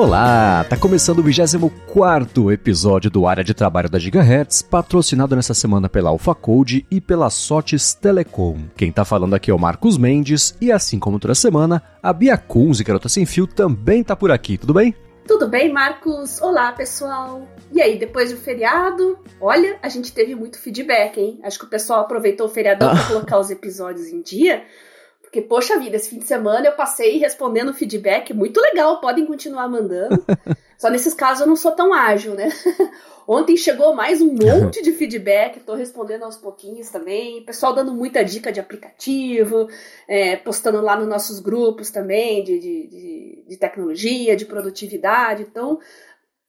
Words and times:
Olá, 0.00 0.64
tá 0.64 0.78
começando 0.78 1.18
o 1.18 1.22
24 1.22 2.50
episódio 2.50 3.10
do 3.10 3.26
Área 3.26 3.44
de 3.44 3.52
Trabalho 3.52 3.90
da 3.90 3.98
Gigahertz, 3.98 4.62
patrocinado 4.62 5.36
nessa 5.36 5.52
semana 5.52 5.90
pela 5.90 6.08
Alpha 6.08 6.34
Code 6.34 6.86
e 6.90 7.02
pela 7.02 7.28
Sotes 7.28 7.92
Telecom. 7.92 8.60
Quem 8.74 8.90
tá 8.90 9.04
falando 9.04 9.34
aqui 9.34 9.50
é 9.50 9.54
o 9.54 9.58
Marcos 9.58 9.98
Mendes 9.98 10.56
e 10.58 10.72
assim 10.72 10.98
como 10.98 11.20
toda 11.20 11.34
semana, 11.34 11.82
a 12.02 12.14
Bia 12.14 12.38
Kunz 12.38 12.80
e 12.80 12.84
Garota 12.84 13.10
Sem 13.10 13.26
Fio 13.26 13.46
também 13.46 14.02
tá 14.02 14.16
por 14.16 14.30
aqui, 14.30 14.56
tudo 14.56 14.72
bem? 14.72 14.96
Tudo 15.26 15.46
bem, 15.46 15.70
Marcos? 15.70 16.40
Olá, 16.40 16.72
pessoal. 16.72 17.46
E 17.70 17.82
aí, 17.82 17.98
depois 17.98 18.32
do 18.32 18.38
feriado? 18.38 19.18
Olha, 19.38 19.78
a 19.82 19.90
gente 19.90 20.14
teve 20.14 20.34
muito 20.34 20.58
feedback, 20.58 21.18
hein? 21.20 21.40
Acho 21.44 21.58
que 21.58 21.66
o 21.66 21.68
pessoal 21.68 22.00
aproveitou 22.00 22.46
o 22.46 22.50
feriadão 22.50 22.90
para 22.90 23.06
colocar 23.06 23.38
os 23.38 23.50
episódios 23.50 24.08
em 24.08 24.22
dia. 24.22 24.64
Porque, 25.30 25.42
poxa 25.42 25.78
vida, 25.78 25.94
esse 25.94 26.10
fim 26.10 26.18
de 26.18 26.26
semana 26.26 26.66
eu 26.66 26.72
passei 26.72 27.16
respondendo 27.18 27.72
feedback 27.72 28.34
muito 28.34 28.60
legal, 28.60 29.00
podem 29.00 29.24
continuar 29.24 29.68
mandando. 29.68 30.26
Só 30.76 30.90
nesses 30.90 31.14
casos 31.14 31.42
eu 31.42 31.46
não 31.46 31.54
sou 31.54 31.70
tão 31.70 31.94
ágil, 31.94 32.34
né? 32.34 32.48
Ontem 33.28 33.56
chegou 33.56 33.94
mais 33.94 34.20
um 34.20 34.34
monte 34.34 34.82
de 34.82 34.90
feedback, 34.90 35.58
estou 35.58 35.76
respondendo 35.76 36.24
aos 36.24 36.36
pouquinhos 36.36 36.90
também. 36.90 37.44
Pessoal 37.44 37.72
dando 37.72 37.94
muita 37.94 38.24
dica 38.24 38.50
de 38.50 38.58
aplicativo, 38.58 39.68
é, 40.08 40.34
postando 40.34 40.80
lá 40.80 40.96
nos 40.96 41.06
nossos 41.06 41.38
grupos 41.38 41.92
também 41.92 42.42
de, 42.42 42.58
de, 42.58 42.88
de, 42.88 43.44
de 43.50 43.56
tecnologia, 43.56 44.34
de 44.34 44.46
produtividade. 44.46 45.46
Então, 45.48 45.78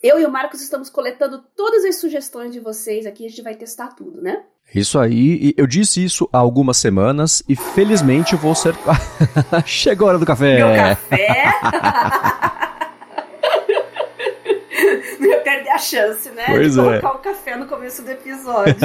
eu 0.01 0.19
e 0.19 0.25
o 0.25 0.31
Marcos 0.31 0.59
estamos 0.59 0.89
coletando 0.89 1.45
todas 1.55 1.85
as 1.85 1.97
sugestões 1.97 2.51
de 2.51 2.59
vocês 2.59 3.05
aqui, 3.05 3.27
a 3.27 3.29
gente 3.29 3.43
vai 3.43 3.53
testar 3.53 3.89
tudo, 3.89 4.23
né? 4.23 4.43
Isso 4.73 4.97
aí, 4.97 5.53
eu 5.57 5.67
disse 5.67 6.03
isso 6.03 6.29
há 6.31 6.37
algumas 6.37 6.77
semanas 6.77 7.43
e 7.47 7.55
felizmente 7.55 8.35
vou 8.35 8.55
ser. 8.55 8.73
Chegou 9.65 10.07
a 10.07 10.11
hora 10.11 10.19
do 10.19 10.25
café! 10.25 10.55
Meu 10.55 10.75
café? 10.75 12.51
Não 15.29 15.43
perder 15.43 15.69
a 15.69 15.77
chance, 15.77 16.29
né? 16.31 16.45
Pois 16.47 16.73
de 16.73 16.79
é. 16.79 16.83
colocar 16.83 17.11
o 17.11 17.19
café 17.19 17.55
no 17.55 17.67
começo 17.67 18.01
do 18.01 18.09
episódio. 18.09 18.75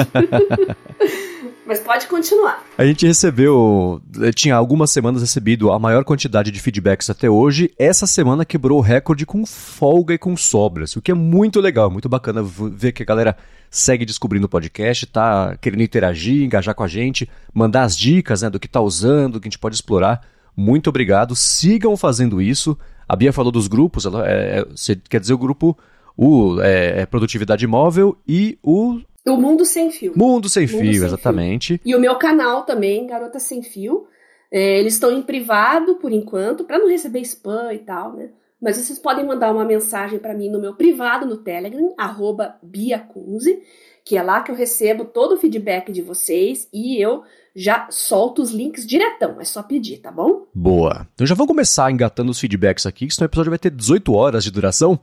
Mas 1.65 1.79
pode 1.79 2.05
continuar. 2.07 2.63
A 2.77 2.85
gente 2.85 3.05
recebeu, 3.05 4.01
tinha 4.35 4.55
algumas 4.55 4.91
semanas 4.91 5.21
recebido 5.21 5.71
a 5.71 5.79
maior 5.79 6.03
quantidade 6.03 6.51
de 6.51 6.59
feedbacks 6.61 7.09
até 7.09 7.29
hoje. 7.29 7.73
Essa 7.77 8.05
semana 8.05 8.45
quebrou 8.45 8.77
o 8.77 8.81
recorde 8.81 9.25
com 9.25 9.45
folga 9.45 10.13
e 10.13 10.17
com 10.17 10.37
sobras, 10.37 10.95
o 10.95 11.01
que 11.01 11.11
é 11.11 11.15
muito 11.15 11.59
legal, 11.59 11.89
muito 11.89 12.07
bacana 12.07 12.41
ver 12.43 12.91
que 12.91 13.03
a 13.03 13.05
galera 13.05 13.35
segue 13.69 14.05
descobrindo 14.05 14.45
o 14.45 14.49
podcast, 14.49 15.07
tá 15.07 15.57
querendo 15.59 15.83
interagir, 15.83 16.43
engajar 16.43 16.73
com 16.73 16.83
a 16.83 16.87
gente, 16.87 17.29
mandar 17.53 17.83
as 17.83 17.97
dicas 17.97 18.43
né, 18.43 18.49
do 18.49 18.59
que 18.59 18.67
tá 18.67 18.79
usando, 18.79 19.33
do 19.33 19.39
que 19.41 19.47
a 19.47 19.49
gente 19.49 19.59
pode 19.59 19.75
explorar. 19.75 20.21
Muito 20.55 20.89
obrigado, 20.89 21.35
sigam 21.35 21.97
fazendo 21.97 22.41
isso. 22.41 22.77
A 23.09 23.15
Bia 23.15 23.33
falou 23.33 23.51
dos 23.51 23.67
grupos, 23.67 24.05
ela, 24.05 24.27
é, 24.27 24.59
é, 24.59 24.65
você 24.65 24.95
quer 24.95 25.19
dizer 25.19 25.33
o 25.33 25.37
grupo 25.37 25.77
o 26.17 26.59
é, 26.61 27.01
é 27.01 27.05
Produtividade 27.05 27.67
Móvel 27.67 28.17
e 28.27 28.57
o 28.63 28.99
O 29.25 29.37
Mundo 29.37 29.63
Sem 29.63 29.91
Fio. 29.91 30.13
Mundo 30.15 30.49
Sem 30.49 30.65
Mundo 30.65 30.79
Fio, 30.79 30.93
Sem 30.93 31.05
exatamente. 31.05 31.81
E 31.85 31.95
o 31.95 31.99
meu 31.99 32.15
canal 32.15 32.63
também, 32.63 33.05
Garota 33.05 33.39
Sem 33.39 33.61
Fio. 33.61 34.07
É, 34.51 34.79
eles 34.79 34.93
estão 34.93 35.11
em 35.11 35.21
privado 35.21 35.95
por 35.95 36.11
enquanto, 36.11 36.63
para 36.63 36.79
não 36.79 36.87
receber 36.89 37.19
spam 37.21 37.73
e 37.73 37.79
tal, 37.79 38.13
né? 38.13 38.29
Mas 38.61 38.77
vocês 38.77 38.97
podem 38.97 39.25
mandar 39.25 39.51
uma 39.51 39.63
mensagem 39.63 40.17
para 40.17 40.33
mim 40.33 40.49
no 40.49 40.59
meu 40.59 40.73
privado 40.73 41.25
no 41.25 41.37
Telegram, 41.37 41.93
arroba 41.97 42.55
biacunze, 42.63 43.61
que 44.03 44.17
é 44.17 44.23
lá 44.23 44.41
que 44.41 44.49
eu 44.49 44.55
recebo 44.55 45.05
todo 45.05 45.33
o 45.33 45.37
feedback 45.37 45.91
de 45.91 46.01
vocês 46.01 46.67
e 46.73 46.99
eu 46.99 47.23
já 47.55 47.87
solto 47.91 48.41
os 48.41 48.51
links 48.51 48.85
diretão. 48.85 49.39
É 49.39 49.43
só 49.43 49.61
pedir, 49.61 49.97
tá 49.97 50.11
bom? 50.11 50.47
Boa. 50.53 51.07
Então 51.13 51.27
já 51.27 51.35
vou 51.35 51.45
começar 51.45 51.91
engatando 51.91 52.31
os 52.31 52.39
feedbacks 52.39 52.85
aqui, 52.85 53.05
que 53.05 53.13
senão 53.13 53.25
o 53.25 53.29
episódio 53.29 53.51
vai 53.51 53.59
ter 53.59 53.69
18 53.69 54.13
horas 54.13 54.43
de 54.43 54.51
duração. 54.51 54.99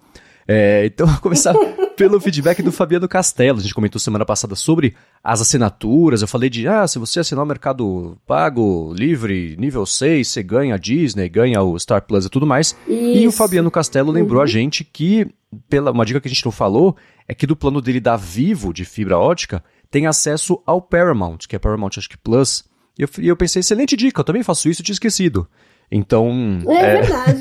É, 0.46 0.86
então, 0.86 1.06
eu 1.06 1.10
vou 1.12 1.20
começar 1.20 1.54
pelo 1.96 2.20
feedback 2.20 2.62
do 2.62 2.72
Fabiano 2.72 3.08
Castelo. 3.08 3.58
A 3.58 3.62
gente 3.62 3.74
comentou 3.74 3.98
semana 3.98 4.24
passada 4.24 4.54
sobre 4.54 4.94
as 5.22 5.40
assinaturas. 5.40 6.22
Eu 6.22 6.28
falei 6.28 6.50
de, 6.50 6.66
ah, 6.68 6.86
se 6.86 6.98
você 6.98 7.20
assinar 7.20 7.44
o 7.44 7.48
Mercado 7.48 8.16
Pago, 8.26 8.92
Livre, 8.96 9.56
nível 9.58 9.86
6, 9.86 10.26
você 10.28 10.42
ganha 10.42 10.74
a 10.74 10.78
Disney, 10.78 11.28
ganha 11.28 11.62
o 11.62 11.78
Star 11.78 12.02
Plus 12.02 12.26
e 12.26 12.30
tudo 12.30 12.46
mais. 12.46 12.76
E 12.86 13.24
o 13.26 13.28
Isso. 13.28 13.38
Fabiano 13.38 13.70
Castelo 13.70 14.12
lembrou 14.12 14.38
Uhum. 14.38 14.44
a 14.44 14.46
gente 14.46 14.84
que, 14.84 15.26
pela 15.68 15.90
uma 15.90 16.04
dica 16.04 16.20
que 16.20 16.28
a 16.28 16.30
gente 16.30 16.44
não 16.44 16.52
falou, 16.52 16.96
é 17.28 17.34
que 17.34 17.46
do 17.46 17.56
plano 17.56 17.80
dele 17.80 18.00
da 18.00 18.16
Vivo, 18.16 18.72
de 18.72 18.84
fibra 18.84 19.18
ótica, 19.18 19.62
tem 19.90 20.06
acesso 20.06 20.60
ao 20.66 20.82
Paramount, 20.82 21.38
que 21.48 21.54
é 21.54 21.58
Paramount, 21.58 21.90
acho 21.96 22.08
que 22.08 22.18
Plus. 22.18 22.64
E 22.98 23.02
eu, 23.02 23.08
e 23.18 23.28
eu 23.28 23.36
pensei, 23.36 23.60
excelente 23.60 23.96
dica, 23.96 24.20
eu 24.20 24.24
também 24.24 24.42
faço 24.42 24.68
isso 24.68 24.82
e 24.82 24.84
tinha 24.84 24.94
esquecido. 24.94 25.48
Então, 25.96 26.58
É, 26.66 27.00
verdade. 27.00 27.40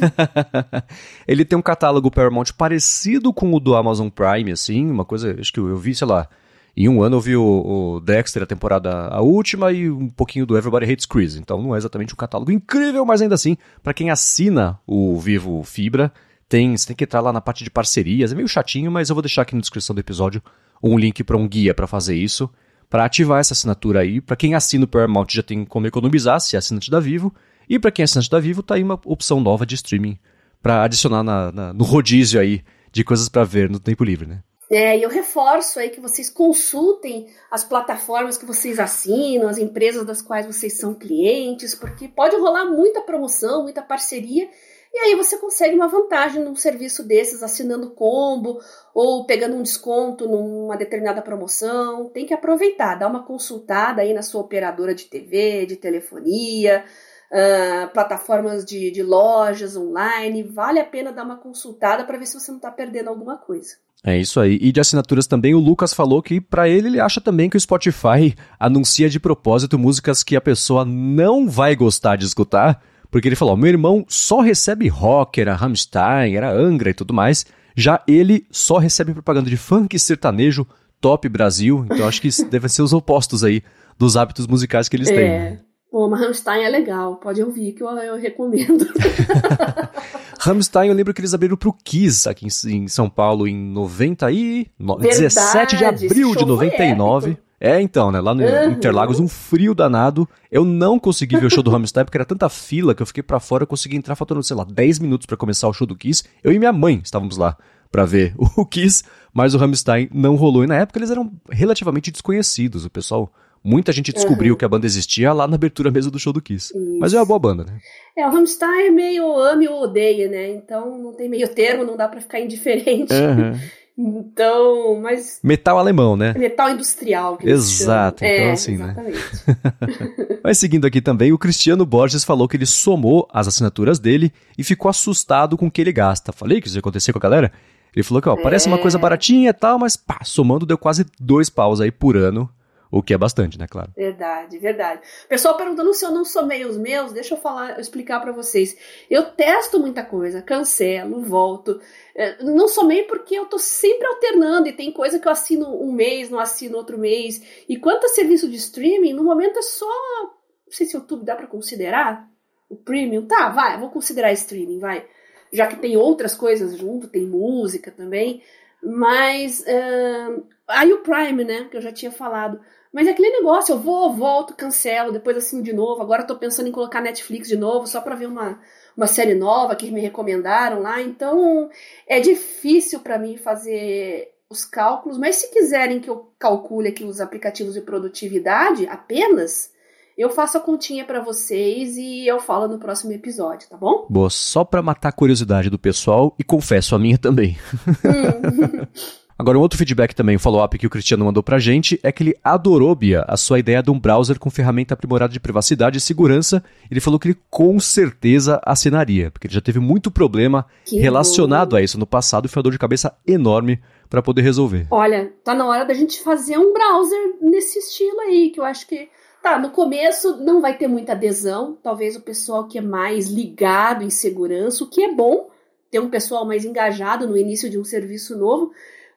ele 1.27 1.43
tem 1.43 1.57
um 1.57 1.61
catálogo 1.61 2.11
Paramount 2.11 2.45
parecido 2.55 3.33
com 3.33 3.51
o 3.51 3.59
do 3.59 3.75
Amazon 3.75 4.09
Prime, 4.09 4.51
assim, 4.51 4.91
uma 4.91 5.03
coisa, 5.03 5.35
acho 5.39 5.51
que 5.51 5.59
eu, 5.59 5.69
eu 5.69 5.77
vi, 5.77 5.95
sei 5.95 6.05
lá, 6.05 6.29
em 6.77 6.87
um 6.87 7.01
ano 7.01 7.15
eu 7.15 7.19
vi 7.19 7.35
o, 7.35 7.95
o 7.95 7.99
Dexter, 7.99 8.43
a 8.43 8.45
temporada 8.45 9.07
a 9.07 9.21
última, 9.21 9.71
e 9.71 9.89
um 9.89 10.07
pouquinho 10.07 10.45
do 10.45 10.55
Everybody 10.55 10.91
Hates 10.91 11.07
Chris. 11.07 11.35
Então 11.35 11.59
não 11.63 11.73
é 11.73 11.79
exatamente 11.79 12.13
um 12.13 12.15
catálogo 12.17 12.51
incrível, 12.51 13.03
mas 13.03 13.23
ainda 13.23 13.33
assim, 13.33 13.57
para 13.81 13.91
quem 13.91 14.11
assina 14.11 14.79
o 14.85 15.19
Vivo 15.19 15.63
Fibra, 15.63 16.13
tem, 16.47 16.77
você 16.77 16.85
tem 16.85 16.95
que 16.95 17.05
entrar 17.05 17.21
lá 17.21 17.33
na 17.33 17.41
parte 17.41 17.63
de 17.63 17.71
parcerias, 17.71 18.31
é 18.31 18.35
meio 18.35 18.47
chatinho, 18.47 18.91
mas 18.91 19.09
eu 19.09 19.15
vou 19.15 19.23
deixar 19.23 19.41
aqui 19.41 19.55
na 19.55 19.61
descrição 19.61 19.95
do 19.95 19.99
episódio 19.99 20.43
um 20.81 20.95
link 20.95 21.23
para 21.23 21.37
um 21.37 21.47
guia 21.47 21.73
para 21.73 21.87
fazer 21.87 22.15
isso, 22.15 22.47
para 22.87 23.03
ativar 23.05 23.39
essa 23.39 23.53
assinatura 23.53 24.01
aí. 24.01 24.21
Para 24.21 24.35
quem 24.35 24.53
assina 24.53 24.85
o 24.85 24.87
Paramount 24.87 25.27
já 25.31 25.41
tem 25.41 25.65
como 25.65 25.87
economizar, 25.87 26.39
se 26.39 26.55
é 26.55 26.59
assinante 26.59 26.91
da 26.91 26.99
Vivo, 26.99 27.33
e 27.69 27.79
para 27.79 27.91
quem 27.91 28.03
é 28.03 28.05
assinante 28.05 28.29
da 28.29 28.39
Vivo, 28.39 28.63
tá 28.63 28.75
aí 28.75 28.83
uma 28.83 28.99
opção 29.05 29.39
nova 29.39 29.65
de 29.65 29.75
streaming 29.75 30.17
para 30.61 30.83
adicionar 30.83 31.23
na- 31.23 31.51
na- 31.51 31.73
no 31.73 31.83
rodízio 31.83 32.39
aí 32.39 32.61
de 32.91 33.03
coisas 33.03 33.27
para 33.27 33.43
ver 33.43 33.69
no 33.69 33.79
tempo 33.79 34.03
livre, 34.03 34.27
né? 34.27 34.43
É, 34.71 34.97
e 34.97 35.03
eu 35.03 35.09
reforço 35.09 35.77
aí 35.77 35.89
que 35.89 35.99
vocês 35.99 36.29
consultem 36.29 37.27
as 37.51 37.63
plataformas 37.63 38.37
que 38.37 38.45
vocês 38.45 38.79
assinam, 38.79 39.47
as 39.47 39.57
empresas 39.57 40.05
das 40.05 40.21
quais 40.21 40.45
vocês 40.47 40.77
são 40.77 40.93
clientes, 40.93 41.75
porque 41.75 42.07
pode 42.07 42.35
rolar 42.37 42.65
muita 42.65 43.01
promoção, 43.01 43.63
muita 43.63 43.81
parceria, 43.81 44.49
e 44.91 44.97
aí 44.97 45.15
você 45.15 45.37
consegue 45.37 45.75
uma 45.75 45.87
vantagem 45.87 46.43
num 46.43 46.55
serviço 46.55 47.03
desses, 47.03 47.43
assinando 47.43 47.91
combo 47.91 48.59
ou 48.93 49.25
pegando 49.25 49.55
um 49.55 49.63
desconto 49.63 50.27
numa 50.27 50.77
determinada 50.77 51.21
promoção. 51.21 52.09
Tem 52.09 52.25
que 52.25 52.33
aproveitar, 52.33 52.95
dar 52.95 53.09
uma 53.09 53.23
consultada 53.23 54.01
aí 54.01 54.13
na 54.13 54.21
sua 54.21 54.41
operadora 54.41 54.93
de 54.95 55.05
TV, 55.05 55.65
de 55.65 55.75
telefonia, 55.75 56.85
ah, 57.33 57.89
plataformas 57.91 58.63
de, 58.63 58.91
de 58.91 59.01
lojas 59.01 59.75
online. 59.75 60.43
Vale 60.43 60.79
a 60.79 60.85
pena 60.85 61.11
dar 61.11 61.23
uma 61.23 61.37
consultada 61.37 62.03
para 62.03 62.17
ver 62.17 62.27
se 62.27 62.39
você 62.39 62.51
não 62.51 62.57
está 62.57 62.69
perdendo 62.69 63.09
alguma 63.09 63.37
coisa. 63.37 63.75
É 64.05 64.17
isso 64.17 64.39
aí. 64.39 64.59
E 64.61 64.71
de 64.71 64.79
assinaturas 64.79 65.25
também, 65.25 65.55
o 65.55 65.59
Lucas 65.59 65.93
falou 65.93 66.21
que 66.21 66.39
pra 66.39 66.69
ele 66.69 66.89
ele 66.89 66.99
acha 66.99 67.19
também 67.19 67.49
que 67.49 67.57
o 67.57 67.59
Spotify 67.59 68.35
anuncia 68.59 69.09
de 69.09 69.19
propósito 69.19 69.79
músicas 69.79 70.23
que 70.23 70.35
a 70.35 70.41
pessoa 70.41 70.85
não 70.85 71.49
vai 71.49 71.75
gostar 71.75 72.17
de 72.17 72.25
escutar, 72.25 72.83
porque 73.09 73.27
ele 73.27 73.35
falou: 73.35 73.57
"Meu 73.57 73.69
irmão 73.69 74.05
só 74.07 74.41
recebe 74.41 74.87
rock, 74.87 75.41
era 75.41 75.55
Rammstein, 75.55 76.35
era 76.35 76.51
Angra 76.51 76.89
e 76.89 76.93
tudo 76.93 77.13
mais. 77.13 77.45
Já 77.75 78.03
ele 78.07 78.45
só 78.51 78.77
recebe 78.77 79.13
propaganda 79.13 79.49
de 79.49 79.57
funk 79.57 79.95
e 79.95 79.99
sertanejo 79.99 80.67
top 81.01 81.27
Brasil. 81.29 81.85
Então 81.85 82.07
acho 82.07 82.21
que 82.21 82.29
devem 82.51 82.69
ser 82.69 82.83
os 82.83 82.93
opostos 82.93 83.43
aí 83.43 83.63
dos 83.97 84.17
hábitos 84.17 84.45
musicais 84.45 84.87
que 84.87 84.97
eles 84.97 85.07
têm. 85.07 85.59
Pô, 85.93 86.09
mas 86.09 86.21
Rammstein 86.21 86.63
é 86.63 86.69
legal, 86.69 87.17
pode 87.17 87.43
ouvir 87.43 87.71
que 87.73 87.83
eu, 87.83 87.87
eu 87.89 88.17
recomendo. 88.17 88.83
Rammstein, 90.39 90.87
eu 90.89 90.95
lembro 90.95 91.13
que 91.13 91.21
eles 91.21 91.35
abriram 91.35 91.55
pro 91.55 91.71
Kiss 91.71 92.27
aqui 92.27 92.47
em, 92.47 92.75
em 92.75 92.87
São 92.87 93.07
Paulo 93.07 93.47
em 93.47 93.55
90 93.55 94.31
e... 94.31 94.67
no- 94.79 94.97
Verdade, 94.97 95.21
17 95.21 95.77
de 95.77 95.85
abril 95.85 96.29
de 96.31 96.39
foi 96.39 96.45
99. 96.47 97.31
épico. 97.31 97.43
É, 97.59 97.79
então, 97.79 98.11
né? 98.11 98.19
Lá 98.19 98.33
no 98.33 98.41
Uhum. 98.43 98.71
Interlagos, 98.71 99.19
um 99.19 99.27
frio 99.27 99.75
danado. 99.75 100.27
Eu 100.51 100.65
não 100.65 100.97
consegui 100.97 101.37
ver 101.37 101.45
o 101.45 101.49
show 101.51 101.61
do 101.61 101.69
Rammstein 101.69 102.03
porque 102.03 102.17
era 102.17 102.25
tanta 102.25 102.49
fila 102.49 102.95
que 102.95 103.01
eu 103.03 103.05
fiquei 103.05 103.21
pra 103.21 103.39
fora. 103.39 103.63
Eu 103.63 103.67
consegui 103.67 103.95
entrar 103.95 104.15
faltando, 104.15 104.41
sei 104.43 104.55
lá, 104.57 104.65
10 104.65 104.97
minutos 104.97 105.27
pra 105.27 105.37
começar 105.37 105.67
o 105.69 105.73
show 105.73 105.85
do 105.87 105.95
Kiss. 105.95 106.23
Eu 106.43 106.51
e 106.51 106.57
minha 106.57 106.73
mãe 106.73 106.99
estávamos 107.03 107.37
lá 107.37 107.55
pra 107.91 108.03
ver 108.03 108.33
o 108.57 108.65
Kiss, 108.65 109.03
mas 109.31 109.53
o 109.53 109.59
Rammstein 109.59 110.09
não 110.11 110.35
rolou. 110.35 110.63
E 110.63 110.67
na 110.67 110.75
época 110.75 110.97
eles 110.99 111.11
eram 111.11 111.31
relativamente 111.51 112.11
desconhecidos. 112.11 112.83
O 112.83 112.89
pessoal, 112.89 113.31
muita 113.63 113.91
gente 113.91 114.11
descobriu 114.11 114.53
Uhum. 114.53 114.57
que 114.57 114.65
a 114.65 114.69
banda 114.69 114.85
existia 114.85 115.31
lá 115.33 115.47
na 115.47 115.55
abertura 115.55 115.89
mesmo 115.89 116.11
do 116.11 116.19
show 116.19 116.33
do 116.33 116.41
Kiss. 116.41 116.73
Mas 116.99 117.13
é 117.13 117.17
uma 117.19 117.25
boa 117.25 117.39
banda, 117.39 117.63
né? 117.63 117.77
É, 118.17 118.27
o 118.27 118.31
Rammstein 118.31 118.87
é 118.87 118.91
meio 118.91 119.35
ame 119.39 119.67
ou 119.67 119.83
odeia, 119.83 120.27
né? 120.29 120.51
Então 120.51 120.97
não 121.01 121.13
tem 121.13 121.29
meio 121.29 121.47
termo, 121.47 121.83
não 121.83 121.95
dá 121.97 122.07
pra 122.07 122.21
ficar 122.21 122.39
indiferente. 122.39 123.13
Então, 123.95 124.99
mas 124.99 125.39
Metal 125.43 125.77
alemão, 125.77 126.15
né? 126.17 126.33
metal 126.35 126.71
industrial. 126.71 127.37
Exato, 127.39 128.25
então 128.25 128.45
é, 128.47 128.51
assim, 128.51 128.75
né? 128.75 128.85
exatamente. 128.97 130.39
Mas 130.43 130.57
seguindo 130.57 130.87
aqui 130.87 130.99
também, 130.99 131.31
o 131.31 131.37
Cristiano 131.37 131.85
Borges 131.85 132.23
falou 132.23 132.47
que 132.47 132.57
ele 132.57 132.65
somou 132.65 133.27
as 133.31 133.47
assinaturas 133.47 133.99
dele 133.99 134.33
e 134.57 134.63
ficou 134.63 134.89
assustado 134.89 135.55
com 135.55 135.67
o 135.67 135.71
que 135.71 135.79
ele 135.79 135.91
gasta. 135.91 136.31
Falei 136.33 136.59
que 136.59 136.67
isso 136.67 136.75
ia 136.75 136.79
acontecer 136.79 137.13
com 137.13 137.19
a 137.19 137.21
galera? 137.21 137.51
Ele 137.95 138.01
falou 138.03 138.19
que, 138.19 138.27
ó, 138.27 138.35
parece 138.35 138.67
uma 138.67 138.77
É. 138.77 138.81
coisa 138.81 138.97
baratinha 138.97 139.51
e 139.51 139.53
tal, 139.53 139.77
mas 139.77 139.95
pá, 139.95 140.21
somando 140.23 140.65
deu 140.65 140.77
quase 140.77 141.05
dois 141.19 141.47
paus 141.49 141.79
aí 141.79 141.91
por 141.91 142.17
ano. 142.17 142.49
O 142.93 143.01
que 143.01 143.11
é 143.11 143.17
bastante, 143.17 143.57
né, 143.57 143.65
claro. 143.67 143.91
Verdade, 143.97 144.59
verdade. 144.59 145.01
Pessoal 145.27 145.57
perguntando 145.57 145.91
se 145.95 146.05
eu 146.05 146.11
não 146.11 146.23
somei 146.23 146.63
os 146.63 146.77
meus, 146.77 147.11
deixa 147.11 147.33
eu 147.33 147.39
falar, 147.39 147.71
eu 147.71 147.79
explicar 147.79 148.19
para 148.19 148.31
vocês. 148.31 148.77
Eu 149.09 149.31
testo 149.31 149.79
muita 149.79 150.05
coisa, 150.05 150.43
cancelo, 150.43 151.19
volto. 151.23 151.81
É, 152.15 152.43
não 152.43 152.67
somei 152.67 153.01
porque 153.01 153.33
eu 153.33 153.47
tô 153.47 153.57
sempre 153.57 154.05
alternando 154.05 154.67
e 154.67 154.73
tem 154.73 154.91
coisa 154.91 155.17
que 155.17 155.27
eu 155.27 155.31
assino 155.31 155.75
um 155.81 155.91
mês, 155.91 156.29
não 156.29 156.37
assino 156.37 156.77
outro 156.77 156.99
mês. 156.99 157.41
E 157.67 157.77
quanto 157.77 158.05
a 158.05 158.09
serviço 158.09 158.47
de 158.47 158.57
streaming, 158.57 159.13
no 159.13 159.23
momento 159.23 159.57
é 159.57 159.63
só. 159.63 159.87
Não 159.87 160.71
sei 160.71 160.85
se 160.85 160.95
o 160.95 160.99
YouTube 160.99 161.25
dá 161.25 161.35
para 161.35 161.47
considerar 161.47 162.29
o 162.69 162.75
premium. 162.75 163.25
Tá, 163.25 163.49
vai, 163.49 163.75
vou 163.79 163.89
considerar 163.89 164.31
streaming, 164.33 164.77
vai. 164.77 165.03
Já 165.51 165.65
que 165.65 165.77
tem 165.77 165.97
outras 165.97 166.35
coisas 166.35 166.77
junto, 166.77 167.07
tem 167.07 167.25
música 167.25 167.89
também. 167.89 168.43
Mas. 168.83 169.61
Uh, 169.61 170.45
aí 170.67 170.93
o 170.93 171.01
Prime, 171.01 171.43
né? 171.43 171.67
Que 171.71 171.77
eu 171.77 171.81
já 171.81 171.91
tinha 171.91 172.11
falado. 172.11 172.61
Mas 172.93 173.07
é 173.07 173.09
aquele 173.09 173.31
negócio, 173.31 173.73
eu 173.73 173.79
vou, 173.79 174.13
volto, 174.13 174.53
cancelo, 174.53 175.11
depois 175.11 175.35
assino 175.35 175.63
de 175.63 175.73
novo. 175.73 176.01
Agora 176.01 176.23
tô 176.23 176.35
pensando 176.35 176.69
em 176.69 176.71
colocar 176.71 177.01
Netflix 177.01 177.47
de 177.47 177.57
novo, 177.57 177.87
só 177.87 177.99
para 177.99 178.13
ver 178.13 178.27
uma, 178.27 178.59
uma 178.95 179.07
série 179.07 179.33
nova 179.33 179.75
que 179.75 179.89
me 179.89 179.99
recomendaram 179.99 180.79
lá. 180.79 181.01
Então 181.01 181.69
é 182.07 182.19
difícil 182.19 182.99
para 182.99 183.17
mim 183.17 183.35
fazer 183.35 184.31
os 184.47 184.63
cálculos, 184.63 185.17
mas 185.17 185.37
se 185.37 185.51
quiserem 185.51 185.99
que 185.99 186.09
eu 186.09 186.31
calcule 186.37 186.89
aqui 186.89 187.03
os 187.03 187.19
aplicativos 187.19 187.73
de 187.73 187.81
produtividade 187.81 188.85
apenas, 188.85 189.71
eu 190.15 190.29
faço 190.29 190.59
a 190.59 190.61
continha 190.61 191.03
para 191.03 191.19
vocês 191.19 191.97
e 191.97 192.27
eu 192.27 192.39
falo 192.39 192.67
no 192.67 192.77
próximo 192.77 193.11
episódio, 193.11 193.67
tá 193.67 193.75
bom? 193.75 194.05
Boa, 194.07 194.29
só 194.29 194.63
para 194.63 194.83
matar 194.83 195.09
a 195.09 195.13
curiosidade 195.13 195.71
do 195.71 195.79
pessoal 195.79 196.35
e 196.37 196.43
confesso 196.43 196.93
a 196.93 196.99
minha 196.99 197.17
também. 197.17 197.57
Hum. 198.05 198.85
Agora, 199.43 199.57
um 199.57 199.61
outro 199.61 199.77
feedback 199.77 200.15
também, 200.15 200.37
um 200.37 200.39
follow-up 200.39 200.77
que 200.77 200.87
o 200.87 200.89
Cristiano 200.89 201.25
mandou 201.25 201.43
pra 201.43 201.59
gente, 201.59 201.99
é 202.01 202.13
que 202.13 202.23
ele 202.23 202.37
adorou, 202.41 202.95
Bia, 202.95 203.25
a 203.27 203.35
sua 203.35 203.59
ideia 203.59 203.83
de 203.83 203.91
um 203.91 203.99
browser 203.99 204.39
com 204.39 204.49
ferramenta 204.49 204.93
aprimorada 204.93 205.33
de 205.33 205.39
privacidade 205.41 205.97
e 205.97 206.01
segurança. 206.01 206.63
Ele 206.89 207.01
falou 207.01 207.19
que 207.19 207.27
ele 207.27 207.37
com 207.49 207.77
certeza 207.77 208.61
assinaria, 208.65 209.29
porque 209.29 209.47
ele 209.47 209.53
já 209.53 209.59
teve 209.59 209.81
muito 209.81 210.09
problema 210.09 210.65
que 210.85 210.97
relacionado 210.97 211.71
bom. 211.71 211.75
a 211.75 211.81
isso 211.81 211.99
no 211.99 212.07
passado 212.07 212.45
e 212.45 212.47
foi 212.47 212.61
uma 212.61 212.63
dor 212.63 212.71
de 212.71 212.79
cabeça 212.79 213.17
enorme 213.27 213.81
para 214.09 214.21
poder 214.21 214.43
resolver. 214.43 214.87
Olha, 214.89 215.33
tá 215.43 215.53
na 215.53 215.65
hora 215.67 215.83
da 215.83 215.93
gente 215.93 216.23
fazer 216.23 216.57
um 216.57 216.71
browser 216.71 217.35
nesse 217.41 217.79
estilo 217.79 218.21
aí, 218.21 218.49
que 218.49 218.61
eu 218.61 218.63
acho 218.63 218.87
que 218.87 219.09
Tá, 219.41 219.59
no 219.59 219.71
começo 219.71 220.37
não 220.37 220.61
vai 220.61 220.77
ter 220.77 220.87
muita 220.87 221.11
adesão, 221.11 221.77
talvez 221.83 222.15
o 222.15 222.21
pessoal 222.21 222.65
que 222.65 222.77
é 222.77 222.81
mais 222.81 223.27
ligado 223.27 224.05
em 224.05 224.09
segurança, 224.09 224.85
o 224.85 224.89
que 224.89 225.03
é 225.03 225.13
bom, 225.13 225.49
ter 225.91 225.99
um 225.99 226.09
pessoal 226.09 226.45
mais 226.45 226.63
engajado 226.63 227.27
no 227.27 227.35
início 227.35 227.69
de 227.69 227.77
um 227.77 227.83
serviço 227.83 228.37
novo, 228.37 228.71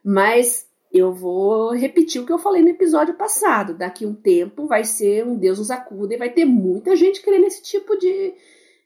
mas 0.07 0.69
eu 0.93 1.13
vou 1.13 1.75
repetir 1.75 2.23
o 2.23 2.25
que 2.25 2.33
eu 2.33 2.39
falei 2.39 2.63
no 2.63 2.69
episódio 2.69 3.15
passado. 3.15 3.75
Daqui 3.75 4.07
um 4.07 4.15
tempo 4.15 4.65
vai 4.65 4.85
ser 4.85 5.27
um 5.27 5.37
Deus 5.37 5.59
nos 5.59 5.69
acuda 5.69 6.15
e 6.15 6.17
vai 6.17 6.31
ter 6.31 6.45
muita 6.45 6.95
gente 6.95 7.21
querendo 7.21 7.47
esse 7.47 7.61
tipo 7.61 7.99
de, 7.99 8.33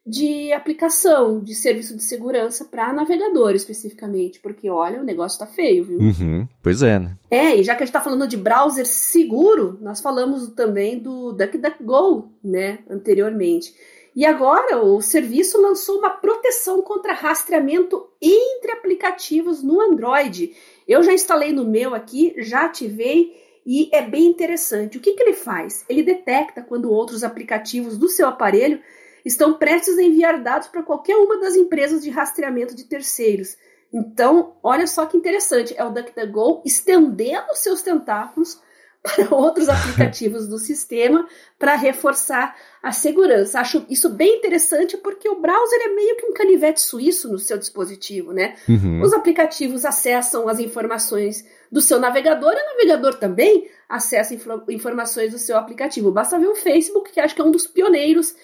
de 0.06 0.50
aplicação, 0.50 1.38
de 1.38 1.54
serviço 1.54 1.94
de 1.94 2.02
segurança 2.02 2.64
para 2.64 2.90
navegador 2.94 3.54
especificamente, 3.54 4.40
porque 4.40 4.70
olha, 4.70 4.98
o 4.98 5.04
negócio 5.04 5.38
tá 5.38 5.46
feio, 5.46 5.84
viu? 5.84 5.98
Uhum, 5.98 6.48
pois 6.62 6.82
é, 6.82 6.98
né? 6.98 7.18
É, 7.30 7.54
e 7.54 7.62
já 7.62 7.74
que 7.74 7.82
a 7.82 7.86
gente 7.86 7.92
tá 7.92 8.00
falando 8.00 8.26
de 8.26 8.38
browser 8.38 8.86
seguro, 8.86 9.76
nós 9.82 10.00
falamos 10.00 10.48
também 10.54 10.98
do 10.98 11.32
DuckDuckGo, 11.32 12.32
né, 12.42 12.78
anteriormente. 12.88 13.74
E 14.14 14.26
agora 14.26 14.82
o 14.82 15.00
serviço 15.00 15.60
lançou 15.60 15.98
uma 15.98 16.10
proteção 16.10 16.82
contra 16.82 17.12
rastreamento 17.12 18.08
entre 18.20 18.72
aplicativos 18.72 19.62
no 19.62 19.80
Android. 19.80 20.52
Eu 20.90 21.04
já 21.04 21.12
instalei 21.12 21.52
no 21.52 21.64
meu 21.64 21.94
aqui, 21.94 22.34
já 22.38 22.64
ativei 22.64 23.40
e 23.64 23.88
é 23.92 24.02
bem 24.02 24.26
interessante. 24.26 24.98
O 24.98 25.00
que, 25.00 25.12
que 25.12 25.22
ele 25.22 25.34
faz? 25.34 25.84
Ele 25.88 26.02
detecta 26.02 26.62
quando 26.62 26.90
outros 26.90 27.22
aplicativos 27.22 27.96
do 27.96 28.08
seu 28.08 28.26
aparelho 28.26 28.82
estão 29.24 29.56
prestes 29.56 29.96
a 29.96 30.02
enviar 30.02 30.42
dados 30.42 30.66
para 30.66 30.82
qualquer 30.82 31.14
uma 31.14 31.38
das 31.38 31.54
empresas 31.54 32.02
de 32.02 32.10
rastreamento 32.10 32.74
de 32.74 32.82
terceiros. 32.86 33.56
Então, 33.92 34.56
olha 34.64 34.84
só 34.84 35.06
que 35.06 35.16
interessante, 35.16 35.72
é 35.78 35.84
o 35.84 35.90
DuckDuckGo 35.90 36.62
estendendo 36.66 37.54
seus 37.54 37.82
tentáculos 37.82 38.60
para 39.02 39.28
outros 39.34 39.68
aplicativos 39.68 40.46
do 40.46 40.58
sistema 40.58 41.26
para 41.58 41.74
reforçar 41.74 42.54
a 42.82 42.92
segurança. 42.92 43.60
Acho 43.60 43.84
isso 43.88 44.08
bem 44.10 44.38
interessante 44.38 44.96
porque 44.96 45.28
o 45.28 45.40
browser 45.40 45.80
é 45.82 45.94
meio 45.94 46.16
que 46.16 46.26
um 46.26 46.34
canivete 46.34 46.80
suíço 46.80 47.30
no 47.30 47.38
seu 47.38 47.58
dispositivo, 47.58 48.32
né? 48.32 48.56
Uhum. 48.68 49.02
Os 49.02 49.12
aplicativos 49.12 49.84
acessam 49.84 50.48
as 50.48 50.58
informações 50.58 51.44
do 51.70 51.80
seu 51.80 51.98
navegador 51.98 52.52
e 52.52 52.62
o 52.62 52.66
navegador 52.72 53.14
também 53.14 53.68
acessa 53.88 54.34
informações 54.68 55.32
do 55.32 55.38
seu 55.38 55.56
aplicativo. 55.56 56.10
Basta 56.10 56.38
ver 56.38 56.48
o 56.48 56.54
Facebook, 56.54 57.12
que 57.12 57.20
acho 57.20 57.34
que 57.34 57.40
é 57.40 57.44
um 57.44 57.50
dos 57.50 57.66
pioneiros 57.66 58.34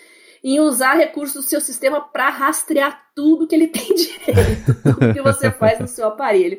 em 0.43 0.61
usar 0.61 0.95
recursos 0.95 1.45
do 1.45 1.49
seu 1.49 1.61
sistema 1.61 2.01
para 2.01 2.29
rastrear 2.29 3.11
tudo 3.15 3.47
que 3.47 3.55
ele 3.55 3.67
tem 3.69 3.95
direito, 3.95 4.75
tudo 4.83 5.13
que 5.13 5.21
você 5.21 5.51
faz 5.51 5.81
no 5.81 5.89
seu 5.89 6.07
aparelho. 6.09 6.59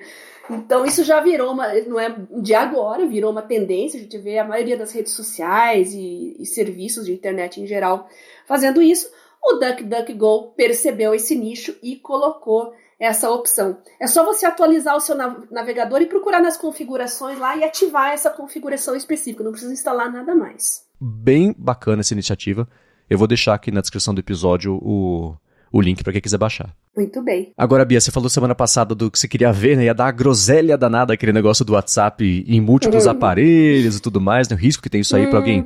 Então 0.50 0.86
isso 0.86 1.04
já 1.04 1.20
virou 1.20 1.52
uma, 1.52 1.74
não 1.84 2.00
é 2.00 2.16
de 2.42 2.54
agora, 2.54 3.06
virou 3.06 3.32
uma 3.32 3.42
tendência, 3.42 4.00
a 4.00 4.04
gente 4.04 4.18
vê 4.18 4.38
a 4.38 4.48
maioria 4.48 4.78
das 4.78 4.92
redes 4.92 5.14
sociais 5.14 5.94
e, 5.94 6.36
e 6.40 6.46
serviços 6.46 7.06
de 7.06 7.14
internet 7.14 7.62
em 7.62 7.68
geral 7.68 8.08
fazendo 8.46 8.82
isso. 8.82 9.10
O 9.44 9.54
DuckDuckGo 9.54 10.54
percebeu 10.56 11.14
esse 11.14 11.36
nicho 11.36 11.76
e 11.82 11.96
colocou 11.96 12.74
essa 13.00 13.30
opção. 13.30 13.78
É 14.00 14.08
só 14.08 14.26
você 14.26 14.46
atualizar 14.46 14.96
o 14.96 15.00
seu 15.00 15.16
navegador 15.52 16.02
e 16.02 16.08
procurar 16.08 16.42
nas 16.42 16.58
configurações 16.58 17.38
lá 17.38 17.56
e 17.56 17.64
ativar 17.64 18.12
essa 18.12 18.30
configuração 18.30 18.96
específica, 18.96 19.44
não 19.44 19.52
precisa 19.52 19.74
instalar 19.74 20.12
nada 20.12 20.34
mais. 20.34 20.86
Bem 21.00 21.54
bacana 21.58 22.02
essa 22.02 22.14
iniciativa. 22.14 22.68
Eu 23.10 23.18
vou 23.18 23.28
deixar 23.28 23.54
aqui 23.54 23.72
na 23.72 23.82
descrição 23.82 24.14
do 24.14 24.20
episódio 24.20 24.80
o, 24.82 25.36
o 25.72 25.81
link 25.81 26.04
para 26.04 26.14
quem 26.14 26.22
quiser 26.22 26.38
baixar. 26.38 26.74
Muito 26.96 27.22
bem. 27.22 27.52
Agora, 27.58 27.86
Bia, 27.86 28.02
você 28.02 28.12
falou 28.12 28.30
semana 28.30 28.56
passada 28.56 28.96
do 28.96 29.12
que 29.12 29.19
você 29.19 29.28
queria 29.28 29.52
ver, 29.52 29.78
né? 29.78 29.86
Ia 29.86 29.94
dar 29.94 30.08
a 30.08 30.12
groselha 30.12 30.78
danada 30.78 31.14
aquele 31.14 31.31
negócio 31.31 31.64
do 31.64 31.74
WhatsApp 31.74 32.46
em 32.48 32.60
múltiplos 32.60 33.06
uhum. 33.06 33.12
aparelhos 33.12 33.98
e 33.98 34.02
tudo 34.02 34.19
mais, 34.19 34.50
né? 34.50 34.56
O 34.56 34.60
risco 34.60 34.81
que 34.81 34.90
tem 34.90 35.02
isso 35.02 35.16
aí 35.16 35.25
uhum. 35.25 35.30
para 35.30 35.40
alguém 35.40 35.66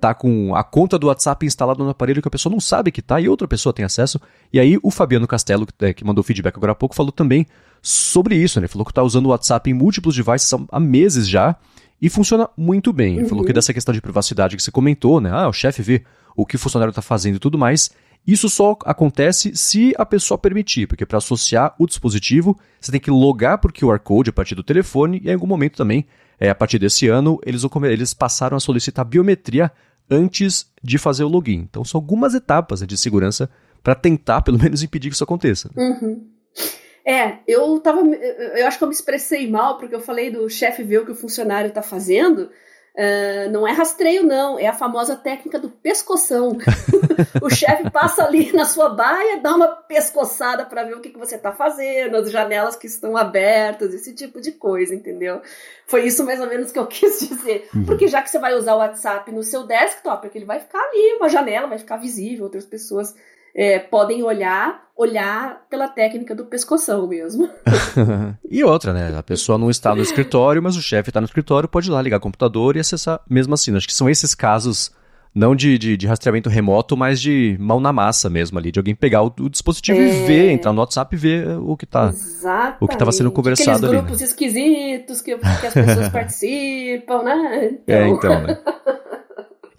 tá 0.00 0.14
com 0.14 0.54
a 0.54 0.64
conta 0.64 0.98
do 0.98 1.08
WhatsApp 1.08 1.44
instalada 1.44 1.84
no 1.84 1.90
aparelho 1.90 2.22
que 2.22 2.28
a 2.28 2.30
pessoa 2.30 2.50
não 2.50 2.60
sabe 2.60 2.90
que 2.90 3.02
tá 3.02 3.20
e 3.20 3.28
outra 3.28 3.46
pessoa 3.46 3.72
tem 3.72 3.84
acesso. 3.84 4.18
E 4.52 4.58
aí 4.58 4.78
o 4.82 4.90
Fabiano 4.90 5.26
Castelo, 5.26 5.66
é, 5.80 5.92
que 5.92 6.04
mandou 6.04 6.24
feedback 6.24 6.56
agora 6.56 6.72
há 6.72 6.74
pouco, 6.74 6.94
falou 6.94 7.12
também 7.12 7.46
sobre 7.82 8.34
isso, 8.34 8.58
né? 8.58 8.64
Ele 8.64 8.72
falou 8.72 8.86
que 8.86 8.94
tá 8.94 9.02
usando 9.02 9.26
o 9.26 9.28
WhatsApp 9.30 9.70
em 9.70 9.74
múltiplos 9.74 10.16
devices 10.16 10.50
há 10.72 10.80
meses 10.80 11.28
já 11.28 11.54
e 12.00 12.08
funciona 12.08 12.48
muito 12.56 12.92
bem. 12.92 13.14
Ele 13.14 13.22
uhum. 13.24 13.28
falou 13.28 13.44
que 13.44 13.52
dessa 13.52 13.74
questão 13.74 13.92
de 13.92 14.00
privacidade 14.00 14.56
que 14.56 14.62
você 14.62 14.70
comentou, 14.70 15.20
né? 15.20 15.30
Ah, 15.30 15.48
o 15.48 15.52
chefe 15.52 15.82
vê 15.82 16.02
o 16.34 16.46
que 16.46 16.56
o 16.56 16.58
funcionário 16.58 16.90
está 16.90 17.02
fazendo 17.02 17.36
e 17.36 17.38
tudo 17.38 17.58
mais. 17.58 17.90
Isso 18.26 18.48
só 18.48 18.76
acontece 18.84 19.56
se 19.56 19.92
a 19.96 20.04
pessoa 20.04 20.38
permitir, 20.38 20.86
porque 20.86 21.06
para 21.06 21.18
associar 21.18 21.74
o 21.78 21.86
dispositivo, 21.86 22.58
você 22.80 22.92
tem 22.92 23.00
que 23.00 23.10
logar 23.10 23.58
por 23.58 23.72
QR 23.72 23.98
Code 23.98 24.30
a 24.30 24.32
partir 24.32 24.54
do 24.54 24.62
telefone 24.62 25.20
e 25.24 25.30
em 25.30 25.32
algum 25.32 25.46
momento 25.46 25.76
também, 25.76 26.06
é, 26.38 26.50
a 26.50 26.54
partir 26.54 26.78
desse 26.78 27.08
ano, 27.08 27.40
eles, 27.44 27.62
eles 27.84 28.14
passaram 28.14 28.56
a 28.56 28.60
solicitar 28.60 29.04
biometria 29.04 29.72
antes 30.10 30.70
de 30.82 30.98
fazer 30.98 31.24
o 31.24 31.28
login. 31.28 31.66
Então 31.68 31.84
são 31.84 31.98
algumas 31.98 32.34
etapas 32.34 32.80
né, 32.80 32.86
de 32.86 32.96
segurança 32.96 33.48
para 33.82 33.94
tentar, 33.94 34.42
pelo 34.42 34.58
menos, 34.62 34.82
impedir 34.82 35.08
que 35.08 35.14
isso 35.14 35.24
aconteça. 35.24 35.70
Uhum. 35.76 36.26
É, 37.04 37.38
eu 37.46 37.80
tava. 37.80 38.02
Eu 38.02 38.66
acho 38.66 38.76
que 38.76 38.84
eu 38.84 38.88
me 38.88 38.94
expressei 38.94 39.50
mal, 39.50 39.78
porque 39.78 39.94
eu 39.94 40.00
falei 40.00 40.30
do 40.30 40.48
chefe 40.48 40.82
ver 40.82 40.98
o 40.98 41.06
que 41.06 41.12
o 41.12 41.16
funcionário 41.16 41.68
está 41.68 41.82
fazendo. 41.82 42.50
Uh, 42.92 43.50
não 43.50 43.66
é 43.66 43.72
rastreio, 43.72 44.24
não, 44.24 44.58
é 44.58 44.66
a 44.66 44.72
famosa 44.72 45.14
técnica 45.14 45.58
do 45.58 45.70
pescoção. 45.70 46.58
o 47.40 47.48
chefe 47.48 47.88
passa 47.90 48.24
ali 48.24 48.52
na 48.52 48.64
sua 48.64 48.88
baia, 48.88 49.40
dá 49.40 49.54
uma 49.54 49.68
pescoçada 49.68 50.64
para 50.66 50.82
ver 50.82 50.96
o 50.96 51.00
que, 51.00 51.10
que 51.10 51.18
você 51.18 51.36
está 51.36 51.52
fazendo, 51.52 52.16
as 52.16 52.30
janelas 52.30 52.76
que 52.76 52.86
estão 52.86 53.16
abertas, 53.16 53.94
esse 53.94 54.14
tipo 54.14 54.40
de 54.40 54.52
coisa, 54.52 54.94
entendeu? 54.94 55.40
Foi 55.86 56.04
isso 56.04 56.24
mais 56.24 56.40
ou 56.40 56.48
menos 56.48 56.72
que 56.72 56.78
eu 56.78 56.86
quis 56.88 57.20
dizer. 57.20 57.68
Uhum. 57.74 57.84
Porque 57.84 58.08
já 58.08 58.20
que 58.22 58.30
você 58.30 58.38
vai 58.38 58.54
usar 58.54 58.74
o 58.74 58.78
WhatsApp 58.78 59.30
no 59.30 59.42
seu 59.42 59.64
desktop, 59.64 60.22
porque 60.22 60.38
ele 60.38 60.44
vai 60.44 60.58
ficar 60.58 60.80
ali, 60.80 61.16
uma 61.16 61.28
janela 61.28 61.68
vai 61.68 61.78
ficar 61.78 61.96
visível, 61.96 62.44
outras 62.44 62.66
pessoas 62.66 63.14
é, 63.54 63.78
podem 63.78 64.22
olhar, 64.22 64.82
olhar 64.96 65.62
pela 65.68 65.88
técnica 65.88 66.34
do 66.34 66.44
pescoção 66.44 67.06
mesmo. 67.06 67.48
e 68.48 68.62
outra, 68.64 68.92
né? 68.92 69.16
A 69.16 69.22
pessoa 69.22 69.58
não 69.58 69.70
está 69.70 69.94
no 69.94 70.02
escritório, 70.02 70.62
mas 70.62 70.76
o 70.76 70.82
chefe 70.82 71.10
está 71.10 71.20
no 71.20 71.26
escritório, 71.26 71.68
pode 71.68 71.88
ir 71.88 71.92
lá 71.92 72.00
ligar 72.00 72.18
o 72.18 72.20
computador 72.20 72.76
e 72.76 72.80
acessar 72.80 73.20
mesmo 73.28 73.54
assim. 73.54 73.76
Acho 73.76 73.86
que 73.86 73.94
são 73.94 74.08
esses 74.08 74.34
casos, 74.34 74.92
não 75.34 75.54
de, 75.54 75.78
de, 75.78 75.96
de 75.96 76.06
rastreamento 76.06 76.48
remoto, 76.48 76.96
mas 76.96 77.20
de 77.20 77.56
mão 77.58 77.80
na 77.80 77.92
massa 77.92 78.30
mesmo 78.30 78.58
ali, 78.58 78.70
de 78.70 78.78
alguém 78.78 78.94
pegar 78.94 79.22
o, 79.22 79.32
o 79.40 79.50
dispositivo 79.50 79.98
é... 79.98 80.08
e 80.08 80.26
ver, 80.26 80.50
entrar 80.50 80.72
no 80.72 80.80
WhatsApp 80.80 81.14
e 81.14 81.18
ver 81.18 81.48
o 81.58 81.76
que 81.76 81.84
está 81.84 82.12
o 82.80 82.86
que 82.86 82.94
estava 82.94 83.12
sendo 83.12 83.32
conversado 83.32 83.70
Aqueles 83.70 83.90
ali. 83.90 83.98
grupos 83.98 84.20
né? 84.20 84.26
esquisitos 84.26 85.20
que, 85.20 85.36
que 85.36 85.66
as 85.66 85.74
pessoas 85.74 86.08
participam, 86.12 87.22
né? 87.24 87.78
Então... 87.82 87.96
É, 87.96 88.08
então, 88.08 88.42
né? 88.42 88.58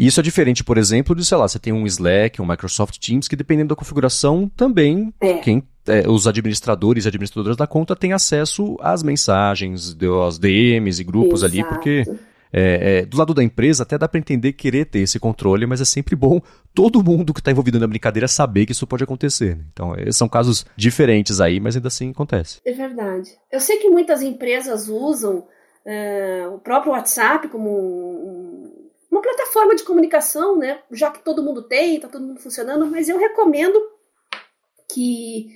E 0.01 0.07
isso 0.07 0.19
é 0.19 0.23
diferente, 0.23 0.63
por 0.63 0.79
exemplo, 0.79 1.15
de, 1.15 1.23
sei 1.23 1.37
lá, 1.37 1.47
você 1.47 1.59
tem 1.59 1.71
um 1.71 1.85
Slack, 1.85 2.41
um 2.41 2.45
Microsoft 2.47 2.97
Teams, 2.97 3.27
que 3.27 3.35
dependendo 3.35 3.69
da 3.69 3.75
configuração, 3.75 4.49
também 4.57 5.13
é. 5.21 5.35
quem 5.35 5.61
é, 5.85 6.09
os 6.09 6.25
administradores 6.25 7.05
e 7.05 7.07
administradoras 7.07 7.55
da 7.55 7.67
conta 7.67 7.95
têm 7.95 8.11
acesso 8.11 8.77
às 8.81 9.03
mensagens, 9.03 9.95
aos 10.03 10.39
DMs 10.39 10.99
e 10.99 11.03
grupos 11.03 11.43
Exato. 11.43 11.53
ali, 11.53 11.63
porque 11.63 12.03
é, 12.51 13.01
é, 13.01 13.05
do 13.05 13.15
lado 13.15 13.31
da 13.31 13.43
empresa 13.43 13.83
até 13.83 13.95
dá 13.95 14.07
para 14.07 14.17
entender 14.17 14.53
querer 14.53 14.85
ter 14.85 15.01
esse 15.01 15.19
controle, 15.19 15.67
mas 15.67 15.81
é 15.81 15.85
sempre 15.85 16.15
bom 16.15 16.41
todo 16.73 17.03
mundo 17.03 17.31
que 17.31 17.39
está 17.39 17.51
envolvido 17.51 17.79
na 17.79 17.85
brincadeira 17.85 18.27
saber 18.27 18.65
que 18.65 18.71
isso 18.71 18.87
pode 18.87 19.03
acontecer. 19.03 19.55
Né? 19.55 19.65
Então, 19.71 19.93
é, 19.93 20.11
são 20.11 20.27
casos 20.27 20.65
diferentes 20.75 21.39
aí, 21.39 21.59
mas 21.59 21.75
ainda 21.75 21.89
assim 21.89 22.09
acontece. 22.09 22.59
É 22.65 22.71
verdade. 22.71 23.29
Eu 23.51 23.59
sei 23.59 23.77
que 23.77 23.87
muitas 23.87 24.23
empresas 24.23 24.89
usam 24.89 25.45
é, 25.85 26.47
o 26.51 26.57
próprio 26.57 26.93
WhatsApp 26.93 27.47
como 27.49 27.69
um, 27.69 28.80
uma 29.11 29.21
plataforma 29.21 29.75
de 29.75 29.83
comunicação, 29.83 30.57
né? 30.57 30.79
Já 30.89 31.11
que 31.11 31.19
todo 31.19 31.43
mundo 31.43 31.61
tem, 31.63 31.95
está 31.95 32.07
todo 32.07 32.25
mundo 32.25 32.39
funcionando, 32.39 32.87
mas 32.87 33.09
eu 33.09 33.17
recomendo 33.17 33.77
que 34.93 35.49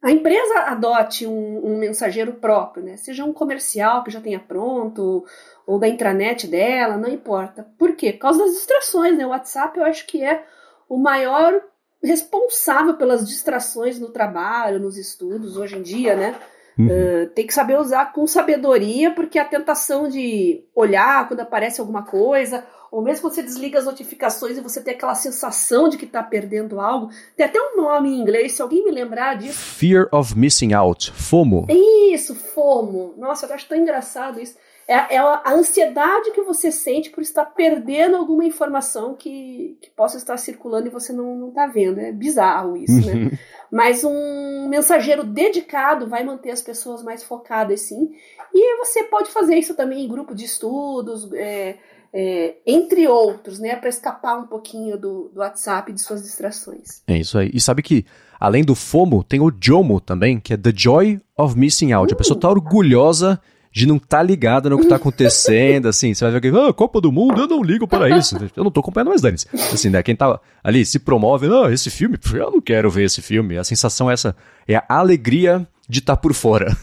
a 0.00 0.10
empresa 0.10 0.60
adote 0.60 1.26
um, 1.26 1.66
um, 1.66 1.78
mensageiro 1.78 2.34
próprio, 2.34 2.84
né? 2.84 2.96
Seja 2.96 3.24
um 3.24 3.32
comercial 3.32 4.04
que 4.04 4.10
já 4.10 4.20
tenha 4.20 4.38
pronto, 4.38 5.24
ou 5.66 5.78
da 5.78 5.88
intranet 5.88 6.46
dela, 6.46 6.96
não 6.96 7.08
importa. 7.08 7.66
Por 7.76 7.96
quê? 7.96 8.12
Por 8.12 8.20
causa 8.20 8.44
das 8.44 8.52
distrações, 8.52 9.18
né? 9.18 9.26
O 9.26 9.30
WhatsApp 9.30 9.76
eu 9.76 9.84
acho 9.84 10.06
que 10.06 10.22
é 10.22 10.44
o 10.88 10.96
maior 10.96 11.60
responsável 12.02 12.94
pelas 12.94 13.28
distrações 13.28 13.98
no 13.98 14.10
trabalho, 14.10 14.78
nos 14.78 14.96
estudos, 14.96 15.56
hoje 15.56 15.76
em 15.76 15.82
dia, 15.82 16.14
né? 16.14 16.34
Uhum. 16.78 16.86
Uh, 16.86 17.26
tem 17.34 17.46
que 17.46 17.52
saber 17.52 17.78
usar 17.78 18.12
com 18.12 18.26
sabedoria, 18.26 19.10
porque 19.10 19.38
a 19.38 19.44
tentação 19.44 20.08
de 20.08 20.64
olhar 20.74 21.28
quando 21.28 21.40
aparece 21.40 21.80
alguma 21.80 22.04
coisa, 22.04 22.64
ou 22.90 23.02
mesmo 23.02 23.22
quando 23.22 23.34
você 23.34 23.42
desliga 23.42 23.78
as 23.78 23.84
notificações 23.84 24.58
e 24.58 24.60
você 24.60 24.80
tem 24.80 24.94
aquela 24.94 25.14
sensação 25.14 25.88
de 25.88 25.96
que 25.96 26.04
está 26.04 26.22
perdendo 26.22 26.80
algo. 26.80 27.10
Tem 27.36 27.46
até 27.46 27.60
um 27.60 27.76
nome 27.76 28.08
em 28.08 28.20
inglês, 28.20 28.52
se 28.52 28.62
alguém 28.62 28.84
me 28.84 28.90
lembrar 28.90 29.36
disso. 29.36 29.58
Fear 29.58 30.08
of 30.12 30.36
Missing 30.36 30.72
Out, 30.72 31.12
FOMO. 31.12 31.66
Isso, 31.68 32.34
FOMO. 32.34 33.14
Nossa, 33.16 33.46
eu 33.46 33.54
acho 33.54 33.68
tão 33.68 33.78
engraçado 33.78 34.40
isso. 34.40 34.56
É, 34.88 35.14
é 35.14 35.18
a 35.18 35.52
ansiedade 35.52 36.32
que 36.32 36.42
você 36.42 36.72
sente 36.72 37.10
por 37.10 37.22
estar 37.22 37.44
perdendo 37.44 38.16
alguma 38.16 38.44
informação 38.44 39.14
que, 39.14 39.78
que 39.80 39.88
possa 39.90 40.16
estar 40.16 40.36
circulando 40.36 40.88
e 40.88 40.90
você 40.90 41.12
não 41.12 41.48
está 41.50 41.68
vendo. 41.68 42.00
É 42.00 42.10
bizarro 42.10 42.76
isso, 42.76 43.06
né? 43.06 43.12
Uhum. 43.12 43.30
Mas 43.70 44.02
um 44.02 44.68
mensageiro 44.68 45.22
dedicado 45.22 46.08
vai 46.08 46.24
manter 46.24 46.50
as 46.50 46.60
pessoas 46.60 47.04
mais 47.04 47.22
focadas, 47.22 47.82
sim. 47.82 48.10
E 48.52 48.78
você 48.78 49.04
pode 49.04 49.30
fazer 49.30 49.54
isso 49.54 49.76
também 49.76 50.04
em 50.04 50.08
grupo 50.08 50.34
de 50.34 50.44
estudos, 50.44 51.32
é, 51.34 51.76
é, 52.12 52.56
entre 52.66 53.06
outros, 53.06 53.58
né, 53.58 53.76
para 53.76 53.88
escapar 53.88 54.36
um 54.36 54.46
pouquinho 54.46 54.98
do, 54.98 55.30
do 55.32 55.40
WhatsApp 55.40 55.90
e 55.90 55.94
de 55.94 56.02
suas 56.02 56.22
distrações. 56.22 57.02
É 57.06 57.16
isso 57.16 57.38
aí. 57.38 57.50
E 57.52 57.60
sabe 57.60 57.82
que, 57.82 58.04
além 58.38 58.64
do 58.64 58.74
FOMO, 58.74 59.22
tem 59.22 59.40
o 59.40 59.50
JOMO 59.50 60.00
também, 60.00 60.40
que 60.40 60.52
é 60.52 60.56
The 60.56 60.72
Joy 60.74 61.20
of 61.36 61.56
Missing 61.56 61.92
Out. 61.92 62.12
A 62.12 62.16
pessoa 62.16 62.38
tá 62.38 62.48
orgulhosa 62.48 63.40
de 63.72 63.86
não 63.86 63.96
estar 63.96 64.18
tá 64.18 64.22
ligada 64.22 64.68
no 64.68 64.78
que 64.80 64.86
tá 64.86 64.96
acontecendo, 64.96 65.86
assim, 65.86 66.12
você 66.12 66.24
vai 66.24 66.32
ver 66.32 66.48
aqui, 66.48 66.58
ah, 66.58 66.72
Copa 66.72 67.00
do 67.00 67.12
Mundo, 67.12 67.42
eu 67.42 67.46
não 67.46 67.62
ligo 67.62 67.86
para 67.86 68.16
isso. 68.18 68.36
Eu 68.56 68.64
não 68.64 68.70
tô 68.70 68.80
acompanhando 68.80 69.10
mais, 69.10 69.20
Dani. 69.22 69.36
Assim, 69.72 69.90
né, 69.90 70.02
quem 70.02 70.16
tá 70.16 70.40
ali 70.62 70.84
se 70.84 70.98
promove, 70.98 71.46
ah, 71.46 71.70
esse 71.72 71.88
filme, 71.88 72.18
eu 72.34 72.50
não 72.50 72.60
quero 72.60 72.90
ver 72.90 73.04
esse 73.04 73.22
filme. 73.22 73.56
A 73.56 73.62
sensação 73.64 74.10
é 74.10 74.14
essa, 74.14 74.34
é 74.66 74.74
a 74.74 74.84
alegria 74.88 75.66
de 75.88 76.00
estar 76.00 76.16
tá 76.16 76.20
por 76.20 76.34
fora. 76.34 76.76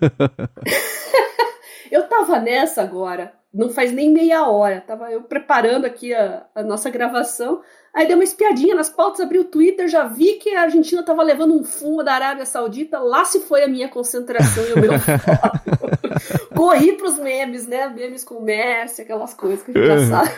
eu 1.92 2.08
tava 2.08 2.38
nessa 2.40 2.80
agora, 2.80 3.32
não 3.52 3.68
faz 3.68 3.92
nem 3.92 4.10
meia 4.10 4.46
hora. 4.46 4.80
Tava 4.80 5.10
eu 5.10 5.22
preparando 5.22 5.84
aqui 5.84 6.14
a, 6.14 6.46
a 6.54 6.62
nossa 6.62 6.88
gravação. 6.88 7.60
Aí 7.92 8.06
dei 8.06 8.14
uma 8.14 8.22
espiadinha 8.22 8.76
nas 8.76 8.88
pautas, 8.88 9.20
abri 9.20 9.38
o 9.38 9.44
Twitter, 9.44 9.88
já 9.88 10.04
vi 10.04 10.34
que 10.34 10.50
a 10.50 10.62
Argentina 10.62 11.02
tava 11.02 11.24
levando 11.24 11.54
um 11.54 11.64
fumo 11.64 12.04
da 12.04 12.12
Arábia 12.12 12.46
Saudita. 12.46 13.00
Lá 13.00 13.24
se 13.24 13.40
foi 13.40 13.64
a 13.64 13.68
minha 13.68 13.88
concentração 13.88 14.64
e 14.64 14.72
o 14.74 14.80
meu. 14.80 14.92
Corri 16.54 16.92
pros 16.92 17.18
memes, 17.18 17.66
né? 17.66 17.88
Memes 17.88 18.22
com 18.22 18.40
Messi, 18.40 19.02
aquelas 19.02 19.34
coisas 19.34 19.64
que 19.64 19.72
a 19.72 19.74
gente 19.74 19.86
já 19.86 20.06
sabe. 20.06 20.32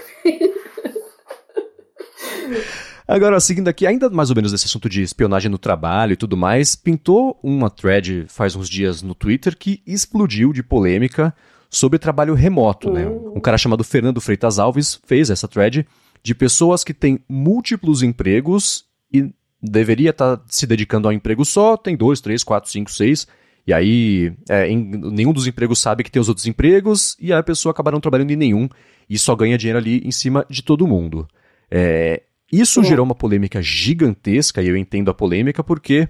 Agora, 3.07 3.39
seguindo 3.41 3.69
aqui, 3.69 3.87
ainda 3.87 4.09
mais 4.09 4.31
ou 4.31 4.37
menos 4.37 4.53
nesse 4.53 4.65
assunto 4.65 4.89
de 4.89 5.03
espionagem 5.03 5.51
no 5.51 5.59
trabalho 5.59 6.13
e 6.15 6.17
tudo 6.17 6.37
mais, 6.37 6.75
pintou 6.75 7.39
uma 7.43 7.69
thread 7.69 8.25
faz 8.29 8.57
uns 8.57 8.71
dias 8.71 9.03
no 9.03 9.15
Twitter 9.15 9.57
que 9.59 9.83
explodiu 9.87 10.53
de 10.53 10.63
polêmica 10.63 11.35
sobre 11.73 11.99
trabalho 11.99 12.35
remoto, 12.35 12.93
né? 12.93 13.09
Um 13.35 13.41
cara 13.41 13.57
chamado 13.57 13.83
Fernando 13.83 14.21
Freitas 14.21 14.59
Alves 14.59 15.01
fez 15.07 15.31
essa 15.31 15.49
thread 15.49 15.87
de 16.23 16.35
pessoas 16.35 16.85
que 16.85 16.93
têm 16.93 17.19
múltiplos 17.27 18.03
empregos 18.03 18.85
e 19.11 19.33
deveria 19.61 20.11
estar 20.11 20.37
tá 20.37 20.45
se 20.47 20.67
dedicando 20.67 21.09
a 21.09 21.11
um 21.11 21.15
emprego 21.15 21.47
só, 21.47 21.77
tem 21.79 21.97
dois, 21.97 22.21
três, 22.21 22.45
quatro, 22.45 22.71
cinco, 22.71 22.93
seis, 22.93 23.27
e 23.67 23.73
aí 23.73 24.35
é, 24.51 24.69
em, 24.69 24.85
nenhum 24.85 25.33
dos 25.33 25.47
empregos 25.47 25.79
sabe 25.79 26.05
que 26.05 26.11
tem 26.11 26.21
os 26.21 26.29
outros 26.29 26.47
empregos, 26.47 27.17
e 27.19 27.33
a 27.33 27.43
pessoa 27.43 27.71
acaba 27.71 27.91
não 27.91 28.01
trabalhando 28.01 28.33
em 28.33 28.37
nenhum 28.37 28.69
e 29.09 29.19
só 29.19 29.35
ganha 29.35 29.57
dinheiro 29.57 29.79
ali 29.79 30.03
em 30.05 30.13
cima 30.13 30.45
de 30.51 30.63
todo 30.63 30.87
mundo. 30.87 31.27
É, 31.71 32.23
isso 32.53 32.85
gerou 32.85 33.05
uma 33.05 33.15
polêmica 33.15 33.63
gigantesca, 33.63 34.61
e 34.61 34.69
eu 34.69 34.77
entendo 34.77 35.11
a 35.11 35.15
polêmica, 35.15 35.65
porque 35.65 36.07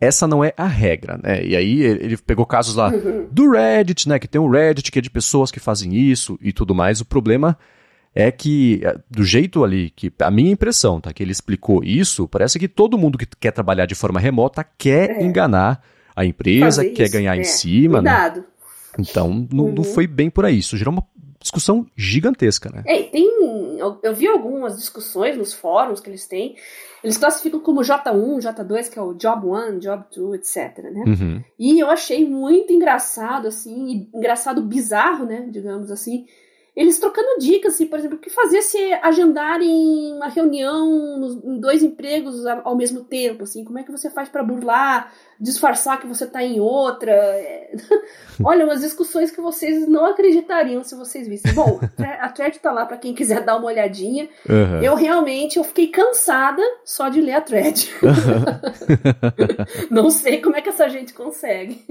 essa 0.00 0.26
não 0.26 0.44
é 0.44 0.52
a 0.56 0.66
regra, 0.66 1.18
né? 1.22 1.44
E 1.44 1.56
aí 1.56 1.82
ele 1.82 2.16
pegou 2.18 2.44
casos 2.44 2.74
lá 2.74 2.90
uhum. 2.90 3.26
do 3.30 3.50
Reddit, 3.50 4.08
né? 4.08 4.18
Que 4.18 4.28
tem 4.28 4.40
um 4.40 4.50
Reddit 4.50 4.92
que 4.92 4.98
é 4.98 5.02
de 5.02 5.10
pessoas 5.10 5.50
que 5.50 5.58
fazem 5.58 5.94
isso 5.94 6.38
e 6.40 6.52
tudo 6.52 6.74
mais. 6.74 7.00
O 7.00 7.04
problema 7.04 7.56
é 8.14 8.30
que, 8.30 8.80
é, 8.82 8.96
do 9.10 9.24
jeito 9.24 9.64
ali, 9.64 9.90
que 9.90 10.12
a 10.20 10.30
minha 10.30 10.50
impressão, 10.50 11.00
tá? 11.00 11.12
Que 11.12 11.22
ele 11.22 11.32
explicou 11.32 11.82
isso, 11.82 12.28
parece 12.28 12.58
que 12.58 12.68
todo 12.68 12.98
mundo 12.98 13.16
que 13.16 13.26
quer 13.38 13.52
trabalhar 13.52 13.86
de 13.86 13.94
forma 13.94 14.20
remota 14.20 14.64
quer 14.76 15.10
é. 15.10 15.22
enganar 15.22 15.82
a 16.14 16.24
empresa, 16.24 16.82
Fazer 16.82 16.90
quer 16.90 17.04
isso. 17.04 17.12
ganhar 17.12 17.36
é. 17.36 17.40
em 17.40 17.44
cima, 17.44 18.02
né? 18.02 18.10
Cuidado. 18.10 18.40
né? 18.40 18.46
Então, 18.98 19.46
não, 19.52 19.64
uhum. 19.64 19.74
não 19.74 19.84
foi 19.84 20.06
bem 20.06 20.30
por 20.30 20.44
aí. 20.44 20.58
Isso 20.58 20.76
gerou 20.76 20.92
uma 20.92 21.04
discussão 21.46 21.86
gigantesca, 21.96 22.70
né? 22.70 22.82
É, 22.86 23.02
tem. 23.04 23.26
Eu, 23.78 23.98
eu 24.02 24.14
vi 24.14 24.26
algumas 24.26 24.76
discussões 24.76 25.36
nos 25.36 25.52
fóruns 25.52 26.00
que 26.00 26.08
eles 26.08 26.26
têm 26.26 26.56
eles 27.06 27.16
classificam 27.16 27.60
como 27.60 27.82
J1, 27.82 28.38
J2, 28.40 28.90
que 28.90 28.98
é 28.98 29.02
o 29.02 29.14
Job 29.14 29.46
1, 29.46 29.78
Job 29.78 30.04
2, 30.12 30.40
etc. 30.40 30.82
Né? 30.82 31.04
Uhum. 31.06 31.44
E 31.56 31.78
eu 31.78 31.88
achei 31.88 32.28
muito 32.28 32.72
engraçado, 32.72 33.46
assim, 33.46 34.08
engraçado 34.12 34.60
bizarro, 34.60 35.24
né? 35.24 35.46
Digamos 35.48 35.92
assim, 35.92 36.26
eles 36.74 36.98
trocando 36.98 37.38
dicas, 37.38 37.74
assim, 37.74 37.86
por 37.86 37.98
exemplo, 37.98 38.18
o 38.18 38.20
que 38.20 38.28
fazer 38.28 38.60
se 38.60 38.92
agendarem 38.94 40.14
uma 40.14 40.26
reunião 40.26 41.16
nos, 41.16 41.44
em 41.44 41.60
dois 41.60 41.82
empregos 41.82 42.44
ao 42.44 42.76
mesmo 42.76 43.04
tempo, 43.04 43.44
assim, 43.44 43.62
como 43.64 43.78
é 43.78 43.84
que 43.84 43.92
você 43.92 44.10
faz 44.10 44.28
para 44.28 44.42
burlar, 44.42 45.12
disfarçar 45.40 46.00
que 46.00 46.06
você 46.06 46.24
está 46.24 46.42
em 46.42 46.60
outra? 46.60 47.12
É... 47.12 47.76
Olha, 48.42 48.64
umas 48.64 48.80
discussões 48.80 49.30
que 49.30 49.40
vocês 49.40 49.88
não 49.88 50.06
acreditariam 50.06 50.84
se 50.84 50.94
vocês 50.94 51.26
vissem. 51.26 51.52
Bom, 51.54 51.80
a 52.20 52.28
thread 52.28 52.58
tá 52.58 52.70
lá 52.72 52.84
para 52.84 52.96
quem 52.96 53.14
quiser 53.14 53.42
dar 53.42 53.56
uma 53.56 53.66
olhadinha. 53.66 54.28
Uhum. 54.48 54.82
Eu 54.82 54.94
realmente 54.94 55.56
eu 55.56 55.64
fiquei 55.64 55.88
cansada 55.88 56.62
só 56.84 57.08
de 57.08 57.20
ler 57.20 57.34
a 57.34 57.40
thread. 57.40 57.90
Uhum. 58.02 59.86
não 59.90 60.10
sei 60.10 60.40
como 60.40 60.56
é 60.56 60.60
que 60.60 60.68
essa 60.68 60.88
gente 60.88 61.12
consegue. 61.14 61.84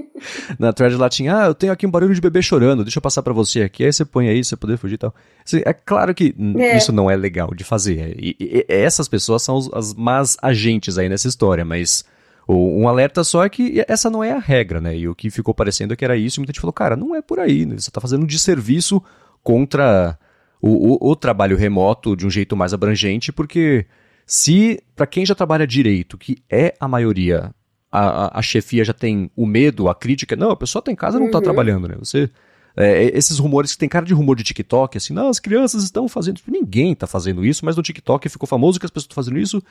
Na 0.58 0.72
thread 0.72 0.96
lá 0.96 1.08
tinha, 1.08 1.42
ah, 1.42 1.46
eu 1.46 1.54
tenho 1.54 1.72
aqui 1.72 1.86
um 1.86 1.90
barulho 1.90 2.14
de 2.14 2.20
bebê 2.20 2.42
chorando, 2.42 2.84
deixa 2.84 2.98
eu 2.98 3.02
passar 3.02 3.22
para 3.22 3.32
você 3.32 3.62
aqui. 3.62 3.84
Aí 3.84 3.92
você 3.92 4.04
põe 4.04 4.28
aí, 4.28 4.42
você 4.44 4.56
poder 4.56 4.76
fugir 4.76 4.94
e 4.94 4.98
tal. 4.98 5.14
Assim, 5.44 5.62
é 5.64 5.72
claro 5.72 6.14
que 6.14 6.34
é. 6.58 6.76
isso 6.76 6.92
não 6.92 7.10
é 7.10 7.16
legal 7.16 7.54
de 7.54 7.64
fazer. 7.64 8.16
E, 8.18 8.36
e, 8.38 8.66
essas 8.68 9.08
pessoas 9.08 9.42
são 9.42 9.58
as 9.72 9.94
más 9.94 10.36
agentes 10.42 10.98
aí 10.98 11.08
nessa 11.08 11.28
história, 11.28 11.64
mas 11.64 12.04
um 12.48 12.88
alerta 12.88 13.24
só 13.24 13.44
é 13.44 13.48
que 13.48 13.84
essa 13.88 14.08
não 14.08 14.22
é 14.22 14.32
a 14.32 14.38
regra, 14.38 14.80
né? 14.80 14.96
E 14.96 15.08
o 15.08 15.14
que 15.14 15.30
ficou 15.30 15.52
parecendo 15.52 15.92
é 15.92 15.96
que 15.96 16.04
era 16.04 16.16
isso, 16.16 16.38
e 16.38 16.40
muita 16.40 16.52
gente 16.52 16.60
falou, 16.60 16.72
cara, 16.72 16.96
não 16.96 17.14
é 17.14 17.20
por 17.20 17.40
aí, 17.40 17.66
né? 17.66 17.74
você 17.76 17.90
está 17.90 18.00
fazendo 18.00 18.22
um 18.22 18.26
desserviço 18.26 19.02
contra 19.42 20.18
o, 20.60 21.08
o, 21.08 21.10
o 21.10 21.16
trabalho 21.16 21.56
remoto 21.56 22.16
de 22.16 22.26
um 22.26 22.30
jeito 22.30 22.56
mais 22.56 22.72
abrangente, 22.72 23.32
porque 23.32 23.86
se, 24.24 24.80
para 24.94 25.06
quem 25.06 25.26
já 25.26 25.34
trabalha 25.34 25.66
direito, 25.66 26.16
que 26.16 26.38
é 26.48 26.74
a 26.78 26.86
maioria, 26.86 27.52
a, 27.90 28.26
a, 28.26 28.38
a, 28.38 28.42
chefia 28.42 28.84
já 28.84 28.92
tem 28.92 29.30
o 29.34 29.46
medo, 29.46 29.88
a 29.88 29.94
crítica, 29.94 30.36
não, 30.36 30.50
a 30.50 30.56
pessoa 30.56 30.80
está 30.80 30.92
em 30.92 30.96
casa 30.96 31.18
não 31.18 31.26
está 31.26 31.38
uhum. 31.38 31.44
trabalhando, 31.44 31.88
né? 31.88 31.96
Você 31.98 32.30
é, 32.76 33.04
esses 33.16 33.38
rumores 33.38 33.72
que 33.72 33.78
tem 33.78 33.88
cara 33.88 34.04
de 34.04 34.12
rumor 34.12 34.36
de 34.36 34.44
TikTok, 34.44 34.98
assim, 34.98 35.14
não, 35.14 35.28
as 35.28 35.40
crianças 35.40 35.82
estão 35.82 36.06
fazendo. 36.08 36.36
Tipo, 36.36 36.50
ninguém 36.50 36.92
está 36.92 37.06
fazendo 37.06 37.44
isso, 37.44 37.64
mas 37.64 37.74
no 37.74 37.82
TikTok 37.82 38.28
ficou 38.28 38.46
famoso 38.46 38.78
que 38.78 38.84
as 38.84 38.90
pessoas 38.90 39.04
estão 39.04 39.14
fazendo 39.14 39.38
isso. 39.38 39.62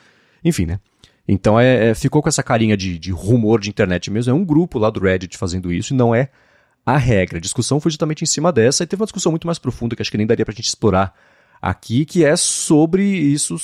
Enfim, 0.44 0.66
né? 0.66 0.80
Então 1.28 1.58
é, 1.58 1.88
é, 1.88 1.94
ficou 1.94 2.22
com 2.22 2.28
essa 2.28 2.42
carinha 2.42 2.76
de, 2.76 2.98
de 2.98 3.10
rumor 3.10 3.60
de 3.60 3.68
internet 3.68 4.10
mesmo. 4.10 4.30
É 4.30 4.34
um 4.34 4.44
grupo 4.44 4.78
lá 4.78 4.90
do 4.90 5.00
Reddit 5.00 5.36
fazendo 5.36 5.72
isso 5.72 5.92
e 5.92 5.96
não 5.96 6.14
é 6.14 6.30
a 6.84 6.96
regra. 6.96 7.38
A 7.38 7.40
discussão 7.40 7.80
foi 7.80 7.90
justamente 7.90 8.22
em 8.22 8.26
cima 8.26 8.52
dessa 8.52 8.84
e 8.84 8.86
teve 8.86 9.02
uma 9.02 9.06
discussão 9.06 9.32
muito 9.32 9.46
mais 9.46 9.58
profunda 9.58 9.96
que 9.96 10.02
acho 10.02 10.10
que 10.10 10.16
nem 10.16 10.26
daria 10.26 10.44
pra 10.44 10.54
gente 10.54 10.66
explorar 10.66 11.14
aqui, 11.60 12.04
que 12.04 12.24
é 12.24 12.36
sobre 12.36 13.02
isso, 13.02 13.56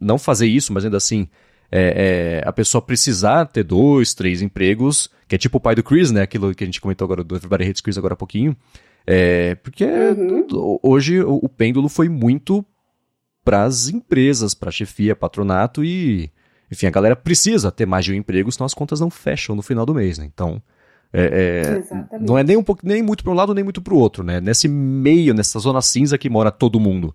não 0.00 0.18
fazer 0.18 0.46
isso, 0.46 0.72
mas 0.72 0.84
ainda 0.84 0.96
assim, 0.96 1.28
é, 1.72 2.40
é, 2.44 2.48
a 2.48 2.52
pessoa 2.52 2.80
precisar 2.80 3.46
ter 3.46 3.64
dois, 3.64 4.14
três 4.14 4.40
empregos, 4.40 5.10
que 5.26 5.34
é 5.34 5.38
tipo 5.38 5.58
o 5.58 5.60
pai 5.60 5.74
do 5.74 5.82
Chris, 5.82 6.10
né? 6.10 6.22
Aquilo 6.22 6.54
que 6.54 6.62
a 6.62 6.66
gente 6.66 6.80
comentou 6.80 7.04
agora 7.04 7.24
do 7.24 7.34
Everybody 7.34 7.64
Hates 7.64 7.80
Chris 7.80 7.98
agora 7.98 8.14
há 8.14 8.16
pouquinho. 8.16 8.56
É, 9.06 9.54
porque 9.56 9.84
uhum. 9.84 10.46
hoje 10.82 11.20
o, 11.20 11.40
o, 11.42 11.48
pêndulo 11.48 11.88
foi 11.88 12.08
muito 12.08 12.64
para 13.42 13.64
as 13.64 13.88
empresas, 13.88 14.54
para 14.54 14.68
a 14.68 14.72
chefia, 14.72 15.16
patronato 15.16 15.82
e, 15.82 16.30
enfim, 16.70 16.86
a 16.86 16.90
galera 16.90 17.16
precisa 17.16 17.70
ter 17.72 17.86
mais 17.86 18.04
de 18.04 18.12
um 18.12 18.16
emprego, 18.16 18.50
senão 18.52 18.66
as 18.66 18.74
contas 18.74 19.00
não 19.00 19.10
fecham 19.10 19.56
no 19.56 19.62
final 19.62 19.86
do 19.86 19.94
mês, 19.94 20.18
né? 20.18 20.24
Então, 20.26 20.62
É, 21.10 21.80
é, 22.12 22.18
não 22.20 22.36
é 22.36 22.44
nem 22.44 22.56
um 22.56 22.62
pouco, 22.62 22.82
nem 22.86 23.02
muito 23.02 23.22
para 23.24 23.32
um 23.32 23.34
lado 23.34 23.54
nem 23.54 23.64
muito 23.64 23.80
para 23.80 23.94
o 23.94 23.98
outro, 23.98 24.22
né? 24.22 24.40
Nesse 24.42 24.68
meio, 24.68 25.32
nessa 25.32 25.58
zona 25.58 25.80
cinza 25.80 26.18
que 26.18 26.28
mora 26.28 26.50
todo 26.50 26.78
mundo 26.78 27.14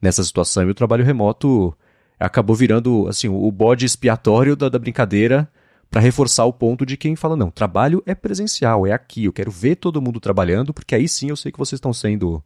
nessa 0.00 0.22
situação. 0.22 0.64
E 0.68 0.70
o 0.70 0.74
trabalho 0.74 1.04
remoto 1.04 1.74
acabou 2.18 2.54
virando 2.54 3.06
assim 3.08 3.28
o 3.28 3.50
bode 3.50 3.86
expiatório 3.86 4.54
da, 4.54 4.68
da 4.68 4.78
brincadeira 4.78 5.48
para 5.90 6.02
reforçar 6.02 6.44
o 6.44 6.52
ponto 6.52 6.84
de 6.84 6.96
quem 6.98 7.16
fala 7.16 7.34
não, 7.34 7.50
trabalho 7.50 8.02
é 8.06 8.14
presencial, 8.14 8.86
é 8.86 8.92
aqui. 8.92 9.24
Eu 9.24 9.32
quero 9.32 9.50
ver 9.50 9.76
todo 9.76 10.02
mundo 10.02 10.20
trabalhando 10.20 10.74
porque 10.74 10.94
aí 10.94 11.08
sim 11.08 11.30
eu 11.30 11.36
sei 11.36 11.50
que 11.50 11.58
vocês 11.58 11.78
estão 11.78 11.94
sendo 11.94 12.42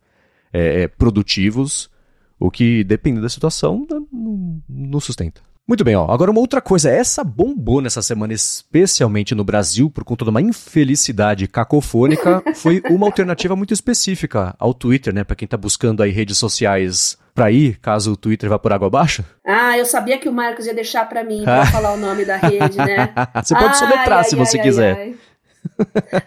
é, 0.52 0.82
é 0.82 0.88
produtivos. 0.88 1.90
O 2.38 2.50
que 2.50 2.84
depende 2.84 3.20
da 3.20 3.28
situação 3.28 3.84
não, 3.90 4.62
não 4.68 5.00
sustenta. 5.00 5.40
Muito 5.66 5.82
bem, 5.82 5.96
ó. 5.96 6.10
Agora 6.10 6.30
uma 6.30 6.40
outra 6.40 6.60
coisa, 6.60 6.90
essa 6.90 7.24
bombou 7.24 7.80
nessa 7.80 8.02
semana, 8.02 8.34
especialmente 8.34 9.34
no 9.34 9.42
Brasil, 9.42 9.90
por 9.90 10.04
conta 10.04 10.22
de 10.22 10.30
uma 10.30 10.42
infelicidade 10.42 11.48
cacofônica, 11.48 12.42
foi 12.54 12.82
uma 12.90 13.06
alternativa 13.06 13.56
muito 13.56 13.72
específica 13.72 14.54
ao 14.58 14.74
Twitter, 14.74 15.14
né? 15.14 15.24
Para 15.24 15.36
quem 15.36 15.48
tá 15.48 15.56
buscando 15.56 16.02
aí 16.02 16.10
redes 16.10 16.36
sociais 16.36 17.16
pra 17.34 17.50
ir, 17.50 17.78
caso 17.80 18.12
o 18.12 18.16
Twitter 18.16 18.48
vá 18.50 18.58
por 18.58 18.74
água 18.74 18.88
abaixo. 18.88 19.24
Ah, 19.44 19.76
eu 19.78 19.86
sabia 19.86 20.18
que 20.18 20.28
o 20.28 20.32
Marcos 20.32 20.66
ia 20.66 20.74
deixar 20.74 21.08
para 21.08 21.24
mim 21.24 21.42
pra 21.42 21.64
falar 21.72 21.92
o 21.94 21.96
nome 21.96 22.26
da 22.26 22.36
rede, 22.36 22.76
né? 22.76 23.12
você 23.42 23.54
pode 23.54 23.78
soletrar 23.78 24.18
ai, 24.18 24.24
se 24.24 24.34
ai, 24.34 24.44
você 24.44 24.58
ai, 24.58 24.62
quiser. 24.62 25.14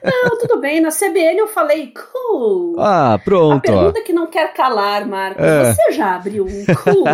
Não, 0.04 0.38
tudo 0.40 0.60
bem. 0.60 0.82
Na 0.82 0.90
CBN 0.90 1.40
eu 1.40 1.48
falei 1.48 1.94
cool. 1.94 2.76
Ah, 2.80 3.20
pronto. 3.24 3.58
A 3.58 3.60
pergunta 3.62 4.00
ó. 4.00 4.04
que 4.04 4.14
não 4.14 4.28
quer 4.28 4.54
calar, 4.54 5.08
Marcos. 5.08 5.44
É. 5.44 5.74
Você 5.74 5.92
já 5.94 6.16
abriu 6.16 6.46
um 6.46 6.66
cool? 6.84 7.06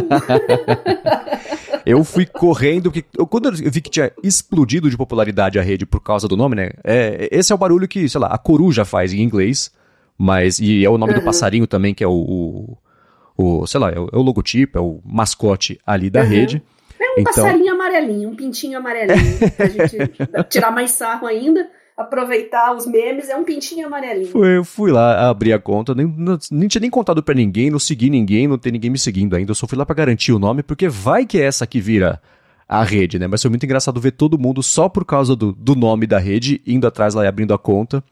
eu 1.85 2.03
fui 2.03 2.25
correndo, 2.25 2.91
que 2.91 3.05
eu, 3.17 3.27
quando 3.27 3.49
eu 3.49 3.71
vi 3.71 3.81
que 3.81 3.89
tinha 3.89 4.11
explodido 4.23 4.89
de 4.89 4.97
popularidade 4.97 5.59
a 5.59 5.61
rede 5.61 5.85
por 5.85 6.01
causa 6.01 6.27
do 6.27 6.37
nome, 6.37 6.55
né? 6.55 6.71
É, 6.83 7.29
esse 7.31 7.51
é 7.51 7.55
o 7.55 7.57
barulho 7.57 7.87
que, 7.87 8.07
sei 8.07 8.19
lá, 8.19 8.27
a 8.27 8.37
coruja 8.37 8.85
faz 8.85 9.13
em 9.13 9.21
inglês, 9.21 9.71
mas 10.17 10.59
e 10.59 10.83
é 10.83 10.89
o 10.89 10.97
nome 10.97 11.13
uhum. 11.13 11.19
do 11.19 11.25
passarinho 11.25 11.67
também, 11.67 11.93
que 11.93 12.03
é 12.03 12.07
o, 12.07 12.11
o, 12.11 12.77
o 13.37 13.67
sei 13.67 13.79
lá, 13.79 13.91
é 13.91 13.99
o, 13.99 14.09
é 14.11 14.17
o, 14.17 14.21
logotipo, 14.21 14.77
é 14.77 14.81
o 14.81 14.99
mascote 15.05 15.79
ali 15.85 16.09
da 16.09 16.21
uhum. 16.21 16.27
rede. 16.27 16.63
É 16.99 17.09
um 17.11 17.13
então... 17.19 17.33
passarinho 17.33 17.73
amarelinho, 17.73 18.29
um 18.29 18.35
pintinho 18.35 18.77
amarelinho, 18.77 19.51
pra 19.51 19.67
gente 19.67 19.97
tirar 20.49 20.71
mais 20.71 20.91
sarro 20.91 21.27
ainda 21.27 21.67
aproveitar 21.97 22.75
os 22.75 22.85
memes, 22.85 23.29
é 23.29 23.35
um 23.35 23.43
pintinho 23.43 23.87
amarelinho. 23.87 24.45
Eu 24.45 24.63
fui 24.63 24.91
lá 24.91 25.29
abrir 25.29 25.53
a 25.53 25.59
conta, 25.59 25.93
nem, 25.93 26.05
não, 26.05 26.37
nem 26.51 26.67
tinha 26.67 26.81
nem 26.81 26.89
contado 26.89 27.21
para 27.21 27.35
ninguém, 27.35 27.69
não 27.69 27.79
segui 27.79 28.09
ninguém, 28.09 28.47
não 28.47 28.57
tem 28.57 28.71
ninguém 28.71 28.89
me 28.89 28.97
seguindo 28.97 29.35
ainda. 29.35 29.51
Eu 29.51 29.55
só 29.55 29.67
fui 29.67 29.77
lá 29.77 29.85
para 29.85 29.95
garantir 29.95 30.31
o 30.31 30.39
nome, 30.39 30.63
porque 30.63 30.89
vai 30.89 31.25
que 31.25 31.39
é 31.39 31.45
essa 31.45 31.67
que 31.67 31.79
vira 31.79 32.21
a 32.67 32.83
rede, 32.83 33.19
né? 33.19 33.27
Mas 33.27 33.41
foi 33.41 33.49
muito 33.49 33.65
engraçado 33.65 33.99
ver 34.01 34.11
todo 34.11 34.39
mundo 34.39 34.63
só 34.63 34.89
por 34.89 35.05
causa 35.05 35.35
do, 35.35 35.51
do 35.51 35.75
nome 35.75 36.07
da 36.07 36.17
rede, 36.17 36.61
indo 36.65 36.87
atrás 36.87 37.13
lá 37.13 37.23
e 37.23 37.27
abrindo 37.27 37.53
a 37.53 37.59
conta. 37.59 38.03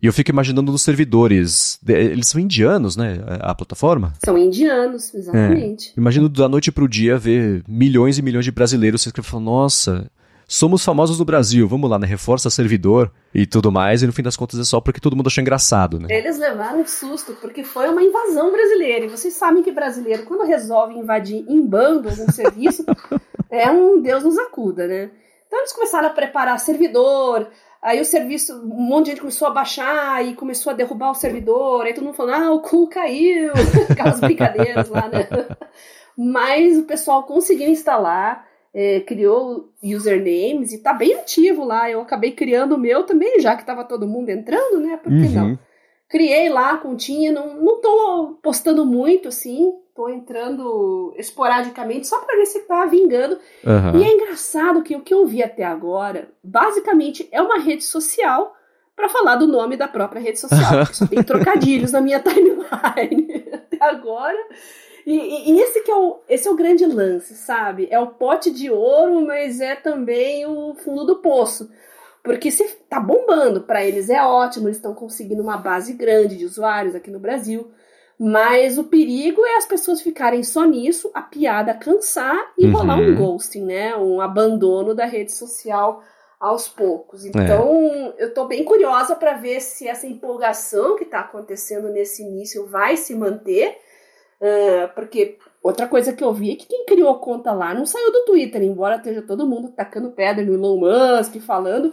E 0.00 0.06
eu 0.06 0.12
fico 0.12 0.30
imaginando 0.30 0.70
nos 0.70 0.82
servidores. 0.82 1.80
Eles 1.86 2.28
são 2.28 2.40
indianos, 2.40 2.96
né? 2.96 3.18
A, 3.26 3.50
a 3.50 3.54
plataforma? 3.54 4.12
São 4.24 4.38
indianos, 4.38 5.12
exatamente. 5.12 5.90
É. 5.90 6.00
Imagino 6.00 6.28
da 6.28 6.48
noite 6.48 6.70
pro 6.70 6.88
dia 6.88 7.18
ver 7.18 7.64
milhões 7.68 8.16
e 8.16 8.22
milhões 8.22 8.44
de 8.44 8.52
brasileiros 8.52 9.02
se 9.02 9.08
escrevendo 9.08 9.40
nossa, 9.40 10.08
somos 10.48 10.82
famosos 10.82 11.18
do 11.18 11.26
Brasil, 11.26 11.68
vamos 11.68 11.90
lá, 11.90 11.98
né? 11.98 12.06
Reforça 12.06 12.48
servidor 12.48 13.12
e 13.34 13.46
tudo 13.46 13.70
mais, 13.70 14.02
e 14.02 14.06
no 14.06 14.12
fim 14.14 14.22
das 14.22 14.34
contas 14.34 14.58
é 14.58 14.64
só 14.64 14.80
porque 14.80 14.98
todo 14.98 15.14
mundo 15.14 15.26
achou 15.26 15.42
engraçado, 15.42 16.00
né? 16.00 16.08
Eles 16.10 16.38
levaram 16.38 16.80
um 16.80 16.86
susto, 16.86 17.34
porque 17.34 17.62
foi 17.62 17.86
uma 17.90 18.02
invasão 18.02 18.50
brasileira. 18.50 19.04
E 19.04 19.08
vocês 19.08 19.34
sabem 19.34 19.62
que 19.62 19.70
brasileiro, 19.70 20.24
quando 20.24 20.46
resolve 20.46 20.94
invadir 20.94 21.44
em 21.46 21.60
bando 21.60 22.08
algum 22.08 22.32
serviço, 22.32 22.82
é 23.50 23.70
um 23.70 24.00
Deus 24.00 24.24
nos 24.24 24.38
acuda, 24.38 24.86
né? 24.86 25.10
Então 25.46 25.58
eles 25.58 25.72
começaram 25.74 26.08
a 26.08 26.12
preparar 26.12 26.58
servidor, 26.58 27.46
aí 27.82 28.00
o 28.00 28.04
serviço, 28.04 28.54
um 28.54 28.82
monte 28.82 29.04
de 29.04 29.10
gente 29.10 29.20
começou 29.20 29.48
a 29.48 29.52
baixar 29.52 30.24
e 30.24 30.34
começou 30.34 30.72
a 30.72 30.76
derrubar 30.76 31.10
o 31.10 31.14
servidor, 31.14 31.84
aí 31.84 31.92
todo 31.92 32.04
mundo 32.04 32.16
falando, 32.16 32.42
ah, 32.42 32.52
o 32.52 32.60
cu 32.60 32.88
caiu, 32.88 33.52
aquelas 33.90 34.20
brincadeiras 34.20 34.88
lá, 34.88 35.08
né? 35.08 35.28
Mas 36.16 36.78
o 36.78 36.84
pessoal 36.84 37.22
conseguiu 37.24 37.68
instalar, 37.68 38.47
é, 38.80 39.00
criou 39.00 39.72
usernames 39.82 40.72
e 40.72 40.78
tá 40.78 40.92
bem 40.92 41.14
ativo 41.14 41.64
lá. 41.64 41.90
Eu 41.90 42.00
acabei 42.00 42.30
criando 42.30 42.76
o 42.76 42.78
meu 42.78 43.02
também, 43.02 43.40
já 43.40 43.56
que 43.56 43.66
tava 43.66 43.82
todo 43.82 44.06
mundo 44.06 44.28
entrando, 44.28 44.78
né? 44.78 44.96
Por 44.96 45.10
que 45.10 45.26
uhum. 45.26 45.32
não? 45.32 45.58
Criei 46.08 46.48
lá 46.48 46.70
a 46.70 46.76
continha, 46.76 47.32
não, 47.32 47.56
não 47.56 47.80
tô 47.80 48.38
postando 48.40 48.86
muito, 48.86 49.26
assim, 49.26 49.72
tô 49.96 50.08
entrando 50.08 51.12
esporadicamente 51.18 52.06
só 52.06 52.20
para 52.20 52.36
ver 52.36 52.46
se 52.46 52.60
tá 52.68 52.86
vingando. 52.86 53.36
Uhum. 53.64 54.00
E 54.00 54.04
é 54.04 54.14
engraçado 54.14 54.84
que 54.84 54.94
o 54.94 55.00
que 55.00 55.12
eu 55.12 55.26
vi 55.26 55.42
até 55.42 55.64
agora, 55.64 56.28
basicamente, 56.42 57.28
é 57.32 57.42
uma 57.42 57.58
rede 57.58 57.82
social 57.82 58.54
para 58.94 59.08
falar 59.08 59.34
do 59.34 59.48
nome 59.48 59.76
da 59.76 59.88
própria 59.88 60.20
rede 60.20 60.38
social. 60.38 60.86
Só 60.86 61.04
tem 61.04 61.20
trocadilhos 61.24 61.90
na 61.90 62.00
minha 62.00 62.20
timeline 62.22 63.44
até 63.52 63.84
agora. 63.84 64.38
E, 65.10 65.52
e, 65.52 65.60
esse 65.62 65.80
que 65.80 65.90
é 65.90 65.96
o, 65.96 66.20
esse 66.28 66.46
é 66.46 66.50
o 66.50 66.54
grande 66.54 66.84
lance, 66.84 67.34
sabe? 67.34 67.88
É 67.90 67.98
o 67.98 68.08
pote 68.08 68.50
de 68.50 68.70
ouro, 68.70 69.22
mas 69.26 69.58
é 69.58 69.74
também 69.74 70.44
o 70.44 70.74
fundo 70.74 71.06
do 71.06 71.16
poço. 71.16 71.70
Porque 72.22 72.50
se 72.50 72.62
tá 72.90 73.00
bombando, 73.00 73.62
para 73.62 73.82
eles 73.82 74.10
é 74.10 74.22
ótimo, 74.22 74.68
eles 74.68 74.76
estão 74.76 74.92
conseguindo 74.92 75.42
uma 75.42 75.56
base 75.56 75.94
grande 75.94 76.36
de 76.36 76.44
usuários 76.44 76.94
aqui 76.94 77.10
no 77.10 77.18
Brasil. 77.18 77.70
Mas 78.18 78.76
o 78.76 78.84
perigo 78.84 79.46
é 79.46 79.56
as 79.56 79.64
pessoas 79.64 80.02
ficarem 80.02 80.42
só 80.42 80.66
nisso, 80.66 81.10
a 81.14 81.22
piada 81.22 81.72
cansar 81.72 82.52
e 82.58 82.66
uhum. 82.66 82.72
rolar 82.72 82.98
um 82.98 83.14
ghosting, 83.14 83.64
né? 83.64 83.96
Um 83.96 84.20
abandono 84.20 84.94
da 84.94 85.06
rede 85.06 85.32
social 85.32 86.02
aos 86.38 86.68
poucos. 86.68 87.24
É. 87.24 87.28
Então, 87.30 88.12
é. 88.18 88.24
eu 88.24 88.34
tô 88.34 88.44
bem 88.44 88.62
curiosa 88.62 89.16
para 89.16 89.38
ver 89.38 89.60
se 89.62 89.88
essa 89.88 90.06
empolgação 90.06 90.96
que 90.96 91.04
está 91.04 91.20
acontecendo 91.20 91.88
nesse 91.88 92.22
início 92.22 92.66
vai 92.66 92.94
se 92.98 93.14
manter 93.14 93.87
Uh, 94.40 94.88
porque 94.94 95.36
outra 95.62 95.88
coisa 95.88 96.12
que 96.12 96.22
eu 96.22 96.32
vi 96.32 96.52
é 96.52 96.56
que 96.56 96.66
quem 96.66 96.86
criou 96.86 97.14
conta 97.16 97.52
lá 97.52 97.74
não 97.74 97.84
saiu 97.84 98.12
do 98.12 98.24
Twitter, 98.24 98.62
embora 98.62 98.96
esteja 98.96 99.22
todo 99.22 99.46
mundo 99.46 99.68
tacando 99.70 100.12
pedra 100.12 100.44
no 100.44 100.54
Elon 100.54 100.78
Musk, 100.78 101.36
falando. 101.40 101.92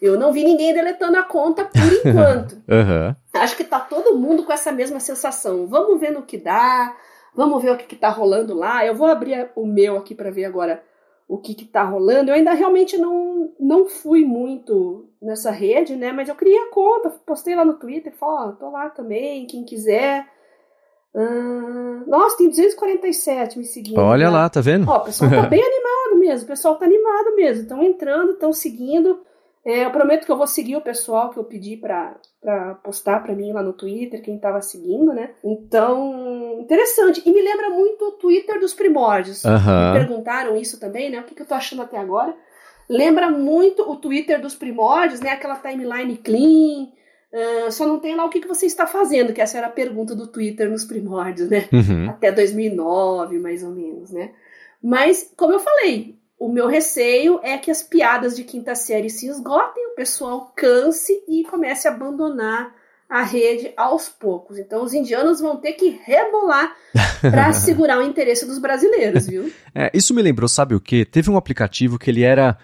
Eu 0.00 0.18
não 0.18 0.30
vi 0.30 0.44
ninguém 0.44 0.74
deletando 0.74 1.16
a 1.16 1.22
conta 1.22 1.64
por 1.64 1.80
enquanto. 2.04 2.52
uhum. 2.52 3.14
Acho 3.32 3.56
que 3.56 3.64
tá 3.64 3.80
todo 3.80 4.18
mundo 4.18 4.44
com 4.44 4.52
essa 4.52 4.70
mesma 4.70 5.00
sensação. 5.00 5.66
Vamos 5.66 5.98
ver 5.98 6.12
no 6.12 6.22
que 6.22 6.36
dá, 6.36 6.94
vamos 7.34 7.62
ver 7.62 7.70
o 7.70 7.76
que, 7.78 7.86
que 7.86 7.96
tá 7.96 8.10
rolando 8.10 8.54
lá. 8.54 8.84
Eu 8.84 8.94
vou 8.94 9.06
abrir 9.06 9.50
o 9.56 9.66
meu 9.66 9.96
aqui 9.96 10.14
para 10.14 10.30
ver 10.30 10.44
agora 10.44 10.82
o 11.26 11.38
que, 11.38 11.54
que 11.54 11.64
tá 11.64 11.82
rolando. 11.82 12.30
Eu 12.30 12.34
ainda 12.34 12.52
realmente 12.52 12.98
não, 12.98 13.52
não 13.58 13.86
fui 13.86 14.22
muito 14.22 15.08
nessa 15.20 15.50
rede, 15.50 15.96
né? 15.96 16.12
Mas 16.12 16.28
eu 16.28 16.34
criei 16.34 16.58
a 16.58 16.70
conta, 16.70 17.10
postei 17.24 17.54
lá 17.54 17.64
no 17.64 17.78
Twitter, 17.78 18.12
falei, 18.14 18.36
ó, 18.36 18.48
oh, 18.50 18.52
tô 18.52 18.70
lá 18.70 18.90
também, 18.90 19.46
quem 19.46 19.64
quiser 19.64 20.26
ah, 21.16 22.02
nossa, 22.06 22.36
tem 22.36 22.48
247 22.50 23.58
me 23.58 23.64
seguindo. 23.64 23.98
Olha 23.98 24.26
né? 24.26 24.30
lá, 24.30 24.48
tá 24.50 24.60
vendo? 24.60 24.88
Ó, 24.88 24.98
o 24.98 25.00
pessoal 25.00 25.30
tá 25.30 25.42
bem 25.48 25.62
animado 25.62 26.18
mesmo. 26.18 26.44
O 26.44 26.48
pessoal 26.48 26.76
tá 26.76 26.84
animado 26.84 27.34
mesmo. 27.34 27.62
Estão 27.62 27.82
entrando, 27.82 28.32
estão 28.32 28.52
seguindo. 28.52 29.20
É, 29.64 29.84
eu 29.84 29.90
prometo 29.90 30.26
que 30.26 30.30
eu 30.30 30.36
vou 30.36 30.46
seguir 30.46 30.76
o 30.76 30.80
pessoal 30.80 31.30
que 31.30 31.38
eu 31.38 31.44
pedi 31.44 31.76
pra, 31.76 32.16
pra 32.40 32.74
postar 32.74 33.20
pra 33.22 33.34
mim 33.34 33.52
lá 33.52 33.62
no 33.62 33.72
Twitter, 33.72 34.22
quem 34.22 34.38
tava 34.38 34.60
seguindo, 34.60 35.12
né? 35.12 35.30
Então, 35.42 36.60
interessante. 36.60 37.22
E 37.26 37.32
me 37.32 37.42
lembra 37.42 37.70
muito 37.70 38.04
o 38.04 38.12
Twitter 38.12 38.60
dos 38.60 38.74
primórdios. 38.74 39.42
Uhum. 39.42 39.52
Me 39.52 39.98
perguntaram 39.98 40.56
isso 40.56 40.78
também, 40.78 41.10
né? 41.10 41.20
O 41.20 41.24
que, 41.24 41.34
que 41.34 41.42
eu 41.42 41.46
tô 41.46 41.54
achando 41.54 41.82
até 41.82 41.98
agora. 41.98 42.36
Lembra 42.88 43.28
muito 43.28 43.90
o 43.90 43.96
Twitter 43.96 44.40
dos 44.40 44.54
primórdios, 44.54 45.18
né? 45.18 45.30
Aquela 45.30 45.56
timeline 45.56 46.16
clean, 46.18 46.88
Uh, 47.36 47.70
só 47.70 47.86
não 47.86 47.98
tem 47.98 48.16
lá 48.16 48.24
o 48.24 48.30
que, 48.30 48.40
que 48.40 48.48
você 48.48 48.64
está 48.64 48.86
fazendo, 48.86 49.34
que 49.34 49.42
essa 49.42 49.58
era 49.58 49.66
a 49.66 49.70
pergunta 49.70 50.14
do 50.14 50.26
Twitter 50.26 50.70
nos 50.70 50.86
primórdios, 50.86 51.50
né? 51.50 51.68
Uhum. 51.70 52.08
Até 52.08 52.32
2009, 52.32 53.38
mais 53.38 53.62
ou 53.62 53.72
menos, 53.72 54.10
né? 54.10 54.30
Mas, 54.82 55.30
como 55.36 55.52
eu 55.52 55.60
falei, 55.60 56.16
o 56.38 56.48
meu 56.48 56.66
receio 56.66 57.38
é 57.42 57.58
que 57.58 57.70
as 57.70 57.82
piadas 57.82 58.34
de 58.34 58.42
quinta 58.42 58.74
série 58.74 59.10
se 59.10 59.28
esgotem, 59.28 59.86
o 59.88 59.94
pessoal 59.94 60.50
canse 60.56 61.12
e 61.28 61.44
comece 61.44 61.86
a 61.86 61.90
abandonar 61.90 62.74
a 63.06 63.22
rede 63.22 63.70
aos 63.76 64.08
poucos. 64.08 64.58
Então, 64.58 64.82
os 64.82 64.94
indianos 64.94 65.38
vão 65.38 65.58
ter 65.58 65.72
que 65.74 66.00
rebolar 66.04 66.74
para 67.20 67.52
segurar 67.54 67.98
o 67.98 68.02
interesse 68.02 68.46
dos 68.46 68.58
brasileiros, 68.58 69.26
viu? 69.26 69.52
É, 69.74 69.90
isso 69.92 70.14
me 70.14 70.22
lembrou, 70.22 70.48
sabe 70.48 70.74
o 70.74 70.80
que? 70.80 71.04
Teve 71.04 71.30
um 71.30 71.36
aplicativo 71.36 71.98
que 71.98 72.10
ele 72.10 72.22
era 72.22 72.56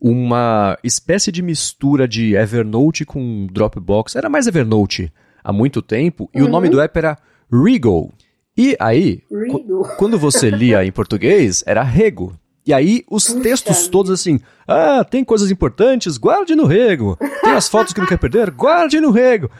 uma 0.00 0.78
espécie 0.82 1.32
de 1.32 1.42
mistura 1.42 2.06
de 2.06 2.34
Evernote 2.34 3.04
com 3.04 3.46
Dropbox. 3.50 4.16
Era 4.16 4.28
mais 4.28 4.46
Evernote 4.46 5.12
há 5.42 5.52
muito 5.52 5.80
tempo, 5.80 6.28
e 6.34 6.40
uhum. 6.42 6.48
o 6.48 6.50
nome 6.50 6.68
do 6.68 6.80
app 6.80 6.98
era 6.98 7.18
Regal. 7.50 8.10
E 8.56 8.76
aí, 8.78 9.22
quando 9.98 10.18
você 10.18 10.50
lia 10.50 10.84
em 10.84 10.92
português, 10.92 11.62
era 11.66 11.82
Rego. 11.82 12.38
E 12.66 12.74
aí, 12.74 13.02
os 13.10 13.28
Puxa 13.28 13.40
textos 13.40 13.88
todos 13.88 14.10
assim, 14.10 14.38
ah, 14.66 15.02
tem 15.02 15.24
coisas 15.24 15.50
importantes, 15.50 16.18
guarde 16.18 16.54
no 16.54 16.66
rego. 16.66 17.16
Tem 17.40 17.54
as 17.54 17.66
fotos 17.66 17.94
que 17.94 18.00
não 18.00 18.06
quer 18.06 18.18
perder, 18.18 18.50
guarde 18.50 19.00
no 19.00 19.10
rego. 19.10 19.50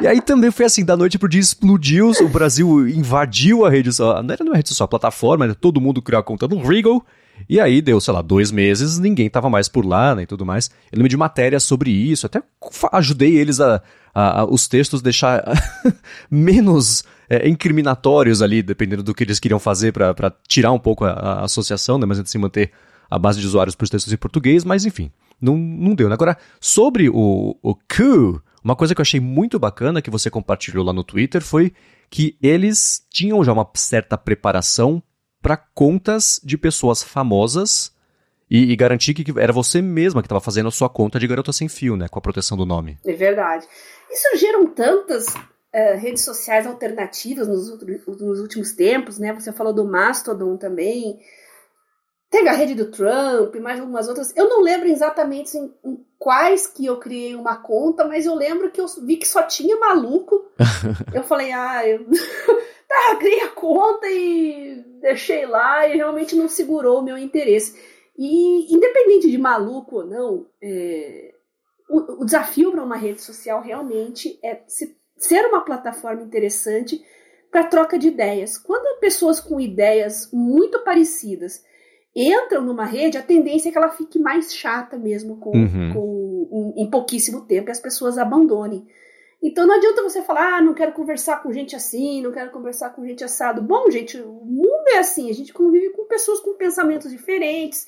E 0.00 0.06
aí 0.06 0.18
também 0.22 0.50
foi 0.50 0.64
assim, 0.64 0.82
da 0.82 0.96
noite 0.96 1.18
pro 1.18 1.28
dia 1.28 1.42
explodiu, 1.42 2.10
o 2.22 2.28
Brasil 2.30 2.88
invadiu 2.88 3.66
a 3.66 3.70
rede 3.70 3.92
social, 3.92 4.22
não 4.22 4.32
era 4.32 4.42
uma 4.42 4.56
rede 4.56 4.70
social, 4.70 4.86
a 4.86 4.88
plataforma, 4.88 5.44
era 5.44 5.54
todo 5.54 5.78
mundo 5.78 6.00
criou 6.00 6.20
a 6.20 6.22
conta 6.22 6.48
no 6.48 6.62
Regal, 6.62 7.04
e 7.48 7.60
aí 7.60 7.82
deu, 7.82 8.00
sei 8.00 8.14
lá, 8.14 8.22
dois 8.22 8.50
meses, 8.50 8.98
ninguém 8.98 9.28
tava 9.28 9.50
mais 9.50 9.68
por 9.68 9.84
lá, 9.84 10.14
né, 10.14 10.22
e 10.22 10.26
tudo 10.26 10.46
mais. 10.46 10.70
Eu 10.90 10.96
lembro 10.96 11.08
de 11.08 11.16
matéria 11.16 11.60
sobre 11.60 11.90
isso, 11.90 12.26
até 12.26 12.42
ajudei 12.92 13.36
eles 13.36 13.60
a, 13.60 13.82
a, 14.14 14.40
a 14.40 14.44
os 14.44 14.66
textos 14.66 15.02
deixar 15.02 15.42
menos 16.30 17.04
é, 17.28 17.48
incriminatórios 17.48 18.42
ali, 18.42 18.62
dependendo 18.62 19.02
do 19.02 19.14
que 19.14 19.24
eles 19.24 19.38
queriam 19.38 19.58
fazer 19.58 19.92
para 19.92 20.32
tirar 20.48 20.72
um 20.72 20.78
pouco 20.78 21.04
a, 21.04 21.10
a 21.10 21.44
associação, 21.44 21.98
né, 21.98 22.06
mas 22.06 22.18
ainda 22.18 22.28
assim 22.28 22.38
manter 22.38 22.72
a 23.10 23.18
base 23.18 23.40
de 23.40 23.46
usuários 23.46 23.74
para 23.74 23.84
os 23.84 23.90
textos 23.90 24.12
em 24.12 24.16
português, 24.16 24.64
mas 24.64 24.84
enfim, 24.86 25.10
não, 25.40 25.56
não 25.56 25.94
deu. 25.94 26.08
Né? 26.08 26.14
Agora, 26.14 26.36
sobre 26.60 27.08
o, 27.08 27.56
o 27.62 27.74
Q, 27.74 28.40
uma 28.62 28.74
coisa 28.74 28.94
que 28.94 29.00
eu 29.00 29.04
achei 29.04 29.20
muito 29.20 29.58
bacana 29.58 30.00
que 30.00 30.10
você 30.10 30.30
compartilhou 30.30 30.84
lá 30.84 30.92
no 30.92 31.04
Twitter 31.04 31.42
foi 31.42 31.72
que 32.08 32.36
eles 32.42 33.06
tinham 33.10 33.44
já 33.44 33.52
uma 33.52 33.68
certa 33.74 34.16
preparação 34.16 35.02
para 35.44 35.58
contas 35.58 36.40
de 36.42 36.56
pessoas 36.56 37.02
famosas 37.02 37.92
e, 38.50 38.72
e, 38.72 38.76
garantir 38.76 39.12
que 39.12 39.38
era 39.38 39.52
você 39.52 39.82
mesma 39.82 40.22
que 40.22 40.26
estava 40.26 40.40
fazendo 40.40 40.68
a 40.68 40.72
sua 40.72 40.88
conta 40.88 41.18
de 41.18 41.26
garota 41.26 41.52
sem 41.52 41.68
fio, 41.68 41.98
né? 41.98 42.08
Com 42.08 42.18
a 42.18 42.22
proteção 42.22 42.56
do 42.56 42.64
nome. 42.64 42.98
É 43.04 43.12
verdade. 43.12 43.66
E 44.10 44.16
surgiram 44.16 44.66
tantas 44.68 45.26
uh, 45.26 45.98
redes 45.98 46.24
sociais 46.24 46.66
alternativas 46.66 47.46
nos, 47.46 47.78
nos, 47.78 48.40
últimos 48.40 48.72
tempos, 48.72 49.18
né? 49.18 49.34
Você 49.34 49.52
falou 49.52 49.74
do 49.74 49.84
Mastodon 49.84 50.56
também. 50.56 51.20
Teve 52.30 52.48
a 52.48 52.54
rede 52.54 52.74
do 52.74 52.90
Trump 52.90 53.54
e 53.54 53.60
mais 53.60 53.78
algumas 53.78 54.08
outras. 54.08 54.34
Eu 54.34 54.48
não 54.48 54.62
lembro 54.62 54.88
exatamente 54.88 55.58
em, 55.58 55.74
em, 55.84 56.06
quais 56.18 56.66
que 56.66 56.86
eu 56.86 56.96
criei 56.98 57.34
uma 57.34 57.56
conta, 57.56 58.06
mas 58.06 58.24
eu 58.24 58.34
lembro 58.34 58.70
que 58.70 58.80
eu 58.80 58.86
vi 59.04 59.18
que 59.18 59.28
só 59.28 59.42
tinha 59.42 59.76
maluco. 59.76 60.42
eu 61.12 61.22
falei, 61.22 61.52
ah, 61.52 61.86
eu 61.86 62.06
tá, 62.94 63.16
criei 63.16 63.40
a 63.42 63.48
conta 63.48 64.06
e 64.08 64.84
deixei 65.00 65.46
lá 65.46 65.86
e 65.88 65.96
realmente 65.96 66.36
não 66.36 66.48
segurou 66.48 67.00
o 67.00 67.02
meu 67.02 67.18
interesse. 67.18 67.78
E 68.16 68.74
independente 68.74 69.30
de 69.30 69.38
maluco 69.38 69.96
ou 69.96 70.06
não, 70.06 70.46
é, 70.62 71.34
o, 71.88 72.22
o, 72.22 72.24
desafio 72.24 72.70
para 72.70 72.84
uma 72.84 72.96
rede 72.96 73.20
social 73.20 73.60
realmente 73.60 74.38
é 74.42 74.60
se, 74.66 74.96
ser 75.16 75.44
uma 75.46 75.64
plataforma 75.64 76.22
interessante 76.22 77.04
para 77.50 77.64
troca 77.64 77.98
de 77.98 78.08
ideias. 78.08 78.56
Quando 78.56 79.00
pessoas 79.00 79.40
com 79.40 79.60
ideias 79.60 80.30
muito 80.32 80.82
parecidas 80.84 81.64
entram 82.14 82.62
numa 82.62 82.84
rede, 82.84 83.18
a 83.18 83.22
tendência 83.22 83.68
é 83.68 83.72
que 83.72 83.78
ela 83.78 83.90
fique 83.90 84.18
mais 84.18 84.54
chata 84.54 84.96
mesmo 84.96 85.36
com, 85.38 85.50
uhum. 85.50 85.92
com 85.92 86.74
em, 86.76 86.84
em, 86.84 86.90
pouquíssimo 86.90 87.42
tempo 87.42 87.68
e 87.68 87.72
as 87.72 87.80
pessoas 87.80 88.16
abandonem. 88.16 88.86
Então 89.46 89.66
não 89.66 89.74
adianta 89.74 90.02
você 90.02 90.22
falar, 90.22 90.56
ah, 90.56 90.60
não 90.62 90.72
quero 90.72 90.92
conversar 90.92 91.42
com 91.42 91.52
gente 91.52 91.76
assim, 91.76 92.22
não 92.22 92.32
quero 92.32 92.50
conversar 92.50 92.88
com 92.94 93.06
gente 93.06 93.22
assado. 93.22 93.60
Bom, 93.60 93.90
gente, 93.90 94.16
o 94.16 94.32
mundo 94.32 94.88
é 94.94 94.98
assim, 94.98 95.28
a 95.28 95.34
gente 95.34 95.52
convive 95.52 95.90
com 95.90 96.06
pessoas 96.06 96.40
com 96.40 96.54
pensamentos 96.54 97.10
diferentes. 97.10 97.86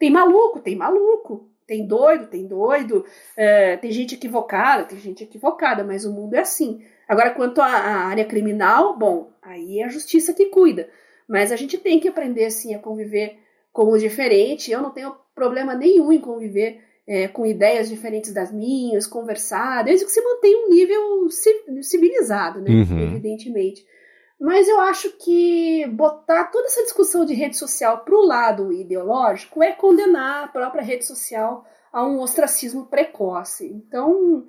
Tem 0.00 0.10
maluco, 0.10 0.58
tem 0.58 0.74
maluco. 0.74 1.48
Tem 1.64 1.86
doido, 1.86 2.26
tem 2.26 2.44
doido. 2.44 3.04
É, 3.36 3.76
tem 3.76 3.92
gente 3.92 4.16
equivocada, 4.16 4.82
tem 4.82 4.98
gente 4.98 5.22
equivocada, 5.22 5.84
mas 5.84 6.04
o 6.04 6.12
mundo 6.12 6.34
é 6.34 6.40
assim. 6.40 6.84
Agora, 7.08 7.30
quanto 7.30 7.60
à, 7.60 7.68
área 7.68 8.24
criminal, 8.24 8.98
bom, 8.98 9.30
aí 9.40 9.78
é 9.78 9.84
a 9.84 9.88
justiça 9.88 10.32
que 10.32 10.46
cuida. 10.46 10.88
Mas 11.28 11.52
a 11.52 11.56
gente 11.56 11.78
tem 11.78 12.00
que 12.00 12.08
aprender, 12.08 12.46
assim, 12.46 12.74
a 12.74 12.80
conviver 12.80 13.38
como 13.72 13.96
diferente. 13.96 14.72
Eu 14.72 14.82
não 14.82 14.90
tenho 14.90 15.14
problema 15.36 15.72
nenhum 15.72 16.12
em 16.12 16.20
conviver 16.20 16.82
é, 17.06 17.28
com 17.28 17.46
ideias 17.46 17.88
diferentes 17.88 18.32
das 18.32 18.52
minhas, 18.52 19.06
conversar, 19.06 19.84
desde 19.84 20.04
que 20.04 20.10
se 20.10 20.20
mantenha 20.20 20.66
um 20.66 20.70
nível 20.70 21.28
civilizado, 21.82 22.60
né? 22.60 22.70
Uhum. 22.70 23.00
Evidentemente. 23.00 23.86
Mas 24.38 24.68
eu 24.68 24.80
acho 24.80 25.10
que 25.18 25.86
botar 25.86 26.44
toda 26.46 26.66
essa 26.66 26.82
discussão 26.82 27.24
de 27.24 27.32
rede 27.32 27.56
social 27.56 27.98
para 28.04 28.14
o 28.14 28.26
lado 28.26 28.72
ideológico 28.72 29.62
é 29.62 29.72
condenar 29.72 30.44
a 30.44 30.48
própria 30.48 30.82
rede 30.82 31.06
social 31.06 31.64
a 31.90 32.06
um 32.06 32.20
ostracismo 32.20 32.86
precoce. 32.86 33.66
Então, 33.66 34.44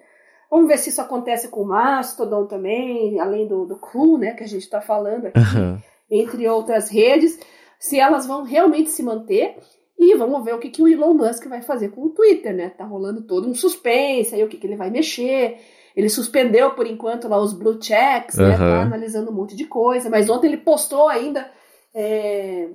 vamos 0.52 0.68
ver 0.68 0.78
se 0.78 0.90
isso 0.90 1.02
acontece 1.02 1.48
com 1.48 1.62
o 1.62 1.68
Mastodon 1.68 2.46
também, 2.48 3.20
além 3.20 3.48
do, 3.48 3.66
do 3.66 3.78
Clue, 3.78 4.20
né, 4.20 4.34
que 4.34 4.44
a 4.44 4.48
gente 4.48 4.64
está 4.64 4.82
falando 4.82 5.28
aqui, 5.28 5.40
uhum. 5.40 5.80
entre 6.12 6.48
outras 6.50 6.90
redes 6.90 7.40
se 7.80 8.00
elas 8.00 8.26
vão 8.26 8.44
realmente 8.44 8.90
se 8.90 9.04
manter. 9.04 9.56
E 10.00 10.16
vamos 10.16 10.44
ver 10.46 10.54
o 10.54 10.60
que, 10.60 10.70
que 10.70 10.82
o 10.82 10.88
Elon 10.88 11.14
Musk 11.14 11.48
vai 11.48 11.62
fazer 11.62 11.90
com 11.90 12.04
o 12.04 12.10
Twitter, 12.10 12.54
né? 12.54 12.70
Tá 12.70 12.86
rolando 12.86 13.24
todo 13.24 13.50
um 13.50 13.56
suspense 13.56 14.36
aí, 14.36 14.44
o 14.44 14.48
que, 14.48 14.58
que 14.58 14.68
ele 14.68 14.76
vai 14.76 14.92
mexer. 14.92 15.58
Ele 15.96 16.10
suspendeu 16.10 16.72
por 16.72 16.86
enquanto 16.86 17.28
lá 17.28 17.40
os 17.40 17.54
blue 17.54 17.82
checks, 17.82 18.38
uhum. 18.38 18.48
né? 18.48 18.58
Tá 18.58 18.82
analisando 18.84 19.32
um 19.32 19.34
monte 19.34 19.56
de 19.56 19.66
coisa. 19.66 20.10
Mas 20.10 20.30
ontem 20.30 20.48
ele 20.48 20.58
postou 20.58 21.10
ainda 21.10 21.50
é, 21.96 22.70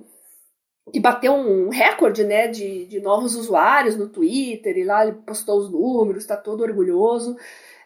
que 0.93 0.99
bateu 0.99 1.33
um 1.33 1.69
recorde, 1.69 2.25
né? 2.25 2.49
De, 2.49 2.87
de 2.87 3.01
novos 3.01 3.37
usuários 3.37 3.97
no 3.97 4.09
Twitter. 4.09 4.77
E 4.77 4.85
lá 4.85 5.07
ele 5.07 5.17
postou 5.25 5.59
os 5.59 5.71
números, 5.71 6.27
tá 6.27 6.37
todo 6.37 6.63
orgulhoso. 6.63 7.37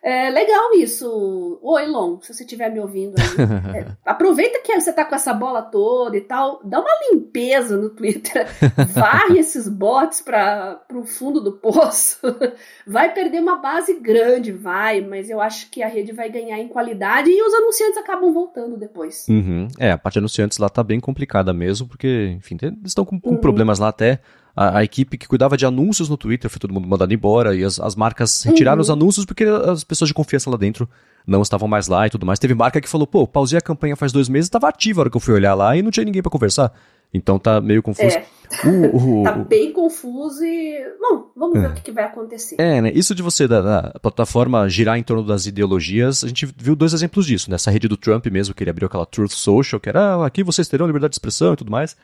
É 0.06 0.30
legal 0.30 0.72
isso. 0.76 1.58
Oi, 1.60 1.82
Elon, 1.82 2.20
se 2.20 2.32
você 2.32 2.44
estiver 2.44 2.70
me 2.70 2.78
ouvindo 2.78 3.16
aí. 3.18 3.80
É, 3.80 3.86
aproveita 4.06 4.60
que 4.62 4.72
você 4.72 4.92
tá 4.92 5.04
com 5.04 5.16
essa 5.16 5.34
bola 5.34 5.62
toda 5.62 6.16
e 6.16 6.20
tal. 6.20 6.60
Dá 6.62 6.78
uma 6.78 6.92
limpeza 7.10 7.76
no 7.76 7.90
Twitter. 7.90 8.46
Varre 8.94 9.34
esses 9.40 9.68
bots 9.68 10.20
para 10.20 10.80
o 10.94 11.02
fundo 11.02 11.40
do 11.40 11.54
poço. 11.54 12.20
Vai 12.86 13.12
perder 13.12 13.40
uma 13.40 13.56
base 13.56 13.98
grande, 13.98 14.52
vai, 14.52 15.00
mas 15.00 15.28
eu 15.28 15.40
acho 15.40 15.68
que 15.70 15.82
a 15.82 15.88
rede 15.88 16.12
vai 16.12 16.30
ganhar 16.30 16.60
em 16.60 16.68
qualidade 16.68 17.28
e 17.28 17.42
os 17.42 17.52
anunciantes 17.52 17.98
acabam 17.98 18.32
voltando 18.32 18.76
depois. 18.76 19.26
Uhum. 19.28 19.66
É, 19.76 19.90
a 19.90 19.98
parte 19.98 20.14
de 20.14 20.18
anunciantes 20.20 20.58
lá 20.58 20.68
tá 20.68 20.84
bem 20.84 21.00
complicada 21.00 21.52
mesmo, 21.52 21.88
porque, 21.88 22.32
enfim, 22.36 22.56
eles 22.62 22.78
estão 22.86 23.04
com, 23.04 23.20
com 23.20 23.30
uhum. 23.30 23.36
problemas 23.38 23.80
lá 23.80 23.88
até 23.88 24.20
a, 24.56 24.78
a, 24.78 24.84
equipe 24.84 25.18
que 25.18 25.28
cuidava 25.28 25.56
de 25.56 25.66
anúncios 25.66 26.08
no 26.08 26.16
Twitter 26.16 26.50
foi 26.50 26.58
todo 26.58 26.72
mundo 26.72 26.88
mandado 26.88 27.12
embora 27.12 27.54
e 27.54 27.62
as, 27.62 27.78
as 27.78 27.94
marcas 27.94 28.42
retiraram 28.42 28.78
uhum. 28.78 28.82
os 28.82 28.90
anúncios 28.90 29.26
porque 29.26 29.44
as 29.44 29.84
pessoas 29.84 30.08
de 30.08 30.14
confiança 30.14 30.48
lá 30.48 30.56
dentro 30.56 30.88
não 31.26 31.42
estavam 31.42 31.68
mais 31.68 31.88
lá 31.88 32.06
e 32.06 32.10
tudo 32.10 32.24
mais. 32.24 32.38
Teve 32.38 32.54
marca 32.54 32.80
que 32.80 32.88
falou, 32.88 33.06
pô, 33.06 33.26
pausei 33.26 33.58
a 33.58 33.60
campanha 33.60 33.96
faz 33.96 34.12
dois 34.12 34.28
meses, 34.28 34.46
estava 34.46 34.68
ativa 34.68 35.00
a 35.00 35.02
hora 35.02 35.10
que 35.10 35.16
eu 35.16 35.20
fui 35.20 35.34
olhar 35.34 35.54
lá 35.54 35.76
e 35.76 35.82
não 35.82 35.90
tinha 35.90 36.04
ninguém 36.04 36.22
para 36.22 36.30
conversar. 36.30 36.72
Então 37.12 37.38
tá 37.38 37.60
meio 37.60 37.82
confuso. 37.82 38.16
É. 38.16 38.24
Uh, 38.64 39.20
uh, 39.20 39.24
tá 39.24 39.32
bem 39.32 39.72
confuso 39.72 40.44
e. 40.44 40.84
Bom, 41.00 41.30
vamos 41.36 41.60
ver 41.60 41.66
é. 41.66 41.68
o 41.70 41.74
que, 41.74 41.82
que, 41.82 41.92
vai 41.92 42.04
acontecer. 42.04 42.56
É, 42.58 42.80
né? 42.80 42.92
Isso 42.94 43.14
de 43.14 43.22
você, 43.22 43.46
da, 43.48 43.60
da, 43.60 43.98
plataforma, 44.00 44.68
girar 44.68 44.98
em 44.98 45.02
torno 45.02 45.22
das 45.22 45.46
ideologias, 45.46 46.24
a 46.24 46.28
gente 46.28 46.46
viu 46.56 46.76
dois 46.76 46.92
exemplos 46.92 47.26
disso. 47.26 47.50
Nessa 47.50 47.70
rede 47.70 47.88
do 47.88 47.96
Trump 47.96 48.26
mesmo, 48.26 48.54
que 48.54 48.62
ele 48.62 48.70
abriu 48.70 48.86
aquela 48.86 49.06
Truth 49.06 49.32
Social, 49.32 49.80
que 49.80 49.88
era 49.88 50.16
ah, 50.16 50.26
aqui 50.26 50.42
vocês 50.42 50.68
terão 50.68 50.86
liberdade 50.86 51.12
de 51.12 51.14
expressão 51.14 51.54
e 51.54 51.56
tudo 51.56 51.70
mais. 51.70 51.96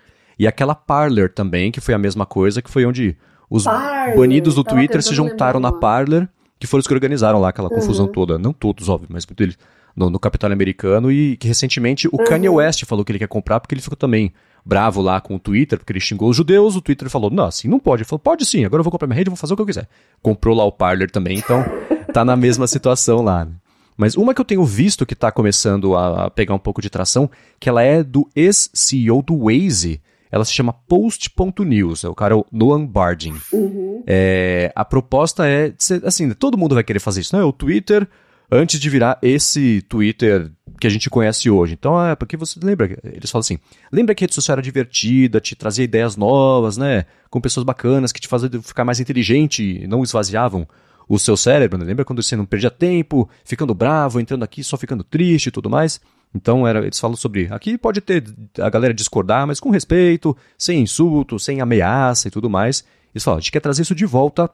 E 0.42 0.46
aquela 0.48 0.74
Parler 0.74 1.32
também, 1.32 1.70
que 1.70 1.80
foi 1.80 1.94
a 1.94 1.98
mesma 1.98 2.26
coisa, 2.26 2.60
que 2.60 2.68
foi 2.68 2.84
onde 2.84 3.16
os 3.48 3.62
Parler, 3.62 4.16
banidos 4.16 4.56
do 4.56 4.64
Twitter 4.64 5.00
se 5.00 5.14
juntaram 5.14 5.60
na 5.60 5.70
Parler, 5.70 6.28
que 6.58 6.66
foram 6.66 6.80
os 6.80 6.86
que 6.88 6.92
organizaram 6.92 7.40
lá 7.40 7.50
aquela 7.50 7.68
confusão 7.68 8.06
uhum. 8.06 8.12
toda. 8.12 8.38
Não 8.40 8.52
todos, 8.52 8.88
óbvio, 8.88 9.08
mas 9.08 9.24
muito 9.24 9.38
deles. 9.38 9.56
No, 9.94 10.10
no 10.10 10.18
Capitólio 10.18 10.52
americano 10.52 11.12
e 11.12 11.36
que 11.36 11.46
recentemente 11.46 12.08
o 12.08 12.16
uhum. 12.18 12.24
Kanye 12.24 12.48
West 12.48 12.84
falou 12.86 13.04
que 13.04 13.12
ele 13.12 13.20
quer 13.20 13.28
comprar 13.28 13.60
porque 13.60 13.72
ele 13.72 13.82
ficou 13.82 13.96
também 13.96 14.32
bravo 14.66 15.00
lá 15.00 15.20
com 15.20 15.36
o 15.36 15.38
Twitter, 15.38 15.78
porque 15.78 15.92
ele 15.92 16.00
xingou 16.00 16.28
os 16.28 16.36
judeus, 16.36 16.74
o 16.74 16.80
Twitter 16.80 17.08
falou, 17.08 17.30
não, 17.30 17.44
assim 17.44 17.68
não 17.68 17.78
pode. 17.78 18.02
Ele 18.02 18.08
falou, 18.08 18.18
pode 18.18 18.44
sim, 18.44 18.64
agora 18.64 18.80
eu 18.80 18.84
vou 18.84 18.90
comprar 18.90 19.06
minha 19.06 19.18
rede, 19.18 19.30
vou 19.30 19.36
fazer 19.36 19.52
o 19.54 19.56
que 19.56 19.62
eu 19.62 19.66
quiser. 19.66 19.88
Comprou 20.20 20.56
lá 20.56 20.64
o 20.64 20.72
Parler 20.72 21.08
também, 21.08 21.38
então 21.38 21.64
tá 22.12 22.24
na 22.24 22.34
mesma 22.34 22.66
situação 22.66 23.22
lá. 23.22 23.44
Né? 23.44 23.52
Mas 23.96 24.16
uma 24.16 24.34
que 24.34 24.40
eu 24.40 24.44
tenho 24.44 24.64
visto 24.64 25.06
que 25.06 25.14
tá 25.14 25.30
começando 25.30 25.94
a, 25.94 26.24
a 26.24 26.30
pegar 26.30 26.52
um 26.52 26.58
pouco 26.58 26.82
de 26.82 26.90
tração, 26.90 27.30
que 27.60 27.68
ela 27.68 27.84
é 27.84 28.02
do 28.02 28.28
ex-CEO 28.34 29.22
do 29.22 29.44
Waze, 29.44 30.00
ela 30.32 30.46
se 30.46 30.52
chama 30.54 30.72
Post.news, 30.72 32.04
é 32.04 32.08
o 32.08 32.14
cara 32.14 32.32
é 32.32 32.36
o 32.38 32.46
Noam 32.50 32.86
Bardin. 32.86 33.34
Uhum. 33.52 34.02
É, 34.06 34.72
a 34.74 34.82
proposta 34.82 35.46
é, 35.46 35.74
assim, 36.04 36.30
todo 36.30 36.56
mundo 36.56 36.74
vai 36.74 36.82
querer 36.82 37.00
fazer 37.00 37.20
isso, 37.20 37.36
né? 37.36 37.44
O 37.44 37.52
Twitter, 37.52 38.08
antes 38.50 38.80
de 38.80 38.88
virar 38.88 39.18
esse 39.20 39.82
Twitter 39.82 40.50
que 40.80 40.86
a 40.86 40.90
gente 40.90 41.10
conhece 41.10 41.50
hoje. 41.50 41.74
Então, 41.74 42.02
é 42.02 42.16
porque 42.16 42.34
você 42.34 42.58
lembra, 42.62 42.98
eles 43.04 43.30
falam 43.30 43.42
assim, 43.42 43.58
lembra 43.92 44.14
que 44.14 44.24
a 44.24 44.26
rede 44.26 44.34
social 44.34 44.54
era 44.54 44.62
divertida, 44.62 45.38
te 45.38 45.54
trazia 45.54 45.84
ideias 45.84 46.16
novas, 46.16 46.78
né? 46.78 47.04
Com 47.28 47.38
pessoas 47.38 47.62
bacanas 47.64 48.10
que 48.10 48.20
te 48.20 48.26
faziam 48.26 48.62
ficar 48.62 48.86
mais 48.86 49.00
inteligente, 49.00 49.86
não 49.86 50.02
esvaziavam 50.02 50.66
o 51.06 51.18
seu 51.18 51.36
cérebro, 51.36 51.76
né? 51.76 51.84
Lembra 51.84 52.06
quando 52.06 52.22
você 52.22 52.34
não 52.36 52.46
perdia 52.46 52.70
tempo, 52.70 53.28
ficando 53.44 53.74
bravo, 53.74 54.18
entrando 54.18 54.44
aqui, 54.44 54.64
só 54.64 54.78
ficando 54.78 55.04
triste 55.04 55.48
e 55.48 55.50
tudo 55.50 55.68
mais? 55.68 56.00
Então 56.34 56.66
era, 56.66 56.80
eles 56.80 56.98
falam 56.98 57.16
sobre. 57.16 57.48
Aqui 57.50 57.76
pode 57.76 58.00
ter 58.00 58.24
a 58.58 58.70
galera 58.70 58.94
discordar, 58.94 59.46
mas 59.46 59.60
com 59.60 59.70
respeito, 59.70 60.36
sem 60.56 60.80
insulto, 60.80 61.38
sem 61.38 61.60
ameaça 61.60 62.28
e 62.28 62.30
tudo 62.30 62.48
mais. 62.48 62.84
Eles 63.14 63.22
falam, 63.22 63.38
a 63.38 63.40
gente 63.40 63.52
quer 63.52 63.60
trazer 63.60 63.82
isso 63.82 63.94
de 63.94 64.06
volta 64.06 64.50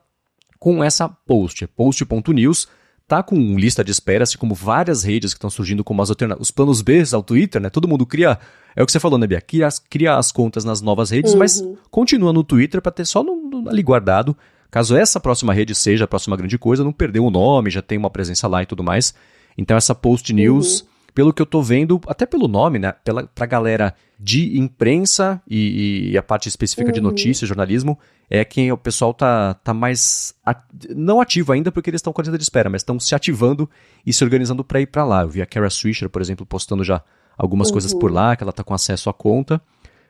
com 0.59 0.83
essa 0.83 1.09
post, 1.09 1.65
post.news, 1.69 2.67
tá 3.07 3.23
com 3.23 3.37
lista 3.57 3.85
de 3.85 3.93
espera, 3.93 4.25
assim 4.25 4.37
como 4.37 4.55
várias 4.55 5.05
redes 5.05 5.33
que 5.33 5.39
estão 5.39 5.49
surgindo 5.49 5.85
como 5.85 6.03
as 6.03 6.11
alternativas. 6.11 6.49
Os 6.49 6.51
planos 6.51 6.83
B 6.83 7.05
ao 7.13 7.23
Twitter, 7.23 7.63
né? 7.63 7.71
Todo 7.71 7.87
mundo 7.87 8.05
cria. 8.05 8.39
É 8.75 8.83
o 8.83 8.87
que 8.87 8.91
você 8.91 8.99
falou, 8.99 9.19
né, 9.19 9.27
Bia? 9.27 9.41
Cria, 9.41 9.69
as, 9.69 9.79
cria 9.79 10.17
as 10.17 10.33
contas 10.33 10.65
nas 10.65 10.81
novas 10.81 11.11
redes, 11.11 11.33
uhum. 11.33 11.39
mas 11.39 11.63
continua 11.91 12.33
no 12.33 12.43
Twitter 12.43 12.83
para 12.83 12.91
ter 12.91 13.07
só 13.07 13.23
no, 13.23 13.37
no, 13.37 13.69
ali 13.69 13.83
guardado. 13.83 14.37
Caso 14.69 14.97
essa 14.97 15.19
próxima 15.21 15.55
rede 15.55 15.75
seja 15.75 16.05
a 16.05 16.09
próxima 16.09 16.37
grande 16.37 16.59
coisa, 16.59 16.85
não 16.85 16.93
perdeu 16.93 17.25
o 17.25 17.31
nome, 17.31 17.71
já 17.71 17.81
tem 17.81 17.97
uma 17.97 18.11
presença 18.11 18.47
lá 18.49 18.63
e 18.63 18.67
tudo 18.67 18.83
mais. 18.83 19.15
Então 19.57 19.77
essa 19.77 19.95
Post 19.95 20.35
News. 20.35 20.81
Uhum 20.81 20.98
pelo 21.19 21.33
que 21.33 21.43
eu 21.43 21.47
tô 21.47 21.61
vendo, 21.61 22.01
até 22.07 22.25
pelo 22.25 22.47
nome, 22.47 22.79
né? 22.79 22.93
Pela, 22.93 23.27
pra 23.27 23.45
galera 23.45 23.93
de 24.21 24.57
imprensa 24.57 25.43
e, 25.51 26.13
e 26.13 26.17
a 26.17 26.23
parte 26.23 26.49
específica 26.49 26.91
uhum. 26.91 26.95
de 26.95 27.01
notícias, 27.01 27.49
jornalismo, 27.49 27.99
é 28.31 28.45
quem 28.45 28.71
o 28.71 28.79
pessoal 28.79 29.13
tá, 29.13 29.55
tá 29.55 29.75
mais. 29.75 30.33
At 30.47 30.63
não 30.95 31.21
ativo 31.21 31.51
ainda 31.51 31.73
porque 31.73 31.91
eles 31.91 31.99
estão 31.99 32.13
com 32.13 32.21
a 32.21 32.25
de 32.25 32.41
espera, 32.41 32.71
mas 32.71 32.83
estão 32.83 33.01
se 33.01 33.17
ativando 33.17 33.69
e 34.07 34.13
se 34.13 34.23
organizando 34.23 34.63
para 34.63 34.81
ir 34.81 34.87
para 34.87 35.05
lá. 35.05 35.23
Eu 35.23 35.29
vi 35.29 35.43
a 35.43 35.47
Kara 35.47 35.69
Swisher, 35.69 36.09
por 36.09 36.23
exemplo, 36.23 36.47
postando 36.47 36.85
já 36.85 37.03
algumas 37.37 37.67
uhum. 37.67 37.73
coisas 37.73 37.93
por 37.93 38.13
lá, 38.13 38.37
que 38.37 38.45
ela 38.45 38.53
tá 38.53 38.63
com 38.63 38.73
acesso 38.73 39.11
à 39.11 39.13
conta. 39.13 39.61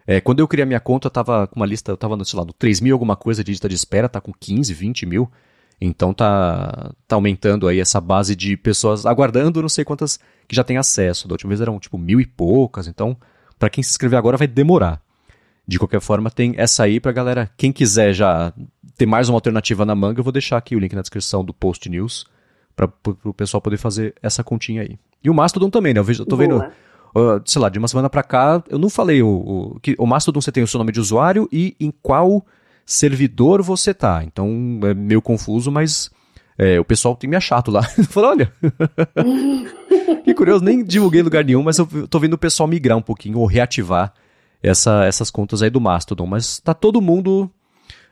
É, 0.06 0.20
quando 0.20 0.40
eu 0.40 0.46
criei 0.46 0.64
a 0.64 0.66
minha 0.66 0.80
conta, 0.80 1.06
eu 1.06 1.10
tava 1.10 1.46
com 1.46 1.58
uma 1.58 1.64
lista, 1.64 1.90
eu 1.90 1.96
tava, 1.96 2.22
sei 2.22 2.38
lá, 2.38 2.44
no 2.44 2.52
3 2.52 2.82
mil 2.82 2.94
alguma 2.94 3.16
coisa 3.16 3.42
de 3.42 3.50
lista 3.50 3.66
de 3.66 3.74
espera, 3.74 4.10
tá 4.10 4.20
com 4.20 4.32
15, 4.38 4.74
20 4.74 5.06
mil. 5.06 5.30
Então 5.80 6.12
tá, 6.12 6.92
tá 7.06 7.16
aumentando 7.16 7.68
aí 7.68 7.78
essa 7.78 8.00
base 8.00 8.34
de 8.34 8.56
pessoas 8.56 9.06
aguardando, 9.06 9.62
não 9.62 9.68
sei 9.68 9.84
quantas 9.84 10.18
que 10.46 10.56
já 10.56 10.64
têm 10.64 10.76
acesso. 10.76 11.28
Da 11.28 11.34
última 11.34 11.48
vez 11.48 11.60
eram 11.60 11.78
tipo 11.78 11.96
mil 11.96 12.20
e 12.20 12.26
poucas, 12.26 12.88
então 12.88 13.16
para 13.58 13.70
quem 13.70 13.82
se 13.82 13.90
inscrever 13.90 14.18
agora 14.18 14.36
vai 14.36 14.46
demorar. 14.46 15.00
De 15.66 15.78
qualquer 15.78 16.00
forma, 16.00 16.30
tem 16.30 16.54
essa 16.56 16.84
aí 16.84 16.98
pra 16.98 17.12
galera. 17.12 17.50
Quem 17.56 17.70
quiser 17.70 18.14
já 18.14 18.52
ter 18.96 19.06
mais 19.06 19.28
uma 19.28 19.36
alternativa 19.36 19.84
na 19.84 19.94
manga, 19.94 20.18
eu 20.18 20.24
vou 20.24 20.32
deixar 20.32 20.56
aqui 20.56 20.74
o 20.74 20.78
link 20.78 20.94
na 20.94 21.02
descrição 21.02 21.44
do 21.44 21.52
Post 21.52 21.88
News 21.88 22.26
para 22.74 22.90
o 23.24 23.34
pessoal 23.34 23.60
poder 23.60 23.76
fazer 23.76 24.14
essa 24.22 24.42
continha 24.42 24.82
aí. 24.82 24.98
E 25.22 25.28
o 25.28 25.34
Mastodon 25.34 25.68
também, 25.68 25.92
né? 25.92 26.00
Eu, 26.00 26.04
vejo, 26.04 26.24
tô 26.24 26.36
vendo, 26.36 26.58
uh, 26.58 27.42
sei 27.44 27.60
lá, 27.60 27.68
de 27.68 27.78
uma 27.78 27.88
semana 27.88 28.08
para 28.08 28.22
cá, 28.22 28.62
eu 28.68 28.78
não 28.78 28.88
falei 28.88 29.22
o, 29.22 29.28
o, 29.28 29.80
que 29.80 29.94
o 29.98 30.06
Mastodon 30.06 30.40
você 30.40 30.50
tem 30.50 30.62
o 30.62 30.66
seu 30.66 30.78
nome 30.78 30.92
de 30.92 31.00
usuário 31.00 31.48
e 31.52 31.76
em 31.78 31.92
qual 32.02 32.44
servidor 32.88 33.62
você 33.62 33.92
tá. 33.92 34.24
Então 34.24 34.80
é 34.82 34.94
meio 34.94 35.20
confuso, 35.20 35.70
mas 35.70 36.10
é, 36.56 36.80
o 36.80 36.84
pessoal 36.84 37.14
tem 37.14 37.28
me 37.28 37.36
achado 37.36 37.70
lá. 37.70 37.82
Falou, 38.08 38.30
olha, 38.30 38.52
que 40.24 40.32
curioso, 40.32 40.64
nem 40.64 40.82
divulguei 40.82 41.20
lugar 41.20 41.44
nenhum, 41.44 41.62
mas 41.62 41.76
eu 41.78 42.08
tô 42.08 42.18
vendo 42.18 42.32
o 42.32 42.38
pessoal 42.38 42.66
migrar 42.66 42.96
um 42.96 43.02
pouquinho 43.02 43.38
ou 43.38 43.46
reativar 43.46 44.14
essa, 44.62 45.04
essas 45.04 45.30
contas 45.30 45.60
aí 45.60 45.68
do 45.68 45.80
Mastodon. 45.80 46.26
Mas 46.26 46.60
tá 46.60 46.72
todo 46.72 47.02
mundo. 47.02 47.50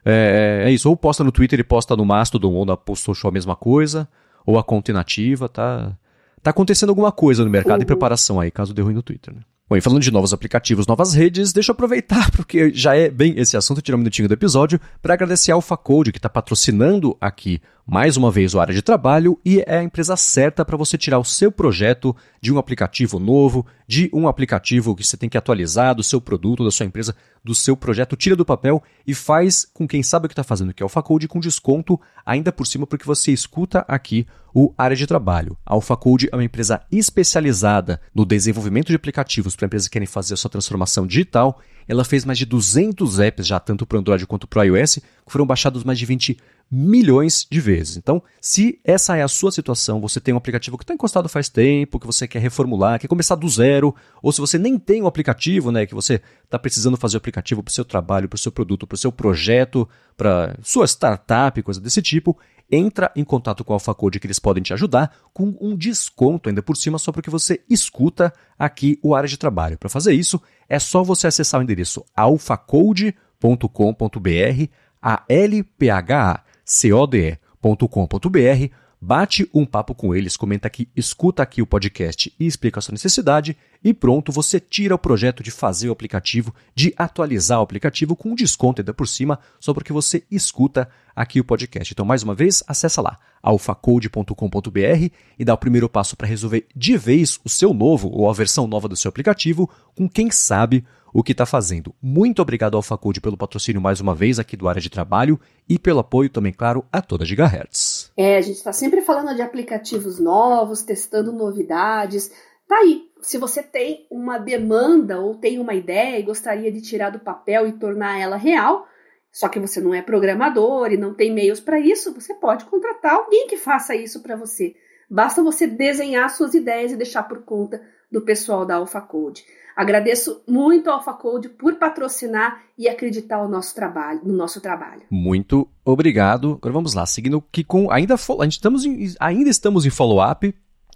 É, 0.05 0.65
é, 0.67 0.71
isso, 0.71 0.89
ou 0.89 0.97
posta 0.97 1.25
no 1.25 1.33
Twitter 1.33 1.59
e 1.59 1.65
posta 1.65 1.97
no 1.97 2.05
Mastodon 2.05 2.53
ou 2.53 2.65
na 2.65 2.77
Post 2.77 3.05
Social 3.05 3.31
a 3.31 3.35
mesma 3.35 3.57
coisa, 3.57 4.07
ou 4.45 4.57
a 4.57 4.63
conta 4.63 4.93
inativa, 4.93 5.49
tá, 5.49 5.97
tá 6.41 6.51
acontecendo 6.51 6.91
alguma 6.91 7.11
coisa 7.11 7.43
no 7.43 7.51
mercado 7.51 7.79
uhum. 7.79 7.83
em 7.83 7.87
preparação 7.87 8.39
aí, 8.39 8.49
caso 8.53 8.73
dê 8.73 8.83
ruim 8.83 8.95
no 8.95 9.03
Twitter, 9.03 9.35
né? 9.35 9.41
Bom, 9.69 9.77
e 9.77 9.81
falando 9.81 10.01
de 10.01 10.13
novos 10.13 10.33
aplicativos, 10.33 10.87
novas 10.87 11.13
redes, 11.13 11.53
deixa 11.53 11.73
eu 11.73 11.75
aproveitar, 11.75 12.31
porque 12.33 12.73
já 12.73 12.95
é 12.95 13.11
bem 13.11 13.35
esse 13.37 13.57
assunto, 13.57 13.83
tirar 13.83 13.97
um 13.97 13.99
minutinho 13.99 14.29
do 14.29 14.35
episódio, 14.35 14.81
para 15.03 15.15
agradecer 15.15 15.51
a 15.51 15.57
AlphaCode, 15.57 16.13
que 16.13 16.19
está 16.19 16.29
patrocinando 16.29 17.17
aqui 17.21 17.61
mais 17.87 18.17
uma 18.17 18.33
vez 18.33 18.53
o 18.53 18.59
área 18.59 18.75
de 18.75 18.83
trabalho 18.83 19.39
e 19.45 19.61
é 19.65 19.79
a 19.79 19.83
empresa 19.83 20.17
certa 20.17 20.65
para 20.65 20.77
você 20.77 20.99
tirar 20.99 21.21
o 21.21 21.25
seu 21.25 21.53
projeto 21.53 22.17
de 22.41 22.53
um 22.53 22.59
aplicativo 22.59 23.21
novo, 23.21 23.65
de 23.87 24.11
um 24.13 24.27
aplicativo 24.27 24.97
que 24.97 25.07
você 25.07 25.17
tem 25.17 25.29
que 25.29 25.39
atualizar 25.39 25.95
do 25.95 26.03
seu 26.03 26.21
produto, 26.21 26.65
da 26.65 26.73
sua 26.73 26.85
empresa, 26.85 27.15
do 27.45 27.55
seu 27.55 27.77
projeto, 27.77 28.17
tira 28.17 28.35
do 28.35 28.45
papel 28.45 28.83
e 29.07 29.15
faz 29.15 29.65
com 29.73 29.87
quem 29.87 30.03
sabe 30.03 30.27
o 30.27 30.29
que 30.29 30.33
está 30.33 30.43
fazendo, 30.43 30.75
que 30.75 30.83
é 30.83 30.85
o 30.85 30.87
AlphaCode, 30.87 31.29
com 31.29 31.39
desconto 31.39 32.01
ainda 32.25 32.51
por 32.51 32.67
cima, 32.67 32.89
porque 32.89 33.07
você 33.07 33.31
escuta 33.31 33.85
aqui 33.87 34.27
o 34.53 34.75
área 34.77 34.97
de 34.97 35.07
trabalho. 35.07 35.57
A 35.65 35.75
AlphaCode 35.75 36.29
é 36.33 36.35
uma 36.35 36.43
empresa 36.43 36.83
especializada 36.91 38.01
no 38.13 38.25
desenvolvimento 38.25 38.89
de 38.89 38.97
aplicativos 38.97 39.55
para 39.55 39.67
empresas 39.67 39.87
que 39.87 39.93
querem 39.93 40.07
fazer 40.07 40.35
a 40.35 40.37
sua 40.37 40.51
transformação 40.51 41.07
digital. 41.07 41.61
Ela 41.87 42.05
fez 42.05 42.25
mais 42.25 42.39
de 42.39 42.47
200 42.47 43.21
apps 43.21 43.47
já 43.47 43.61
tanto 43.61 43.87
para 43.87 43.99
Android 43.99 44.27
quanto 44.27 44.49
para 44.49 44.65
iOS, 44.65 44.95
que 44.95 45.03
foram 45.33 45.47
baixados 45.47 45.85
mais 45.85 45.99
de 45.99 46.07
20 46.07 46.37
milhões 46.71 47.47
de 47.49 47.61
vezes. 47.61 47.97
Então, 47.97 48.23
se 48.41 48.81
essa 48.85 49.17
é 49.17 49.23
a 49.23 49.29
sua 49.29 49.53
situação, 49.53 50.01
você 50.01 50.21
tem 50.21 50.35
um 50.35 50.37
aplicativo 50.37 50.77
que 50.77 50.83
está 50.83 50.93
encostado 50.93 51.29
faz 51.29 51.49
tempo, 51.49 52.01
que 52.01 52.07
você 52.07 52.27
quer 52.27 52.41
reformular, 52.41 52.99
quer 52.99 53.07
começar 53.07 53.37
do 53.37 53.49
zero, 53.49 53.95
ou 54.21 54.33
se 54.33 54.41
você 54.41 54.59
nem 54.59 54.79
tem 54.79 55.03
um 55.03 55.07
aplicativo, 55.07 55.71
né, 55.71 55.87
que 55.87 55.95
você 55.95 56.21
está 56.45 56.59
precisando 56.59 56.97
fazer 56.97 57.17
o 57.17 57.19
aplicativo 57.19 57.63
para 57.63 57.71
o 57.71 57.75
seu 57.75 57.85
trabalho, 57.85 58.29
para 58.29 58.37
o 58.37 58.39
seu 58.39 58.51
produto, 58.51 58.87
para 58.87 58.97
o 58.97 58.99
seu 58.99 59.13
projeto, 59.13 59.89
para 60.17 60.57
sua 60.63 60.87
startup, 60.87 61.63
coisa 61.63 61.81
desse 61.81 62.03
tipo, 62.03 62.37
entra 62.71 63.13
em 63.15 63.23
contato 63.23 63.65
com 63.65 63.73
a 63.73 63.77
AlphaCode 63.77 64.19
que 64.19 64.27
eles 64.27 64.41
podem 64.41 64.63
te 64.63 64.73
ajudar 64.73 65.15
com 65.33 65.57
um 65.61 65.77
desconto 65.77 66.49
ainda 66.49 66.63
por 66.63 66.77
cima 66.77 66.99
só 66.99 67.13
porque 67.13 67.31
você 67.31 67.61
escuta 67.71 68.33
aqui 68.59 68.99
o 69.03 69.15
área 69.15 69.29
de 69.29 69.37
trabalho. 69.37 69.79
Para 69.79 69.89
fazer 69.89 70.13
isso, 70.13 70.43
é 70.69 70.81
só 70.81 71.05
você 71.05 71.29
acessar 71.29 71.61
o 71.61 71.63
endereço 71.63 72.05
alphacode.com.br, 72.17 74.69
a 75.01 75.23
l 75.29 75.63
p 75.63 75.91
h 75.91 76.33
a 76.33 76.46
code.com.br, 76.67 78.75
bate 79.01 79.49
um 79.55 79.65
papo 79.65 79.95
com 79.95 80.15
eles, 80.15 80.37
comenta 80.37 80.67
aqui, 80.67 80.89
escuta 80.97 81.43
aqui 81.43 81.63
o 81.63 81.67
podcast 81.67 82.33
e 82.39 82.47
explica 82.47 82.81
a 82.81 82.83
sua 82.83 82.93
necessidade 82.93 83.57
e 83.85 83.95
pronto, 83.95 84.33
você 84.33 84.59
tira 84.59 84.95
o 84.95 84.99
projeto 84.99 85.43
de 85.43 85.51
fazer 85.51 85.89
o 85.89 85.93
aplicativo, 85.93 86.53
de 86.75 86.93
atualizar 86.97 87.61
o 87.61 87.63
aplicativo 87.63 88.17
com 88.17 88.35
desconto 88.35 88.81
ainda 88.81 88.93
por 88.93 89.07
cima, 89.07 89.39
só 89.61 89.73
porque 89.73 89.93
você 89.93 90.25
escuta 90.31 90.89
aqui 91.15 91.39
o 91.39 91.45
podcast. 91.45 91.93
Então, 91.93 92.05
mais 92.05 92.23
uma 92.23 92.35
vez, 92.35 92.65
acessa 92.67 93.01
lá 93.01 93.19
alfacode.com.br 93.43 95.11
e 95.39 95.45
dá 95.45 95.55
o 95.55 95.59
primeiro 95.59 95.89
passo 95.89 96.17
para 96.17 96.27
resolver 96.27 96.67
de 96.75 96.97
vez 96.97 97.39
o 97.45 97.49
seu 97.49 97.73
novo 97.73 98.11
ou 98.11 98.29
a 98.29 98.33
versão 98.33 98.67
nova 98.67 98.89
do 98.89 98.97
seu 98.97 99.09
aplicativo 99.09 99.71
com 99.95 100.09
quem 100.09 100.33
sabe 100.33 100.85
o 101.17 101.23
que 101.23 101.33
está 101.33 101.47
fazendo. 101.47 101.95
Muito 102.03 102.43
obrigado 102.43 102.77
ao 102.77 102.83
Faculdade 102.83 103.23
pelo 103.23 103.39
patrocínio 103.39 103.81
mais 103.81 104.03
uma 104.03 104.15
vez 104.15 104.39
aqui 104.39 104.55
do 104.55 104.69
Área 104.69 104.83
de 104.83 104.91
Trabalho 104.91 105.41
e 105.67 105.79
pelo 105.79 106.01
apoio 106.01 106.29
também, 106.29 106.53
claro, 106.53 106.85
a 106.93 107.01
toda 107.01 107.25
Gigahertz. 107.25 108.13
É, 108.15 108.37
a 108.37 108.41
gente 108.43 108.57
está 108.57 108.71
sempre 108.71 109.01
falando 109.01 109.35
de 109.35 109.41
aplicativos 109.41 110.21
novos, 110.21 110.83
testando 110.83 111.33
novidades. 111.33 112.31
Tá 112.69 112.77
aí, 112.77 113.05
se 113.23 113.39
você 113.39 113.63
tem 113.63 114.07
uma 114.11 114.37
demanda 114.37 115.19
ou 115.19 115.35
tem 115.37 115.59
uma 115.59 115.73
ideia 115.73 116.19
e 116.19 116.23
gostaria 116.23 116.71
de 116.71 116.83
tirar 116.83 117.09
do 117.09 117.21
papel 117.21 117.67
e 117.67 117.73
tornar 117.73 118.21
ela 118.21 118.37
real, 118.37 118.87
só 119.33 119.49
que 119.49 119.59
você 119.59 119.81
não 119.81 119.95
é 119.95 120.03
programador 120.03 120.93
e 120.93 120.99
não 120.99 121.15
tem 121.15 121.33
meios 121.33 121.61
para 121.61 121.81
isso, 121.81 122.13
você 122.13 122.35
pode 122.35 122.67
contratar 122.67 123.15
alguém 123.15 123.47
que 123.47 123.57
faça 123.57 123.95
isso 123.95 124.23
para 124.23 124.37
você. 124.37 124.75
Basta 125.11 125.43
você 125.43 125.67
desenhar 125.67 126.29
suas 126.29 126.53
ideias 126.53 126.93
e 126.93 126.97
deixar 126.97 127.23
por 127.23 127.43
conta 127.43 127.81
do 128.13 128.21
pessoal 128.21 128.67
da 128.67 128.75
AlphaCode. 128.75 129.47
Agradeço 129.77 130.43
muito 130.49 130.89
ao 130.89 130.97
AlphaCode 130.97 131.51
por 131.51 131.75
patrocinar 131.75 132.63
e 132.79 132.89
acreditar 132.89 133.43
no 133.43 133.49
nosso 133.49 133.75
trabalho, 133.75 134.21
no 134.25 134.33
nosso 134.33 134.59
trabalho. 134.59 135.03
Muito 135.11 135.69
obrigado. 135.85 136.55
Agora 136.55 136.73
vamos 136.73 136.95
lá, 136.95 137.05
seguindo 137.05 137.43
que 137.53 137.63
com 137.63 137.91
ainda 137.91 138.15
a 138.15 138.45
gente 138.45 138.53
estamos 138.53 138.87
em, 138.87 139.15
ainda 139.21 139.51
estamos 139.51 139.85
em 139.85 139.91
follow-up, 139.91 140.55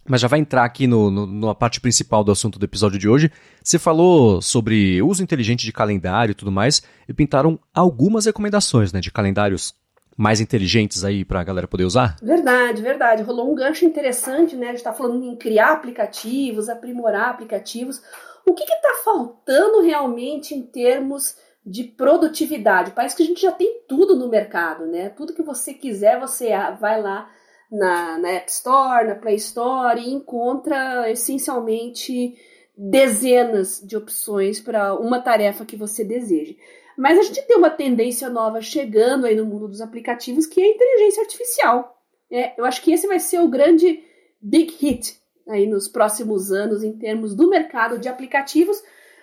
mas 0.08 0.22
já 0.22 0.28
vai 0.28 0.38
entrar 0.38 0.64
aqui 0.64 0.86
no, 0.86 1.10
no, 1.10 1.26
na 1.26 1.54
parte 1.54 1.78
principal 1.78 2.24
do 2.24 2.32
assunto 2.32 2.58
do 2.58 2.64
episódio 2.64 2.98
de 2.98 3.06
hoje. 3.06 3.30
Você 3.62 3.78
falou 3.78 4.40
sobre 4.40 5.02
uso 5.02 5.22
inteligente 5.22 5.66
de 5.66 5.72
calendário 5.72 6.32
e 6.32 6.34
tudo 6.34 6.50
mais, 6.50 6.82
e 7.06 7.12
pintaram 7.12 7.60
algumas 7.74 8.24
recomendações 8.24 8.94
né, 8.94 9.00
de 9.00 9.12
calendários 9.12 9.74
mais 10.16 10.40
inteligentes 10.40 11.04
aí 11.04 11.24
para 11.24 11.40
a 11.40 11.44
galera 11.44 11.68
poder 11.68 11.84
usar? 11.84 12.16
Verdade, 12.22 12.82
verdade. 12.82 13.22
Rolou 13.22 13.52
um 13.52 13.54
gancho 13.54 13.84
interessante, 13.84 14.56
né? 14.56 14.66
A 14.66 14.70
gente 14.70 14.78
está 14.78 14.92
falando 14.92 15.24
em 15.24 15.36
criar 15.36 15.72
aplicativos, 15.72 16.68
aprimorar 16.68 17.30
aplicativos. 17.30 18.02
O 18.50 18.54
que 18.54 18.64
está 18.64 18.94
faltando 19.04 19.80
realmente 19.80 20.56
em 20.56 20.62
termos 20.62 21.36
de 21.64 21.84
produtividade? 21.84 22.90
Parece 22.90 23.14
que 23.14 23.22
a 23.22 23.26
gente 23.26 23.40
já 23.40 23.52
tem 23.52 23.82
tudo 23.86 24.16
no 24.16 24.28
mercado, 24.28 24.86
né? 24.86 25.08
Tudo 25.08 25.32
que 25.32 25.42
você 25.44 25.72
quiser, 25.72 26.18
você 26.18 26.48
vai 26.80 27.00
lá 27.00 27.30
na, 27.70 28.18
na 28.18 28.28
App 28.30 28.50
Store, 28.50 29.06
na 29.06 29.14
Play 29.14 29.36
Store 29.36 30.00
e 30.00 30.12
encontra 30.12 31.08
essencialmente 31.08 32.36
dezenas 32.76 33.80
de 33.86 33.96
opções 33.96 34.58
para 34.58 34.98
uma 34.98 35.20
tarefa 35.20 35.64
que 35.64 35.76
você 35.76 36.02
deseja. 36.02 36.56
Mas 36.98 37.20
a 37.20 37.22
gente 37.22 37.46
tem 37.46 37.56
uma 37.56 37.70
tendência 37.70 38.28
nova 38.28 38.60
chegando 38.60 39.26
aí 39.26 39.36
no 39.36 39.46
mundo 39.46 39.68
dos 39.68 39.80
aplicativos 39.80 40.44
que 40.44 40.60
é 40.60 40.64
a 40.64 40.74
inteligência 40.74 41.22
artificial. 41.22 42.02
É, 42.28 42.60
eu 42.60 42.64
acho 42.64 42.82
que 42.82 42.92
esse 42.92 43.06
vai 43.06 43.20
ser 43.20 43.38
o 43.38 43.48
grande 43.48 44.02
big 44.42 44.74
hit 44.80 45.19
aí 45.48 45.66
nos 45.66 45.88
próximos 45.88 46.52
anos 46.52 46.82
em 46.82 46.92
termos 46.92 47.34
do 47.34 47.48
mercado 47.48 47.98
de 47.98 48.08
aplicativos, 48.08 48.82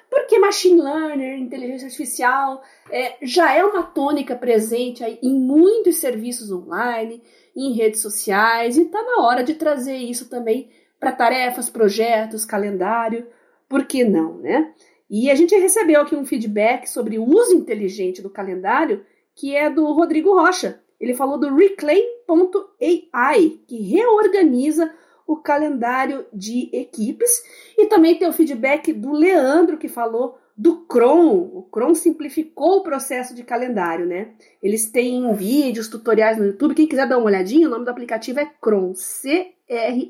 porque 0.10 0.40
machine 0.40 0.82
learning, 0.82 1.42
inteligência 1.42 1.88
artificial, 1.88 2.64
é, 2.90 3.16
já 3.22 3.54
é 3.54 3.64
uma 3.64 3.84
tônica 3.84 4.36
presente 4.36 5.04
em 5.22 5.34
muitos 5.34 5.98
serviços 5.98 6.52
online, 6.52 7.22
em 7.56 7.74
redes 7.74 8.02
sociais, 8.02 8.78
e 8.78 8.84
está 8.84 9.02
na 9.02 9.24
hora 9.24 9.44
de 9.44 9.56
trazer 9.56 9.98
isso 9.98 10.30
também 10.30 10.70
para 11.00 11.12
tarefas, 11.12 11.70
projetos, 11.70 12.46
calendário, 12.46 13.28
por 13.68 13.86
que 13.86 14.04
não, 14.04 14.38
né? 14.38 14.74
E 15.10 15.30
a 15.30 15.36
gente 15.36 15.56
recebeu 15.56 16.02
aqui 16.02 16.16
um 16.16 16.26
feedback 16.26 16.88
sobre 16.88 17.18
o 17.18 17.24
uso 17.24 17.56
inteligente 17.56 18.22
do 18.22 18.30
calendário, 18.30 19.06
que 19.36 19.56
é 19.56 19.70
do 19.70 19.86
Rodrigo 19.94 20.34
Rocha, 20.34 20.82
ele 21.00 21.14
falou 21.14 21.38
do 21.38 21.56
Reclaim.ai, 21.56 23.60
que 23.68 23.82
reorganiza 23.82 24.92
o 25.28 25.36
calendário 25.36 26.26
de 26.34 26.70
equipes. 26.74 27.44
E 27.78 27.86
também 27.86 28.18
tem 28.18 28.28
o 28.28 28.34
feedback 28.34 28.94
do 28.94 29.12
Leandro, 29.12 29.78
que 29.78 29.90
falou 29.90 30.40
do 30.58 30.86
Chrome. 30.92 31.52
O 31.54 31.68
Chrome 31.72 31.96
simplificou 31.96 32.78
o 32.78 32.84
processo 32.84 33.36
de 33.36 33.44
calendário, 33.44 34.06
né? 34.08 34.30
Eles 34.64 34.90
têm 34.90 35.32
vídeos, 35.36 35.90
tutoriais 35.90 36.38
no 36.38 36.46
YouTube. 36.46 36.74
Quem 36.74 36.88
quiser 36.88 37.08
dar 37.08 37.18
uma 37.18 37.28
olhadinha, 37.28 37.68
o 37.68 37.70
nome 37.70 37.86
do 37.86 37.92
aplicativo 37.92 38.40
é 38.40 38.50
Chrome, 38.60 38.96
C-R-O-N. 38.96 40.08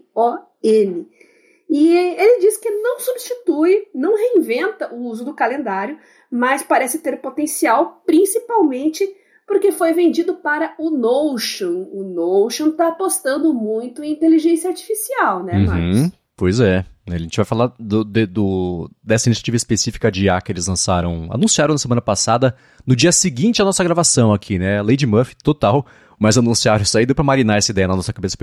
E 1.70 1.90
ele 1.90 2.40
diz 2.40 2.56
que 2.58 2.70
não 2.70 2.98
substitui, 3.00 3.90
não 3.94 4.16
reinventa 4.16 4.94
o 4.94 5.04
uso 5.08 5.26
do 5.26 5.34
calendário, 5.34 6.00
mas 6.32 6.64
parece 6.64 7.00
ter 7.00 7.20
potencial, 7.20 8.02
principalmente 8.06 9.04
porque 9.48 9.72
foi 9.72 9.94
vendido 9.94 10.36
para 10.36 10.76
o 10.78 10.92
Notion. 10.92 11.88
O 11.92 12.04
Notion 12.04 12.68
está 12.68 12.90
apostando 12.90 13.54
muito 13.54 14.04
em 14.04 14.12
inteligência 14.12 14.70
artificial, 14.70 15.42
né, 15.42 15.58
Marcos? 15.58 16.02
Uhum, 16.02 16.12
pois 16.36 16.60
é. 16.60 16.86
A 17.10 17.18
gente 17.18 17.38
vai 17.38 17.46
falar 17.46 17.72
do, 17.80 18.04
de, 18.04 18.26
do, 18.26 18.92
dessa 19.02 19.30
iniciativa 19.30 19.56
específica 19.56 20.12
de 20.12 20.26
IA 20.26 20.42
que 20.42 20.52
eles 20.52 20.68
lançaram, 20.68 21.30
anunciaram 21.32 21.74
na 21.74 21.78
semana 21.78 22.02
passada, 22.02 22.54
no 22.86 22.98
dia 22.98 23.14
seguinte 23.14 23.62
à 23.62 23.66
nossa 23.66 23.82
gravação 23.82 24.34
aqui, 24.34 24.60
né? 24.60 24.82
Lady 24.82 25.06
Murphy, 25.06 25.34
total, 25.42 25.86
mas 26.20 26.38
anunciaram 26.38 26.84
isso 26.84 26.98
aí, 26.98 27.06
deu 27.06 27.16
para 27.16 27.24
marinar 27.24 27.58
essa 27.58 27.72
ideia 27.72 27.88
na 27.88 27.96
nossa 27.96 28.12
cabeça 28.12 28.36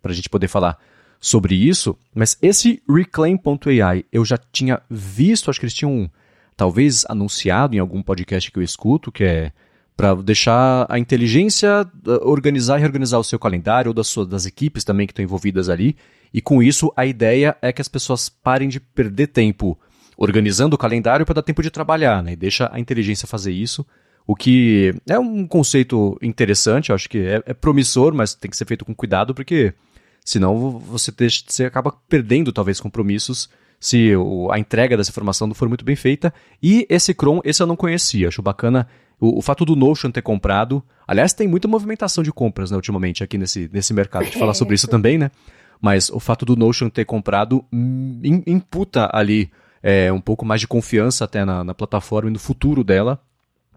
para 0.00 0.12
a 0.12 0.14
gente 0.14 0.30
poder 0.30 0.46
falar 0.46 0.78
sobre 1.20 1.56
isso. 1.56 1.98
Mas 2.14 2.38
esse 2.40 2.80
Reclaim.ai 2.88 4.04
eu 4.12 4.24
já 4.24 4.38
tinha 4.52 4.80
visto, 4.88 5.50
acho 5.50 5.58
que 5.58 5.66
eles 5.66 5.74
tinham 5.74 6.08
talvez 6.56 7.04
anunciado 7.08 7.74
em 7.74 7.80
algum 7.80 8.04
podcast 8.04 8.52
que 8.52 8.58
eu 8.60 8.62
escuto, 8.62 9.10
que 9.10 9.24
é 9.24 9.52
para 9.96 10.14
deixar 10.14 10.86
a 10.88 10.98
inteligência 10.98 11.86
organizar 12.22 12.78
e 12.78 12.80
reorganizar 12.80 13.20
o 13.20 13.24
seu 13.24 13.38
calendário 13.38 13.90
ou 13.90 13.94
das, 13.94 14.06
suas, 14.06 14.26
das 14.26 14.46
equipes 14.46 14.84
também 14.84 15.06
que 15.06 15.12
estão 15.12 15.24
envolvidas 15.24 15.68
ali. 15.68 15.96
E 16.32 16.40
com 16.40 16.62
isso, 16.62 16.92
a 16.96 17.04
ideia 17.04 17.56
é 17.60 17.72
que 17.72 17.82
as 17.82 17.88
pessoas 17.88 18.28
parem 18.28 18.68
de 18.68 18.80
perder 18.80 19.28
tempo 19.28 19.78
organizando 20.16 20.74
o 20.74 20.78
calendário 20.78 21.26
para 21.26 21.36
dar 21.36 21.42
tempo 21.42 21.62
de 21.62 21.70
trabalhar, 21.70 22.22
né? 22.22 22.32
E 22.32 22.36
deixa 22.36 22.70
a 22.72 22.80
inteligência 22.80 23.28
fazer 23.28 23.52
isso. 23.52 23.86
O 24.26 24.36
que 24.36 24.94
é 25.08 25.18
um 25.18 25.46
conceito 25.46 26.16
interessante, 26.22 26.92
acho 26.92 27.08
que 27.08 27.18
é, 27.18 27.42
é 27.46 27.54
promissor, 27.54 28.14
mas 28.14 28.34
tem 28.34 28.50
que 28.50 28.56
ser 28.56 28.64
feito 28.64 28.84
com 28.84 28.94
cuidado, 28.94 29.34
porque 29.34 29.74
senão 30.24 30.78
você, 30.78 31.10
deixa, 31.10 31.42
você 31.46 31.64
acaba 31.64 31.92
perdendo 32.08 32.52
talvez 32.52 32.80
compromissos 32.80 33.50
se 33.80 34.14
o, 34.14 34.48
a 34.52 34.60
entrega 34.60 34.96
dessa 34.96 35.10
informação 35.10 35.48
não 35.48 35.56
for 35.56 35.68
muito 35.68 35.84
bem 35.84 35.96
feita. 35.96 36.32
E 36.62 36.86
esse 36.88 37.12
Chrome, 37.12 37.40
esse 37.44 37.60
eu 37.60 37.66
não 37.66 37.74
conhecia, 37.74 38.28
acho 38.28 38.40
bacana 38.40 38.86
o, 39.22 39.38
o, 39.38 39.40
fato 39.40 39.64
do 39.64 39.76
Notion 39.76 40.10
ter 40.10 40.20
comprado. 40.20 40.82
Aliás, 41.06 41.32
tem 41.32 41.46
muita 41.46 41.68
movimentação 41.68 42.24
de 42.24 42.32
compras 42.32 42.72
né, 42.72 42.76
ultimamente 42.76 43.22
aqui 43.22 43.38
nesse, 43.38 43.70
nesse 43.72 43.94
mercado. 43.94 44.24
De 44.24 44.36
falar 44.36 44.52
sobre 44.52 44.74
isso 44.74 44.88
também, 44.88 45.16
né? 45.16 45.30
Mas 45.80 46.10
o 46.10 46.18
fato 46.18 46.44
do 46.44 46.56
Notion 46.56 46.90
ter 46.90 47.04
comprado 47.04 47.64
hum, 47.72 48.20
imputa 48.44 49.08
ali 49.12 49.48
é, 49.80 50.12
um 50.12 50.20
pouco 50.20 50.44
mais 50.44 50.60
de 50.60 50.66
confiança 50.66 51.24
até 51.24 51.44
na, 51.44 51.62
na 51.62 51.72
plataforma 51.72 52.30
e 52.30 52.32
no 52.32 52.38
futuro 52.38 52.82
dela 52.82 53.20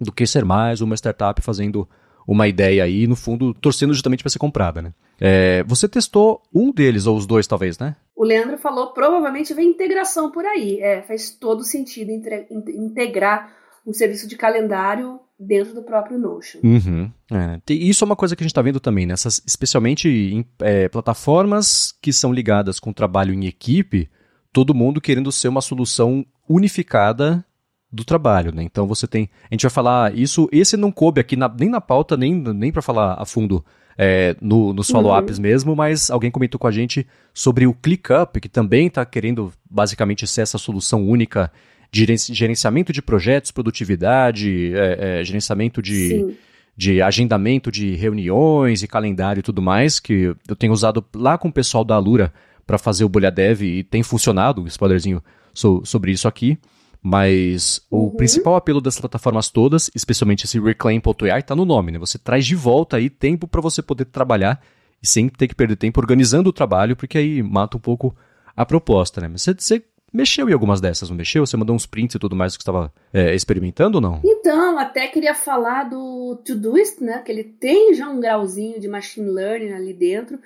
do 0.02 0.12
que 0.12 0.26
ser 0.26 0.44
mais 0.44 0.82
uma 0.82 0.96
startup 0.96 1.40
fazendo 1.42 1.88
uma 2.28 2.48
ideia 2.48 2.84
aí, 2.84 3.06
no 3.06 3.16
fundo, 3.16 3.54
torcendo 3.54 3.94
justamente 3.94 4.24
para 4.24 4.32
ser 4.32 4.40
comprada, 4.40 4.82
né? 4.82 4.94
É, 5.22 5.64
você 5.64 5.88
testou 5.88 6.42
um 6.54 6.72
deles, 6.72 7.06
ou 7.06 7.16
os 7.16 7.28
dois, 7.28 7.46
talvez, 7.46 7.78
né? 7.78 7.96
O 8.16 8.24
Leandro 8.24 8.58
falou, 8.58 8.94
provavelmente 8.94 9.54
vem 9.54 9.70
integração 9.70 10.32
por 10.32 10.44
aí. 10.44 10.80
É, 10.82 11.04
faz 11.04 11.30
todo 11.30 11.64
sentido 11.64 12.10
integrar 12.10 13.54
um 13.86 13.94
serviço 13.94 14.28
de 14.28 14.36
calendário 14.36 15.20
dentro 15.40 15.74
do 15.74 15.84
próprio 15.84 16.18
Notion. 16.18 16.60
Uhum. 16.64 17.12
É. 17.32 17.60
Isso 17.74 18.04
é 18.04 18.06
uma 18.06 18.16
coisa 18.16 18.36
que 18.36 18.44
a 18.44 18.46
gente 18.46 18.52
está 18.52 18.62
vendo 18.62 18.80
também, 18.80 19.06
nessas, 19.06 19.42
especialmente 19.46 20.08
em 20.08 20.46
é, 20.60 20.88
plataformas 20.88 21.94
que 22.02 22.14
são 22.14 22.32
ligadas 22.32 22.80
com 22.80 22.94
trabalho 22.94 23.34
em 23.34 23.46
equipe, 23.46 24.10
todo 24.54 24.74
mundo 24.74 25.02
querendo 25.02 25.32
ser 25.32 25.50
uma 25.50 25.62
solução 25.62 26.26
unificada 26.48 27.44
do 27.92 28.04
trabalho, 28.04 28.54
né? 28.54 28.64
Então 28.64 28.88
você 28.88 29.08
tem, 29.08 29.30
a 29.50 29.54
gente 29.54 29.64
vai 29.64 29.70
falar 29.70 30.16
isso, 30.16 30.50
esse 30.52 30.76
não 30.76 30.92
coube 30.92 31.22
aqui 31.22 31.36
na, 31.36 31.48
nem 31.48 31.70
na 31.70 31.80
pauta, 31.80 32.18
nem, 32.18 32.34
nem 32.34 32.72
para 32.72 32.82
falar 32.82 33.16
a 33.20 33.26
fundo 33.26 33.64
é, 33.98 34.36
no, 34.42 34.74
nos 34.74 34.90
follow-ups 34.90 35.38
uhum. 35.38 35.44
mesmo, 35.44 35.76
mas 35.76 36.10
alguém 36.10 36.30
comentou 36.30 36.60
com 36.60 36.68
a 36.68 36.72
gente 36.72 37.08
sobre 37.34 37.66
o 37.66 37.74
ClickUp, 37.74 38.42
que 38.42 38.50
também 38.50 38.88
está 38.88 39.06
querendo 39.06 39.52
basicamente 39.70 40.28
ser 40.28 40.42
essa 40.42 40.58
solução 40.58 41.08
única 41.08 41.52
gerenciamento 41.96 42.92
de 42.92 43.02
projetos, 43.02 43.52
produtividade, 43.52 44.74
é, 44.76 45.20
é, 45.20 45.24
gerenciamento 45.24 45.82
de, 45.82 46.36
de 46.76 47.02
agendamento 47.02 47.72
de 47.72 47.96
reuniões 47.96 48.84
e 48.84 48.88
calendário 48.88 49.40
e 49.40 49.44
tudo 49.44 49.62
mais, 49.62 50.00
que 50.00 50.36
eu 50.48 50.56
tenho 50.56 50.74
usado 50.74 51.06
lá 51.16 51.38
com 51.38 51.48
o 51.48 51.54
pessoal 51.54 51.86
da 51.86 51.96
Alura 51.96 52.34
para 52.68 52.78
fazer 52.78 53.06
o 53.06 53.10
Bolha 53.10 53.32
Dev 53.32 53.62
e 53.62 53.84
tem 53.84 54.04
funcionado, 54.04 54.62
um 54.62 54.68
spoilerzinho 54.68 55.24
so, 55.54 55.82
sobre 55.86 56.12
isso 56.12 56.28
aqui. 56.28 56.58
Mas 57.02 57.82
uhum. 57.92 58.08
o 58.08 58.12
principal 58.12 58.56
apelo 58.56 58.82
das 58.82 59.00
plataformas 59.00 59.48
todas, 59.50 59.92
especialmente 59.94 60.46
esse 60.46 60.60
Reclaim.ai, 60.60 61.40
está 61.40 61.56
no 61.56 61.64
nome, 61.64 61.92
né? 61.92 62.00
Você 62.00 62.18
traz 62.18 62.44
de 62.46 62.56
volta 62.56 62.98
aí 62.98 63.12
tempo 63.12 63.48
para 63.48 63.62
você 63.62 63.84
poder 63.84 64.06
trabalhar 64.06 64.60
e 65.02 65.08
sem 65.08 65.30
ter 65.30 65.48
que 65.48 65.54
perder 65.54 65.76
tempo 65.76 66.00
organizando 66.00 66.50
o 66.50 66.54
trabalho, 66.54 66.96
porque 66.96 67.20
aí 67.20 67.44
mata 67.44 67.78
um 67.78 67.80
pouco 67.80 68.16
a 68.58 68.66
proposta, 68.66 69.22
né? 69.22 69.28
Mas 69.28 69.44
você, 69.44 69.54
você 69.54 69.84
mexeu 70.16 70.50
em 70.50 70.54
algumas 70.54 70.80
dessas, 70.80 71.10
não 71.10 71.18
mexeu? 71.18 71.46
Você 71.46 71.58
mandou 71.58 71.76
uns 71.76 71.86
prints 71.86 72.16
e 72.16 72.20
tudo 72.20 72.36
mais 72.36 72.56
que 72.56 72.64
estava 72.64 72.92
é, 73.14 73.36
experimentando 73.36 73.98
ou 73.98 74.02
não? 74.02 74.22
Então, 74.24 74.78
até 74.80 75.08
queria 75.08 75.36
falar 75.36 75.84
do 75.84 76.42
Todoist, 76.46 77.04
né? 77.04 77.22
Que 77.24 77.32
ele 77.32 77.44
tem 77.44 77.94
já 77.94 78.10
um 78.10 78.20
grauzinho 78.20 78.80
de 78.80 78.88
machine 78.88 79.30
learning 79.30 79.74
ali 79.74 79.94
dentro. 79.94 80.40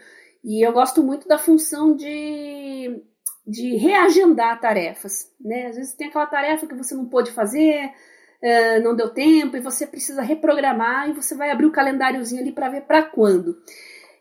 E 0.44 0.66
eu 0.66 0.72
gosto 0.72 1.04
muito 1.04 1.28
da 1.28 1.38
função 1.38 1.96
de, 1.96 3.02
de 3.46 3.76
reagendar 3.76 4.60
tarefas, 4.60 5.32
né? 5.40 5.68
Às 5.68 5.76
vezes 5.76 5.94
tem 5.94 6.08
aquela 6.08 6.26
tarefa 6.26 6.66
que 6.66 6.76
você 6.76 6.96
não 6.96 7.06
pôde 7.06 7.32
fazer, 7.32 7.86
uh, 8.42 8.84
não 8.84 8.96
deu 8.96 9.10
tempo, 9.10 9.58
e 9.58 9.62
você 9.62 9.86
precisa 9.86 10.22
reprogramar, 10.22 11.10
e 11.10 11.14
você 11.14 11.36
vai 11.36 11.52
abrir 11.52 11.66
o 11.66 11.72
calendáriozinho 11.72 12.42
ali 12.42 12.52
para 12.52 12.70
ver 12.70 12.82
para 12.82 13.04
quando. 13.04 13.58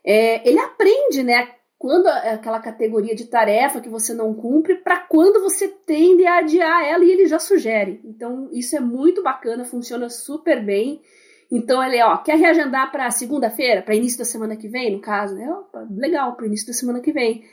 É, 0.05 0.47
ele 0.47 0.59
aprende, 0.59 1.23
né? 1.23 1.49
Quando 1.79 2.09
é 2.09 2.33
aquela 2.33 2.59
categoria 2.59 3.15
de 3.15 3.25
tarefa 3.25 3.79
que 3.79 3.87
você 3.87 4.13
não 4.13 4.33
cumpre, 4.33 4.75
para 4.75 4.97
quando 4.97 5.41
você 5.41 5.65
tende 5.65 6.27
a 6.27 6.39
adiar 6.39 6.85
ela 6.85 7.05
e 7.05 7.09
ele 7.09 7.25
já 7.25 7.39
sugere. 7.39 8.01
Então, 8.03 8.49
isso 8.51 8.75
é 8.75 8.81
muito 8.81 9.23
bacana, 9.23 9.63
funciona 9.63 10.09
super 10.09 10.61
bem. 10.61 11.01
Então, 11.49 11.81
ele, 11.81 12.03
ó, 12.03 12.17
quer 12.17 12.37
reagendar 12.37 12.91
para 12.91 13.09
segunda-feira, 13.09 13.81
para 13.81 13.95
início 13.95 14.19
da 14.19 14.25
semana 14.25 14.57
que 14.57 14.67
vem, 14.67 14.91
no 14.91 14.99
caso, 14.99 15.35
né? 15.35 15.49
Opa, 15.49 15.87
legal, 15.89 16.35
para 16.35 16.47
início 16.47 16.67
da 16.67 16.73
semana 16.73 16.99
que 16.99 17.13
vem. 17.13 17.45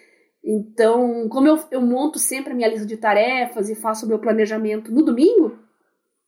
Então, 0.44 1.28
como 1.28 1.46
eu, 1.46 1.60
eu 1.70 1.80
monto 1.80 2.18
sempre 2.18 2.52
a 2.52 2.56
minha 2.56 2.68
lista 2.68 2.84
de 2.84 2.96
tarefas 2.96 3.70
e 3.70 3.76
faço 3.76 4.06
o 4.06 4.08
meu 4.08 4.18
planejamento 4.18 4.92
no 4.92 5.04
domingo, 5.04 5.56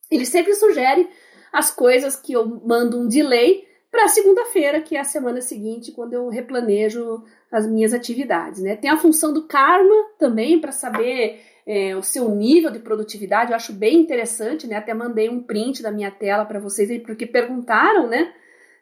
ele 0.09 0.25
sempre 0.25 0.53
sugere 0.55 1.05
as 1.51 1.69
coisas 1.69 2.15
que 2.15 2.31
eu 2.31 2.45
mando 2.65 2.97
um 2.97 3.09
delay 3.09 3.68
para 3.91 4.07
segunda-feira, 4.07 4.81
que 4.81 4.95
é 4.95 4.99
a 4.99 5.03
semana 5.03 5.41
seguinte, 5.41 5.91
quando 5.91 6.13
eu 6.13 6.29
replanejo 6.29 7.23
as 7.51 7.67
minhas 7.67 7.93
atividades. 7.93 8.61
Né? 8.61 8.75
Tem 8.75 8.89
a 8.89 8.97
função 8.97 9.33
do 9.33 9.47
karma 9.47 9.95
também 10.17 10.59
para 10.59 10.71
saber 10.71 11.41
é, 11.65 11.95
o 11.95 12.01
seu 12.01 12.29
nível 12.29 12.71
de 12.71 12.79
produtividade. 12.79 13.51
Eu 13.51 13.55
acho 13.55 13.73
bem 13.73 13.97
interessante, 13.99 14.67
né? 14.67 14.77
Até 14.77 14.93
mandei 14.93 15.29
um 15.29 15.41
print 15.41 15.81
da 15.81 15.91
minha 15.91 16.11
tela 16.11 16.45
para 16.45 16.59
vocês 16.59 16.89
aí, 16.89 16.99
porque 16.99 17.25
perguntaram, 17.25 18.07
né? 18.07 18.33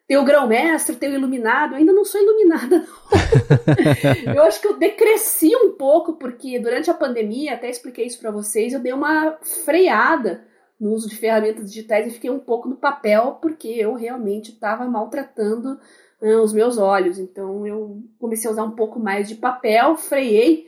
Tem 0.07 0.17
o 0.17 0.23
grão-mestre, 0.23 0.95
tem 0.95 1.09
o 1.09 1.15
iluminado. 1.15 1.73
Eu 1.73 1.79
ainda 1.79 1.91
não 1.91 2.05
sou 2.05 2.21
iluminada, 2.21 2.79
não. 2.79 4.33
eu 4.35 4.43
acho 4.43 4.61
que 4.61 4.67
eu 4.67 4.77
decresci 4.77 5.53
um 5.53 5.73
pouco, 5.73 6.13
porque 6.13 6.57
durante 6.59 6.89
a 6.89 6.93
pandemia, 6.93 7.55
até 7.55 7.69
expliquei 7.69 8.05
isso 8.05 8.19
para 8.19 8.31
vocês, 8.31 8.71
eu 8.71 8.79
dei 8.79 8.93
uma 8.93 9.37
freada 9.65 10.46
no 10.79 10.91
uso 10.91 11.09
de 11.09 11.15
ferramentas 11.15 11.69
digitais 11.69 12.07
e 12.07 12.11
fiquei 12.11 12.29
um 12.29 12.39
pouco 12.39 12.69
no 12.69 12.75
papel, 12.75 13.37
porque 13.41 13.67
eu 13.67 13.95
realmente 13.95 14.51
estava 14.51 14.85
maltratando 14.85 15.79
uh, 16.21 16.41
os 16.41 16.53
meus 16.53 16.77
olhos. 16.77 17.17
Então 17.17 17.65
eu 17.65 18.03
comecei 18.19 18.49
a 18.49 18.53
usar 18.53 18.63
um 18.63 18.75
pouco 18.75 18.99
mais 18.99 19.27
de 19.27 19.35
papel, 19.35 19.97
freiei 19.97 20.67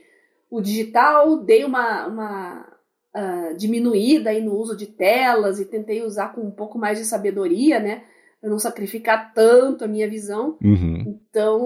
o 0.50 0.60
digital, 0.60 1.38
dei 1.38 1.64
uma, 1.64 2.06
uma 2.08 2.66
uh, 3.14 3.56
diminuída 3.56 4.30
aí 4.30 4.42
no 4.42 4.56
uso 4.56 4.76
de 4.76 4.86
telas 4.86 5.60
e 5.60 5.64
tentei 5.64 6.02
usar 6.02 6.34
com 6.34 6.40
um 6.40 6.50
pouco 6.50 6.76
mais 6.76 6.98
de 6.98 7.04
sabedoria, 7.04 7.78
né? 7.78 8.02
Para 8.40 8.50
não 8.50 8.58
sacrificar 8.58 9.32
tanto 9.32 9.84
a 9.84 9.88
minha 9.88 10.08
visão. 10.08 10.56
Uhum. 10.62 11.20
Então, 11.30 11.60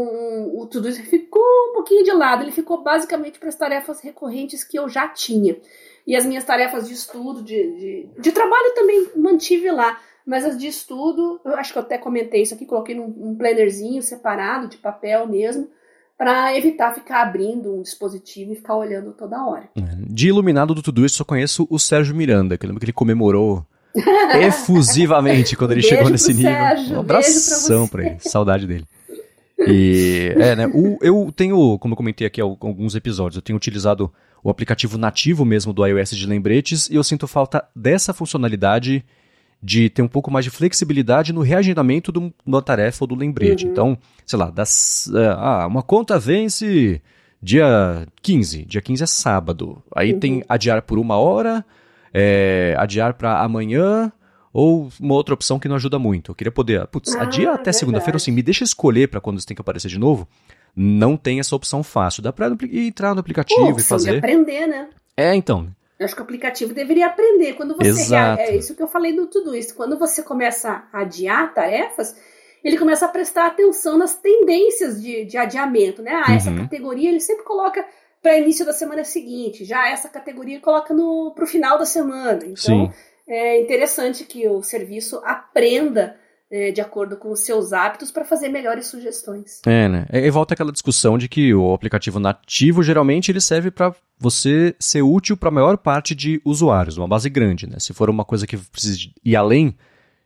o 0.54 0.66
tudo 0.66 0.88
isso 0.88 1.02
ficou 1.04 1.40
um 1.70 1.72
pouquinho 1.72 2.02
de 2.02 2.12
lado. 2.12 2.42
Ele 2.42 2.50
ficou 2.50 2.83
basicamente 2.83 3.38
para 3.38 3.48
as 3.48 3.54
tarefas 3.54 4.00
recorrentes 4.00 4.64
que 4.64 4.78
eu 4.78 4.88
já 4.88 5.09
tinha. 5.09 5.57
E 6.06 6.14
as 6.14 6.26
minhas 6.26 6.44
tarefas 6.44 6.86
de 6.86 6.94
estudo, 6.94 7.42
de, 7.42 7.54
de, 7.54 8.08
de 8.20 8.32
trabalho 8.32 8.74
também 8.74 9.08
mantive 9.16 9.70
lá. 9.70 9.98
Mas 10.26 10.44
as 10.44 10.58
de 10.58 10.66
estudo, 10.66 11.40
eu 11.44 11.54
acho 11.54 11.72
que 11.72 11.78
eu 11.78 11.82
até 11.82 11.98
comentei 11.98 12.42
isso 12.42 12.54
aqui, 12.54 12.64
coloquei 12.64 12.94
num 12.94 13.04
um 13.04 13.34
plannerzinho 13.36 14.02
separado, 14.02 14.68
de 14.68 14.78
papel 14.78 15.26
mesmo, 15.26 15.68
para 16.16 16.56
evitar 16.56 16.94
ficar 16.94 17.22
abrindo 17.22 17.74
um 17.74 17.82
dispositivo 17.82 18.52
e 18.52 18.57
ficar 18.57 18.76
olhando 18.76 19.12
toda 19.12 19.44
hora. 19.44 19.68
É, 19.76 19.82
de 20.09 20.28
iluminado 20.28 20.74
do 20.74 20.82
tudo 20.82 21.05
isso, 21.05 21.16
só 21.16 21.24
conheço 21.24 21.66
o 21.70 21.78
Sérgio 21.78 22.14
Miranda, 22.14 22.57
que 22.57 22.64
eu 22.64 22.68
lembro 22.68 22.80
que 22.80 22.86
ele 22.86 22.92
comemorou 22.92 23.66
efusivamente 24.40 25.57
quando 25.57 25.72
ele 25.72 25.82
Beijo 25.82 25.96
chegou 25.96 26.11
nesse 26.11 26.32
nível. 26.32 26.52
Sérgio, 26.52 26.96
um 26.96 27.00
abração 27.00 27.88
pra 27.88 28.02
pra 28.02 28.11
ele, 28.11 28.20
saudade 28.20 28.66
dele. 28.66 28.86
E, 29.59 30.34
é, 30.36 30.57
né, 30.57 30.66
o, 30.66 30.98
eu 31.00 31.32
tenho, 31.34 31.78
como 31.78 31.92
eu 31.92 31.96
comentei 31.96 32.26
aqui 32.26 32.40
alguns 32.40 32.94
episódios, 32.94 33.36
eu 33.36 33.42
tenho 33.42 33.57
utilizado 33.57 34.12
o 34.45 34.51
aplicativo 34.51 34.99
nativo 34.99 35.42
mesmo 35.42 35.72
do 35.72 35.84
iOS 35.86 36.11
de 36.11 36.26
lembretes 36.26 36.90
e 36.90 36.95
eu 36.95 37.03
sinto 37.03 37.26
falta 37.26 37.66
dessa 37.74 38.12
funcionalidade 38.12 39.03
de 39.62 39.88
ter 39.88 40.03
um 40.03 40.09
pouco 40.09 40.30
mais 40.30 40.45
de 40.45 40.51
flexibilidade 40.51 41.32
no 41.32 41.40
reagendamento 41.40 42.12
de 42.12 42.30
uma 42.45 42.61
tarefa 42.61 43.05
ou 43.05 43.09
do 43.09 43.14
lembrete. 43.14 43.64
Uhum. 43.64 43.72
Então, 43.72 43.99
sei 44.26 44.38
lá, 44.38 44.51
das, 44.51 45.07
uh, 45.07 45.38
ah, 45.38 45.66
uma 45.66 45.82
conta 45.82 46.18
vence 46.18 47.01
dia 47.42 48.07
15, 48.20 48.66
dia 48.66 48.82
15 48.82 49.03
é 49.03 49.07
sábado. 49.07 49.82
Aí 49.97 50.12
uhum. 50.12 50.20
tem 50.20 50.45
adiar 50.47 50.82
por 50.82 50.99
uma 50.99 51.16
hora, 51.16 51.64
é, 52.12 52.76
adiar 52.78 53.14
para 53.14 53.40
amanhã, 53.40 54.12
ou 54.53 54.90
uma 55.01 55.14
outra 55.14 55.32
opção 55.32 55.59
que 55.59 55.66
não 55.66 55.76
ajuda 55.76 55.99
muito. 55.99 56.32
Eu 56.32 56.34
queria 56.34 56.53
poder, 56.53 56.86
putz, 56.88 57.14
ah, 57.14 57.22
adia 57.22 57.53
até 57.53 57.72
segunda-feira, 57.72 58.18
assim, 58.18 58.30
me 58.30 58.42
deixa 58.42 58.62
escolher 58.62 59.09
para 59.09 59.22
quando 59.22 59.40
você 59.40 59.47
tem 59.47 59.55
que 59.55 59.62
aparecer 59.62 59.88
de 59.88 59.99
novo. 59.99 60.28
Não 60.77 61.16
tem 61.16 61.41
essa 61.41 61.55
opção 61.55 61.83
fácil. 61.83 62.22
Dá 62.22 62.33
pra 62.33 62.51
entrar 62.72 63.14
no 63.14 63.20
aplicativo 63.20 63.72
Pô, 63.72 63.79
e 63.79 63.83
fazer. 63.83 64.12
De 64.12 64.18
aprender, 64.18 64.66
né? 64.66 64.89
É, 65.16 65.35
então. 65.35 65.68
Eu 65.99 66.05
acho 66.05 66.14
que 66.14 66.20
o 66.20 66.25
aplicativo 66.25 66.75
deveria 66.75 67.07
aprender. 67.07 67.55
Quando 67.55 67.77
você. 67.77 67.89
Exato. 67.89 68.43
É 68.43 68.57
isso 68.57 68.75
que 68.75 68.83
eu 68.83 68.89
falei 68.89 69.14
do 69.14 69.27
tudo 69.27 69.55
isso. 69.55 69.75
Quando 69.75 69.99
você 69.99 70.22
começa 70.22 70.85
a 70.93 71.01
adiar 71.01 71.55
tarefas, 71.55 72.16
ele 72.64 72.79
começa 72.79 73.05
a 73.05 73.09
prestar 73.09 73.47
atenção 73.47 73.99
nas 73.99 74.16
tendências 74.16 75.01
de, 75.01 75.25
de 75.27 75.37
adiamento, 75.37 76.03
né? 76.03 76.22
Ah, 76.27 76.35
essa 76.35 76.51
uhum. 76.51 76.62
categoria 76.62 77.11
ele 77.11 77.20
sempre 77.20 77.45
coloca 77.45 77.85
para 78.22 78.39
início 78.39 78.64
da 78.64 78.72
semana 78.72 79.05
seguinte, 79.05 79.66
já 79.66 79.87
essa 79.87 80.09
categoria 80.09 80.59
coloca 80.59 80.95
no 80.95 81.33
para 81.35 81.45
o 81.45 81.47
final 81.47 81.79
da 81.79 81.85
semana. 81.85 82.41
Então 82.43 82.57
Sim. 82.57 82.93
é 83.29 83.61
interessante 83.61 84.25
que 84.25 84.49
o 84.49 84.62
serviço 84.62 85.20
aprenda 85.22 86.16
é, 86.16 86.24
de 86.72 86.80
acordo 86.80 87.16
com 87.16 87.32
os 87.32 87.40
seus 87.40 87.72
hábitos 87.72 88.11
para 88.11 88.24
fazer 88.24 88.48
melhores 88.48 88.86
sugestões. 88.86 89.61
É, 89.66 89.88
né? 89.88 90.07
E 90.12 90.30
volta 90.30 90.55
aquela 90.55 90.70
discussão 90.72 91.18
de 91.18 91.28
que 91.28 91.52
o 91.55 91.74
aplicativo 91.74 92.20
nativo 92.20 92.82
geralmente 92.82 93.30
ele 93.30 93.40
serve 93.40 93.70
para 93.70 93.94
você 94.18 94.74
ser 94.78 95.02
útil 95.02 95.36
para 95.36 95.48
a 95.48 95.52
maior 95.52 95.76
parte 95.76 96.14
de 96.14 96.40
usuários, 96.44 96.96
uma 96.96 97.09
base 97.09 97.28
grande, 97.28 97.68
né? 97.68 97.78
Se 97.78 97.92
for 97.92 98.09
uma 98.09 98.24
coisa 98.24 98.46
que 98.46 98.57
precisa 98.57 98.98
ir 99.24 99.36
além 99.36 99.76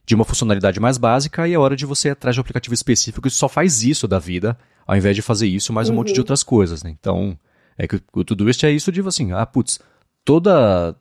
de 0.05 0.15
uma 0.15 0.25
funcionalidade 0.25 0.81
mais 0.81 0.97
básica, 0.97 1.43
aí 1.43 1.53
é 1.53 1.59
hora 1.59 1.77
de 1.77 1.85
você 1.85 2.09
ir 2.09 2.13
atrás 2.13 2.35
de 2.35 2.41
um 2.41 2.43
aplicativo 2.43 2.75
específico 2.75 3.23
que 3.23 3.31
só 3.31 3.49
faz 3.49 3.83
isso 3.83 4.09
da 4.09 4.19
vida, 4.19 4.57
ao 4.87 4.97
invés 4.97 5.15
de 5.15 5.23
fazer 5.23 5.47
isso 5.47 5.73
mais 5.73 5.89
um 5.89 5.93
uhum. 5.93 5.99
monte 5.99 6.09
de 6.09 6.15
uhum. 6.15 6.23
outras 6.23 6.43
coisas, 6.43 6.83
né? 6.83 6.91
Então, 6.99 7.39
é 7.77 7.87
que 7.87 7.97
o, 7.97 8.01
o 8.15 8.25
Todoist 8.25 8.65
é 8.65 8.71
isso 8.71 8.91
de 8.91 9.01
assim, 9.01 9.33
ah, 9.33 9.45
putz, 9.45 9.79
toda 10.25 10.97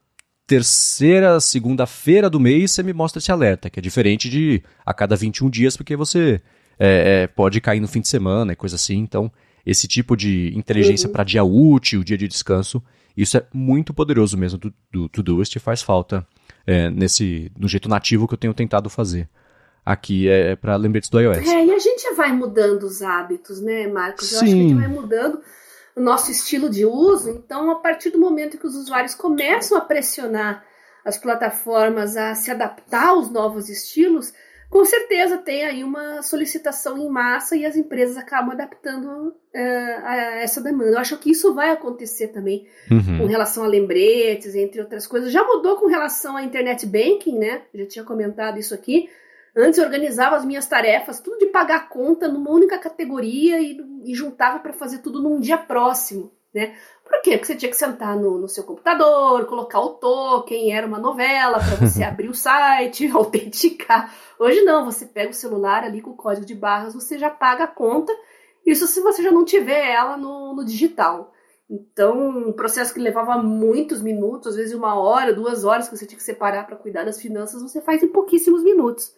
terceira 0.47 1.39
segunda-feira 1.41 2.29
do 2.29 2.39
mês 2.39 2.71
você 2.71 2.81
me 2.81 2.93
mostra 2.93 3.19
esse 3.19 3.31
alerta, 3.31 3.69
que 3.69 3.79
é 3.79 3.81
diferente 3.81 4.29
de 4.29 4.63
a 4.85 4.93
cada 4.93 5.15
21 5.15 5.49
dias, 5.49 5.75
porque 5.75 5.95
você 5.95 6.41
é, 6.79 7.23
é, 7.23 7.27
pode 7.27 7.59
cair 7.59 7.81
no 7.81 7.87
fim 7.87 7.99
de 7.99 8.07
semana 8.07 8.53
e 8.53 8.55
coisa 8.55 8.77
assim. 8.77 8.97
Então, 8.97 9.29
esse 9.65 9.87
tipo 9.87 10.15
de 10.15 10.57
inteligência 10.57 11.07
uhum. 11.07 11.13
para 11.13 11.25
dia 11.25 11.43
útil, 11.43 12.01
dia 12.01 12.17
de 12.17 12.27
descanso, 12.29 12.81
isso 13.15 13.35
é 13.35 13.45
muito 13.53 13.93
poderoso 13.93 14.37
mesmo 14.37 14.57
do, 14.57 14.73
do 14.89 15.09
Todoist 15.09 15.53
e 15.53 15.59
faz 15.59 15.81
falta 15.81 16.25
é, 16.65 16.89
nesse 16.89 17.51
no 17.59 17.67
jeito 17.67 17.89
nativo 17.89 18.27
que 18.27 18.33
eu 18.33 18.37
tenho 18.37 18.53
tentado 18.53 18.89
fazer. 18.89 19.27
Aqui 19.85 20.29
é, 20.29 20.51
é 20.51 20.55
para 20.55 20.75
lembretes 20.77 21.09
do 21.09 21.19
iOS. 21.19 21.37
É, 21.47 21.65
e 21.65 21.71
a 21.71 21.79
gente 21.79 22.13
vai 22.15 22.31
mudando 22.31 22.83
os 22.83 23.01
hábitos, 23.01 23.61
né, 23.61 23.87
Marcos? 23.87 24.31
Eu 24.31 24.39
Sim. 24.39 24.45
acho 24.45 24.53
que 24.53 24.59
a 24.59 24.63
gente 24.63 24.75
vai 24.75 24.87
mudando 24.87 25.41
o 25.97 26.01
nosso 26.01 26.29
estilo 26.31 26.69
de 26.69 26.85
uso. 26.85 27.31
Então, 27.31 27.71
a 27.71 27.75
partir 27.75 28.11
do 28.11 28.19
momento 28.19 28.57
que 28.57 28.67
os 28.67 28.75
usuários 28.75 29.15
começam 29.15 29.75
a 29.75 29.81
pressionar 29.81 30.63
as 31.03 31.17
plataformas 31.17 32.15
a 32.15 32.35
se 32.35 32.51
adaptar 32.51 33.07
aos 33.07 33.31
novos 33.31 33.67
estilos, 33.67 34.31
com 34.69 34.85
certeza 34.85 35.37
tem 35.37 35.63
aí 35.63 35.83
uma 35.83 36.21
solicitação 36.21 36.97
em 36.97 37.09
massa 37.09 37.55
e 37.55 37.65
as 37.65 37.75
empresas 37.75 38.15
acabam 38.15 38.51
adaptando 38.51 39.29
uh, 39.29 39.33
a 40.03 40.15
essa 40.41 40.61
demanda. 40.61 40.91
Eu 40.91 40.99
acho 40.99 41.17
que 41.17 41.31
isso 41.31 41.53
vai 41.55 41.71
acontecer 41.71 42.27
também 42.27 42.67
uhum. 42.91 43.19
com 43.19 43.25
relação 43.25 43.63
a 43.63 43.67
lembretes, 43.67 44.53
entre 44.53 44.81
outras 44.81 45.07
coisas. 45.07 45.31
Já 45.31 45.43
mudou 45.43 45.77
com 45.77 45.87
relação 45.87 46.37
à 46.37 46.43
internet 46.43 46.85
banking, 46.85 47.39
né? 47.39 47.63
Já 47.73 47.85
tinha 47.87 48.05
comentado 48.05 48.59
isso 48.59 48.75
aqui. 48.75 49.09
Antes 49.57 49.79
eu 49.79 49.85
organizava 49.85 50.35
as 50.35 50.45
minhas 50.45 50.67
tarefas, 50.67 51.19
tudo 51.19 51.39
de 51.39 51.47
pagar 51.47 51.89
conta 51.89 52.27
numa 52.27 52.51
única 52.51 52.77
categoria 52.77 53.59
e, 53.59 53.75
e 54.05 54.13
juntava 54.13 54.59
para 54.59 54.71
fazer 54.71 54.99
tudo 54.99 55.19
num 55.19 55.39
dia 55.39 55.57
próximo, 55.57 56.31
né? 56.53 56.75
Por 57.03 57.19
quê? 57.23 57.31
Porque 57.31 57.45
você 57.45 57.55
tinha 57.55 57.71
que 57.71 57.75
sentar 57.75 58.15
no, 58.15 58.37
no 58.37 58.47
seu 58.47 58.63
computador, 58.63 59.47
colocar 59.47 59.79
o 59.79 59.95
token, 59.95 60.71
era 60.71 60.85
uma 60.85 60.99
novela 60.99 61.57
para 61.57 61.87
você 61.87 62.03
abrir 62.05 62.29
o 62.29 62.35
site, 62.35 63.09
autenticar. 63.11 64.13
Hoje 64.37 64.61
não, 64.61 64.85
você 64.85 65.07
pega 65.07 65.31
o 65.31 65.33
celular 65.33 65.83
ali 65.83 66.01
com 66.01 66.11
o 66.11 66.15
código 66.15 66.45
de 66.45 66.53
barras, 66.53 66.93
você 66.93 67.17
já 67.17 67.31
paga 67.31 67.63
a 67.63 67.67
conta, 67.67 68.13
isso 68.63 68.85
se 68.85 69.01
você 69.01 69.23
já 69.23 69.31
não 69.31 69.43
tiver 69.43 69.89
ela 69.89 70.17
no, 70.17 70.53
no 70.53 70.63
digital. 70.63 71.33
Então, 71.67 72.47
um 72.47 72.53
processo 72.53 72.93
que 72.93 72.99
levava 72.99 73.41
muitos 73.41 74.03
minutos, 74.03 74.49
às 74.49 74.55
vezes 74.55 74.75
uma 74.75 74.99
hora, 74.99 75.33
duas 75.33 75.65
horas 75.65 75.89
que 75.89 75.97
você 75.97 76.05
tinha 76.05 76.17
que 76.17 76.23
separar 76.23 76.67
para 76.67 76.75
cuidar 76.75 77.05
das 77.05 77.19
finanças, 77.19 77.59
você 77.59 77.81
faz 77.81 78.03
em 78.03 78.07
pouquíssimos 78.07 78.63
minutos. 78.63 79.15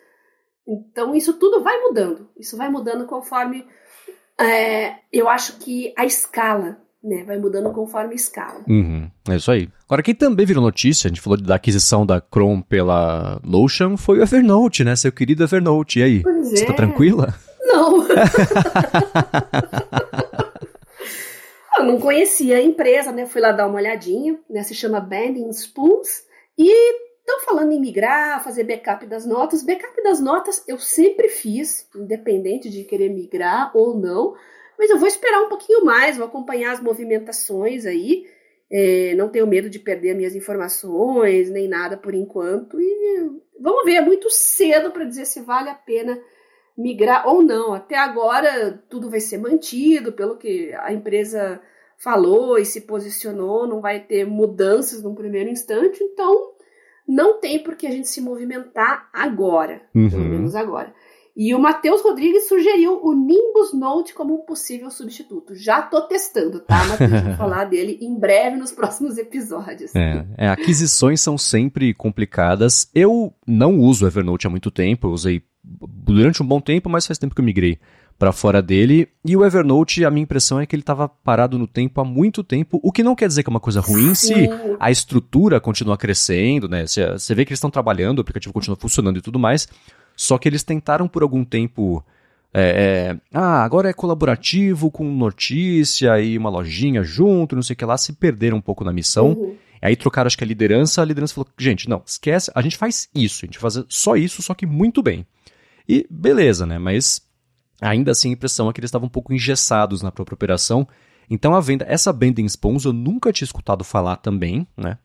Então, 0.70 1.16
isso 1.16 1.34
tudo 1.34 1.64
vai 1.64 1.80
mudando. 1.82 2.30
Isso 2.38 2.56
vai 2.56 2.70
mudando 2.70 3.06
conforme. 3.06 3.66
É, 4.40 4.98
eu 5.12 5.28
acho 5.28 5.58
que 5.58 5.94
a 5.98 6.06
escala 6.06 6.78
né? 7.04 7.24
Vai 7.24 7.38
mudando 7.38 7.72
conforme 7.72 8.14
escala. 8.14 8.62
Uhum, 8.68 9.10
é 9.30 9.36
isso 9.38 9.50
aí. 9.50 9.70
Agora, 9.86 10.04
quem 10.04 10.14
também 10.14 10.46
virou 10.46 10.62
notícia, 10.62 11.08
a 11.08 11.10
gente 11.10 11.22
falou 11.22 11.40
da 11.40 11.56
aquisição 11.56 12.06
da 12.06 12.22
Chrome 12.22 12.62
pela 12.64 13.40
Notion, 13.44 13.96
foi 13.96 14.20
o 14.20 14.22
Evernote, 14.22 14.84
né? 14.84 14.96
Seu 14.96 15.12
querido 15.12 15.44
Evernote. 15.44 16.00
E 16.00 16.04
aí? 16.04 16.22
Pois 16.22 16.50
Você 16.50 16.58
tá 16.58 16.64
é. 16.64 16.68
tá 16.68 16.74
tranquila? 16.74 17.34
Não. 17.62 18.06
Eu 21.78 21.86
não 21.86 21.98
conhecia 21.98 22.58
a 22.58 22.62
empresa, 22.62 23.14
né? 23.14 23.26
Fui 23.26 23.40
lá 23.40 23.54
dar 23.54 23.66
uma 23.66 23.78
olhadinha, 23.78 24.38
né? 24.50 24.64
Se 24.64 24.76
chama 24.76 25.00
Bending 25.00 25.50
Spoons. 25.52 26.24
E 26.58 27.09
Estão 27.30 27.42
falando 27.42 27.72
em 27.72 27.80
migrar, 27.80 28.44
fazer 28.44 28.64
backup 28.64 29.06
das 29.06 29.24
notas. 29.24 29.62
Backup 29.62 30.02
das 30.02 30.20
notas 30.20 30.64
eu 30.68 30.80
sempre 30.80 31.30
fiz, 31.30 31.88
independente 31.96 32.72
de 32.72 32.84
querer 32.84 33.10
migrar 33.10 33.70
ou 33.78 33.96
não. 33.96 34.36
Mas 34.80 34.90
eu 34.90 34.98
vou 34.98 35.08
esperar 35.08 35.44
um 35.44 35.48
pouquinho 35.48 35.86
mais, 35.86 36.18
vou 36.18 36.26
acompanhar 36.26 36.72
as 36.72 36.80
movimentações 36.80 37.86
aí. 37.86 38.26
É, 38.72 39.14
não 39.14 39.30
tenho 39.30 39.46
medo 39.46 39.70
de 39.70 39.78
perder 39.78 40.16
minhas 40.16 40.36
informações, 40.36 41.52
nem 41.52 41.68
nada 41.68 41.96
por 41.96 42.16
enquanto. 42.16 42.82
E 42.82 43.30
vamos 43.60 43.86
ver, 43.86 43.98
é 43.98 44.02
muito 44.02 44.28
cedo 44.32 44.90
para 44.90 45.06
dizer 45.06 45.26
se 45.26 45.42
vale 45.42 45.70
a 45.70 45.76
pena 45.76 46.20
migrar 46.76 47.28
ou 47.28 47.44
não. 47.44 47.76
Até 47.76 47.96
agora 47.96 48.84
tudo 48.90 49.08
vai 49.08 49.20
ser 49.20 49.38
mantido, 49.38 50.14
pelo 50.14 50.36
que 50.36 50.74
a 50.80 50.92
empresa 50.92 51.62
falou 51.96 52.58
e 52.58 52.66
se 52.66 52.82
posicionou, 52.82 53.68
não 53.68 53.82
vai 53.82 54.00
ter 54.00 54.26
mudanças 54.26 55.04
no 55.04 55.14
primeiro 55.14 55.50
instante, 55.50 56.04
então 56.04 56.58
não 57.10 57.40
tem 57.40 57.58
por 57.64 57.76
que 57.76 57.88
a 57.88 57.92
gente 57.92 58.08
se 58.08 58.22
movimentar 58.22 59.10
agora, 59.12 59.82
uhum. 59.96 60.10
pelo 60.10 60.26
menos 60.26 60.56
agora. 60.56 60.94
E 61.36 61.56
o 61.56 61.60
Matheus 61.60 62.02
Rodrigues 62.02 62.48
sugeriu 62.48 63.00
o 63.02 63.14
Nimbus 63.14 63.74
Note 63.74 64.14
como 64.14 64.36
um 64.36 64.46
possível 64.46 64.92
substituto. 64.92 65.56
Já 65.56 65.82
tô 65.82 66.02
testando, 66.02 66.60
tá, 66.60 66.84
Matheus? 66.86 67.22
Vou 67.24 67.34
falar 67.38 67.64
dele 67.64 67.98
em 68.02 68.14
breve 68.14 68.58
nos 68.58 68.72
próximos 68.72 69.18
episódios. 69.18 69.96
É, 69.96 70.26
é, 70.38 70.50
aquisições 70.50 71.22
são 71.22 71.38
sempre 71.38 71.94
complicadas. 71.94 72.90
Eu 72.94 73.34
não 73.48 73.80
uso 73.80 74.06
Evernote 74.06 74.48
há 74.48 74.50
muito 74.50 74.70
tempo, 74.70 75.08
eu 75.08 75.12
usei 75.12 75.42
durante 76.04 76.42
um 76.42 76.46
bom 76.46 76.60
tempo, 76.60 76.90
mas 76.90 77.06
faz 77.06 77.18
tempo 77.18 77.36
que 77.36 77.42
eu 77.42 77.46
migrei 77.46 77.80
para 78.20 78.34
fora 78.34 78.62
dele. 78.62 79.08
E 79.24 79.36
o 79.36 79.46
Evernote, 79.46 80.04
a 80.04 80.12
minha 80.12 80.24
impressão 80.24 80.60
é 80.60 80.66
que 80.66 80.76
ele 80.76 80.82
estava 80.82 81.08
parado 81.08 81.58
no 81.58 81.66
tempo 81.66 82.02
há 82.02 82.06
muito 82.06 82.44
tempo, 82.44 82.80
o 82.84 82.92
que 82.92 83.02
não 83.02 83.16
quer 83.16 83.28
dizer 83.28 83.44
que 83.44 83.50
é 83.50 83.52
uma 83.52 83.60
coisa 83.62 83.80
ruim 83.80 84.14
Sim. 84.14 84.36
se 84.36 84.50
a 84.78 84.92
estrutura 84.92 85.60
continua 85.60 85.98
crescendo, 85.98 86.68
né? 86.68 86.86
Você 86.86 87.34
vê 87.34 87.46
que 87.46 87.52
eles 87.52 87.58
estão 87.58 87.72
trabalhando, 87.72 88.18
o 88.18 88.22
aplicativo 88.22 88.54
continua 88.54 88.76
funcionando 88.76 89.18
e 89.18 89.22
tudo 89.22 89.40
mais. 89.40 89.68
Só 90.16 90.38
que 90.38 90.50
eles 90.50 90.64
tentaram 90.64 91.08
por 91.08 91.24
algum 91.24 91.46
tempo. 91.46 92.04
É, 92.54 93.14
é, 93.14 93.38
ah, 93.38 93.64
agora 93.64 93.90
é 93.90 93.94
colaborativo 93.94 94.92
com 94.92 95.06
notícia 95.06 96.20
e 96.20 96.38
uma 96.38 96.50
lojinha 96.50 97.04
junto, 97.04 97.56
não 97.56 97.62
sei 97.62 97.74
o 97.74 97.78
que 97.78 97.86
lá, 97.86 97.98
se 97.98 98.12
perderam 98.12 98.58
um 98.58 98.62
pouco 98.62 98.84
na 98.84 98.92
missão. 98.92 99.30
Uhum. 99.30 99.56
Aí 99.82 99.96
trocaram, 99.96 100.28
acho 100.28 100.38
que 100.38 100.44
a 100.44 100.48
liderança, 100.48 101.02
a 101.02 101.06
liderança 101.06 101.34
falou: 101.34 101.48
gente, 101.58 101.88
não, 101.88 102.02
esquece, 102.06 102.52
a 102.54 102.62
gente 102.62 102.76
faz 102.76 103.08
isso, 103.16 103.46
a 103.46 103.48
gente 103.48 103.60
faz 103.60 103.82
só 103.88 104.18
isso, 104.18 104.42
só 104.42 104.54
que 104.54 104.66
muito 104.66 105.02
bem. 105.02 105.26
E 105.90 106.06
beleza, 106.10 106.66
né? 106.66 106.78
Mas 106.78 107.28
Ainda 107.82 108.12
assim, 108.12 108.30
a 108.30 108.34
impressão 108.34 108.70
é 108.70 108.74
que 108.74 108.80
eles 108.80 108.90
estavam 108.90 109.08
um 109.08 109.12
pouco 109.12 109.34
engessados 109.34 110.02
na 110.02 110.12
própria 110.12 110.36
operação. 110.36 110.88
Então, 111.30 111.56
a 111.56 111.62
venda, 111.62 111.86
essa 111.88 112.12
Bending 112.12 112.48
Spons 112.48 112.86
eu 112.86 112.94
nunca 112.94 113.32
tinha 113.32 113.46
escutado 113.46 113.84
falar 113.84 114.18
também, 114.18 114.68
né? 114.76 114.98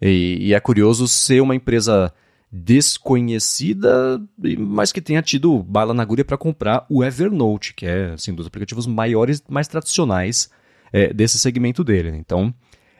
E, 0.00 0.38
e, 0.40 0.54
é 0.54 0.60
curioso 0.60 1.08
ser 1.08 1.40
uma 1.40 1.54
empresa 1.54 2.12
desconhecida, 2.52 4.20
mas 4.58 4.92
que 4.92 5.00
tenha 5.00 5.22
tido 5.22 5.62
bala 5.62 5.94
na 5.94 6.02
agulha 6.02 6.24
para 6.24 6.36
comprar 6.36 6.84
o 6.90 7.02
Evernote, 7.02 7.74
que 7.74 7.86
é 7.86 8.12
assim, 8.12 8.32
um 8.32 8.34
dos 8.34 8.46
aplicativos 8.46 8.86
maiores, 8.86 9.42
mais 9.48 9.68
tradicionais 9.68 10.50
é, 10.92 11.12
desse 11.12 11.38
segmento 11.38 11.82
dele. 11.82 12.10
Então, 12.10 12.52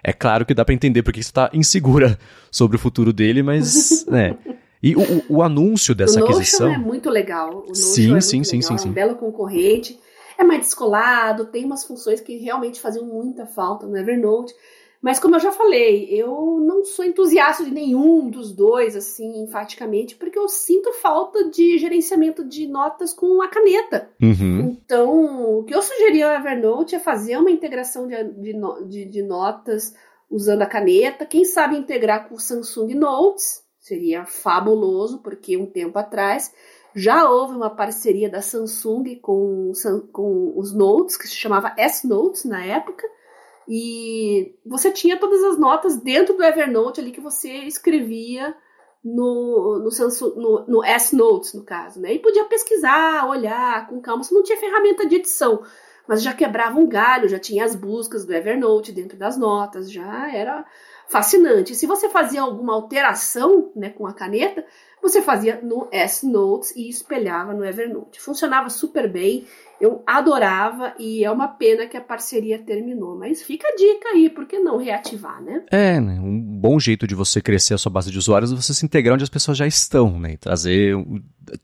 é 0.02 0.12
claro 0.12 0.46
que 0.46 0.54
dá 0.54 0.64
para 0.64 0.74
entender 0.74 1.02
porque 1.02 1.22
você 1.22 1.28
está 1.28 1.50
insegura 1.52 2.18
sobre 2.50 2.76
o 2.76 2.80
futuro 2.80 3.12
dele, 3.12 3.42
mas 3.42 4.06
né, 4.08 4.36
E 4.82 4.94
o, 4.94 5.00
o, 5.00 5.36
o 5.36 5.42
anúncio 5.42 5.94
dessa 5.94 6.20
o 6.20 6.24
aquisição. 6.24 6.72
é 6.72 6.78
muito 6.78 7.10
legal. 7.10 7.64
O 7.68 7.74
sim, 7.74 8.16
é 8.16 8.20
sim, 8.20 8.44
sim, 8.44 8.56
legal, 8.56 8.70
sim, 8.70 8.78
sim. 8.78 8.88
É 8.88 8.90
um 8.90 8.94
belo 8.94 9.14
concorrente. 9.16 9.98
É 10.38 10.44
mais 10.44 10.60
descolado, 10.60 11.46
tem 11.46 11.64
umas 11.64 11.84
funções 11.84 12.20
que 12.20 12.36
realmente 12.36 12.80
faziam 12.80 13.06
muita 13.06 13.46
falta 13.46 13.86
no 13.86 13.96
Evernote. 13.96 14.54
Mas 15.00 15.20
como 15.20 15.36
eu 15.36 15.40
já 15.40 15.52
falei, 15.52 16.08
eu 16.10 16.58
não 16.60 16.84
sou 16.84 17.04
entusiasta 17.04 17.64
de 17.64 17.70
nenhum 17.70 18.28
dos 18.28 18.52
dois, 18.52 18.96
assim, 18.96 19.42
enfaticamente, 19.42 20.16
porque 20.16 20.38
eu 20.38 20.48
sinto 20.48 20.92
falta 20.94 21.48
de 21.50 21.78
gerenciamento 21.78 22.44
de 22.44 22.66
notas 22.66 23.12
com 23.12 23.40
a 23.42 23.48
caneta. 23.48 24.10
Uhum. 24.20 24.76
Então, 24.82 25.58
o 25.58 25.64
que 25.64 25.74
eu 25.74 25.82
sugeri 25.82 26.22
ao 26.22 26.32
Evernote 26.32 26.94
é 26.94 26.98
fazer 26.98 27.36
uma 27.36 27.50
integração 27.50 28.08
de, 28.08 28.24
de, 28.24 28.54
de, 28.88 29.04
de 29.04 29.22
notas 29.22 29.94
usando 30.30 30.62
a 30.62 30.66
caneta, 30.66 31.24
quem 31.24 31.44
sabe 31.44 31.76
integrar 31.76 32.28
com 32.28 32.34
o 32.34 32.40
Samsung 32.40 32.94
Notes, 32.94 33.62
seria 33.86 34.24
fabuloso, 34.24 35.20
porque 35.20 35.56
um 35.56 35.64
tempo 35.64 35.96
atrás 35.96 36.52
já 36.92 37.30
houve 37.30 37.54
uma 37.54 37.70
parceria 37.70 38.28
da 38.28 38.42
Samsung 38.42 39.14
com, 39.22 39.70
com 40.10 40.52
os 40.56 40.74
Notes, 40.74 41.16
que 41.16 41.28
se 41.28 41.36
chamava 41.36 41.72
S-Notes 41.76 42.44
na 42.44 42.64
época, 42.64 43.06
e 43.68 44.56
você 44.66 44.90
tinha 44.90 45.16
todas 45.16 45.42
as 45.44 45.56
notas 45.56 45.96
dentro 45.98 46.36
do 46.36 46.42
Evernote 46.42 47.00
ali 47.00 47.12
que 47.12 47.20
você 47.20 47.48
escrevia 47.48 48.56
no, 49.04 49.78
no, 49.78 49.90
Samsung, 49.92 50.34
no, 50.34 50.66
no 50.66 50.84
S-Notes, 50.84 51.54
no 51.54 51.64
caso, 51.64 52.00
né? 52.00 52.12
E 52.14 52.18
podia 52.18 52.44
pesquisar, 52.44 53.28
olhar 53.28 53.86
com 53.88 54.00
calma. 54.00 54.24
Você 54.24 54.34
não 54.34 54.42
tinha 54.42 54.58
ferramenta 54.58 55.06
de 55.06 55.16
edição, 55.16 55.62
mas 56.08 56.22
já 56.22 56.32
quebrava 56.32 56.78
um 56.78 56.88
galho, 56.88 57.28
já 57.28 57.38
tinha 57.38 57.64
as 57.64 57.76
buscas 57.76 58.24
do 58.24 58.34
Evernote 58.34 58.90
dentro 58.90 59.16
das 59.16 59.36
notas, 59.36 59.90
já 59.92 60.32
era 60.34 60.64
fascinante. 61.08 61.74
Se 61.74 61.86
você 61.86 62.08
fazia 62.08 62.42
alguma 62.42 62.74
alteração 62.74 63.70
né, 63.74 63.90
com 63.90 64.06
a 64.06 64.12
caneta, 64.12 64.64
você 65.00 65.22
fazia 65.22 65.60
no 65.62 65.88
S-Notes 65.92 66.74
e 66.74 66.88
espelhava 66.88 67.54
no 67.54 67.64
Evernote. 67.64 68.20
Funcionava 68.20 68.68
super 68.68 69.10
bem, 69.10 69.44
eu 69.80 70.02
adorava 70.06 70.94
e 70.98 71.24
é 71.24 71.30
uma 71.30 71.46
pena 71.46 71.86
que 71.86 71.96
a 71.96 72.00
parceria 72.00 72.58
terminou. 72.58 73.16
Mas 73.16 73.42
fica 73.42 73.68
a 73.68 73.76
dica 73.76 74.08
aí, 74.08 74.28
por 74.28 74.46
que 74.46 74.58
não 74.58 74.78
reativar, 74.78 75.40
né? 75.42 75.62
É, 75.70 76.00
né? 76.00 76.18
um 76.20 76.40
bom 76.40 76.78
jeito 76.80 77.06
de 77.06 77.14
você 77.14 77.40
crescer 77.40 77.74
a 77.74 77.78
sua 77.78 77.92
base 77.92 78.10
de 78.10 78.18
usuários 78.18 78.52
é 78.52 78.56
você 78.56 78.74
se 78.74 78.84
integrar 78.84 79.14
onde 79.14 79.24
as 79.24 79.30
pessoas 79.30 79.56
já 79.56 79.66
estão, 79.66 80.18
né? 80.18 80.32
E 80.32 80.36
trazer, 80.36 80.96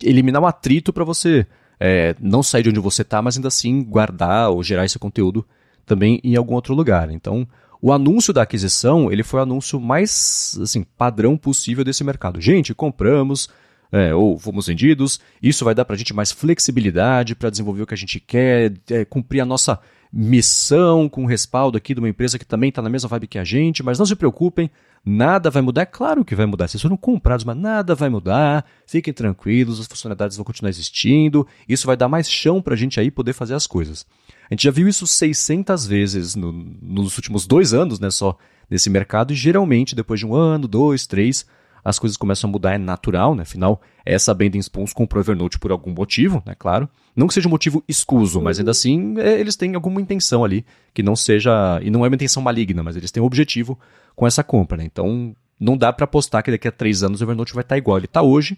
eliminar 0.02 0.40
o 0.40 0.44
um 0.44 0.48
atrito 0.48 0.92
para 0.92 1.04
você 1.04 1.46
é, 1.80 2.14
não 2.20 2.44
sair 2.44 2.62
de 2.62 2.68
onde 2.68 2.78
você 2.78 3.02
está, 3.02 3.20
mas 3.20 3.36
ainda 3.36 3.48
assim 3.48 3.82
guardar 3.82 4.50
ou 4.50 4.62
gerar 4.62 4.84
esse 4.84 5.00
conteúdo 5.00 5.44
também 5.84 6.20
em 6.22 6.36
algum 6.36 6.54
outro 6.54 6.74
lugar. 6.74 7.10
Então, 7.10 7.48
o 7.82 7.92
anúncio 7.92 8.32
da 8.32 8.42
aquisição, 8.42 9.10
ele 9.10 9.24
foi 9.24 9.40
o 9.40 9.42
anúncio 9.42 9.80
mais 9.80 10.56
assim, 10.62 10.84
padrão 10.84 11.36
possível 11.36 11.82
desse 11.82 12.04
mercado. 12.04 12.40
Gente, 12.40 12.72
compramos, 12.72 13.50
é, 13.90 14.14
ou 14.14 14.38
fomos 14.38 14.68
vendidos, 14.68 15.18
isso 15.42 15.64
vai 15.64 15.74
dar 15.74 15.84
para 15.84 15.96
a 15.96 15.98
gente 15.98 16.14
mais 16.14 16.30
flexibilidade 16.30 17.34
para 17.34 17.50
desenvolver 17.50 17.82
o 17.82 17.86
que 17.86 17.94
a 17.94 17.96
gente 17.96 18.20
quer, 18.20 18.72
é, 18.88 19.04
cumprir 19.04 19.40
a 19.40 19.44
nossa 19.44 19.80
missão 20.12 21.08
com 21.08 21.24
respaldo 21.24 21.78
aqui 21.78 21.94
de 21.94 22.00
uma 22.00 22.08
empresa 22.08 22.38
que 22.38 22.44
também 22.44 22.68
está 22.68 22.82
na 22.82 22.90
mesma 22.90 23.08
vibe 23.08 23.26
que 23.26 23.38
a 23.38 23.44
gente, 23.44 23.82
mas 23.82 23.98
não 23.98 24.04
se 24.04 24.14
preocupem, 24.14 24.70
nada 25.04 25.50
vai 25.50 25.62
mudar. 25.62 25.82
É 25.82 25.86
claro 25.86 26.24
que 26.24 26.34
vai 26.34 26.44
mudar, 26.44 26.68
vocês 26.68 26.82
foram 26.82 26.96
comprados, 26.96 27.44
mas 27.44 27.56
nada 27.56 27.94
vai 27.94 28.10
mudar, 28.10 28.64
fiquem 28.86 29.14
tranquilos, 29.14 29.80
as 29.80 29.86
funcionalidades 29.86 30.36
vão 30.36 30.44
continuar 30.44 30.68
existindo, 30.68 31.46
isso 31.66 31.86
vai 31.86 31.96
dar 31.96 32.08
mais 32.08 32.30
chão 32.30 32.60
para 32.60 32.74
a 32.74 32.76
gente 32.76 33.00
aí 33.00 33.10
poder 33.10 33.32
fazer 33.32 33.54
as 33.54 33.66
coisas. 33.66 34.04
A 34.50 34.54
gente 34.54 34.64
já 34.64 34.70
viu 34.70 34.86
isso 34.86 35.06
600 35.06 35.86
vezes 35.86 36.34
no, 36.34 36.52
nos 36.52 37.16
últimos 37.16 37.46
dois 37.46 37.72
anos, 37.72 37.98
né, 37.98 38.10
só 38.10 38.36
nesse 38.68 38.90
mercado, 38.90 39.32
e 39.32 39.36
geralmente 39.36 39.94
depois 39.94 40.20
de 40.20 40.26
um 40.26 40.34
ano, 40.34 40.68
dois, 40.68 41.06
três, 41.06 41.46
as 41.84 41.98
coisas 41.98 42.16
começam 42.16 42.48
a 42.48 42.52
mudar, 42.52 42.74
é 42.74 42.78
natural, 42.78 43.34
né? 43.34 43.42
Afinal, 43.42 43.80
essa 44.04 44.32
Bending 44.32 44.60
Spoons 44.60 44.92
comprou 44.92 45.20
Evernote 45.20 45.58
por 45.58 45.72
algum 45.72 45.92
motivo, 45.92 46.42
né? 46.46 46.54
Claro. 46.56 46.88
Não 47.14 47.26
que 47.26 47.34
seja 47.34 47.48
um 47.48 47.50
motivo 47.50 47.82
escuso, 47.88 48.40
mas 48.40 48.58
ainda 48.58 48.70
assim 48.70 49.18
é, 49.18 49.38
eles 49.38 49.56
têm 49.56 49.74
alguma 49.74 50.00
intenção 50.00 50.44
ali 50.44 50.64
que 50.94 51.02
não 51.02 51.16
seja. 51.16 51.80
E 51.82 51.90
não 51.90 52.04
é 52.04 52.08
uma 52.08 52.14
intenção 52.14 52.42
maligna, 52.42 52.82
mas 52.82 52.96
eles 52.96 53.10
têm 53.10 53.22
um 53.22 53.26
objetivo 53.26 53.78
com 54.14 54.26
essa 54.26 54.44
compra, 54.44 54.76
né? 54.76 54.84
Então 54.84 55.34
não 55.58 55.76
dá 55.76 55.92
para 55.92 56.04
apostar 56.04 56.42
que 56.42 56.50
daqui 56.50 56.68
a 56.68 56.72
três 56.72 57.02
anos 57.02 57.20
o 57.20 57.24
Evernote 57.24 57.54
vai 57.54 57.62
estar 57.62 57.76
igual 57.76 57.96
ele 57.96 58.06
está 58.06 58.22
hoje. 58.22 58.56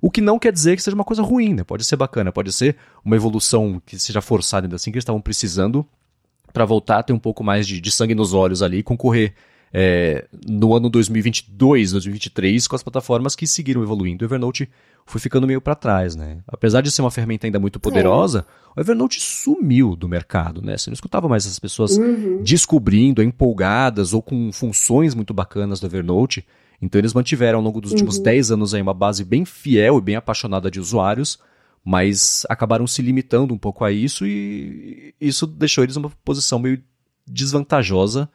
O 0.00 0.10
que 0.10 0.20
não 0.20 0.38
quer 0.38 0.52
dizer 0.52 0.76
que 0.76 0.82
seja 0.82 0.94
uma 0.94 1.04
coisa 1.04 1.22
ruim, 1.22 1.54
né? 1.54 1.64
Pode 1.64 1.84
ser 1.84 1.96
bacana, 1.96 2.32
pode 2.32 2.52
ser 2.52 2.76
uma 3.04 3.16
evolução 3.16 3.82
que 3.84 3.98
seja 3.98 4.20
forçada 4.20 4.66
ainda 4.66 4.76
assim, 4.76 4.90
que 4.90 4.96
eles 4.96 5.02
estavam 5.02 5.20
precisando 5.20 5.86
para 6.52 6.64
voltar 6.64 6.98
a 6.98 7.02
ter 7.02 7.12
um 7.12 7.18
pouco 7.18 7.44
mais 7.44 7.66
de, 7.66 7.80
de 7.80 7.90
sangue 7.90 8.14
nos 8.14 8.32
olhos 8.32 8.62
ali 8.62 8.78
e 8.78 8.82
concorrer 8.82 9.34
é, 9.72 10.26
no 10.46 10.74
ano 10.74 10.90
2022, 10.90 11.92
2023, 11.92 12.66
com 12.66 12.76
as 12.76 12.82
plataformas 12.82 13.36
que 13.36 13.46
seguiram 13.46 13.82
evoluindo. 13.82 14.24
O 14.24 14.26
Evernote 14.26 14.68
foi 15.06 15.20
ficando 15.20 15.46
meio 15.46 15.60
para 15.60 15.74
trás, 15.74 16.16
né? 16.16 16.38
Apesar 16.46 16.80
de 16.80 16.90
ser 16.90 17.02
uma 17.02 17.10
ferramenta 17.10 17.46
ainda 17.46 17.58
muito 17.58 17.78
poderosa, 17.78 18.46
é. 18.76 18.78
o 18.78 18.82
Evernote 18.82 19.20
sumiu 19.20 19.94
do 19.94 20.08
mercado, 20.08 20.60
né? 20.60 20.76
Você 20.76 20.90
não 20.90 20.94
escutava 20.94 21.28
mais 21.28 21.46
as 21.46 21.58
pessoas 21.58 21.96
uhum. 21.96 22.42
descobrindo, 22.42 23.22
empolgadas 23.22 24.12
ou 24.12 24.22
com 24.22 24.52
funções 24.52 25.14
muito 25.14 25.32
bacanas 25.32 25.80
do 25.80 25.86
Evernote. 25.86 26.44
Então 26.82 26.98
eles 26.98 27.14
mantiveram 27.14 27.58
ao 27.58 27.64
longo 27.64 27.80
dos 27.80 27.92
últimos 27.92 28.16
uhum. 28.16 28.22
10 28.22 28.50
anos 28.52 28.74
aí 28.74 28.82
uma 28.82 28.94
base 28.94 29.24
bem 29.24 29.44
fiel 29.44 29.98
e 29.98 30.00
bem 30.00 30.16
apaixonada 30.16 30.70
de 30.70 30.80
usuários, 30.80 31.38
mas 31.84 32.44
acabaram 32.48 32.86
se 32.86 33.02
limitando 33.02 33.54
um 33.54 33.58
pouco 33.58 33.84
a 33.84 33.92
isso 33.92 34.26
e 34.26 35.14
isso 35.20 35.46
deixou 35.46 35.84
eles 35.84 35.96
numa 35.96 36.10
posição 36.24 36.58
meio 36.58 36.82
desvantajosa, 37.26 38.28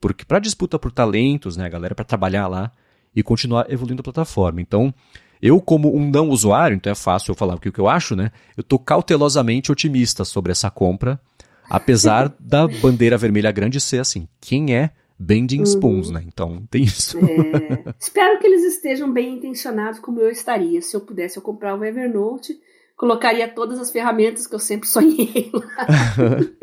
porque 0.00 0.24
para 0.24 0.38
disputa 0.38 0.78
por 0.78 0.92
talentos, 0.92 1.56
né, 1.56 1.66
a 1.66 1.68
galera 1.68 1.94
para 1.94 2.04
trabalhar 2.04 2.46
lá 2.46 2.72
e 3.14 3.22
continuar 3.22 3.70
evoluindo 3.70 4.00
a 4.00 4.04
plataforma. 4.04 4.60
Então, 4.60 4.94
eu 5.40 5.60
como 5.60 5.94
um 5.94 6.10
não 6.10 6.28
usuário, 6.28 6.76
então 6.76 6.90
é 6.90 6.94
fácil 6.94 7.32
eu 7.32 7.36
falar 7.36 7.54
o 7.54 7.60
que 7.60 7.78
eu 7.78 7.88
acho, 7.88 8.16
né? 8.16 8.30
Eu 8.56 8.62
tô 8.62 8.78
cautelosamente 8.78 9.70
otimista 9.70 10.24
sobre 10.24 10.52
essa 10.52 10.70
compra, 10.70 11.20
apesar 11.68 12.34
da 12.40 12.66
bandeira 12.66 13.16
vermelha 13.16 13.52
grande 13.52 13.80
ser 13.80 14.00
assim, 14.00 14.28
quem 14.40 14.74
é 14.74 14.90
bending 15.18 15.58
uhum. 15.58 15.64
spoons, 15.64 16.10
né? 16.10 16.22
Então 16.26 16.62
tem 16.70 16.84
isso. 16.84 17.18
É, 17.18 17.94
espero 17.98 18.38
que 18.38 18.46
eles 18.46 18.64
estejam 18.64 19.12
bem 19.12 19.34
intencionados 19.34 19.98
como 19.98 20.20
eu 20.20 20.30
estaria. 20.30 20.80
Se 20.80 20.96
eu 20.96 21.00
pudesse, 21.00 21.36
eu 21.36 21.42
comprar 21.42 21.74
o 21.74 21.84
Evernote, 21.84 22.54
colocaria 22.96 23.48
todas 23.48 23.78
as 23.78 23.90
ferramentas 23.90 24.46
que 24.46 24.54
eu 24.54 24.60
sempre 24.60 24.88
sonhei 24.88 25.50
lá. 25.52 25.86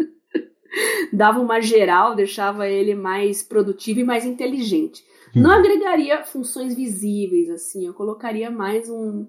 Dava 1.11 1.39
uma 1.39 1.61
geral, 1.61 2.15
deixava 2.15 2.67
ele 2.67 2.95
mais 2.95 3.41
produtivo 3.43 3.99
e 3.99 4.03
mais 4.03 4.25
inteligente. 4.25 5.03
Hum. 5.35 5.41
Não 5.41 5.51
agregaria 5.51 6.23
funções 6.23 6.75
visíveis, 6.75 7.49
assim, 7.49 7.85
eu 7.85 7.93
colocaria 7.93 8.49
mais 8.49 8.89
um, 8.89 9.25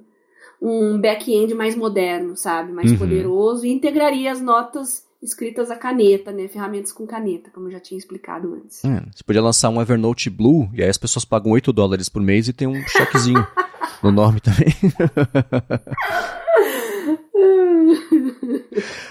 um 0.61 0.99
back-end 0.99 1.55
mais 1.55 1.75
moderno, 1.75 2.37
sabe? 2.37 2.73
Mais 2.73 2.91
uhum. 2.93 2.99
poderoso 2.99 3.67
e 3.67 3.71
integraria 3.71 4.31
as 4.31 4.41
notas 4.41 5.05
escritas 5.23 5.71
a 5.71 5.77
caneta, 5.77 6.31
né? 6.31 6.47
Ferramentas 6.49 6.93
com 6.93 7.07
caneta, 7.07 7.51
como 7.51 7.69
eu 7.69 7.73
já 7.73 7.81
tinha 7.81 7.99
explicado 7.99 8.55
antes. 8.55 8.85
É, 8.85 9.03
você 9.13 9.25
podia 9.25 9.43
lançar 9.43 9.71
um 9.71 9.81
Evernote 9.81 10.31
Blue 10.31 10.69
e 10.73 10.83
aí 10.83 10.89
as 10.89 10.99
pessoas 10.99 11.25
pagam 11.25 11.53
8 11.53 11.73
dólares 11.73 12.09
por 12.09 12.23
mês 12.23 12.49
e 12.49 12.53
tem 12.53 12.69
um 12.69 12.81
chequezinho 12.87 13.45
no 14.03 14.13
nome 14.13 14.41
também. 14.41 14.75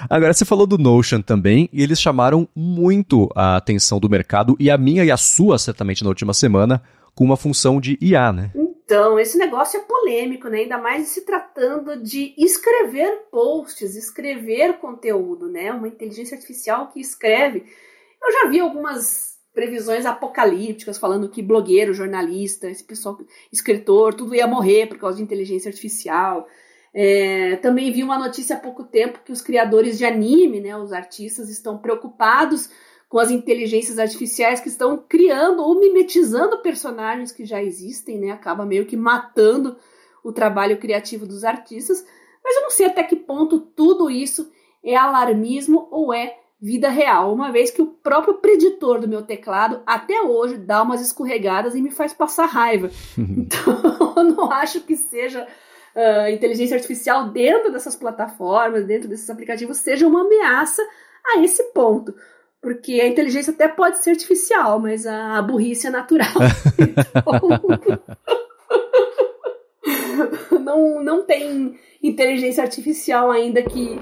Agora 0.10 0.34
você 0.34 0.46
falou 0.46 0.66
do 0.68 0.78
Notion 0.78 1.22
também 1.22 1.70
e 1.72 1.84
eles 1.84 2.00
chamaram 2.00 2.48
muito 2.56 3.30
a 3.36 3.58
atenção 3.58 4.00
do 4.00 4.10
mercado 4.10 4.56
e 4.60 4.70
a 4.70 4.78
minha 4.78 5.04
e 5.04 5.12
a 5.12 5.18
sua 5.18 5.58
certamente 5.58 6.04
na 6.04 6.10
última 6.10 6.34
semana 6.34 6.82
com 7.14 7.24
uma 7.24 7.38
função 7.38 7.80
de 7.80 7.98
IA, 8.02 8.34
né? 8.34 8.52
Então, 8.86 9.18
esse 9.18 9.38
negócio 9.38 9.80
é 9.80 9.84
polêmico, 9.84 10.48
né? 10.48 10.60
Ainda 10.60 10.78
mais 10.78 11.08
se 11.08 11.26
tratando 11.26 12.04
de 12.04 12.36
escrever 12.38 13.24
posts, 13.32 13.96
escrever 13.96 14.74
conteúdo, 14.74 15.48
né? 15.48 15.72
Uma 15.72 15.88
inteligência 15.88 16.36
artificial 16.36 16.90
que 16.90 17.00
escreve. 17.00 17.66
Eu 18.22 18.32
já 18.32 18.50
vi 18.50 18.60
algumas 18.60 19.36
previsões 19.54 20.06
apocalípticas 20.06 20.98
falando 20.98 21.30
que 21.30 21.42
blogueiro, 21.42 21.94
jornalista, 21.94 22.70
esse 22.70 22.84
pessoal, 22.84 23.18
escritor, 23.52 24.14
tudo 24.14 24.36
ia 24.36 24.46
morrer 24.46 24.88
por 24.88 25.00
causa 25.00 25.18
de 25.18 25.24
inteligência 25.24 25.70
artificial. 25.70 26.46
É, 26.98 27.58
também 27.58 27.92
vi 27.92 28.02
uma 28.02 28.18
notícia 28.18 28.56
há 28.56 28.60
pouco 28.60 28.82
tempo 28.82 29.20
que 29.26 29.34
os 29.34 29.42
criadores 29.42 29.98
de 29.98 30.06
anime, 30.06 30.62
né, 30.62 30.78
os 30.78 30.94
artistas, 30.94 31.50
estão 31.50 31.78
preocupados 31.78 32.70
com 33.10 33.20
as 33.20 33.30
inteligências 33.30 34.00
artificiais 34.00 34.62
que 34.62 34.70
estão 34.70 34.98
criando 34.98 35.62
ou 35.62 35.78
mimetizando 35.78 36.62
personagens 36.62 37.34
que 37.34 37.44
já 37.44 37.62
existem, 37.62 38.18
né? 38.18 38.32
Acaba 38.32 38.66
meio 38.66 38.86
que 38.86 38.96
matando 38.96 39.76
o 40.24 40.32
trabalho 40.32 40.78
criativo 40.78 41.26
dos 41.26 41.44
artistas. 41.44 42.06
Mas 42.42 42.56
eu 42.56 42.62
não 42.62 42.70
sei 42.72 42.86
até 42.86 43.04
que 43.04 43.16
ponto 43.16 43.60
tudo 43.60 44.10
isso 44.10 44.50
é 44.82 44.96
alarmismo 44.96 45.90
ou 45.92 46.14
é 46.14 46.38
vida 46.62 46.90
real, 46.90 47.34
uma 47.34 47.52
vez 47.52 47.70
que 47.70 47.82
o 47.82 47.88
próprio 47.88 48.36
preditor 48.36 49.00
do 49.00 49.08
meu 49.08 49.22
teclado 49.22 49.84
até 49.86 50.22
hoje 50.22 50.58
dá 50.58 50.82
umas 50.82 51.02
escorregadas 51.02 51.76
e 51.76 51.82
me 51.82 51.92
faz 51.92 52.14
passar 52.14 52.46
raiva. 52.46 52.90
então, 53.18 54.14
eu 54.16 54.24
não 54.24 54.52
acho 54.52 54.80
que 54.82 54.96
seja 54.96 55.46
uh, 55.96 56.30
inteligência 56.30 56.76
artificial 56.76 57.30
dentro 57.30 57.72
dessas 57.72 57.96
plataformas, 57.96 58.86
dentro 58.86 59.08
desses 59.08 59.30
aplicativos, 59.30 59.78
seja 59.78 60.08
uma 60.08 60.22
ameaça 60.22 60.82
a 61.26 61.42
esse 61.42 61.64
ponto. 61.72 62.14
Porque 62.62 63.00
a 63.00 63.08
inteligência 63.08 63.54
até 63.54 63.68
pode 63.68 64.04
ser 64.04 64.12
artificial, 64.12 64.80
mas 64.80 65.06
a 65.06 65.42
burrice 65.42 65.88
é 65.88 65.90
natural. 65.90 66.28
então... 66.80 67.24
não, 70.60 71.04
não 71.04 71.24
tem 71.24 71.80
inteligência 72.02 72.64
artificial 72.64 73.32
ainda 73.32 73.62
que, 73.62 74.00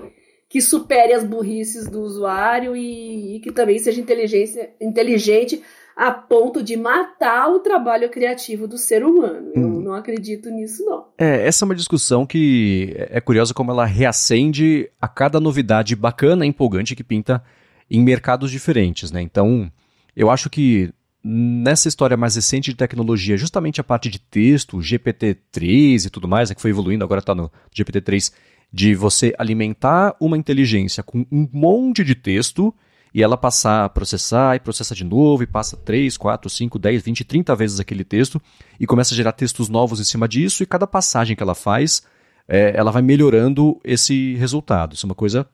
que 0.47 0.61
supere 0.61 1.13
as 1.13 1.23
burrices 1.23 1.87
do 1.87 2.01
usuário 2.01 2.75
e, 2.75 3.35
e 3.35 3.39
que 3.39 3.51
também 3.51 3.77
seja 3.79 3.99
inteligência, 3.99 4.73
inteligente 4.79 5.61
a 5.95 6.11
ponto 6.11 6.63
de 6.63 6.75
matar 6.75 7.49
o 7.49 7.59
trabalho 7.59 8.09
criativo 8.09 8.67
do 8.67 8.77
ser 8.77 9.03
humano. 9.03 9.51
Eu. 9.55 9.72
Não 9.93 9.99
acredito 9.99 10.49
nisso, 10.49 10.83
não. 10.83 11.05
É, 11.17 11.45
essa 11.47 11.63
é 11.63 11.65
uma 11.65 11.75
discussão 11.75 12.25
que 12.25 12.93
é 12.97 13.21
curiosa 13.21 13.53
como 13.53 13.71
ela 13.71 13.85
reacende 13.85 14.89
a 14.99 15.07
cada 15.07 15.39
novidade 15.39 15.95
bacana 15.95 16.45
empolgante 16.45 16.95
que 16.95 17.03
pinta 17.03 17.43
em 17.89 18.01
mercados 18.01 18.49
diferentes, 18.49 19.11
né? 19.11 19.21
Então, 19.21 19.71
eu 20.15 20.29
acho 20.29 20.49
que 20.49 20.91
nessa 21.23 21.87
história 21.87 22.17
mais 22.17 22.35
recente 22.35 22.71
de 22.71 22.77
tecnologia, 22.77 23.37
justamente 23.37 23.79
a 23.79 23.83
parte 23.83 24.09
de 24.09 24.19
texto, 24.19 24.79
GPT-3 24.79 26.07
e 26.07 26.09
tudo 26.09 26.27
mais, 26.27 26.49
né, 26.49 26.55
que 26.55 26.61
foi 26.61 26.71
evoluindo, 26.71 27.03
agora 27.03 27.19
está 27.19 27.33
no 27.33 27.51
GPT-3, 27.73 28.33
de 28.71 28.95
você 28.95 29.33
alimentar 29.37 30.15
uma 30.19 30.37
inteligência 30.37 31.03
com 31.03 31.25
um 31.31 31.47
monte 31.53 32.03
de 32.03 32.15
texto 32.15 32.73
e 33.13 33.21
ela 33.21 33.37
passar 33.37 33.85
a 33.85 33.89
processar 33.89 34.55
e 34.55 34.59
processa 34.59 34.95
de 34.95 35.03
novo 35.03 35.43
e 35.43 35.47
passa 35.47 35.77
3, 35.77 36.17
4, 36.17 36.49
5, 36.49 36.79
10, 36.79 37.03
20, 37.03 37.23
30 37.23 37.55
vezes 37.55 37.79
aquele 37.79 38.03
texto 38.03 38.41
e 38.79 38.87
começa 38.87 39.13
a 39.13 39.17
gerar 39.17 39.33
textos 39.33 39.69
novos 39.69 39.99
em 39.99 40.03
cima 40.03 40.27
disso 40.27 40.63
e 40.63 40.65
cada 40.65 40.87
passagem 40.87 41.35
que 41.35 41.43
ela 41.43 41.53
faz, 41.53 42.01
é, 42.47 42.73
ela 42.75 42.91
vai 42.91 43.01
melhorando 43.01 43.79
esse 43.83 44.33
resultado. 44.35 44.95
Isso 44.95 45.05
é 45.05 45.09
uma 45.09 45.15
coisa 45.15 45.47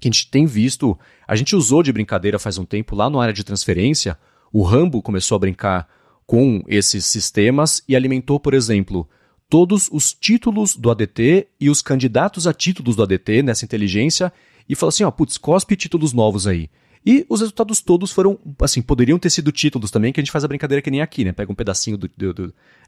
que 0.00 0.08
a 0.08 0.10
gente 0.10 0.30
tem 0.30 0.46
visto, 0.46 0.98
a 1.28 1.36
gente 1.36 1.54
usou 1.54 1.82
de 1.82 1.92
brincadeira 1.92 2.38
faz 2.38 2.56
um 2.58 2.64
tempo 2.64 2.96
lá 2.96 3.08
na 3.10 3.22
área 3.22 3.34
de 3.34 3.44
transferência, 3.44 4.18
o 4.52 4.62
Rambo 4.62 5.02
começou 5.02 5.36
a 5.36 5.38
brincar 5.38 5.88
com 6.26 6.62
esses 6.66 7.04
sistemas 7.04 7.82
e 7.86 7.94
alimentou, 7.94 8.40
por 8.40 8.54
exemplo, 8.54 9.08
todos 9.48 9.88
os 9.92 10.12
títulos 10.12 10.74
do 10.74 10.90
ADT 10.90 11.48
e 11.60 11.68
os 11.68 11.82
candidatos 11.82 12.46
a 12.46 12.52
títulos 12.54 12.96
do 12.96 13.02
ADT 13.02 13.42
nessa 13.42 13.64
inteligência 13.64 14.32
e 14.68 14.74
falou 14.74 14.88
assim, 14.88 15.04
ó, 15.04 15.10
putz, 15.10 15.36
cospe 15.36 15.76
títulos 15.76 16.12
novos 16.12 16.46
aí. 16.46 16.70
E 17.06 17.26
os 17.28 17.40
resultados 17.40 17.82
todos 17.82 18.10
foram, 18.12 18.38
assim, 18.62 18.80
poderiam 18.80 19.18
ter 19.18 19.28
sido 19.28 19.52
títulos 19.52 19.90
também, 19.90 20.12
que 20.12 20.20
a 20.20 20.22
gente 20.22 20.32
faz 20.32 20.42
a 20.42 20.48
brincadeira 20.48 20.80
que 20.80 20.90
nem 20.90 21.02
aqui, 21.02 21.24
né? 21.24 21.32
Pega 21.32 21.52
um 21.52 21.54
pedacinho 21.54 21.98
de 21.98 22.10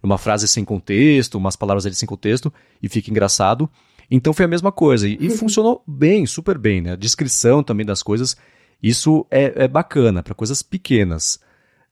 uma 0.02 0.16
frase 0.16 0.48
sem 0.48 0.64
contexto, 0.64 1.36
umas 1.36 1.54
palavras 1.54 1.84
ali 1.84 1.94
sem 1.94 2.08
contexto, 2.08 2.52
e 2.82 2.88
fica 2.88 3.10
engraçado. 3.10 3.68
Então 4.10 4.32
foi 4.32 4.46
a 4.46 4.48
mesma 4.48 4.72
coisa. 4.72 5.06
E, 5.06 5.18
e 5.20 5.30
funcionou 5.36 5.82
bem, 5.86 6.24
super 6.24 6.56
bem, 6.56 6.80
né? 6.80 6.92
A 6.92 6.96
descrição 6.96 7.62
também 7.62 7.84
das 7.84 8.02
coisas, 8.02 8.36
isso 8.82 9.26
é, 9.30 9.64
é 9.64 9.68
bacana 9.68 10.22
para 10.22 10.34
coisas 10.34 10.62
pequenas. 10.62 11.38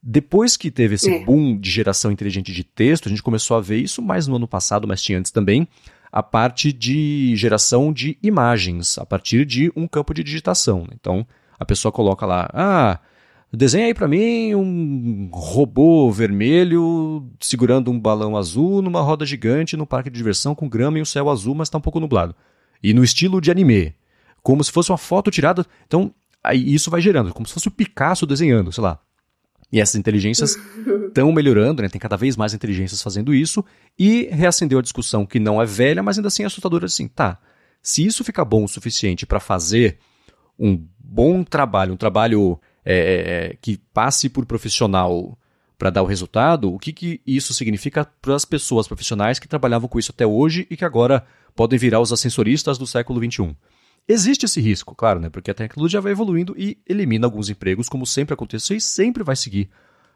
Depois 0.02 0.56
que 0.56 0.70
teve 0.70 0.94
esse 0.94 1.10
é. 1.10 1.24
boom 1.24 1.58
de 1.58 1.70
geração 1.70 2.10
inteligente 2.10 2.52
de 2.52 2.64
texto, 2.64 3.06
a 3.06 3.10
gente 3.10 3.22
começou 3.22 3.56
a 3.56 3.60
ver 3.60 3.78
isso 3.78 4.00
mais 4.00 4.26
no 4.26 4.36
ano 4.36 4.48
passado, 4.48 4.88
mas 4.88 5.02
tinha 5.02 5.18
antes 5.18 5.30
também, 5.30 5.68
a 6.10 6.22
parte 6.22 6.72
de 6.72 7.34
geração 7.36 7.92
de 7.92 8.16
imagens 8.22 8.96
a 8.98 9.04
partir 9.04 9.44
de 9.44 9.70
um 9.74 9.86
campo 9.86 10.14
de 10.14 10.22
digitação. 10.22 10.82
Né? 10.82 10.90
Então, 10.94 11.26
a 11.58 11.64
pessoa 11.64 11.92
coloca 11.92 12.26
lá, 12.26 12.48
ah, 12.52 12.98
desenha 13.52 13.86
aí 13.86 13.94
para 13.94 14.08
mim 14.08 14.54
um 14.54 15.28
robô 15.32 16.10
vermelho 16.10 17.30
segurando 17.40 17.90
um 17.90 17.98
balão 17.98 18.36
azul 18.36 18.82
numa 18.82 19.00
roda 19.00 19.24
gigante 19.24 19.76
no 19.76 19.86
parque 19.86 20.10
de 20.10 20.16
diversão 20.16 20.54
com 20.54 20.68
grama 20.68 20.98
e 20.98 21.02
o 21.02 21.06
céu 21.06 21.30
azul, 21.30 21.54
mas 21.54 21.68
está 21.68 21.78
um 21.78 21.82
pouco 21.82 22.00
nublado. 22.00 22.34
E 22.82 22.92
no 22.92 23.04
estilo 23.04 23.40
de 23.40 23.50
anime, 23.50 23.94
como 24.42 24.62
se 24.62 24.70
fosse 24.70 24.90
uma 24.90 24.98
foto 24.98 25.30
tirada. 25.30 25.64
Então, 25.86 26.14
aí 26.42 26.74
isso 26.74 26.90
vai 26.90 27.00
gerando, 27.00 27.32
como 27.32 27.46
se 27.46 27.54
fosse 27.54 27.66
o 27.66 27.70
Picasso 27.70 28.26
desenhando, 28.26 28.70
sei 28.70 28.82
lá. 28.82 29.00
E 29.72 29.80
essas 29.80 29.96
inteligências 29.96 30.56
estão 31.08 31.32
melhorando, 31.32 31.82
né? 31.82 31.88
tem 31.88 32.00
cada 32.00 32.16
vez 32.16 32.36
mais 32.36 32.52
inteligências 32.52 33.02
fazendo 33.02 33.34
isso, 33.34 33.64
e 33.98 34.28
reacendeu 34.30 34.78
a 34.78 34.82
discussão 34.82 35.24
que 35.24 35.40
não 35.40 35.60
é 35.60 35.64
velha, 35.64 36.02
mas 36.02 36.18
ainda 36.18 36.28
assim 36.28 36.42
é 36.42 36.46
assustadora 36.46 36.84
assim, 36.84 37.08
tá, 37.08 37.40
se 37.82 38.04
isso 38.04 38.22
fica 38.22 38.44
bom 38.44 38.64
o 38.64 38.68
suficiente 38.68 39.26
para 39.26 39.40
fazer 39.40 39.98
um 40.58 40.82
bom 40.98 41.44
trabalho, 41.44 41.94
um 41.94 41.96
trabalho 41.96 42.60
é, 42.84 42.94
é, 42.94 43.52
é 43.52 43.56
que 43.60 43.78
passe 43.92 44.28
por 44.28 44.46
profissional 44.46 45.36
para 45.78 45.90
dar 45.90 46.02
o 46.02 46.06
resultado, 46.06 46.72
o 46.72 46.78
que, 46.78 46.92
que 46.92 47.20
isso 47.26 47.52
significa 47.52 48.06
para 48.22 48.34
as 48.34 48.44
pessoas 48.44 48.86
profissionais 48.86 49.38
que 49.38 49.48
trabalhavam 49.48 49.88
com 49.88 49.98
isso 49.98 50.12
até 50.12 50.26
hoje 50.26 50.66
e 50.70 50.76
que 50.76 50.84
agora 50.84 51.24
podem 51.54 51.78
virar 51.78 52.00
os 52.00 52.12
ascensoristas 52.12 52.78
do 52.78 52.86
século 52.86 53.20
XXI? 53.22 53.54
Existe 54.06 54.44
esse 54.44 54.60
risco, 54.60 54.94
claro, 54.94 55.18
né? 55.18 55.30
Porque 55.30 55.50
a 55.50 55.54
tecnologia 55.54 56.00
vai 56.00 56.12
evoluindo 56.12 56.54
e 56.58 56.78
elimina 56.86 57.26
alguns 57.26 57.48
empregos, 57.48 57.88
como 57.88 58.06
sempre 58.06 58.34
aconteceu 58.34 58.76
e 58.76 58.80
sempre 58.80 59.22
vai 59.22 59.34
seguir 59.34 59.68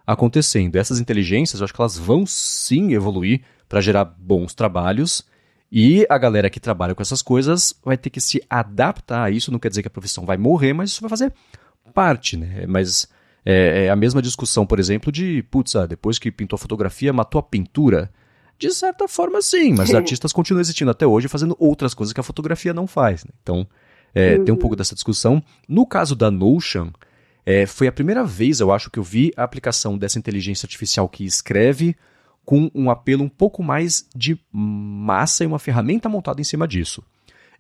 acontecendo. 0.07 0.77
Essas 0.77 1.01
inteligências, 1.01 1.61
eu 1.61 1.65
acho 1.65 1.73
que 1.73 1.81
elas 1.81 1.97
vão 1.97 2.27
sim 2.27 2.93
evoluir 2.93 3.43
para 3.69 3.81
gerar 3.81 4.05
bons 4.05 4.55
trabalhos. 4.55 5.27
E 5.71 6.07
a 6.09 6.17
galera 6.17 6.49
que 6.49 6.59
trabalha 6.59 6.95
com 6.95 7.03
essas 7.03 7.21
coisas 7.21 7.75
vai 7.85 7.97
ter 7.97 8.09
que 8.11 8.21
se 8.21 8.43
adaptar 8.49 9.25
a 9.25 9.31
isso. 9.31 9.53
Não 9.53 9.59
quer 9.59 9.69
dizer 9.69 9.83
que 9.83 9.89
a 9.89 9.91
profissão 9.91 10.25
vai 10.25 10.37
morrer, 10.37 10.73
mas 10.73 10.91
isso 10.91 11.01
vai 11.01 11.11
fazer 11.11 11.33
parte, 11.93 12.37
né? 12.37 12.65
Mas 12.67 13.09
é, 13.45 13.87
é 13.87 13.91
a 13.91 13.97
mesma 13.97 14.23
discussão, 14.23 14.67
por 14.67 14.79
exemplo, 14.79 15.11
de, 15.11 15.43
putz, 15.51 15.75
ah, 15.77 15.87
depois 15.87 16.19
que 16.19 16.31
pintou 16.31 16.57
a 16.57 16.59
fotografia, 16.59 17.13
matou 17.13 17.39
a 17.39 17.43
pintura. 17.43 18.11
De 18.59 18.71
certa 18.73 19.07
forma, 19.07 19.41
sim, 19.43 19.73
mas 19.75 19.93
artistas 19.95 20.33
continuam 20.33 20.61
existindo 20.61 20.91
até 20.91 21.07
hoje 21.07 21.29
fazendo 21.29 21.57
outras 21.59 21.95
coisas 21.95 22.13
que 22.13 22.21
a 22.21 22.25
fotografia 22.25 22.73
não 22.73 22.87
faz. 22.87 23.25
Né? 23.25 23.31
Então, 23.43 23.67
é, 24.15 24.37
uhum. 24.37 24.45
tem 24.45 24.55
um 24.55 24.59
pouco 24.59 24.75
dessa 24.75 24.95
discussão. 24.95 25.43
No 25.69 25.87
caso 25.87 26.17
da 26.17 26.31
Notion, 26.31 26.91
é, 27.45 27.67
foi 27.67 27.87
a 27.87 27.93
primeira 27.93 28.25
vez, 28.25 28.61
eu 28.61 28.73
acho, 28.73 28.91
que 28.91 28.99
eu 28.99 29.03
vi 29.03 29.33
a 29.37 29.45
aplicação 29.45 29.97
dessa 29.97 30.19
inteligência 30.19 30.67
artificial 30.67 31.09
que 31.09 31.25
escreve 31.25 31.97
com 32.49 32.71
um 32.75 32.89
apelo 32.89 33.23
um 33.23 33.29
pouco 33.29 33.63
mais 33.63 34.09
de 34.17 34.41
massa 34.51 35.45
e 35.45 35.47
uma 35.47 35.59
ferramenta 35.59 36.09
montada 36.09 36.41
em 36.41 36.45
cima 36.45 36.67
disso. 36.67 37.05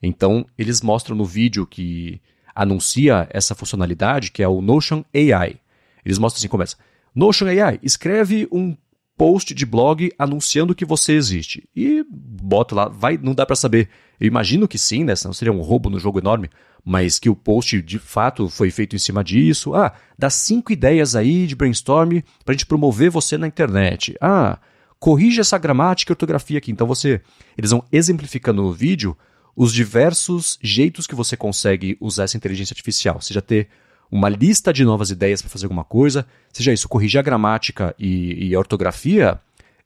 Então, 0.03 0.47
eles 0.57 0.80
mostram 0.80 1.14
no 1.14 1.26
vídeo 1.26 1.66
que 1.66 2.22
anuncia 2.55 3.28
essa 3.30 3.55
funcionalidade, 3.55 4.30
que 4.30 4.43
é 4.43 4.49
o 4.49 4.62
Notion 4.62 5.05
AI. 5.14 5.57
Eles 6.03 6.16
mostram 6.16 6.39
assim, 6.39 6.49
começa. 6.49 6.74
Notion 7.14 7.49
AI, 7.49 7.78
escreve 7.82 8.49
um 8.51 8.74
post 9.14 9.53
de 9.53 9.66
blog 9.66 10.11
anunciando 10.18 10.74
que 10.74 10.86
você 10.86 11.12
existe. 11.12 11.68
E 11.76 12.03
bota 12.09 12.74
lá, 12.74 12.89
vai, 12.89 13.18
não 13.18 13.34
dá 13.34 13.45
para 13.45 13.57
saber. 13.57 13.91
Eu 14.18 14.26
imagino 14.26 14.66
que 14.66 14.78
sim, 14.78 15.05
né? 15.05 15.14
Senão 15.14 15.34
seria 15.34 15.53
um 15.53 15.61
roubo 15.61 15.91
no 15.91 15.99
jogo 15.99 16.18
enorme, 16.18 16.49
mas 16.82 17.18
que 17.18 17.28
o 17.28 17.36
post 17.36 17.82
de 17.82 17.99
fato 17.99 18.49
foi 18.49 18.70
feito 18.70 18.97
em 18.97 18.99
cima 18.99 19.22
disso. 19.22 19.74
Ah, 19.74 19.93
dá 20.18 20.30
cinco 20.30 20.72
ideias 20.72 21.14
aí 21.14 21.47
de 21.47 21.55
brainstorm 21.55 22.22
pra 22.43 22.55
gente 22.55 22.64
promover 22.64 23.11
você 23.11 23.36
na 23.36 23.47
internet. 23.47 24.16
Ah, 24.18 24.59
corrige 24.99 25.41
essa 25.41 25.59
gramática 25.59 26.11
e 26.11 26.15
ortografia 26.15 26.59
aqui. 26.59 26.71
Então 26.71 26.87
você, 26.87 27.21
eles 27.57 27.71
vão 27.71 27.85
exemplificando 27.93 28.63
no 28.63 28.73
vídeo 28.73 29.17
os 29.57 29.73
diversos 29.73 30.59
jeitos 30.63 31.07
que 31.07 31.15
você 31.15 31.37
consegue 31.37 31.97
usar 32.01 32.25
essa 32.25 32.37
inteligência 32.37 32.73
artificial. 32.73 33.21
Seja 33.21 33.43
ter 33.43 33.69
uma 34.11 34.29
lista 34.29 34.73
de 34.73 34.85
novas 34.85 35.11
ideias 35.11 35.43
para 35.43 35.51
fazer 35.51 35.67
alguma 35.67 35.85
coisa, 35.85 36.27
seja 36.53 36.73
isso, 36.73 36.89
corrigir 36.89 37.19
a 37.19 37.23
gramática 37.23 37.95
e, 37.99 38.49
e, 38.49 38.55
a 38.55 38.59
ortografia, 38.59 39.39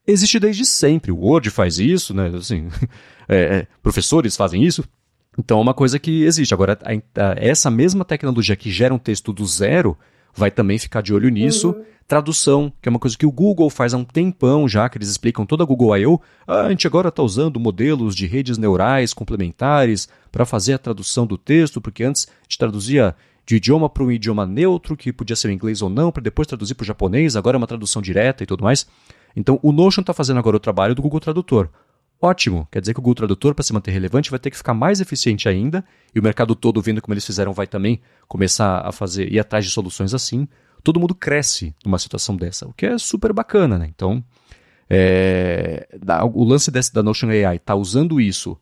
existe 0.07 0.39
desde 0.39 0.65
sempre. 0.65 1.11
O 1.11 1.17
Word 1.17 1.51
faz 1.51 1.79
isso, 1.79 2.15
né? 2.15 2.31
Assim, 2.37 2.69
é, 3.29 3.37
é, 3.37 3.67
professores 3.83 4.37
fazem 4.37 4.63
isso. 4.63 4.85
Então 5.39 5.59
é 5.59 5.63
uma 5.63 5.75
coisa 5.75 5.99
que 5.99 6.23
existe. 6.23 6.53
Agora, 6.53 6.79
a, 6.83 6.93
a, 6.93 7.35
essa 7.37 7.71
mesma 7.71 8.05
tecnologia 8.05 8.55
que 8.55 8.71
gera 8.71 8.95
um 8.95 8.99
texto 8.99 9.33
do 9.33 9.47
zero 9.47 9.97
vai 10.35 10.51
também 10.51 10.79
ficar 10.79 11.03
de 11.03 11.13
olho 11.13 11.29
nisso. 11.29 11.71
Uhum. 11.71 11.85
Tradução, 12.07 12.73
que 12.83 12.89
é 12.89 12.91
uma 12.91 12.99
coisa 12.99 13.17
que 13.17 13.25
o 13.25 13.33
Google 13.33 13.71
faz 13.71 13.95
há 13.95 13.97
um 13.97 14.05
tempão 14.05 14.69
já, 14.69 14.89
que 14.89 14.99
eles 14.99 15.09
explicam 15.09 15.47
toda 15.47 15.63
a 15.63 15.67
Google 15.67 15.97
I.O. 15.97 16.21
Ah, 16.47 16.63
a 16.63 16.71
gente 16.71 16.87
agora 16.87 17.09
está 17.09 17.23
usando 17.23 17.59
modelos 17.59 18.15
de 18.15 18.27
redes 18.27 18.59
neurais 18.59 19.15
complementares 19.15 20.09
para 20.31 20.45
fazer 20.45 20.75
a 20.75 20.79
tradução 20.79 21.27
do 21.27 21.39
texto, 21.39 21.81
porque 21.81 22.05
antes 22.05 22.27
a 22.29 22.43
gente 22.43 22.59
traduzia 22.59 23.15
de 23.47 23.57
idioma 23.57 23.89
para 23.89 24.03
um 24.03 24.11
idioma 24.11 24.47
neutro, 24.47 24.97
que 24.97 25.13
podia 25.13 25.37
ser 25.37 25.49
o 25.49 25.53
inglês 25.53 25.81
ou 25.83 25.89
não, 25.89 26.13
para 26.13 26.23
depois 26.23 26.47
traduzir 26.47 26.75
para 26.75 26.85
o 26.85 26.87
japonês, 26.87 27.35
agora 27.35 27.57
é 27.57 27.59
uma 27.59 27.67
tradução 27.67 28.03
direta 28.03 28.43
e 28.43 28.47
tudo 28.47 28.63
mais. 28.63 28.87
Então 29.35 29.59
o 29.63 29.73
Notion 29.73 30.03
está 30.03 30.13
fazendo 30.13 30.39
agora 30.39 30.57
o 30.57 30.61
trabalho 30.61 30.95
do 30.95 31.03
Google 31.03 31.21
Tradutor. 31.21 31.69
Ótimo, 32.25 32.69
quer 32.71 32.81
dizer 32.81 32.95
que 32.95 33.01
o 33.01 33.03
Google 33.03 33.17
Tradutor, 33.17 33.53
para 33.53 33.65
se 33.65 33.73
manter 33.73 33.91
relevante, 33.91 34.31
vai 34.31 34.39
ter 34.39 34.49
que 34.49 34.57
ficar 34.57 34.73
mais 34.73 35.01
eficiente 35.01 35.49
ainda, 35.49 35.85
e 36.15 36.21
o 36.21 36.23
mercado 36.23 36.55
todo, 36.55 36.81
vendo 36.81 37.03
como 37.03 37.13
eles 37.13 37.27
fizeram, 37.27 37.53
vai 37.53 37.67
também 37.67 38.01
começar 38.29 38.79
a 38.87 38.93
fazer, 38.93 39.33
ir 39.33 39.41
atrás 39.41 39.65
de 39.65 39.73
soluções 39.73 40.15
assim. 40.15 40.47
Todo 40.85 41.01
mundo 41.01 41.17
cresce 41.17 41.75
numa 41.85 41.99
situação 41.99 42.37
dessa, 42.37 42.65
o 42.69 42.73
que 42.73 42.87
é 42.87 42.97
super 42.97 43.33
bacana, 43.33 43.77
né? 43.77 43.89
Então, 43.93 44.23
é, 44.89 45.89
o 46.33 46.45
lance 46.45 46.71
desse, 46.71 46.95
da 46.95 47.03
Notion 47.03 47.29
AI 47.29 47.57
está 47.57 47.75
usando 47.75 48.21
isso 48.21 48.57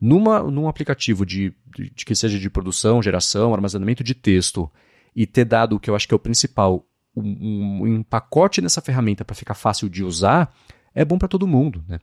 numa, 0.00 0.40
num 0.44 0.68
aplicativo 0.68 1.26
de, 1.26 1.52
de, 1.74 1.90
de, 1.90 2.04
que 2.04 2.14
seja 2.14 2.38
de 2.38 2.48
produção, 2.48 3.02
geração, 3.02 3.52
armazenamento 3.52 4.04
de 4.04 4.14
texto 4.14 4.70
e 5.16 5.26
ter 5.26 5.46
dado 5.46 5.74
o 5.74 5.80
que 5.80 5.90
eu 5.90 5.96
acho 5.96 6.06
que 6.06 6.14
é 6.14 6.16
o 6.16 6.20
principal, 6.20 6.86
um, 7.16 7.22
um, 7.22 7.86
um 7.86 8.02
pacote 8.04 8.60
nessa 8.60 8.80
ferramenta 8.80 9.24
para 9.24 9.34
ficar 9.34 9.54
fácil 9.54 9.88
de 9.88 10.04
usar, 10.04 10.54
é 10.94 11.04
bom 11.04 11.18
para 11.18 11.26
todo 11.26 11.44
mundo. 11.44 11.84
Né? 11.88 11.98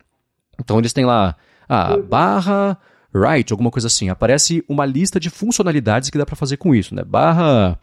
Então 0.59 0.79
eles 0.79 0.93
têm 0.93 1.05
lá 1.05 1.35
a 1.67 1.93
ah, 1.93 1.97
barra 1.97 2.77
write, 3.13 3.51
alguma 3.51 3.71
coisa 3.71 3.87
assim. 3.87 4.09
Aparece 4.09 4.63
uma 4.67 4.85
lista 4.85 5.19
de 5.19 5.29
funcionalidades 5.29 6.09
que 6.09 6.17
dá 6.17 6.25
para 6.25 6.35
fazer 6.35 6.57
com 6.57 6.73
isso. 6.73 6.93
Né? 6.93 7.03
Barra. 7.03 7.79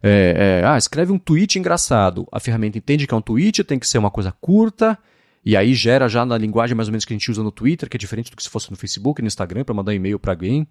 É, 0.00 0.60
é, 0.62 0.66
ah, 0.66 0.78
escreve 0.78 1.12
um 1.12 1.18
tweet 1.18 1.58
engraçado. 1.58 2.26
A 2.30 2.38
ferramenta 2.38 2.78
entende 2.78 3.06
que 3.06 3.12
é 3.12 3.16
um 3.16 3.22
tweet, 3.22 3.64
tem 3.64 3.78
que 3.78 3.88
ser 3.88 3.98
uma 3.98 4.12
coisa 4.12 4.32
curta 4.40 4.96
E 5.44 5.56
aí 5.56 5.74
gera 5.74 6.08
já 6.08 6.24
na 6.24 6.38
linguagem 6.38 6.76
mais 6.76 6.88
ou 6.88 6.92
menos 6.92 7.04
que 7.04 7.12
a 7.12 7.16
gente 7.16 7.30
usa 7.30 7.42
no 7.42 7.50
Twitter, 7.50 7.88
que 7.88 7.96
é 7.96 7.98
diferente 7.98 8.30
do 8.30 8.36
que 8.36 8.42
se 8.42 8.48
fosse 8.48 8.70
no 8.70 8.76
Facebook, 8.76 9.20
no 9.20 9.26
Instagram, 9.26 9.64
para 9.64 9.74
mandar 9.74 9.94
e-mail 9.94 10.18
para 10.18 10.32
alguém. 10.32 10.68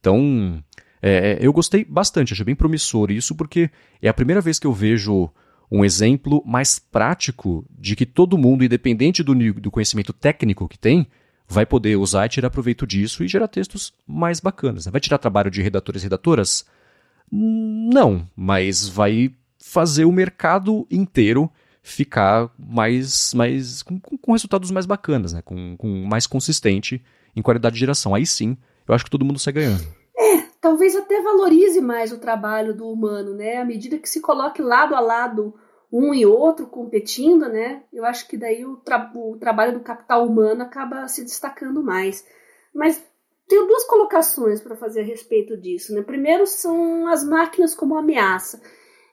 Então, 0.00 0.62
é, 1.02 1.32
é, 1.32 1.38
eu 1.40 1.52
gostei 1.52 1.84
bastante, 1.84 2.32
achei 2.32 2.44
bem 2.44 2.54
promissor 2.54 3.10
isso, 3.10 3.34
porque 3.34 3.70
é 4.00 4.08
a 4.08 4.14
primeira 4.14 4.40
vez 4.40 4.58
que 4.58 4.66
eu 4.66 4.72
vejo 4.72 5.28
um 5.70 5.84
exemplo 5.84 6.42
mais 6.46 6.78
prático 6.78 7.64
de 7.70 7.94
que 7.94 8.06
todo 8.06 8.38
mundo, 8.38 8.64
independente 8.64 9.22
do, 9.22 9.34
do 9.54 9.70
conhecimento 9.70 10.12
técnico 10.12 10.68
que 10.68 10.78
tem, 10.78 11.06
vai 11.46 11.64
poder 11.64 11.96
usar 11.96 12.26
e 12.26 12.28
tirar 12.28 12.50
proveito 12.50 12.86
disso 12.86 13.24
e 13.24 13.28
gerar 13.28 13.48
textos 13.48 13.92
mais 14.06 14.40
bacanas. 14.40 14.86
Vai 14.86 15.00
tirar 15.00 15.18
trabalho 15.18 15.50
de 15.50 15.62
redatores 15.62 16.02
e 16.02 16.04
redatoras? 16.04 16.66
Não, 17.30 18.26
mas 18.36 18.88
vai 18.88 19.30
fazer 19.58 20.04
o 20.04 20.12
mercado 20.12 20.86
inteiro 20.90 21.50
ficar 21.82 22.50
mais, 22.58 23.32
mais 23.34 23.82
com, 23.82 23.98
com 23.98 24.32
resultados 24.32 24.70
mais 24.70 24.86
bacanas, 24.86 25.32
né? 25.32 25.42
com, 25.42 25.76
com 25.76 26.04
mais 26.04 26.26
consistente 26.26 27.02
em 27.34 27.42
qualidade 27.42 27.74
de 27.74 27.80
geração. 27.80 28.14
Aí 28.14 28.26
sim, 28.26 28.56
eu 28.86 28.94
acho 28.94 29.04
que 29.04 29.10
todo 29.10 29.24
mundo 29.24 29.38
sai 29.38 29.52
ganhando. 29.52 29.97
Talvez 30.60 30.96
até 30.96 31.22
valorize 31.22 31.80
mais 31.80 32.12
o 32.12 32.18
trabalho 32.18 32.74
do 32.74 32.88
humano, 32.88 33.34
né? 33.34 33.58
À 33.58 33.64
medida 33.64 33.98
que 33.98 34.08
se 34.08 34.20
coloque 34.20 34.60
lado 34.60 34.94
a 34.94 35.00
lado 35.00 35.54
um 35.92 36.12
e 36.12 36.26
outro 36.26 36.66
competindo, 36.66 37.48
né? 37.48 37.82
Eu 37.92 38.04
acho 38.04 38.26
que 38.28 38.36
daí 38.36 38.64
o, 38.64 38.76
tra 38.76 39.10
o 39.14 39.36
trabalho 39.38 39.72
do 39.72 39.80
capital 39.80 40.26
humano 40.26 40.62
acaba 40.62 41.06
se 41.08 41.22
destacando 41.22 41.82
mais. 41.82 42.26
Mas 42.74 43.02
tenho 43.46 43.66
duas 43.66 43.84
colocações 43.84 44.60
para 44.60 44.76
fazer 44.76 45.00
a 45.00 45.04
respeito 45.04 45.56
disso, 45.56 45.94
né? 45.94 46.02
Primeiro 46.02 46.46
são 46.46 47.06
as 47.06 47.24
máquinas 47.24 47.74
como 47.74 47.96
ameaça. 47.96 48.60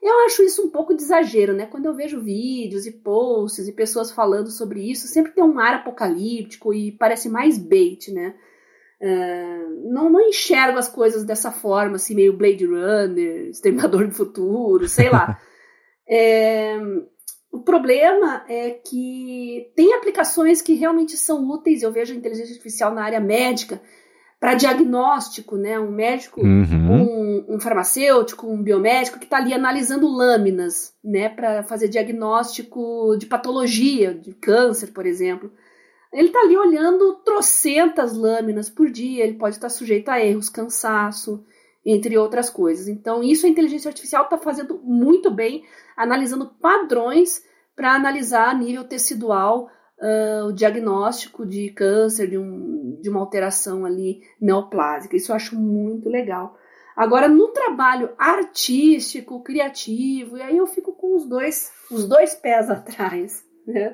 Eu 0.02 0.26
acho 0.26 0.44
isso 0.44 0.64
um 0.64 0.70
pouco 0.70 0.94
de 0.94 1.02
exagero, 1.02 1.54
né? 1.54 1.66
Quando 1.66 1.86
eu 1.86 1.94
vejo 1.94 2.22
vídeos 2.22 2.86
e 2.86 2.92
posts 2.92 3.68
e 3.68 3.72
pessoas 3.72 4.12
falando 4.12 4.52
sobre 4.52 4.82
isso, 4.82 5.08
sempre 5.08 5.32
tem 5.32 5.44
um 5.44 5.58
ar 5.58 5.76
apocalíptico 5.76 6.74
e 6.74 6.92
parece 6.92 7.30
mais 7.30 7.58
bait, 7.58 8.12
né? 8.12 8.36
Uh, 9.02 9.92
não, 9.92 10.10
não 10.10 10.22
enxergo 10.22 10.78
as 10.78 10.88
coisas 10.88 11.24
dessa 11.24 11.52
forma, 11.52 11.96
assim, 11.98 12.16
meio 12.16 12.38
Blade 12.38 12.66
Runner, 12.66 13.50
Exterminador 13.50 14.08
do 14.08 14.14
Futuro, 14.14 14.88
sei 14.88 15.10
lá. 15.10 15.40
É, 16.08 16.78
o 17.52 17.62
problema 17.62 18.44
é 18.50 18.72
que 18.72 19.72
tem 19.76 19.94
aplicações 19.94 20.62
que 20.62 20.76
realmente 20.76 21.18
são 21.18 21.50
úteis. 21.50 21.82
Eu 21.82 21.92
vejo 21.92 22.14
a 22.14 22.16
inteligência 22.16 22.52
artificial 22.52 22.94
na 22.94 23.04
área 23.04 23.20
médica 23.20 23.82
para 24.40 24.56
diagnóstico, 24.56 25.56
né? 25.56 25.80
Um 25.80 25.90
médico, 25.90 26.42
uhum. 26.42 27.48
um, 27.48 27.56
um, 27.56 27.60
farmacêutico, 27.60 28.46
um 28.46 28.62
biomédico 28.62 29.18
que 29.18 29.26
está 29.26 29.38
ali 29.38 29.54
analisando 29.54 30.08
lâminas, 30.08 30.94
né? 31.04 31.30
Para 31.30 31.64
fazer 31.64 31.88
diagnóstico 31.88 33.16
de 33.18 33.26
patologia, 33.26 34.14
de 34.14 34.34
câncer, 34.34 34.88
por 34.88 35.06
exemplo. 35.06 35.50
Ele 36.16 36.28
está 36.28 36.40
ali 36.40 36.56
olhando 36.56 37.16
trocentas 37.26 38.16
lâminas 38.16 38.70
por 38.70 38.90
dia. 38.90 39.26
Ele 39.26 39.38
pode 39.38 39.56
estar 39.56 39.68
sujeito 39.68 40.08
a 40.08 40.20
erros, 40.24 40.48
cansaço 40.48 41.44
entre 41.86 42.18
outras 42.18 42.50
coisas. 42.50 42.88
Então, 42.88 43.22
isso 43.22 43.46
a 43.46 43.50
inteligência 43.50 43.90
artificial 43.90 44.24
está 44.24 44.38
fazendo 44.38 44.80
muito 44.82 45.30
bem, 45.30 45.66
analisando 45.96 46.48
padrões 46.60 47.44
para 47.76 47.94
analisar 47.94 48.50
a 48.50 48.54
nível 48.54 48.86
tecidual 48.86 49.70
uh, 50.00 50.46
o 50.48 50.54
diagnóstico 50.54 51.46
de 51.46 51.70
câncer, 51.72 52.30
de, 52.30 52.38
um, 52.38 52.98
de 53.02 53.10
uma 53.10 53.20
alteração 53.20 53.86
ali 53.86 54.22
neoplásica. 54.42 55.18
Isso 55.18 55.34
eu 55.34 55.36
acho 55.36 55.60
muito 55.60 56.08
legal. 56.08 56.58
Agora, 56.96 57.28
no 57.28 57.50
trabalho 57.50 58.14
artístico, 58.18 59.44
criativo, 59.44 60.38
e 60.38 60.42
aí 60.42 60.56
eu 60.56 60.66
fico 60.66 60.94
com 60.94 61.14
os 61.14 61.26
dois, 61.28 61.74
os 61.92 62.08
dois 62.08 62.34
pés 62.36 62.70
atrás. 62.72 63.46
Né? 63.68 63.94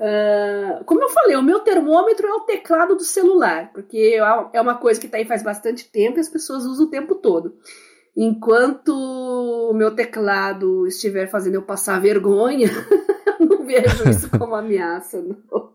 Uh, 0.00 0.82
como 0.86 1.02
eu 1.02 1.10
falei, 1.10 1.36
o 1.36 1.42
meu 1.42 1.60
termômetro 1.60 2.26
é 2.26 2.32
o 2.32 2.40
teclado 2.40 2.96
do 2.96 3.04
celular, 3.04 3.70
porque 3.70 4.16
é 4.54 4.60
uma 4.60 4.78
coisa 4.78 4.98
que 4.98 5.04
está 5.04 5.18
aí 5.18 5.26
faz 5.26 5.42
bastante 5.42 5.90
tempo 5.90 6.16
e 6.16 6.20
as 6.20 6.28
pessoas 6.28 6.64
usam 6.64 6.86
o 6.86 6.90
tempo 6.90 7.16
todo. 7.16 7.54
Enquanto 8.16 8.88
o 8.88 9.74
meu 9.74 9.94
teclado 9.94 10.86
estiver 10.86 11.28
fazendo 11.28 11.56
eu 11.56 11.62
passar 11.62 12.00
vergonha, 12.00 12.68
eu 13.38 13.46
não 13.46 13.66
vejo 13.66 14.08
isso 14.08 14.30
como 14.38 14.54
ameaça, 14.54 15.20
não. 15.20 15.70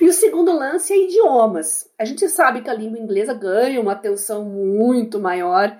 E 0.00 0.08
o 0.08 0.12
segundo 0.14 0.50
lance 0.56 0.94
é 0.94 1.04
idiomas. 1.04 1.90
A 1.98 2.06
gente 2.06 2.26
sabe 2.30 2.62
que 2.62 2.70
a 2.70 2.74
língua 2.74 2.98
inglesa 2.98 3.34
ganha 3.34 3.82
uma 3.82 3.92
atenção 3.92 4.46
muito 4.46 5.20
maior 5.20 5.78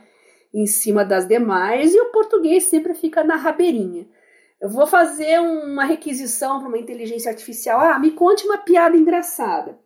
em 0.53 0.67
cima 0.67 1.07
das 1.07 1.27
demais 1.27 1.95
e 1.95 2.01
o 2.01 2.13
português 2.13 2.65
sempre 2.65 2.93
fica 2.93 3.25
na 3.25 3.37
rabeirinha. 3.37 4.07
Eu 4.63 4.69
vou 4.69 4.87
fazer 4.87 5.41
uma 5.41 5.85
requisição 5.85 6.61
para 6.61 6.69
uma 6.69 6.79
inteligência 6.79 7.33
artificial. 7.33 7.81
Ah, 7.81 7.99
me 7.99 8.13
conte 8.13 8.47
uma 8.47 8.59
piada 8.59 8.97
engraçada. 8.97 9.77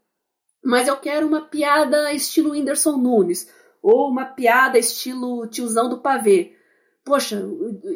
Mas 0.63 0.87
eu 0.87 0.99
quero 0.99 1.27
uma 1.27 1.41
piada 1.41 2.13
estilo 2.13 2.51
Whindersson 2.51 2.99
Nunes. 2.99 3.51
Ou 3.83 4.11
uma 4.11 4.27
piada 4.27 4.79
estilo 4.79 5.47
tiozão 5.47 5.89
do 5.89 6.03
pavê. 6.03 6.53
Poxa, 7.03 7.43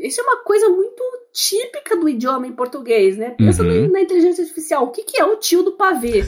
isso 0.01 0.23
é 0.23 0.25
uma 0.25 0.39
coisa 0.39 0.71
muito 0.71 1.03
típica 1.35 1.97
do 1.97 2.09
idioma 2.09 2.47
em 2.47 2.53
português, 2.53 3.19
né? 3.19 3.31
Pensa 3.31 3.63
uhum. 3.63 3.91
na 3.91 4.01
inteligência 4.01 4.43
artificial. 4.43 4.85
O 4.85 4.91
que, 4.91 5.03
que 5.03 5.21
é 5.21 5.25
o 5.25 5.37
tio 5.37 5.63
do 5.63 5.73
pavê? 5.73 6.25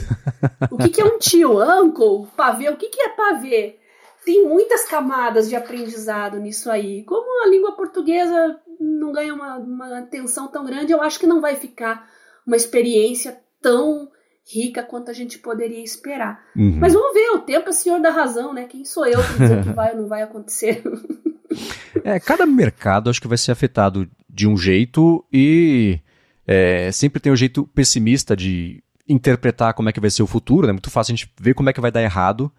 o 0.69 0.77
que, 0.77 0.89
que 0.89 1.01
é 1.01 1.05
um 1.05 1.17
tio? 1.17 1.63
Uncle? 1.63 2.27
Pavê? 2.37 2.69
O 2.69 2.77
que, 2.77 2.89
que 2.89 3.01
é 3.01 3.09
pavê? 3.09 3.79
Tem 4.25 4.47
muitas 4.47 4.85
camadas 4.85 5.49
de 5.49 5.55
aprendizado 5.55 6.39
nisso 6.39 6.69
aí. 6.71 7.03
Como 7.03 7.43
a 7.43 7.49
língua 7.49 7.73
portuguesa 7.73 8.59
não 8.79 9.11
ganha 9.11 9.33
uma, 9.33 9.57
uma 9.57 9.99
atenção 9.99 10.47
tão 10.47 10.65
grande, 10.65 10.91
eu 10.91 11.01
acho 11.01 11.19
que 11.19 11.27
não 11.27 11.41
vai 11.41 11.55
ficar 11.55 12.07
uma 12.45 12.55
experiência 12.55 13.37
tão 13.61 14.09
rica 14.45 14.83
quanto 14.83 15.09
a 15.09 15.13
gente 15.13 15.39
poderia 15.39 15.83
esperar. 15.83 16.43
Uhum. 16.55 16.77
Mas 16.79 16.93
vamos 16.93 17.13
ver, 17.13 17.29
o 17.31 17.39
tempo 17.39 17.69
é 17.69 17.71
senhor 17.71 18.01
da 18.01 18.09
razão, 18.09 18.53
né? 18.53 18.65
Quem 18.65 18.83
sou 18.83 19.05
eu 19.05 19.21
para 19.23 19.37
dizer 19.37 19.63
que 19.63 19.69
vai 19.69 19.91
ou 19.91 20.01
não 20.01 20.07
vai 20.07 20.21
acontecer? 20.21 20.83
é, 22.03 22.19
cada 22.19 22.45
mercado 22.45 23.09
acho 23.09 23.21
que 23.21 23.27
vai 23.27 23.37
ser 23.37 23.51
afetado 23.51 24.09
de 24.29 24.47
um 24.47 24.57
jeito 24.57 25.23
e 25.31 25.99
é, 26.45 26.91
sempre 26.91 27.21
tem 27.21 27.31
um 27.31 27.35
jeito 27.37 27.65
pessimista 27.67 28.35
de 28.35 28.83
interpretar 29.07 29.73
como 29.73 29.89
é 29.89 29.93
que 29.93 29.99
vai 29.99 30.09
ser 30.09 30.23
o 30.23 30.27
futuro, 30.27 30.67
né? 30.67 30.73
Muito 30.73 30.89
fácil 30.89 31.13
a 31.13 31.15
gente 31.15 31.31
ver 31.39 31.53
como 31.53 31.69
é 31.69 31.73
que 31.73 31.81
vai 31.81 31.91
dar 31.91 32.01
errado 32.01 32.51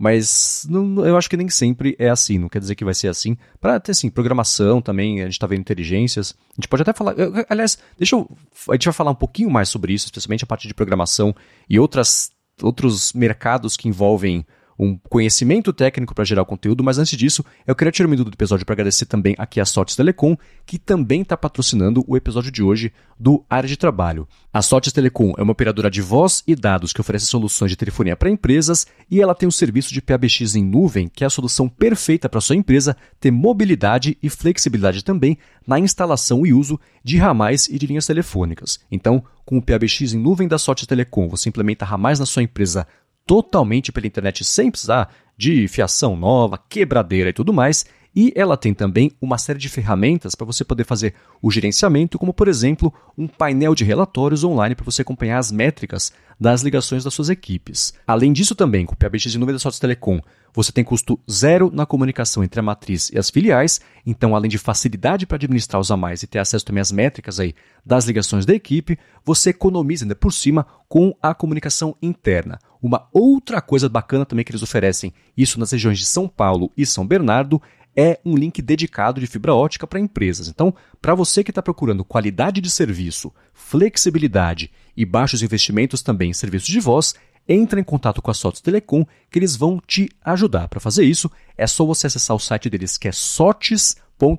mas 0.00 0.66
não, 0.66 1.04
eu 1.04 1.14
acho 1.14 1.28
que 1.28 1.36
nem 1.36 1.50
sempre 1.50 1.94
é 1.98 2.08
assim, 2.08 2.38
não 2.38 2.48
quer 2.48 2.58
dizer 2.58 2.74
que 2.74 2.86
vai 2.86 2.94
ser 2.94 3.08
assim. 3.08 3.36
Para 3.60 3.78
ter 3.78 3.92
assim, 3.92 4.08
programação 4.08 4.80
também, 4.80 5.20
a 5.20 5.24
gente 5.24 5.34
está 5.34 5.46
vendo 5.46 5.60
inteligências. 5.60 6.34
A 6.52 6.54
gente 6.54 6.68
pode 6.68 6.80
até 6.80 6.94
falar. 6.94 7.14
Aliás, 7.50 7.76
deixa 7.98 8.16
eu. 8.16 8.26
A 8.70 8.72
gente 8.72 8.86
vai 8.86 8.94
falar 8.94 9.10
um 9.10 9.14
pouquinho 9.14 9.50
mais 9.50 9.68
sobre 9.68 9.92
isso, 9.92 10.06
especialmente 10.06 10.42
a 10.42 10.46
parte 10.46 10.66
de 10.66 10.72
programação 10.72 11.36
e 11.68 11.78
outras, 11.78 12.30
outros 12.62 13.12
mercados 13.12 13.76
que 13.76 13.90
envolvem 13.90 14.46
um 14.80 14.96
conhecimento 14.96 15.74
técnico 15.74 16.14
para 16.14 16.24
gerar 16.24 16.40
o 16.40 16.46
conteúdo, 16.46 16.82
mas 16.82 16.96
antes 16.96 17.16
disso, 17.18 17.44
eu 17.66 17.74
queria 17.76 17.92
tirar 17.92 18.06
um 18.06 18.10
minuto 18.10 18.30
do 18.30 18.34
episódio 18.34 18.64
para 18.64 18.72
agradecer 18.72 19.04
também 19.04 19.34
aqui 19.36 19.60
a 19.60 19.64
Sotes 19.66 19.94
Telecom, 19.94 20.36
que 20.64 20.78
também 20.78 21.20
está 21.20 21.36
patrocinando 21.36 22.02
o 22.08 22.16
episódio 22.16 22.50
de 22.50 22.62
hoje 22.62 22.90
do 23.18 23.44
Área 23.50 23.68
de 23.68 23.76
Trabalho. 23.76 24.26
A 24.50 24.62
Sotes 24.62 24.92
Telecom 24.92 25.34
é 25.36 25.42
uma 25.42 25.52
operadora 25.52 25.90
de 25.90 26.00
voz 26.00 26.42
e 26.46 26.56
dados 26.56 26.94
que 26.94 27.00
oferece 27.00 27.26
soluções 27.26 27.70
de 27.70 27.76
telefonia 27.76 28.16
para 28.16 28.30
empresas 28.30 28.86
e 29.10 29.20
ela 29.20 29.34
tem 29.34 29.46
um 29.46 29.52
serviço 29.52 29.92
de 29.92 30.00
PABX 30.00 30.54
em 30.54 30.64
nuvem, 30.64 31.08
que 31.08 31.24
é 31.24 31.26
a 31.26 31.30
solução 31.30 31.68
perfeita 31.68 32.28
para 32.28 32.40
sua 32.40 32.56
empresa 32.56 32.96
ter 33.20 33.30
mobilidade 33.30 34.16
e 34.22 34.30
flexibilidade 34.30 35.04
também 35.04 35.36
na 35.66 35.78
instalação 35.78 36.46
e 36.46 36.54
uso 36.54 36.80
de 37.04 37.18
ramais 37.18 37.68
e 37.68 37.78
de 37.78 37.86
linhas 37.86 38.06
telefônicas. 38.06 38.80
Então, 38.90 39.22
com 39.44 39.58
o 39.58 39.62
PABX 39.62 40.14
em 40.14 40.18
nuvem 40.18 40.48
da 40.48 40.58
Sotes 40.58 40.86
Telecom, 40.86 41.28
você 41.28 41.48
implementa 41.48 41.84
ramais 41.84 42.18
na 42.18 42.26
sua 42.26 42.42
empresa 42.42 42.86
totalmente 43.26 43.92
pela 43.92 44.06
internet 44.06 44.44
sem 44.44 44.70
precisar 44.70 45.12
de 45.36 45.66
fiação 45.68 46.16
nova, 46.16 46.58
quebradeira 46.68 47.30
e 47.30 47.32
tudo 47.32 47.52
mais. 47.52 47.86
E 48.14 48.32
ela 48.34 48.56
tem 48.56 48.74
também 48.74 49.12
uma 49.20 49.38
série 49.38 49.58
de 49.58 49.68
ferramentas 49.68 50.34
para 50.34 50.44
você 50.44 50.64
poder 50.64 50.84
fazer 50.84 51.14
o 51.40 51.50
gerenciamento, 51.50 52.18
como 52.18 52.34
por 52.34 52.48
exemplo 52.48 52.92
um 53.16 53.28
painel 53.28 53.74
de 53.74 53.84
relatórios 53.84 54.42
online 54.42 54.74
para 54.74 54.84
você 54.84 55.02
acompanhar 55.02 55.38
as 55.38 55.52
métricas 55.52 56.12
das 56.38 56.62
ligações 56.62 57.04
das 57.04 57.14
suas 57.14 57.28
equipes. 57.28 57.94
Além 58.06 58.32
disso, 58.32 58.54
também, 58.54 58.84
com 58.84 58.94
o 58.94 59.18
de 59.18 59.38
nuvem 59.38 59.54
da 59.54 59.58
Sotos 59.58 59.78
Telecom, 59.78 60.20
você 60.52 60.72
tem 60.72 60.82
custo 60.82 61.20
zero 61.30 61.70
na 61.72 61.86
comunicação 61.86 62.42
entre 62.42 62.58
a 62.58 62.62
matriz 62.62 63.10
e 63.10 63.18
as 63.18 63.30
filiais, 63.30 63.80
então 64.04 64.34
além 64.34 64.50
de 64.50 64.58
facilidade 64.58 65.26
para 65.26 65.36
administrar 65.36 65.80
os 65.80 65.90
a 65.90 65.96
mais 65.96 66.22
e 66.22 66.26
ter 66.26 66.40
acesso 66.40 66.64
também 66.64 66.80
às 66.80 66.90
métricas 66.90 67.38
aí 67.38 67.54
das 67.86 68.06
ligações 68.06 68.44
da 68.44 68.54
equipe, 68.54 68.98
você 69.24 69.50
economiza 69.50 70.04
ainda 70.04 70.16
por 70.16 70.32
cima 70.32 70.66
com 70.88 71.14
a 71.22 71.32
comunicação 71.32 71.94
interna. 72.02 72.58
Uma 72.82 73.08
outra 73.12 73.60
coisa 73.60 73.88
bacana 73.88 74.24
também 74.24 74.44
que 74.44 74.50
eles 74.52 74.62
oferecem, 74.62 75.12
isso 75.36 75.60
nas 75.60 75.70
regiões 75.72 75.98
de 75.98 76.06
São 76.06 76.26
Paulo 76.26 76.72
e 76.76 76.86
São 76.86 77.06
Bernardo, 77.06 77.60
é 77.96 78.18
um 78.24 78.36
link 78.36 78.62
dedicado 78.62 79.20
de 79.20 79.26
fibra 79.26 79.54
ótica 79.54 79.86
para 79.86 80.00
empresas. 80.00 80.48
Então, 80.48 80.74
para 81.00 81.14
você 81.14 81.44
que 81.44 81.50
está 81.50 81.62
procurando 81.62 82.04
qualidade 82.04 82.60
de 82.60 82.70
serviço, 82.70 83.32
flexibilidade 83.52 84.70
e 84.96 85.04
baixos 85.04 85.42
investimentos 85.42 86.02
também 86.02 86.30
em 86.30 86.34
serviços 86.34 86.68
de 86.68 86.80
voz, 86.80 87.14
entre 87.48 87.80
em 87.80 87.84
contato 87.84 88.22
com 88.22 88.30
a 88.30 88.34
Sotos 88.34 88.60
Telecom 88.60 89.04
que 89.30 89.38
eles 89.38 89.56
vão 89.56 89.80
te 89.84 90.08
ajudar. 90.24 90.68
Para 90.68 90.80
fazer 90.80 91.04
isso, 91.04 91.30
é 91.56 91.66
só 91.66 91.84
você 91.84 92.06
acessar 92.06 92.36
o 92.36 92.40
site 92.40 92.70
deles 92.70 92.96
que 92.96 93.08
é 93.08 93.12
sotes.com.br, 93.12 94.30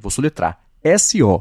vou 0.00 0.10
soletrar 0.10 0.60
S-O-T-H-I-S.com.br 0.82 1.40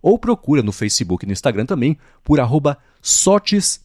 ou 0.00 0.18
procura 0.18 0.62
no 0.62 0.72
Facebook 0.72 1.24
e 1.24 1.26
no 1.26 1.32
Instagram 1.32 1.66
também 1.66 1.98
por 2.22 2.38
arroba 2.40 2.78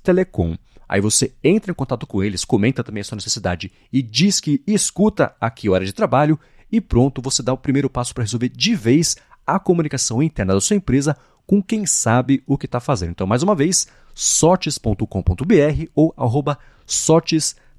Telecom. 0.04 0.56
Aí 0.90 1.00
você 1.00 1.32
entra 1.44 1.72
em 1.72 1.76
contato 1.76 2.08
com 2.08 2.24
eles, 2.24 2.44
comenta 2.44 2.84
também 2.84 3.02
a 3.02 3.04
sua 3.04 3.16
necessidade 3.16 3.72
e 3.94 4.02
diz 4.02 4.40
que 4.40 4.62
escuta 4.66 5.36
aqui 5.40 5.70
hora 5.70 5.86
de 5.86 5.94
trabalho 5.94 6.40
e 6.72 6.82
pronto, 6.82 7.22
você 7.22 7.44
dá 7.44 7.54
o 7.54 7.58
primeiro 7.58 7.90
passo 7.90 8.14
para 8.14 8.24
resolver 8.24 8.50
de 8.50 8.76
vez 8.76 9.16
a 9.46 9.60
comunicação 9.60 10.22
interna 10.24 10.54
da 10.54 10.62
sua 10.62 10.76
empresa 10.76 11.16
com 11.46 11.62
quem 11.62 11.86
sabe 11.86 12.44
o 12.48 12.58
que 12.58 12.66
está 12.66 12.80
fazendo. 12.80 13.12
Então, 13.12 13.28
mais 13.28 13.44
uma 13.44 13.56
vez, 13.56 13.88
sotes.com.br 14.14 15.06
ou 15.94 16.14
arroba 16.18 16.58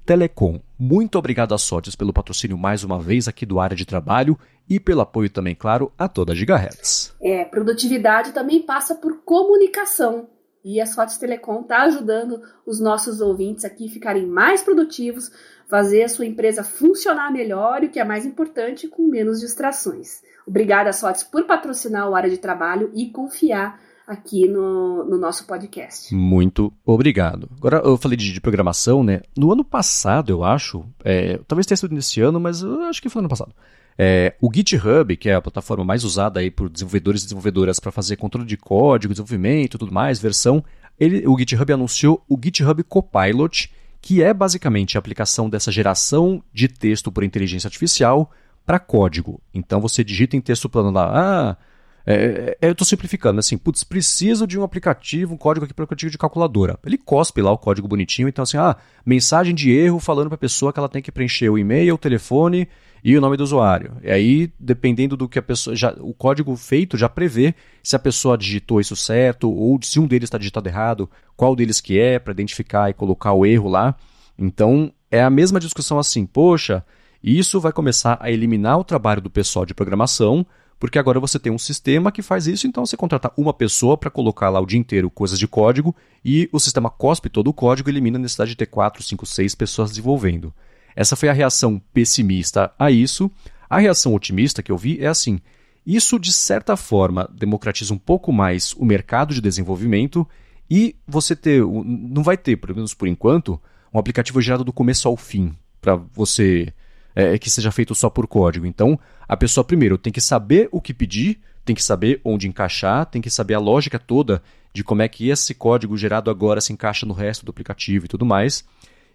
Telecom. 0.05 0.59
Muito 0.77 1.17
obrigado 1.17 1.53
a 1.53 1.57
Sotes 1.57 1.95
pelo 1.95 2.13
patrocínio 2.13 2.57
mais 2.57 2.83
uma 2.83 2.99
vez 2.99 3.27
aqui 3.27 3.45
do 3.45 3.59
Área 3.59 3.75
de 3.75 3.85
Trabalho 3.85 4.37
e 4.69 4.79
pelo 4.79 5.01
apoio 5.01 5.29
também, 5.29 5.55
claro, 5.55 5.91
a 5.97 6.07
toda 6.07 6.33
a 6.33 6.35
Gigahertz. 6.35 7.13
É, 7.21 7.45
produtividade 7.45 8.31
também 8.31 8.61
passa 8.61 8.95
por 8.95 9.23
comunicação. 9.23 10.27
E 10.63 10.79
a 10.79 10.85
Sotes 10.85 11.17
Telecom 11.17 11.61
está 11.61 11.83
ajudando 11.83 12.41
os 12.65 12.79
nossos 12.79 13.19
ouvintes 13.19 13.65
aqui 13.65 13.87
a 13.87 13.91
ficarem 13.91 14.25
mais 14.25 14.61
produtivos, 14.61 15.31
fazer 15.67 16.03
a 16.03 16.09
sua 16.09 16.25
empresa 16.25 16.63
funcionar 16.63 17.31
melhor 17.31 17.83
e 17.83 17.87
o 17.87 17.89
que 17.89 17.99
é 17.99 18.03
mais 18.03 18.25
importante, 18.25 18.87
com 18.87 19.07
menos 19.07 19.39
distrações. 19.39 20.21
Obrigada, 20.47 20.93
Sotes, 20.93 21.23
por 21.23 21.45
patrocinar 21.45 22.09
o 22.09 22.15
Área 22.15 22.29
de 22.29 22.37
Trabalho 22.37 22.91
e 22.93 23.09
confiar 23.09 23.79
aqui 24.05 24.47
no, 24.47 25.03
no 25.05 25.17
nosso 25.17 25.45
podcast. 25.47 26.13
Muito 26.13 26.71
obrigado. 26.85 27.49
Agora, 27.57 27.77
eu 27.77 27.97
falei 27.97 28.17
de, 28.17 28.31
de 28.31 28.41
programação, 28.41 29.03
né? 29.03 29.21
No 29.37 29.51
ano 29.51 29.63
passado, 29.63 30.31
eu 30.31 30.43
acho, 30.43 30.85
é, 31.03 31.39
talvez 31.47 31.65
tenha 31.65 31.77
sido 31.77 31.95
nesse 31.95 32.21
ano, 32.21 32.39
mas 32.39 32.61
eu 32.61 32.81
acho 32.83 33.01
que 33.01 33.09
foi 33.09 33.21
no 33.21 33.25
ano 33.25 33.29
passado. 33.29 33.53
É, 33.97 34.33
o 34.41 34.49
GitHub, 34.53 35.15
que 35.17 35.29
é 35.29 35.35
a 35.35 35.41
plataforma 35.41 35.83
mais 35.83 36.03
usada 36.03 36.39
aí 36.39 36.49
por 36.49 36.69
desenvolvedores 36.69 37.21
e 37.21 37.25
desenvolvedoras 37.25 37.79
para 37.79 37.91
fazer 37.91 38.15
controle 38.15 38.47
de 38.47 38.57
código, 38.57 39.13
desenvolvimento 39.13 39.77
tudo 39.77 39.93
mais, 39.93 40.19
versão, 40.19 40.63
ele, 40.99 41.27
o 41.27 41.37
GitHub 41.37 41.71
anunciou 41.71 42.23
o 42.27 42.39
GitHub 42.41 42.81
Copilot, 42.83 43.71
que 44.01 44.21
é 44.21 44.33
basicamente 44.33 44.97
a 44.97 44.99
aplicação 44.99 45.49
dessa 45.49 45.71
geração 45.71 46.43
de 46.53 46.67
texto 46.67 47.11
por 47.11 47.23
inteligência 47.23 47.67
artificial 47.67 48.31
para 48.65 48.79
código. 48.79 49.41
Então 49.53 49.79
você 49.79 50.03
digita 50.03 50.35
em 50.35 50.41
texto 50.41 50.69
plano 50.69 50.91
lá, 50.91 51.11
ah, 51.13 51.57
é, 52.05 52.57
é, 52.61 52.67
eu 52.67 52.73
estou 52.73 52.85
simplificando, 52.85 53.39
assim, 53.39 53.57
putz, 53.57 53.83
preciso 53.83 54.45
de 54.45 54.59
um 54.59 54.63
aplicativo, 54.63 55.33
um 55.33 55.37
código 55.37 55.65
aqui 55.65 55.73
para 55.73 55.83
aplicativo 55.83 56.11
de 56.11 56.17
calculadora. 56.17 56.77
Ele 56.85 56.97
cospe 56.97 57.41
lá 57.41 57.51
o 57.51 57.57
código 57.57 57.87
bonitinho, 57.87 58.27
então 58.27 58.43
assim, 58.43 58.57
ah, 58.57 58.75
mensagem 59.05 59.55
de 59.55 59.71
erro 59.71 59.99
falando 59.99 60.27
para 60.27 60.35
a 60.35 60.39
pessoa 60.39 60.73
que 60.73 60.79
ela 60.79 60.89
tem 60.89 61.01
que 61.01 61.11
preencher 61.11 61.49
o 61.49 61.57
e-mail, 61.57 61.95
o 61.95 61.97
telefone 61.97 62.67
e 63.03 63.17
o 63.17 63.21
nome 63.21 63.35
do 63.35 63.43
usuário. 63.43 63.97
E 64.01 64.09
aí, 64.09 64.51
dependendo 64.59 65.17
do 65.17 65.27
que 65.27 65.37
a 65.37 65.41
pessoa. 65.41 65.75
Já, 65.75 65.93
o 65.99 66.13
código 66.13 66.55
feito 66.55 66.97
já 66.97 67.09
prevê 67.09 67.53
se 67.83 67.95
a 67.95 67.99
pessoa 67.99 68.37
digitou 68.37 68.79
isso 68.79 68.95
certo, 68.95 69.51
ou 69.51 69.77
se 69.81 69.99
um 69.99 70.07
deles 70.07 70.27
está 70.27 70.37
digitado 70.37 70.69
errado, 70.69 71.09
qual 71.35 71.55
deles 71.55 71.81
que 71.81 71.99
é, 71.99 72.17
para 72.17 72.31
identificar 72.31 72.89
e 72.89 72.93
colocar 72.93 73.33
o 73.33 73.45
erro 73.45 73.67
lá. 73.67 73.95
Então, 74.37 74.91
é 75.11 75.21
a 75.21 75.29
mesma 75.29 75.59
discussão 75.59 75.99
assim, 75.99 76.25
poxa, 76.25 76.83
isso 77.21 77.59
vai 77.59 77.71
começar 77.71 78.17
a 78.21 78.31
eliminar 78.31 78.79
o 78.79 78.83
trabalho 78.83 79.21
do 79.21 79.29
pessoal 79.29 79.65
de 79.65 79.73
programação 79.73 80.45
porque 80.83 80.99
agora 80.99 81.17
você 81.17 81.39
tem 81.39 81.49
um 81.49 81.57
sistema 81.57 82.11
que 82.11 82.21
faz 82.21 82.45
isso, 82.45 82.67
então 82.67 82.85
você 82.85 82.97
contrata 82.97 83.31
uma 83.37 83.53
pessoa 83.53 83.97
para 83.97 84.09
colocar 84.09 84.49
lá 84.49 84.59
o 84.59 84.65
dia 84.65 84.77
inteiro 84.77 85.09
coisas 85.09 85.39
de 85.39 85.47
código 85.47 85.95
e 86.25 86.49
o 86.51 86.59
sistema 86.59 86.89
cospe 86.89 87.29
todo 87.29 87.47
o 87.47 87.53
código 87.53 87.89
e 87.89 87.91
elimina 87.93 88.17
a 88.17 88.21
necessidade 88.21 88.51
de 88.51 88.57
ter 88.57 88.65
4, 88.65 89.01
5, 89.01 89.25
6 89.25 89.55
pessoas 89.55 89.91
desenvolvendo. 89.91 90.53
Essa 90.95 91.15
foi 91.15 91.29
a 91.29 91.33
reação 91.33 91.81
pessimista 91.93 92.71
a 92.77 92.91
isso. 92.91 93.31
A 93.69 93.79
reação 93.79 94.13
otimista 94.13 94.61
que 94.61 94.71
eu 94.71 94.77
vi 94.77 94.99
é 95.01 95.07
assim: 95.07 95.39
isso 95.85 96.19
de 96.19 96.31
certa 96.31 96.77
forma 96.77 97.29
democratiza 97.33 97.93
um 97.93 97.97
pouco 97.97 98.31
mais 98.31 98.73
o 98.73 98.85
mercado 98.85 99.33
de 99.33 99.41
desenvolvimento 99.41 100.27
e 100.69 100.95
você 101.07 101.35
ter, 101.35 101.61
não 101.63 102.23
vai 102.23 102.37
ter, 102.37 102.55
pelo 102.55 102.75
menos 102.75 102.93
por 102.93 103.07
enquanto, 103.07 103.59
um 103.93 103.99
aplicativo 103.99 104.41
gerado 104.41 104.63
do 104.63 104.73
começo 104.73 105.07
ao 105.07 105.17
fim 105.17 105.55
para 105.81 105.95
você 105.95 106.73
é, 107.15 107.37
que 107.37 107.49
seja 107.49 107.71
feito 107.71 107.93
só 107.93 108.09
por 108.09 108.27
código. 108.27 108.65
Então, 108.65 108.99
a 109.27 109.35
pessoa, 109.35 109.63
primeiro, 109.63 109.97
tem 109.97 110.11
que 110.11 110.21
saber 110.21 110.69
o 110.71 110.81
que 110.81 110.93
pedir, 110.93 111.39
tem 111.65 111.75
que 111.75 111.83
saber 111.83 112.19
onde 112.23 112.47
encaixar, 112.47 113.05
tem 113.05 113.21
que 113.21 113.29
saber 113.29 113.53
a 113.53 113.59
lógica 113.59 113.99
toda 113.99 114.41
de 114.73 114.83
como 114.83 115.01
é 115.01 115.07
que 115.07 115.29
esse 115.29 115.53
código 115.53 115.95
gerado 115.95 116.31
agora 116.31 116.59
se 116.59 116.73
encaixa 116.73 117.05
no 117.05 117.13
resto 117.13 117.45
do 117.45 117.51
aplicativo 117.51 118.05
e 118.05 118.07
tudo 118.07 118.25
mais. 118.25 118.65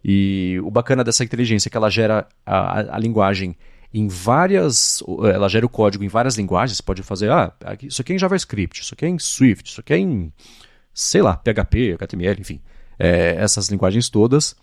E 0.05 0.61
o 0.63 0.71
bacana 0.71 1.03
dessa 1.03 1.25
inteligência 1.25 1.69
é 1.69 1.71
que 1.71 1.77
ela 1.77 1.91
gera 1.91 2.27
a, 2.47 2.97
a 2.97 2.99
linguagem 2.99 3.57
em 3.93 4.09
várias. 4.09 5.03
Ela 5.33 5.49
gera 5.49 5.67
o 5.67 5.69
código 5.69 6.05
em 6.05 6.09
várias 6.09 6.37
linguagens. 6.37 6.77
Você 6.77 6.83
pode 6.83 7.03
fazer, 7.03 7.31
ah, 7.31 7.53
isso 7.83 8.01
aqui 8.01 8.13
é 8.13 8.17
em 8.17 8.19
JavaScript, 8.19 8.83
isso 8.83 8.95
aqui 8.95 9.05
é 9.05 9.09
em 9.09 9.19
Swift, 9.19 9.71
isso 9.71 9.81
aqui 9.81 9.95
é 9.95 9.99
em, 9.99 10.33
sei 10.95 11.23
lá, 11.23 11.37
PHP, 11.37 11.95
HTML, 11.95 12.41
enfim. 12.41 12.61
É, 12.99 13.37
essas 13.39 13.69
linguagens 13.69 14.09
todas. 14.09 14.57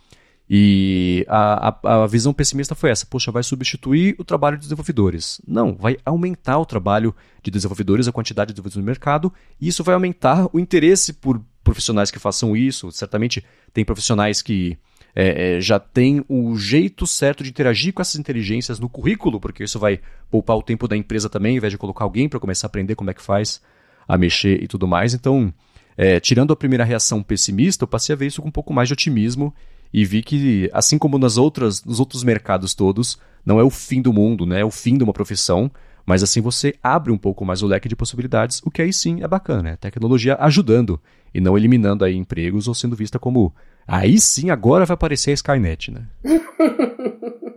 E 0.47 1.25
a, 1.27 1.69
a, 1.69 2.03
a, 2.03 2.07
visão 2.07 2.31
pessimista 2.31 2.75
foi 2.75 2.91
essa: 2.91 3.05
poxa, 3.05 3.31
vai 3.31 3.41
substituir 3.41 4.15
o 4.19 4.23
trabalho 4.23 4.57
de 4.57 4.63
desenvolvedores. 4.63 5.41
Não, 5.47 5.75
vai 5.75 5.97
aumentar 6.05 6.59
o 6.59 6.65
trabalho 6.65 7.15
de 7.41 7.49
desenvolvedores, 7.49 8.07
a 8.07 8.11
quantidade 8.11 8.49
de 8.49 8.53
desenvolvedores 8.53 8.77
no 8.77 8.85
mercado, 8.85 9.33
e 9.59 9.67
isso 9.67 9.83
vai 9.83 9.95
aumentar 9.95 10.47
o 10.53 10.59
interesse 10.59 11.13
por 11.13 11.41
profissionais 11.63 12.11
que 12.11 12.19
façam 12.19 12.55
isso. 12.55 12.91
Certamente 12.91 13.43
tem 13.73 13.83
profissionais 13.83 14.43
que 14.43 14.77
é, 15.15 15.55
é, 15.55 15.61
já 15.61 15.79
têm 15.79 16.23
o 16.27 16.57
jeito 16.57 17.07
certo 17.07 17.43
de 17.43 17.49
interagir 17.49 17.93
com 17.93 18.01
essas 18.01 18.19
inteligências 18.19 18.79
no 18.79 18.89
currículo, 18.89 19.39
porque 19.39 19.63
isso 19.63 19.79
vai 19.79 20.01
poupar 20.29 20.57
o 20.57 20.61
tempo 20.61 20.87
da 20.87 20.97
empresa 20.97 21.29
também, 21.29 21.53
ao 21.53 21.57
invés 21.57 21.71
de 21.71 21.77
colocar 21.77 22.03
alguém 22.03 22.27
para 22.27 22.39
começar 22.39 22.67
a 22.67 22.69
aprender 22.69 22.95
como 22.95 23.09
é 23.09 23.13
que 23.13 23.21
faz 23.21 23.61
a 24.05 24.17
mexer 24.17 24.61
e 24.61 24.67
tudo 24.67 24.85
mais. 24.85 25.13
Então, 25.13 25.53
é, 25.95 26.19
tirando 26.19 26.51
a 26.51 26.55
primeira 26.55 26.83
reação 26.83 27.23
pessimista, 27.23 27.85
eu 27.85 27.87
passei 27.87 28.13
a 28.13 28.17
ver 28.17 28.27
isso 28.27 28.41
com 28.41 28.49
um 28.49 28.51
pouco 28.51 28.73
mais 28.73 28.89
de 28.89 28.93
otimismo 28.93 29.53
e 29.93 30.03
vi 30.03 30.21
que, 30.21 30.69
assim 30.73 30.97
como 30.97 31.17
nas 31.17 31.37
outras, 31.37 31.83
nos 31.85 32.01
outros 32.01 32.21
mercados 32.21 32.73
todos, 32.73 33.17
não 33.45 33.57
é 33.57 33.63
o 33.63 33.69
fim 33.69 34.01
do 34.01 34.11
mundo, 34.11 34.45
né? 34.45 34.59
é 34.59 34.65
o 34.65 34.71
fim 34.71 34.97
de 34.97 35.03
uma 35.05 35.13
profissão, 35.13 35.71
mas 36.05 36.21
assim 36.23 36.41
você 36.41 36.75
abre 36.83 37.13
um 37.13 37.17
pouco 37.17 37.45
mais 37.45 37.61
o 37.61 37.67
leque 37.67 37.87
de 37.87 37.95
possibilidades, 37.95 38.61
o 38.65 38.69
que 38.69 38.81
aí 38.81 38.91
sim 38.91 39.23
é 39.23 39.27
bacana, 39.27 39.61
né? 39.61 39.75
Tecnologia 39.77 40.35
ajudando 40.39 40.99
e 41.33 41.39
não 41.39 41.57
eliminando 41.57 42.03
aí 42.03 42.15
empregos 42.15 42.67
ou 42.67 42.75
sendo 42.75 42.95
vista 42.95 43.17
como 43.17 43.53
aí 43.87 44.19
sim 44.19 44.49
agora 44.49 44.85
vai 44.85 44.95
aparecer 44.95 45.31
a 45.31 45.33
Skynet, 45.33 45.91
né? 45.91 46.05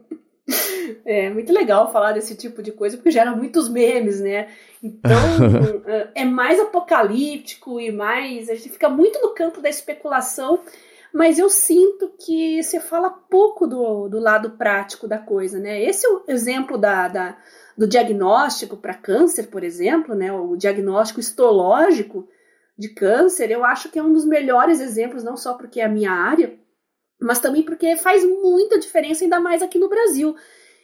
É 1.04 1.30
muito 1.30 1.50
legal 1.54 1.90
falar 1.90 2.12
desse 2.12 2.36
tipo 2.36 2.62
de 2.62 2.70
coisa 2.70 2.98
porque 2.98 3.10
gera 3.10 3.34
muitos 3.34 3.66
memes, 3.66 4.20
né? 4.20 4.48
Então 4.82 5.18
é 6.14 6.22
mais 6.26 6.60
apocalíptico 6.60 7.80
e 7.80 7.90
mais. 7.90 8.50
A 8.50 8.54
gente 8.54 8.68
fica 8.68 8.90
muito 8.90 9.18
no 9.20 9.30
campo 9.30 9.62
da 9.62 9.70
especulação 9.70 10.60
mas 11.12 11.38
eu 11.38 11.48
sinto 11.48 12.12
que 12.18 12.62
se 12.62 12.78
fala 12.80 13.10
pouco 13.10 13.66
do, 13.66 14.08
do 14.08 14.18
lado 14.18 14.50
prático 14.50 15.08
da 15.08 15.18
coisa, 15.18 15.58
né? 15.58 15.82
Esse 15.82 16.06
é 16.06 16.10
o 16.10 16.22
exemplo 16.28 16.76
da, 16.76 17.08
da 17.08 17.36
do 17.76 17.86
diagnóstico 17.86 18.76
para 18.76 18.92
câncer, 18.92 19.46
por 19.46 19.62
exemplo, 19.62 20.14
né? 20.14 20.32
O 20.32 20.56
diagnóstico 20.56 21.20
histológico 21.20 22.28
de 22.78 22.90
câncer, 22.90 23.50
eu 23.50 23.64
acho 23.64 23.90
que 23.90 23.98
é 23.98 24.02
um 24.02 24.12
dos 24.12 24.24
melhores 24.24 24.80
exemplos, 24.80 25.24
não 25.24 25.36
só 25.36 25.54
porque 25.54 25.80
é 25.80 25.84
a 25.84 25.88
minha 25.88 26.12
área, 26.12 26.56
mas 27.20 27.40
também 27.40 27.62
porque 27.62 27.96
faz 27.96 28.24
muita 28.24 28.78
diferença, 28.78 29.24
ainda 29.24 29.40
mais 29.40 29.62
aqui 29.62 29.78
no 29.78 29.88
Brasil, 29.88 30.36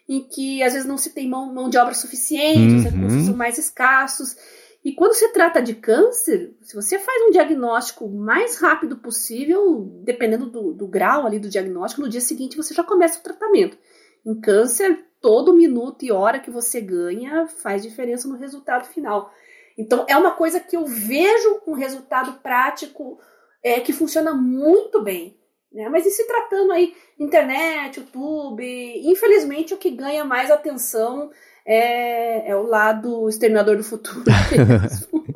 em 0.09 0.27
que 0.27 0.63
às 0.63 0.73
vezes 0.73 0.89
não 0.89 0.99
se 0.99 1.15
tem 1.15 1.29
mão, 1.29 1.55
mão 1.55 1.71
de 1.71 1.79
obra 1.79 1.95
suficiente, 1.95 2.59
uhum. 2.59 2.77
os 2.79 2.85
recursos 2.85 3.27
são 3.27 3.37
mais 3.37 3.59
escassos. 3.59 4.37
E 4.85 4.93
quando 4.93 5.15
se 5.15 5.29
trata 5.33 5.63
de 5.63 5.75
câncer, 5.75 6.55
se 6.61 6.75
você 6.75 6.99
faz 6.99 7.23
um 7.23 7.31
diagnóstico 7.31 8.09
mais 8.09 8.59
rápido 8.59 8.97
possível, 8.97 9.89
dependendo 10.03 10.51
do, 10.51 10.75
do 10.75 10.87
grau 10.87 11.27
ali 11.27 11.39
do 11.39 11.49
diagnóstico, 11.49 12.03
no 12.03 12.09
dia 12.09 12.21
seguinte 12.21 12.57
você 12.57 12.75
já 12.75 12.83
começa 12.83 13.21
o 13.21 13.23
tratamento. 13.23 13.79
Em 14.27 14.39
câncer, 14.39 15.07
todo 15.21 15.55
minuto 15.55 16.05
e 16.05 16.13
hora 16.13 16.41
que 16.41 16.51
você 16.51 16.81
ganha 16.81 17.47
faz 17.47 17.83
diferença 17.83 18.29
no 18.29 18.37
resultado 18.37 18.85
final. 18.87 19.33
Então, 19.77 20.07
é 20.09 20.16
uma 20.16 20.33
coisa 20.33 20.61
que 20.61 20.77
eu 20.77 20.87
vejo 20.87 21.61
um 21.66 21.72
resultado 21.72 22.41
prático 22.41 23.18
é, 23.62 23.81
que 23.81 23.93
funciona 23.93 24.33
muito 24.33 25.03
bem. 25.03 25.37
Né? 25.72 25.89
Mas 25.89 26.07
e 26.07 26.11
se 26.11 26.27
tratando 26.27 26.72
aí 26.72 26.95
internet, 27.18 27.99
YouTube, 27.99 28.62
infelizmente 29.05 29.75
o 29.75 29.77
que 29.77 29.91
ganha 29.91 30.25
mais 30.25 30.51
atenção 30.51 31.31
é, 31.66 32.51
é 32.51 32.57
o 32.57 32.62
lado 32.62 33.29
exterminador 33.29 33.77
do 33.77 33.83
futuro. 33.83 34.25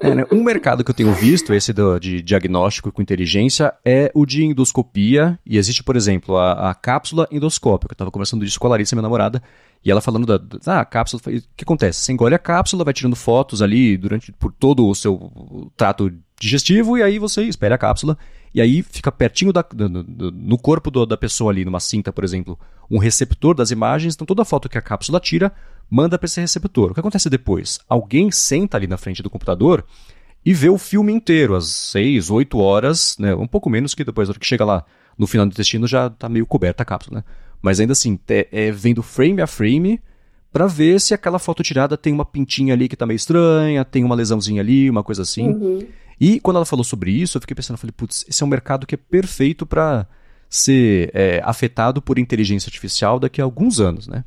É, 0.00 0.14
né? 0.14 0.24
Um 0.30 0.42
mercado 0.42 0.84
que 0.84 0.90
eu 0.90 0.94
tenho 0.94 1.12
visto, 1.14 1.54
esse 1.54 1.72
do, 1.72 1.98
de 1.98 2.22
diagnóstico 2.22 2.92
com 2.92 3.02
inteligência, 3.02 3.72
é 3.84 4.10
o 4.14 4.26
de 4.26 4.44
endoscopia. 4.44 5.38
E 5.44 5.56
existe, 5.56 5.82
por 5.82 5.96
exemplo, 5.96 6.36
a, 6.36 6.70
a 6.70 6.74
cápsula 6.74 7.26
endoscópica. 7.30 7.92
Eu 7.92 7.94
estava 7.94 8.10
conversando 8.10 8.44
disso 8.44 8.60
com 8.60 8.66
a 8.66 8.70
Larissa, 8.70 8.94
minha 8.94 9.02
namorada, 9.02 9.42
e 9.84 9.90
ela 9.90 10.00
falando 10.00 10.26
da, 10.26 10.38
da 10.38 10.80
ah, 10.80 10.84
cápsula. 10.84 11.22
O 11.26 11.30
que 11.56 11.64
acontece? 11.64 12.00
Você 12.00 12.12
engole 12.12 12.34
a 12.34 12.38
cápsula, 12.38 12.84
vai 12.84 12.94
tirando 12.94 13.16
fotos 13.16 13.62
ali 13.62 13.96
durante 13.96 14.32
por 14.32 14.52
todo 14.52 14.86
o 14.86 14.94
seu 14.94 15.70
trato 15.76 16.12
digestivo, 16.38 16.98
e 16.98 17.02
aí 17.02 17.18
você 17.18 17.42
espera 17.42 17.76
a 17.76 17.78
cápsula 17.78 18.18
e 18.56 18.60
aí 18.62 18.82
fica 18.82 19.12
pertinho 19.12 19.52
da, 19.52 19.60
do, 19.60 20.02
do, 20.02 20.32
no 20.32 20.56
corpo 20.56 20.90
do, 20.90 21.04
da 21.04 21.14
pessoa 21.14 21.52
ali, 21.52 21.62
numa 21.62 21.78
cinta, 21.78 22.10
por 22.10 22.24
exemplo, 22.24 22.58
um 22.90 22.96
receptor 22.96 23.54
das 23.54 23.70
imagens. 23.70 24.14
Então 24.14 24.26
toda 24.26 24.46
foto 24.46 24.66
que 24.66 24.78
a 24.78 24.82
cápsula 24.82 25.20
tira 25.20 25.52
manda 25.88 26.18
para 26.18 26.26
esse 26.26 26.40
receptor. 26.40 26.90
O 26.90 26.94
que 26.94 27.00
acontece 27.00 27.30
depois? 27.30 27.78
Alguém 27.88 28.30
senta 28.30 28.76
ali 28.76 28.86
na 28.86 28.96
frente 28.96 29.22
do 29.22 29.30
computador 29.30 29.84
e 30.44 30.54
vê 30.54 30.68
o 30.68 30.78
filme 30.78 31.12
inteiro, 31.12 31.54
às 31.54 31.66
6, 31.66 32.30
8 32.30 32.58
horas, 32.58 33.16
né? 33.18 33.34
um 33.34 33.46
pouco 33.46 33.68
menos 33.68 33.94
que 33.94 34.04
depois, 34.04 34.28
hora 34.28 34.38
que 34.38 34.46
chega 34.46 34.64
lá 34.64 34.84
no 35.18 35.26
final 35.26 35.46
do 35.46 35.50
intestino, 35.50 35.86
já 35.86 36.06
está 36.06 36.28
meio 36.28 36.46
coberta 36.46 36.82
a 36.82 36.86
cápsula. 36.86 37.18
Né? 37.18 37.24
Mas 37.60 37.80
ainda 37.80 37.92
assim, 37.92 38.18
é, 38.28 38.46
é 38.52 38.70
vendo 38.70 39.02
frame 39.02 39.40
a 39.40 39.46
frame 39.46 40.00
para 40.52 40.66
ver 40.66 41.00
se 41.00 41.12
aquela 41.12 41.38
foto 41.38 41.62
tirada 41.62 41.96
tem 41.96 42.12
uma 42.12 42.24
pintinha 42.24 42.74
ali 42.74 42.88
que 42.88 42.96
tá 42.96 43.04
meio 43.06 43.16
estranha, 43.16 43.84
tem 43.84 44.04
uma 44.04 44.14
lesãozinha 44.14 44.62
ali, 44.62 44.88
uma 44.88 45.02
coisa 45.02 45.22
assim. 45.22 45.48
Uhum. 45.48 45.86
E 46.18 46.40
quando 46.40 46.56
ela 46.56 46.64
falou 46.64 46.84
sobre 46.84 47.10
isso, 47.10 47.36
eu 47.36 47.40
fiquei 47.40 47.54
pensando, 47.54 47.76
falei, 47.76 47.92
putz, 47.94 48.24
esse 48.28 48.42
é 48.42 48.46
um 48.46 48.48
mercado 48.48 48.86
que 48.86 48.94
é 48.94 48.98
perfeito 48.98 49.66
para 49.66 50.06
ser 50.48 51.10
é, 51.12 51.42
afetado 51.44 52.00
por 52.00 52.18
inteligência 52.18 52.68
artificial 52.68 53.18
daqui 53.18 53.40
a 53.40 53.44
alguns 53.44 53.80
anos, 53.80 54.06
né? 54.06 54.24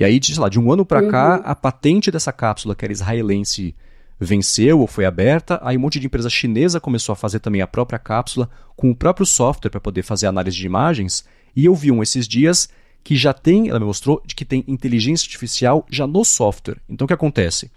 E 0.00 0.04
aí, 0.04 0.18
sei 0.22 0.34
lá, 0.38 0.48
de 0.48 0.58
um 0.58 0.72
ano 0.72 0.86
para 0.86 1.02
uhum. 1.02 1.10
cá, 1.10 1.34
a 1.44 1.54
patente 1.54 2.10
dessa 2.10 2.32
cápsula, 2.32 2.74
que 2.74 2.86
era 2.86 2.90
israelense, 2.90 3.76
venceu 4.18 4.80
ou 4.80 4.86
foi 4.86 5.04
aberta. 5.04 5.60
Aí 5.62 5.76
um 5.76 5.80
monte 5.80 6.00
de 6.00 6.06
empresa 6.06 6.30
chinesa 6.30 6.80
começou 6.80 7.12
a 7.12 7.16
fazer 7.16 7.38
também 7.38 7.60
a 7.60 7.66
própria 7.66 7.98
cápsula 7.98 8.48
com 8.74 8.90
o 8.90 8.96
próprio 8.96 9.26
software 9.26 9.68
para 9.70 9.78
poder 9.78 10.02
fazer 10.02 10.26
análise 10.26 10.56
de 10.56 10.64
imagens. 10.64 11.22
E 11.54 11.66
eu 11.66 11.74
vi 11.74 11.92
um 11.92 12.02
esses 12.02 12.26
dias 12.26 12.66
que 13.04 13.14
já 13.14 13.34
tem, 13.34 13.68
ela 13.68 13.78
me 13.78 13.84
mostrou, 13.84 14.22
de 14.24 14.34
que 14.34 14.42
tem 14.42 14.64
inteligência 14.66 15.26
artificial 15.26 15.84
já 15.90 16.06
no 16.06 16.24
software. 16.24 16.78
Então 16.88 17.04
o 17.04 17.08
que 17.08 17.12
acontece? 17.12 17.70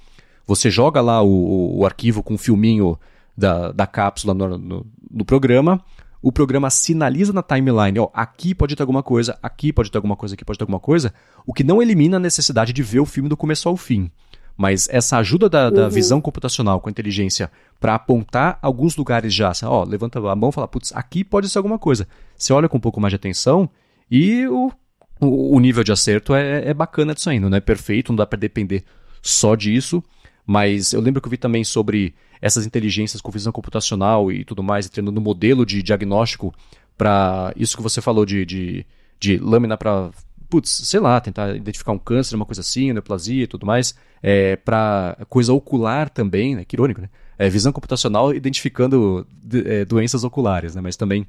Você 0.48 0.72
joga 0.72 1.02
lá 1.02 1.22
o, 1.22 1.80
o 1.80 1.86
arquivo 1.86 2.24
com 2.24 2.36
o 2.36 2.38
filminho 2.38 2.98
da, 3.38 3.74
da 3.74 3.86
cápsula 3.86 4.34
no, 4.34 4.58
no, 4.58 4.88
no, 5.12 5.26
programa, 5.26 5.84
o 6.24 6.32
programa 6.32 6.70
sinaliza 6.70 7.32
na 7.32 7.44
timeline, 7.44 8.00
ó, 8.00 8.10
aqui 8.14 8.56
pode 8.56 8.76
ter 8.76 8.82
alguma 8.82 9.04
coisa, 9.04 9.38
aqui 9.44 9.72
pode 9.72 9.92
ter 9.92 9.98
alguma 9.98 10.16
coisa, 10.16 10.34
aqui 10.34 10.44
pode 10.44 10.58
ter 10.58 10.64
alguma 10.64 10.80
coisa, 10.80 11.14
o 11.46 11.54
que 11.54 11.64
não 11.64 11.82
elimina 11.82 12.18
a 12.18 12.20
necessidade 12.20 12.74
de 12.74 12.82
ver 12.82 13.02
o 13.02 13.06
filme 13.06 13.30
do 13.30 13.38
começo 13.38 13.70
ao 13.70 13.78
fim. 13.78 14.10
Mas 14.56 14.88
essa 14.90 15.18
ajuda 15.18 15.50
da, 15.50 15.70
da 15.70 15.84
uhum. 15.84 15.90
visão 15.90 16.22
computacional 16.22 16.80
com 16.80 16.88
a 16.88 16.92
inteligência 16.92 17.52
para 17.80 17.96
apontar 17.96 18.58
alguns 18.62 18.96
lugares 18.96 19.34
já, 19.34 19.50
assim, 19.50 19.66
ó, 19.66 19.84
levanta 19.84 20.20
a 20.20 20.36
mão 20.36 20.50
e 20.50 20.54
fala, 20.54 20.68
putz, 20.68 20.92
aqui 20.96 21.24
pode 21.24 21.50
ser 21.50 21.58
alguma 21.58 21.78
coisa. 21.78 22.08
Você 22.38 22.54
olha 22.54 22.70
com 22.70 22.78
um 22.78 22.82
pouco 22.82 23.02
mais 23.02 23.12
de 23.12 23.18
atenção 23.18 23.70
e 24.10 24.48
o 24.48 24.72
o, 25.20 25.56
o 25.56 25.60
nível 25.60 25.84
de 25.84 25.92
acerto 25.92 26.34
é, 26.34 26.70
é 26.70 26.74
bacana 26.74 27.14
disso 27.14 27.30
ainda, 27.30 27.50
não 27.50 27.58
é 27.58 27.62
perfeito, 27.62 28.12
não 28.12 28.18
dá 28.18 28.26
para 28.26 28.40
depender 28.40 28.84
só 29.22 29.56
disso, 29.56 30.04
mas 30.46 30.94
eu 30.94 31.02
lembro 31.02 31.22
que 31.22 31.28
eu 31.28 31.32
vi 31.32 31.38
também 31.38 31.64
sobre 31.64 32.14
essas 32.44 32.66
inteligências 32.66 33.22
com 33.22 33.32
visão 33.32 33.54
computacional 33.54 34.30
e 34.30 34.44
tudo 34.44 34.62
mais, 34.62 34.90
treinando 34.90 35.16
no 35.16 35.22
modelo 35.22 35.66
de 35.66 35.82
diagnóstico 35.82 36.54
para 36.98 37.54
isso 37.56 37.78
que 37.78 37.82
você 37.82 38.02
falou 38.02 38.26
de, 38.26 38.46
de, 38.46 38.86
de 39.18 39.38
lâmina 39.38 39.78
para, 39.78 40.12
putz, 40.50 40.70
sei 40.70 41.00
lá, 41.00 41.22
tentar 41.22 41.56
identificar 41.56 41.94
um 41.94 41.98
câncer, 41.98 42.36
uma 42.36 42.46
coisa 42.46 42.60
assim, 42.60 42.92
neoplasia 42.92 43.46
e 43.46 43.48
tudo 43.48 43.66
mais, 43.66 43.96
é, 44.22 44.58
para 44.58 45.18
coisa 45.30 45.54
ocular 45.54 46.10
também, 46.10 46.54
né, 46.58 46.66
que 46.66 46.76
irônico, 46.76 47.00
né? 47.00 47.10
É, 47.38 47.50
visão 47.50 47.72
computacional 47.72 48.34
identificando 48.34 49.26
de, 49.42 49.66
é, 49.66 49.86
doenças 49.86 50.26
oculares, 50.26 50.76
né? 50.76 50.82
Mas 50.82 50.98
também 50.98 51.26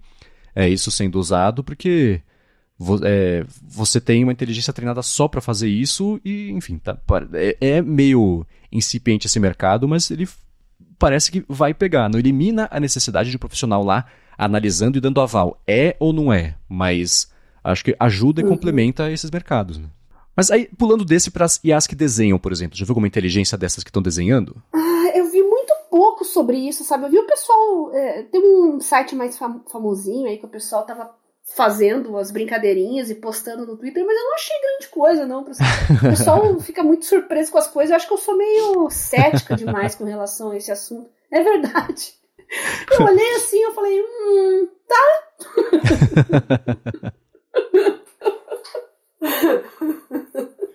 é 0.53 0.69
isso 0.69 0.91
sendo 0.91 1.21
usado 1.21 1.63
porque 1.63 2.21
é, 3.05 3.47
você 3.63 4.01
tem 4.01 4.25
uma 4.25 4.33
inteligência 4.33 4.73
treinada 4.73 5.01
só 5.01 5.29
para 5.29 5.41
fazer 5.41 5.69
isso 5.69 6.21
e, 6.25 6.51
enfim, 6.51 6.77
tá, 6.77 6.99
é, 7.35 7.57
é, 7.61 7.83
meio 7.83 8.45
incipiente 8.73 9.29
esse 9.29 9.39
mercado, 9.39 9.87
mas 9.87 10.11
ele 10.11 10.27
parece 10.99 11.31
que 11.31 11.45
vai 11.49 11.75
pegar. 11.75 12.09
Não 12.09 12.19
elimina 12.19 12.69
a 12.71 12.81
necessidade 12.81 13.31
de 13.31 13.37
um 13.37 13.41
profissional 13.41 13.83
lá 13.83 14.07
analisando 14.37 14.99
e 14.99 15.01
dando 15.01 15.21
aval. 15.21 15.61
É 15.67 15.97
ou 15.99 16.13
não 16.13 16.33
é? 16.33 16.57
Mas 16.69 17.31
acho 17.63 17.85
que 17.85 17.97
ajuda 17.99 18.41
e 18.41 18.45
uhum. 18.45 18.51
complementa 18.51 19.11
esses 19.11 19.31
mercados. 19.31 19.79
Né? 19.79 19.89
Mas 20.37 20.51
aí, 20.51 20.69
pulando 20.77 21.05
desse 21.05 21.31
para 21.31 21.45
as 21.45 21.61
IAs 21.63 21.87
que 21.87 21.95
desenham, 21.95 22.39
por 22.39 22.53
exemplo, 22.53 22.77
já 22.77 22.85
viu 22.85 22.93
alguma 22.93 23.07
inteligência 23.07 23.57
dessas 23.57 23.85
que 23.85 23.91
estão 23.91 24.03
desenhando? 24.03 24.57
Ah, 24.73 25.13
eu 25.15 25.31
vi 25.31 25.43
muito 25.43 25.73
pouco 25.91 26.25
sobre 26.25 26.57
isso, 26.57 26.83
sabe? 26.83 27.05
Eu 27.05 27.11
vi 27.11 27.19
o 27.19 27.27
pessoal. 27.27 27.95
É, 27.95 28.23
tem 28.25 28.43
um 28.43 28.81
site 28.81 29.15
mais 29.15 29.39
fam 29.39 29.61
famosinho 29.71 30.27
aí 30.27 30.39
que 30.39 30.47
o 30.47 30.49
pessoal 30.49 30.85
tava 30.85 31.11
fazendo 31.45 32.17
as 32.17 32.31
brincadeirinhas 32.31 33.11
e 33.11 33.15
postando 33.15 33.67
no 33.67 33.77
Twitter, 33.77 34.05
mas 34.05 34.17
eu 34.17 34.25
não 34.25 34.35
achei 34.35 34.61
grande 34.61 34.89
coisa, 34.89 35.27
não. 35.27 35.43
O 35.43 35.45
pessoal 36.01 36.59
fica 36.61 36.83
muito 36.83 37.05
surpreso 37.05 37.53
com 37.53 37.59
as 37.59 37.69
coisas. 37.69 37.91
Eu 37.91 37.97
acho 37.97 38.09
que 38.09 38.15
eu 38.15 38.19
sou 38.19 38.37
meio 38.37 38.89
cética 38.91 39.55
demais 39.55 39.95
com 39.95 40.05
relação 40.05 40.51
a 40.51 40.57
esse 40.57 40.73
assunto. 40.73 41.11
É 41.31 41.43
verdade. 41.43 42.15
Eu 42.91 43.05
olhei 43.05 43.35
assim, 43.37 43.61
eu 43.63 43.75
falei, 43.75 44.01
hum, 44.01 44.69
tá. 44.89 45.23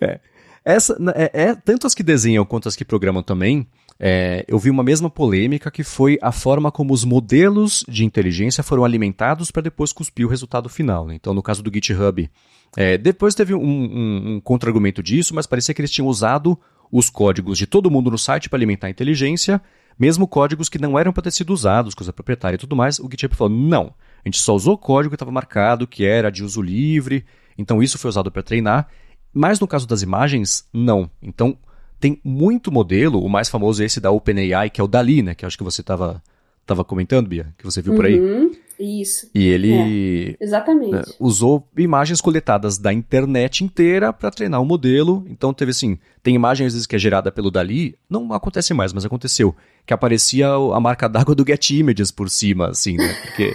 é. 0.00 0.20
Essa, 0.62 0.96
é, 1.14 1.30
é, 1.44 1.54
tanto 1.54 1.86
as 1.86 1.94
que 1.94 2.02
desenham 2.02 2.44
quanto 2.44 2.68
as 2.68 2.76
que 2.76 2.84
programam 2.84 3.22
também, 3.22 3.66
é, 4.02 4.46
eu 4.48 4.58
vi 4.58 4.70
uma 4.70 4.82
mesma 4.82 5.10
polêmica 5.10 5.70
que 5.70 5.84
foi 5.84 6.18
a 6.22 6.32
forma 6.32 6.72
como 6.72 6.94
os 6.94 7.04
modelos 7.04 7.84
de 7.86 8.02
inteligência 8.02 8.64
foram 8.64 8.82
alimentados 8.82 9.50
para 9.50 9.60
depois 9.60 9.92
cuspir 9.92 10.24
o 10.24 10.28
resultado 10.30 10.70
final. 10.70 11.06
Né? 11.06 11.14
Então, 11.16 11.34
no 11.34 11.42
caso 11.42 11.62
do 11.62 11.70
GitHub, 11.70 12.30
é, 12.78 12.96
depois 12.96 13.34
teve 13.34 13.52
um, 13.52 13.60
um, 13.60 14.34
um 14.34 14.40
contra-argumento 14.40 15.02
disso, 15.02 15.34
mas 15.34 15.46
parecia 15.46 15.74
que 15.74 15.82
eles 15.82 15.90
tinham 15.90 16.08
usado 16.08 16.58
os 16.90 17.10
códigos 17.10 17.58
de 17.58 17.66
todo 17.66 17.90
mundo 17.90 18.10
no 18.10 18.16
site 18.16 18.48
para 18.48 18.56
alimentar 18.56 18.86
a 18.86 18.90
inteligência, 18.90 19.60
mesmo 19.98 20.26
códigos 20.26 20.70
que 20.70 20.78
não 20.78 20.98
eram 20.98 21.12
para 21.12 21.24
ter 21.24 21.32
sido 21.32 21.52
usados, 21.52 21.94
coisa 21.94 22.10
proprietária 22.10 22.56
e 22.56 22.58
tudo 22.58 22.74
mais. 22.74 22.98
O 22.98 23.08
GitHub 23.10 23.36
falou: 23.36 23.52
não, 23.52 23.94
a 24.24 24.28
gente 24.28 24.38
só 24.38 24.54
usou 24.54 24.74
o 24.74 24.78
código 24.78 25.10
que 25.10 25.16
estava 25.16 25.30
marcado, 25.30 25.86
que 25.86 26.06
era 26.06 26.30
de 26.30 26.42
uso 26.42 26.62
livre, 26.62 27.26
então 27.56 27.82
isso 27.82 27.98
foi 27.98 28.08
usado 28.08 28.32
para 28.32 28.42
treinar. 28.42 28.88
Mas 29.32 29.60
no 29.60 29.68
caso 29.68 29.86
das 29.86 30.00
imagens, 30.00 30.66
não. 30.72 31.08
Então, 31.22 31.56
tem 32.00 32.18
muito 32.24 32.72
modelo, 32.72 33.22
o 33.22 33.28
mais 33.28 33.48
famoso 33.48 33.82
é 33.82 33.86
esse 33.86 34.00
da 34.00 34.10
OpenAI, 34.10 34.70
que 34.70 34.80
é 34.80 34.84
o 34.84 34.88
Dali, 34.88 35.22
né? 35.22 35.34
Que 35.34 35.44
acho 35.44 35.58
que 35.58 35.62
você 35.62 35.82
estava 35.82 36.22
tava 36.66 36.84
comentando, 36.84 37.26
Bia, 37.26 37.48
que 37.58 37.64
você 37.64 37.82
viu 37.82 37.94
por 37.94 38.06
aí. 38.06 38.18
Uhum, 38.20 38.52
isso. 38.78 39.28
E 39.34 39.48
ele 39.48 40.36
é, 40.40 40.44
exatamente. 40.44 40.92
Né, 40.92 41.02
usou 41.18 41.68
imagens 41.76 42.20
coletadas 42.20 42.78
da 42.78 42.92
internet 42.92 43.64
inteira 43.64 44.12
para 44.12 44.30
treinar 44.30 44.62
o 44.62 44.64
modelo. 44.64 45.24
Então 45.28 45.52
teve 45.52 45.72
assim, 45.72 45.98
tem 46.22 46.34
imagem 46.34 46.66
às 46.66 46.72
vezes 46.72 46.86
que 46.86 46.94
é 46.94 46.98
gerada 46.98 47.32
pelo 47.32 47.50
Dali, 47.50 47.96
não 48.08 48.32
acontece 48.32 48.72
mais, 48.72 48.92
mas 48.92 49.04
aconteceu, 49.04 49.54
que 49.84 49.92
aparecia 49.92 50.48
a 50.48 50.80
marca 50.80 51.08
d'água 51.08 51.34
do 51.34 51.44
Get 51.44 51.70
Images 51.70 52.12
por 52.12 52.30
cima, 52.30 52.68
assim, 52.68 52.96
né? 52.96 53.14
Porque 53.22 53.52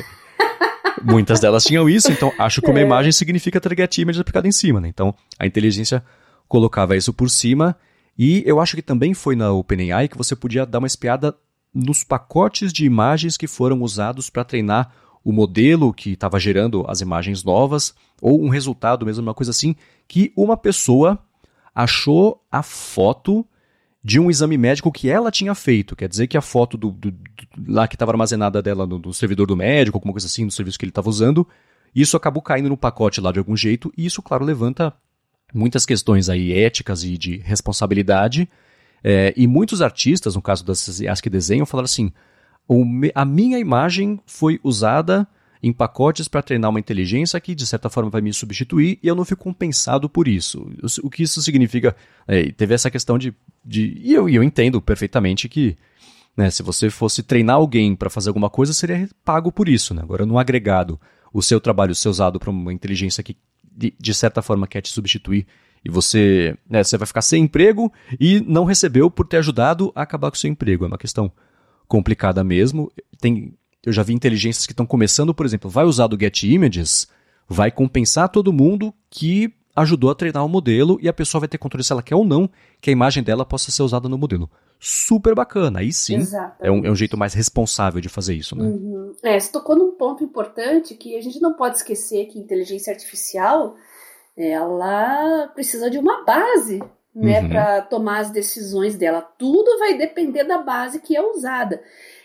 muitas 1.01 1.39
delas 1.39 1.63
tinham 1.63 1.89
isso, 1.89 2.11
então 2.11 2.33
acho 2.37 2.61
que 2.61 2.69
uma 2.69 2.79
é. 2.79 2.83
imagem 2.83 3.13
significa 3.13 3.61
ter 3.61 3.77
Get 3.77 3.97
Images 3.97 4.19
aplicado 4.19 4.47
em 4.47 4.51
cima, 4.51 4.81
né? 4.81 4.89
Então 4.89 5.15
a 5.39 5.47
inteligência 5.47 6.03
colocava 6.49 6.97
isso 6.97 7.13
por 7.13 7.29
cima 7.29 7.77
e 8.17 8.43
eu 8.45 8.59
acho 8.59 8.75
que 8.75 8.81
também 8.81 9.13
foi 9.13 9.35
na 9.35 9.51
OpenAI 9.51 10.07
que 10.07 10.17
você 10.17 10.35
podia 10.35 10.65
dar 10.65 10.79
uma 10.79 10.87
espiada 10.87 11.35
nos 11.73 12.03
pacotes 12.03 12.71
de 12.71 12.85
imagens 12.85 13.35
que 13.35 13.47
foram 13.47 13.81
usados 13.81 14.29
para 14.29 14.45
treinar 14.45 14.93
o 15.23 15.31
modelo 15.31 15.93
que 15.93 16.11
estava 16.11 16.39
gerando 16.39 16.85
as 16.87 17.01
imagens 17.01 17.43
novas, 17.43 17.93
ou 18.21 18.41
um 18.41 18.47
resultado 18.47 19.05
mesmo, 19.05 19.23
uma 19.23 19.33
coisa 19.33 19.51
assim, 19.51 19.75
que 20.07 20.31
uma 20.37 20.55
pessoa 20.55 21.19
achou 21.73 22.41
a 22.49 22.61
foto 22.61 23.45
de 24.03 24.19
um 24.19 24.29
exame 24.29 24.55
médico 24.55 24.91
que 24.91 25.09
ela 25.09 25.31
tinha 25.31 25.55
feito. 25.55 25.95
Quer 25.95 26.07
dizer 26.07 26.27
que 26.27 26.37
a 26.37 26.41
foto 26.41 26.77
do, 26.77 26.91
do, 26.91 27.09
do 27.09 27.19
lá 27.67 27.87
que 27.87 27.95
estava 27.95 28.11
armazenada 28.11 28.61
dela 28.61 28.85
no, 28.85 28.99
no, 28.99 29.13
servidor 29.13 29.47
do 29.47 29.57
médico, 29.57 29.97
alguma 29.97 30.13
coisa 30.13 30.27
assim, 30.27 30.45
no 30.45 30.51
serviço 30.51 30.77
que 30.77 30.85
ele 30.85 30.91
estava 30.91 31.09
usando, 31.09 31.45
isso 31.93 32.15
acabou 32.15 32.41
caindo 32.41 32.69
no 32.69 32.77
pacote 32.77 33.19
lá 33.19 33.31
de 33.31 33.39
algum 33.39 33.57
jeito, 33.57 33.91
e 33.97 34.05
isso, 34.05 34.21
claro, 34.21 34.45
levanta 34.45 34.93
muitas 35.55 35.85
questões 35.85 36.27
aí 36.27 36.51
éticas 36.51 37.03
e 37.03 37.17
de 37.17 37.37
responsabilidade. 37.37 38.49
É, 39.03 39.33
e 39.37 39.47
muitos 39.47 39.81
artistas, 39.81 40.35
no 40.35 40.41
caso 40.41 40.65
das 40.65 41.01
as 41.01 41.21
que 41.21 41.29
desenham, 41.29 41.65
falaram 41.65 41.85
assim: 41.85 42.11
a 43.13 43.23
minha 43.23 43.57
imagem 43.57 44.19
foi 44.25 44.59
usada 44.63 45.27
em 45.63 45.71
pacotes 45.71 46.27
para 46.27 46.43
treinar 46.43 46.69
uma 46.69 46.79
inteligência 46.79 47.39
que, 47.39 47.55
de 47.55 47.65
certa 47.65 47.89
forma, 47.89 48.09
vai 48.09 48.21
me 48.21 48.33
substituir 48.33 48.99
e 49.01 49.07
eu 49.07 49.15
não 49.15 49.25
fico 49.25 49.43
compensado 49.43 50.09
por 50.09 50.27
isso. 50.27 50.67
O 51.01 51.09
que 51.09 51.23
isso 51.23 51.41
significa? 51.41 51.95
É, 52.27 52.51
teve 52.51 52.73
essa 52.73 52.91
questão 52.91 53.17
de. 53.17 53.33
de 53.63 53.99
e 54.03 54.13
eu, 54.13 54.27
eu 54.27 54.43
entendo 54.43 54.81
perfeitamente 54.81 55.47
que. 55.47 55.77
Né, 56.35 56.51
se 56.51 56.61
você 56.61 56.89
fosse 56.89 57.23
treinar 57.23 57.55
alguém 57.55 57.95
para 57.95 58.09
fazer 58.09 58.29
alguma 58.29 58.49
coisa, 58.49 58.73
seria 58.73 59.07
pago 59.23 59.53
por 59.53 59.69
isso. 59.69 59.93
Né? 59.93 60.01
Agora, 60.01 60.25
no 60.25 60.37
agregado, 60.37 60.99
o 61.31 61.41
seu 61.41 61.61
trabalho 61.61 61.95
ser 61.95 62.09
usado 62.09 62.39
para 62.39 62.49
uma 62.49 62.73
inteligência 62.73 63.23
que 63.23 63.37
de, 63.75 63.93
de 63.99 64.13
certa 64.13 64.41
forma 64.41 64.67
quer 64.67 64.81
te 64.81 64.89
substituir 64.89 65.45
e 65.85 65.89
você, 65.89 66.57
né, 66.67 66.83
você 66.83 66.97
vai 66.97 67.05
ficar 67.05 67.21
sem 67.21 67.43
emprego 67.43 67.93
e 68.19 68.39
não 68.41 68.65
recebeu 68.65 69.11
por 69.11 69.27
ter 69.27 69.37
ajudado 69.37 69.91
a 69.95 70.01
acabar 70.01 70.31
com 70.31 70.35
o 70.35 70.39
seu 70.39 70.49
emprego. 70.49 70.83
É 70.83 70.87
uma 70.87 70.97
questão 70.97 71.31
complicada 71.87 72.43
mesmo. 72.43 72.91
Tem, 73.21 73.53
eu 73.85 73.93
já 73.93 74.01
vi 74.01 74.13
inteligências 74.13 74.65
que 74.65 74.73
estão 74.73 74.85
começando, 74.85 75.33
por 75.33 75.45
exemplo, 75.45 75.69
vai 75.69 75.85
usar 75.85 76.07
do 76.07 76.19
Get 76.19 76.41
Images, 76.41 77.07
vai 77.47 77.69
compensar 77.69 78.29
todo 78.29 78.51
mundo 78.51 78.91
que 79.11 79.53
ajudou 79.75 80.09
a 80.09 80.15
treinar 80.15 80.43
o 80.43 80.49
modelo 80.49 80.97
e 81.01 81.07
a 81.07 81.13
pessoa 81.13 81.41
vai 81.41 81.47
ter 81.47 81.59
controle 81.59 81.83
se 81.83 81.91
ela 81.91 82.01
quer 82.01 82.15
ou 82.15 82.25
não 82.25 82.49
que 82.81 82.89
a 82.89 82.93
imagem 82.93 83.21
dela 83.21 83.45
possa 83.45 83.69
ser 83.69 83.83
usada 83.83 84.09
no 84.09 84.17
modelo. 84.17 84.49
Super 84.79 85.33
bacana. 85.33 85.79
Aí 85.79 85.91
sim 85.91 86.19
é 86.59 86.69
um, 86.69 86.85
é 86.85 86.91
um, 86.91 86.95
jeito 86.95 87.17
mais 87.17 87.33
responsável 87.33 88.01
de 88.01 88.09
fazer 88.09 88.35
isso, 88.35 88.55
né? 88.55 88.63
Uhum. 88.63 89.15
É, 89.23 89.39
você 89.39 89.51
tocou 89.51 89.75
num 89.75 89.91
ponto 89.91 90.23
importante 90.23 90.95
que 90.95 91.17
a 91.17 91.21
gente 91.21 91.41
não 91.41 91.53
pode 91.53 91.77
esquecer 91.77 92.25
que 92.25 92.39
inteligência 92.39 92.91
artificial 92.91 93.75
ela 94.37 95.47
precisa 95.55 95.89
de 95.89 95.97
uma 95.97 96.23
base 96.23 96.83
né, 97.15 97.41
uhum. 97.41 97.49
para 97.49 97.81
tomar 97.83 98.19
as 98.19 98.29
decisões 98.29 98.97
dela. 98.97 99.21
Tudo 99.21 99.79
vai 99.79 99.97
depender 99.97 100.43
da 100.43 100.57
base 100.57 100.99
que 100.99 101.15
é 101.15 101.21
usada. 101.21 101.81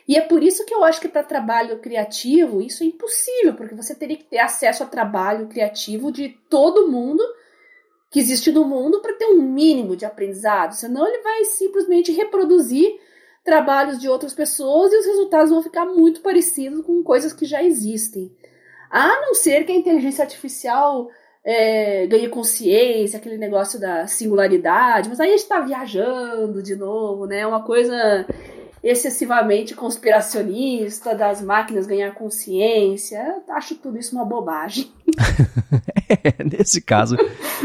E 0.08 0.16
é 0.16 0.20
por 0.20 0.42
isso 0.42 0.66
que 0.66 0.74
eu 0.74 0.82
acho 0.82 1.00
que 1.00 1.08
para 1.08 1.22
trabalho 1.22 1.78
criativo 1.78 2.60
isso 2.60 2.82
é 2.82 2.86
impossível, 2.86 3.54
porque 3.54 3.76
você 3.76 3.94
teria 3.94 4.16
que 4.16 4.24
ter 4.24 4.38
acesso 4.38 4.82
a 4.82 4.86
trabalho 4.86 5.46
criativo 5.46 6.10
de 6.10 6.30
todo 6.48 6.88
mundo 6.90 7.22
que 8.10 8.18
existe 8.18 8.50
no 8.50 8.64
mundo 8.64 9.00
para 9.00 9.14
ter 9.14 9.26
um 9.26 9.40
mínimo 9.40 9.96
de 9.96 10.04
aprendizado, 10.04 10.72
senão 10.72 11.06
ele 11.06 11.22
vai 11.22 11.44
simplesmente 11.44 12.12
reproduzir 12.12 12.98
trabalhos 13.44 13.98
de 13.98 14.08
outras 14.08 14.34
pessoas 14.34 14.92
e 14.92 14.98
os 14.98 15.06
resultados 15.06 15.50
vão 15.50 15.62
ficar 15.62 15.86
muito 15.86 16.20
parecidos 16.20 16.84
com 16.84 17.02
coisas 17.02 17.32
que 17.32 17.46
já 17.46 17.62
existem. 17.62 18.34
A 18.90 19.20
não 19.20 19.34
ser 19.34 19.64
que 19.64 19.72
a 19.72 19.76
inteligência 19.76 20.22
artificial 20.22 21.08
é, 21.44 22.06
ganhe 22.06 22.28
consciência, 22.28 23.18
aquele 23.18 23.38
negócio 23.38 23.80
da 23.80 24.06
singularidade, 24.06 25.08
mas 25.08 25.20
aí 25.20 25.28
a 25.28 25.30
gente 25.30 25.42
está 25.42 25.60
viajando 25.60 26.62
de 26.62 26.74
novo, 26.74 27.26
né? 27.26 27.46
Uma 27.46 27.64
coisa 27.64 28.26
excessivamente 28.82 29.74
conspiracionista 29.74 31.14
das 31.14 31.42
máquinas 31.42 31.86
ganhar 31.86 32.12
consciência. 32.12 33.18
Eu 33.46 33.54
acho 33.54 33.74
tudo 33.74 33.98
isso 33.98 34.14
uma 34.14 34.24
bobagem. 34.24 34.90
é, 36.08 36.42
nesse 36.44 36.80
caso, 36.80 37.16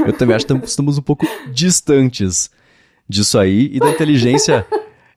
eu 0.05 0.13
também 0.13 0.36
acho 0.36 0.45
que 0.45 0.53
estamos 0.66 0.97
um 0.97 1.01
pouco 1.01 1.26
distantes 1.51 2.49
disso 3.07 3.39
aí 3.39 3.70
e 3.72 3.80
da 3.80 3.89
inteligência. 3.89 4.66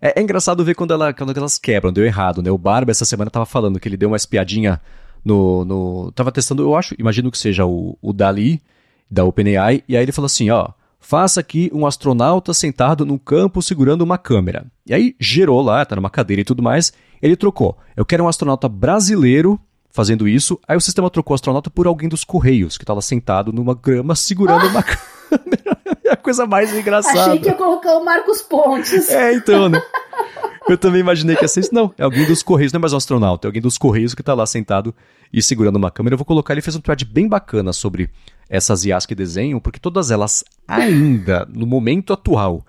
É, 0.01 0.21
é 0.21 0.23
engraçado 0.23 0.65
ver 0.65 0.75
quando, 0.75 0.93
ela, 0.93 1.13
quando 1.13 1.37
elas 1.37 1.59
quebram, 1.59 1.93
deu 1.93 2.05
errado, 2.05 2.41
né? 2.43 2.51
O 2.51 2.59
Barba 2.59 2.93
essa 2.93 3.05
semana 3.05 3.31
tava 3.31 3.47
falando 3.47 3.81
que 3.81 3.89
ele 3.89 3.97
deu 3.97 4.09
uma 4.09 4.17
espiadinha 4.17 4.81
no. 5.25 5.65
no 5.65 6.13
tava 6.13 6.31
testando, 6.31 6.63
eu 6.63 6.77
acho, 6.77 6.95
imagino 6.99 7.31
que 7.31 7.39
seja 7.39 7.67
o, 7.67 7.99
o 8.01 8.13
Dali 8.13 8.63
da 9.11 9.25
OpenAI, 9.25 9.83
e 9.89 9.97
aí 9.97 10.03
ele 10.05 10.13
falou 10.13 10.27
assim: 10.27 10.51
ó, 10.51 10.69
Faça 11.09 11.41
aqui 11.41 11.71
um 11.73 11.87
astronauta 11.87 12.53
sentado 12.53 13.07
num 13.07 13.17
campo 13.17 13.63
segurando 13.63 14.03
uma 14.03 14.19
câmera. 14.19 14.67
E 14.85 14.93
aí 14.93 15.17
gerou 15.19 15.63
lá, 15.63 15.83
tá 15.83 15.97
numa 15.97 16.11
cadeira 16.11 16.43
e 16.43 16.45
tudo 16.45 16.63
mais. 16.63 16.93
Ele 17.23 17.35
trocou. 17.35 17.79
Eu 17.97 18.05
quero 18.05 18.25
um 18.25 18.29
astronauta 18.29 18.69
brasileiro 18.69 19.59
fazendo 19.89 20.29
isso. 20.29 20.61
Aí 20.69 20.77
o 20.77 20.81
sistema 20.83 21.09
trocou 21.09 21.33
o 21.33 21.37
astronauta 21.37 21.71
por 21.71 21.87
alguém 21.87 22.11
dos 22.11 22.25
Correios, 22.25 22.77
que 22.77 22.85
lá 22.85 23.01
sentado 23.01 23.55
numa 23.55 23.75
grama 23.75 24.15
segurando 24.15 24.67
ah! 24.67 24.69
uma 24.69 24.83
câmera. 24.85 25.68
É 26.09 26.13
a 26.15 26.17
coisa 26.17 26.47
mais 26.47 26.75
engraçada. 26.75 27.21
Achei 27.21 27.39
que 27.39 27.49
ia 27.49 27.55
colocar 27.55 27.97
o 27.97 28.05
Marcos 28.05 28.43
Pontes. 28.43 29.09
É, 29.09 29.35
então, 29.35 29.69
né? 29.69 29.83
Eu 30.69 30.77
também 30.77 31.01
imaginei 31.01 31.35
que 31.35 31.45
ia 31.45 31.49
ser 31.49 31.61
isso. 31.61 31.75
Não, 31.75 31.93
é 31.97 32.03
alguém 32.03 32.27
dos 32.27 32.43
Correios, 32.43 32.73
não 32.73 32.79
é 32.79 32.83
mais 32.83 32.93
um 32.93 32.99
astronauta, 32.99 33.47
é 33.47 33.49
alguém 33.49 33.63
dos 33.63 33.79
Correios 33.79 34.15
que 34.15 34.23
tá 34.23 34.35
lá 34.35 34.45
sentado 34.45 34.95
e 35.33 35.41
segurando 35.41 35.77
uma 35.77 35.91
câmera. 35.91 36.13
Eu 36.13 36.19
vou 36.19 36.27
colocar, 36.27 36.53
ele 36.53 36.61
fez 36.61 36.77
um 36.77 36.81
thread 36.81 37.07
bem 37.07 37.27
bacana 37.27 37.73
sobre 37.73 38.11
essas 38.51 38.85
IAs 38.85 39.07
que 39.07 39.15
desenham, 39.15 39.61
porque 39.61 39.79
todas 39.79 40.11
elas 40.11 40.45
ainda, 40.67 41.49
no 41.51 41.67
momento 41.67 42.13
atual, 42.13 42.67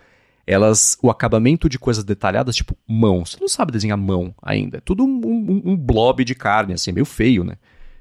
elas, 0.48 0.98
o 1.02 1.10
acabamento 1.12 1.68
de 1.68 1.78
coisas 1.78 2.04
detalhadas, 2.04 2.56
tipo 2.56 2.76
mão, 2.88 3.26
você 3.26 3.38
não 3.40 3.50
sabe 3.50 3.72
desenhar 3.74 3.98
mão 3.98 4.34
ainda, 4.42 4.78
é 4.78 4.82
tudo 4.82 5.04
um, 5.04 5.22
um, 5.24 5.62
um 5.72 5.78
blob 5.78 6.24
de 6.24 6.34
carne, 6.34 6.74
assim, 6.74 6.92
meio 6.94 7.06
feio, 7.06 7.44
né? 7.44 7.56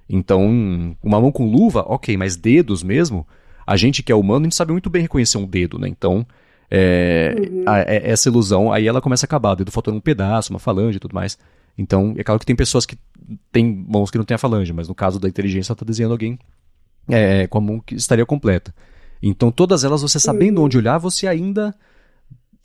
Então, 0.09 0.97
uma 1.03 1.21
mão 1.21 1.31
com 1.31 1.51
luva, 1.51 1.85
ok, 1.87 2.17
mas 2.17 2.37
dedos 2.37 2.83
mesmo, 2.83 3.27
a 3.69 3.77
gente 3.77 4.03
que 4.03 4.11
é 4.11 4.15
humano, 4.15 4.41
a 4.41 4.45
gente 4.45 4.55
sabe 4.55 4.73
muito 4.73 4.89
bem 4.89 5.03
reconhecer 5.03 5.37
um 5.37 5.45
dedo, 5.45 5.79
né? 5.79 5.87
Então, 5.87 6.27
é, 6.71 7.37
uhum. 7.39 7.65
a, 7.67 7.75
a, 7.75 7.81
é, 7.81 8.11
essa 8.11 8.27
ilusão, 8.31 8.73
aí 8.73 8.89
ela 8.89 9.03
começa 9.03 9.27
a 9.27 9.29
acabar, 9.29 9.53
o 9.53 9.57
dedo 9.57 9.71
faltando 9.71 9.99
um 9.99 10.01
pedaço, 10.01 10.51
uma 10.51 10.59
falange 10.59 10.97
e 10.97 11.01
tudo 11.01 11.15
mais. 11.15 11.37
Então, 11.77 12.15
é 12.17 12.25
claro 12.25 12.39
que 12.39 12.47
tem 12.47 12.57
pessoas 12.57 12.87
que 12.87 12.97
têm 13.53 13.85
mãos 13.87 14.11
que 14.11 14.17
não 14.17 14.25
têm 14.25 14.37
a 14.37 14.39
falange, 14.39 14.73
mas 14.73 14.89
no 14.89 14.95
caso 14.95 15.21
da 15.21 15.29
inteligência, 15.29 15.71
ela 15.71 15.75
está 15.75 15.85
desenhando 15.85 16.13
alguém 16.13 16.39
é, 17.11 17.47
com 17.47 17.59
a 17.59 17.61
mão 17.61 17.79
que 17.79 17.95
estaria 17.95 18.25
completa. 18.25 18.75
Então, 19.23 19.53
todas 19.53 19.85
elas, 19.85 20.01
você 20.01 20.19
sabendo 20.19 20.61
uhum. 20.61 20.65
onde 20.65 20.79
olhar, 20.79 20.97
você 20.97 21.27
ainda 21.27 21.75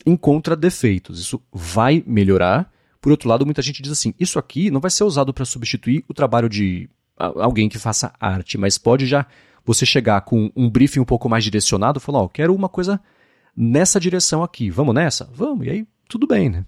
encontra 0.05 0.55
defeitos. 0.55 1.19
Isso 1.19 1.41
vai 1.51 2.01
melhorar. 2.07 2.71
Por 3.01 3.11
outro 3.11 3.27
lado, 3.27 3.43
muita 3.45 3.61
gente 3.61 3.83
diz 3.83 3.91
assim: 3.91 4.13
isso 4.17 4.39
aqui 4.39 4.71
não 4.71 4.79
vai 4.79 4.89
ser 4.89 5.03
usado 5.03 5.33
para 5.33 5.43
substituir 5.43 6.05
o 6.07 6.13
trabalho 6.13 6.47
de 6.47 6.89
alguém 7.17 7.67
que 7.67 7.77
faça 7.77 8.13
arte, 8.21 8.57
mas 8.57 8.77
pode 8.77 9.05
já 9.05 9.27
você 9.65 9.85
chegar 9.85 10.21
com 10.21 10.51
um 10.55 10.69
briefing 10.69 10.99
um 10.99 11.05
pouco 11.05 11.29
mais 11.29 11.43
direcionado, 11.43 11.99
falar: 11.99 12.19
ó, 12.19 12.25
oh, 12.25 12.29
quero 12.29 12.53
uma 12.53 12.69
coisa 12.69 12.99
nessa 13.55 13.99
direção 13.99 14.43
aqui, 14.43 14.69
vamos 14.69 14.95
nessa? 14.95 15.29
Vamos, 15.33 15.65
e 15.67 15.69
aí 15.69 15.87
tudo 16.07 16.27
bem, 16.27 16.49
né? 16.49 16.65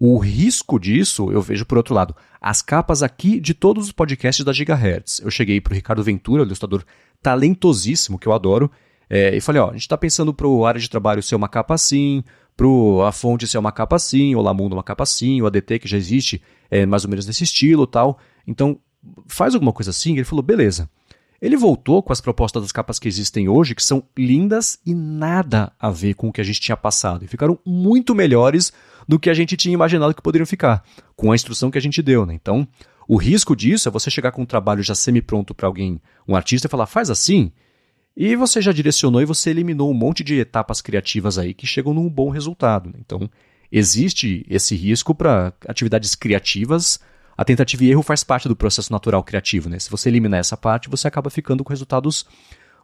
O 0.00 0.16
risco 0.18 0.78
disso, 0.78 1.32
eu 1.32 1.42
vejo 1.42 1.66
por 1.66 1.76
outro 1.76 1.92
lado, 1.92 2.14
as 2.40 2.62
capas 2.62 3.02
aqui 3.02 3.40
de 3.40 3.52
todos 3.52 3.86
os 3.86 3.92
podcasts 3.92 4.44
da 4.44 4.52
Gigahertz. 4.52 5.20
Eu 5.20 5.30
cheguei 5.30 5.60
para 5.60 5.72
o 5.72 5.74
Ricardo 5.74 6.04
Ventura, 6.04 6.44
ilustrador 6.44 6.84
talentosíssimo, 7.20 8.18
que 8.18 8.28
eu 8.28 8.32
adoro, 8.32 8.70
é, 9.10 9.34
e 9.34 9.40
falei, 9.40 9.60
ó, 9.60 9.70
a 9.70 9.72
gente 9.72 9.82
está 9.82 9.98
pensando 9.98 10.32
para 10.32 10.46
o 10.46 10.64
área 10.64 10.80
de 10.80 10.88
trabalho 10.88 11.20
ser 11.20 11.34
uma 11.34 11.48
capa 11.48 11.74
assim, 11.74 12.22
para 12.56 13.08
a 13.08 13.12
fonte 13.12 13.48
ser 13.48 13.58
uma 13.58 13.72
capa 13.72 13.96
assim, 13.96 14.36
o 14.36 14.40
Lamundo 14.40 14.76
uma 14.76 14.84
capa 14.84 15.02
assim, 15.02 15.42
o 15.42 15.46
ADT 15.46 15.80
que 15.80 15.88
já 15.88 15.96
existe 15.96 16.40
é 16.70 16.86
mais 16.86 17.04
ou 17.04 17.10
menos 17.10 17.26
nesse 17.26 17.42
estilo 17.42 17.86
tal. 17.86 18.18
Então, 18.46 18.78
faz 19.26 19.54
alguma 19.54 19.72
coisa 19.72 19.90
assim? 19.90 20.12
Ele 20.12 20.24
falou, 20.24 20.42
beleza. 20.42 20.88
Ele 21.40 21.56
voltou 21.56 22.02
com 22.02 22.12
as 22.12 22.20
propostas 22.20 22.62
das 22.62 22.72
capas 22.72 22.98
que 22.98 23.06
existem 23.06 23.48
hoje, 23.48 23.74
que 23.74 23.82
são 23.82 24.02
lindas 24.16 24.78
e 24.84 24.94
nada 24.94 25.72
a 25.78 25.90
ver 25.90 26.14
com 26.14 26.28
o 26.28 26.32
que 26.32 26.40
a 26.40 26.44
gente 26.44 26.60
tinha 26.60 26.76
passado. 26.76 27.24
E 27.24 27.28
ficaram 27.28 27.58
muito 27.64 28.14
melhores 28.14 28.72
do 29.06 29.18
que 29.18 29.30
a 29.30 29.34
gente 29.34 29.56
tinha 29.56 29.72
imaginado 29.72 30.14
que 30.14 30.22
poderiam 30.22 30.46
ficar, 30.46 30.82
com 31.16 31.30
a 31.30 31.34
instrução 31.34 31.70
que 31.70 31.78
a 31.78 31.80
gente 31.80 32.02
deu. 32.02 32.26
Né? 32.26 32.34
Então, 32.34 32.66
o 33.06 33.16
risco 33.16 33.54
disso 33.54 33.88
é 33.88 33.92
você 33.92 34.10
chegar 34.10 34.32
com 34.32 34.42
um 34.42 34.46
trabalho 34.46 34.82
já 34.82 34.94
semi-pronto 34.94 35.54
para 35.54 35.66
alguém, 35.66 36.00
um 36.26 36.34
artista, 36.34 36.66
e 36.66 36.70
falar, 36.70 36.86
faz 36.86 37.08
assim, 37.08 37.52
e 38.20 38.34
você 38.34 38.60
já 38.60 38.72
direcionou 38.72 39.22
e 39.22 39.24
você 39.24 39.50
eliminou 39.50 39.90
um 39.90 39.94
monte 39.94 40.24
de 40.24 40.40
etapas 40.40 40.80
criativas 40.80 41.38
aí 41.38 41.54
que 41.54 41.68
chegam 41.68 41.94
num 41.94 42.10
bom 42.10 42.30
resultado. 42.30 42.90
Né? 42.90 42.96
Então, 42.98 43.30
existe 43.70 44.44
esse 44.50 44.74
risco 44.74 45.14
para 45.14 45.52
atividades 45.68 46.16
criativas. 46.16 46.98
A 47.38 47.44
tentativa 47.44 47.84
e 47.84 47.90
erro 47.90 48.02
faz 48.02 48.24
parte 48.24 48.48
do 48.48 48.56
processo 48.56 48.90
natural 48.90 49.22
criativo. 49.22 49.68
Né? 49.68 49.78
Se 49.78 49.88
você 49.88 50.08
eliminar 50.08 50.40
essa 50.40 50.56
parte, 50.56 50.88
você 50.88 51.06
acaba 51.06 51.30
ficando 51.30 51.62
com 51.62 51.70
resultados 51.70 52.26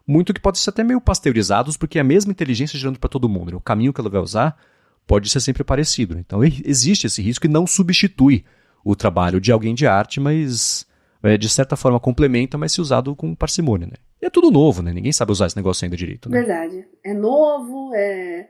muito 0.07 0.33
que 0.33 0.39
podem 0.39 0.61
ser 0.61 0.69
até 0.69 0.81
meio 0.81 1.01
pasteurizados, 1.01 1.75
porque 1.75 1.97
é 1.97 2.01
a 2.01 2.05
mesma 2.05 2.31
inteligência 2.31 2.79
gerando 2.79 2.97
para 2.97 3.09
todo 3.09 3.27
mundo. 3.27 3.51
Né? 3.51 3.57
O 3.57 3.61
caminho 3.61 3.91
que 3.91 3.99
ela 3.99 4.09
vai 4.09 4.21
usar 4.21 4.57
pode 5.05 5.29
ser 5.29 5.41
sempre 5.41 5.61
parecido. 5.61 6.15
Né? 6.15 6.23
Então, 6.25 6.41
existe 6.41 7.05
esse 7.05 7.21
risco 7.21 7.45
e 7.45 7.49
não 7.49 7.67
substitui 7.67 8.45
o 8.81 8.95
trabalho 8.95 9.41
de 9.41 9.51
alguém 9.51 9.75
de 9.75 9.85
arte, 9.85 10.21
mas 10.21 10.87
é, 11.21 11.37
de 11.37 11.49
certa 11.49 11.75
forma 11.75 11.99
complementa, 11.99 12.57
mas 12.57 12.71
se 12.71 12.79
usado 12.79 13.13
com 13.13 13.35
parcimônia. 13.35 13.87
Né? 13.87 13.97
é 14.21 14.29
tudo 14.29 14.49
novo, 14.49 14.81
né? 14.81 14.91
Ninguém 14.91 15.11
sabe 15.11 15.31
usar 15.31 15.47
esse 15.47 15.55
negócio 15.55 15.85
ainda 15.85 15.95
direito. 15.95 16.29
Né? 16.29 16.39
Verdade. 16.39 16.87
É 17.03 17.13
novo, 17.13 17.93
é... 17.93 18.47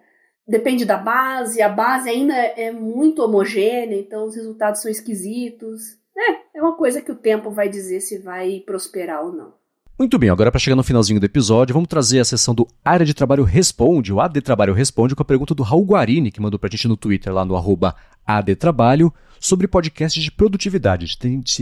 depende 0.48 0.86
da 0.86 0.98
base, 0.98 1.62
a 1.62 1.70
base 1.70 2.10
ainda 2.10 2.34
é 2.34 2.72
muito 2.72 3.24
homogênea, 3.24 3.98
então 3.98 4.26
os 4.26 4.36
resultados 4.36 4.82
são 4.82 4.92
esquisitos. 4.92 5.98
É, 6.18 6.58
é 6.58 6.62
uma 6.62 6.76
coisa 6.76 7.02
que 7.02 7.12
o 7.12 7.16
tempo 7.16 7.52
vai 7.52 7.68
dizer 7.68 8.00
se 8.02 8.20
vai 8.20 8.62
prosperar 8.66 9.24
ou 9.24 9.34
não. 9.34 9.54
Muito 9.98 10.20
bem, 10.20 10.30
agora 10.30 10.52
para 10.52 10.60
chegar 10.60 10.76
no 10.76 10.84
finalzinho 10.84 11.22
do 11.22 11.26
episódio, 11.26 11.74
vamos 11.74 11.88
trazer 11.88 12.20
a 12.20 12.26
sessão 12.26 12.54
do 12.54 12.68
Área 12.84 13.06
de 13.06 13.14
Trabalho 13.14 13.46
Responde, 13.46 14.12
o 14.12 14.20
AD 14.20 14.42
Trabalho 14.42 14.74
Responde, 14.74 15.16
com 15.16 15.22
a 15.22 15.26
pergunta 15.26 15.56
do 15.56 15.64
Raul 15.64 15.86
Guarini, 15.86 16.32
que 16.32 16.42
mandou 16.42 16.60
pra 16.60 16.70
gente 16.70 16.88
no 16.88 16.98
Twitter, 16.98 17.34
lá 17.34 17.46
no 17.46 17.56
arroba 17.56 17.96
ADTrabalho, 18.28 19.14
sobre 19.40 19.70
podcasts 19.70 20.22
de 20.22 20.32
produtividade. 20.32 21.06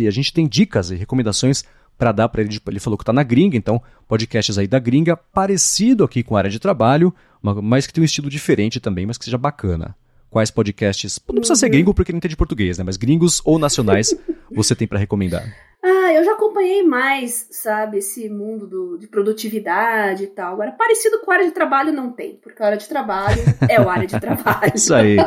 A 0.07 0.09
gente 0.11 0.33
tem 0.33 0.47
dicas 0.47 0.89
e 0.89 0.95
recomendações 0.95 1.63
para 1.97 2.11
dar 2.11 2.29
para 2.29 2.41
ele. 2.41 2.59
Ele 2.67 2.79
falou 2.79 2.97
que 2.97 3.03
está 3.03 3.13
na 3.13 3.23
gringa, 3.23 3.57
então 3.57 3.81
podcasts 4.07 4.57
aí 4.57 4.67
da 4.67 4.79
gringa, 4.79 5.15
parecido 5.15 6.03
aqui 6.03 6.23
com 6.23 6.35
a 6.35 6.39
área 6.39 6.49
de 6.49 6.59
trabalho, 6.59 7.13
mas 7.41 7.87
que 7.87 7.93
tem 7.93 8.01
um 8.01 8.05
estilo 8.05 8.29
diferente 8.29 8.79
também, 8.79 9.05
mas 9.05 9.17
que 9.17 9.25
seja 9.25 9.37
bacana. 9.37 9.95
Quais 10.29 10.49
podcasts? 10.49 11.19
Não 11.27 11.35
precisa 11.35 11.59
ser 11.59 11.69
gringo 11.69 11.93
porque 11.93 12.11
não 12.11 12.17
entende 12.17 12.35
português, 12.35 12.79
né? 12.79 12.83
Mas 12.83 12.97
gringos 12.97 13.39
ou 13.45 13.59
nacionais 13.59 14.15
você 14.51 14.75
tem 14.75 14.87
para 14.87 14.97
recomendar? 14.97 15.45
Ah, 15.83 16.11
eu 16.13 16.23
já 16.23 16.31
acompanhei 16.31 16.81
mais, 16.81 17.47
sabe, 17.51 17.99
esse 17.99 18.29
mundo 18.29 18.65
do, 18.65 18.97
de 18.97 19.05
produtividade 19.05 20.23
e 20.23 20.27
tal. 20.27 20.53
Agora, 20.53 20.71
parecido 20.71 21.19
com 21.19 21.29
a 21.29 21.35
área 21.35 21.45
de 21.45 21.51
trabalho 21.51 21.91
não 21.91 22.11
tem, 22.11 22.35
porque 22.41 22.63
a 22.63 22.65
área 22.65 22.77
de 22.77 22.87
trabalho 22.87 23.41
é 23.69 23.75
a 23.75 23.91
área 23.91 24.07
de 24.07 24.17
trabalho. 24.19 24.71
Isso 24.73 24.93
aí. 24.93 25.17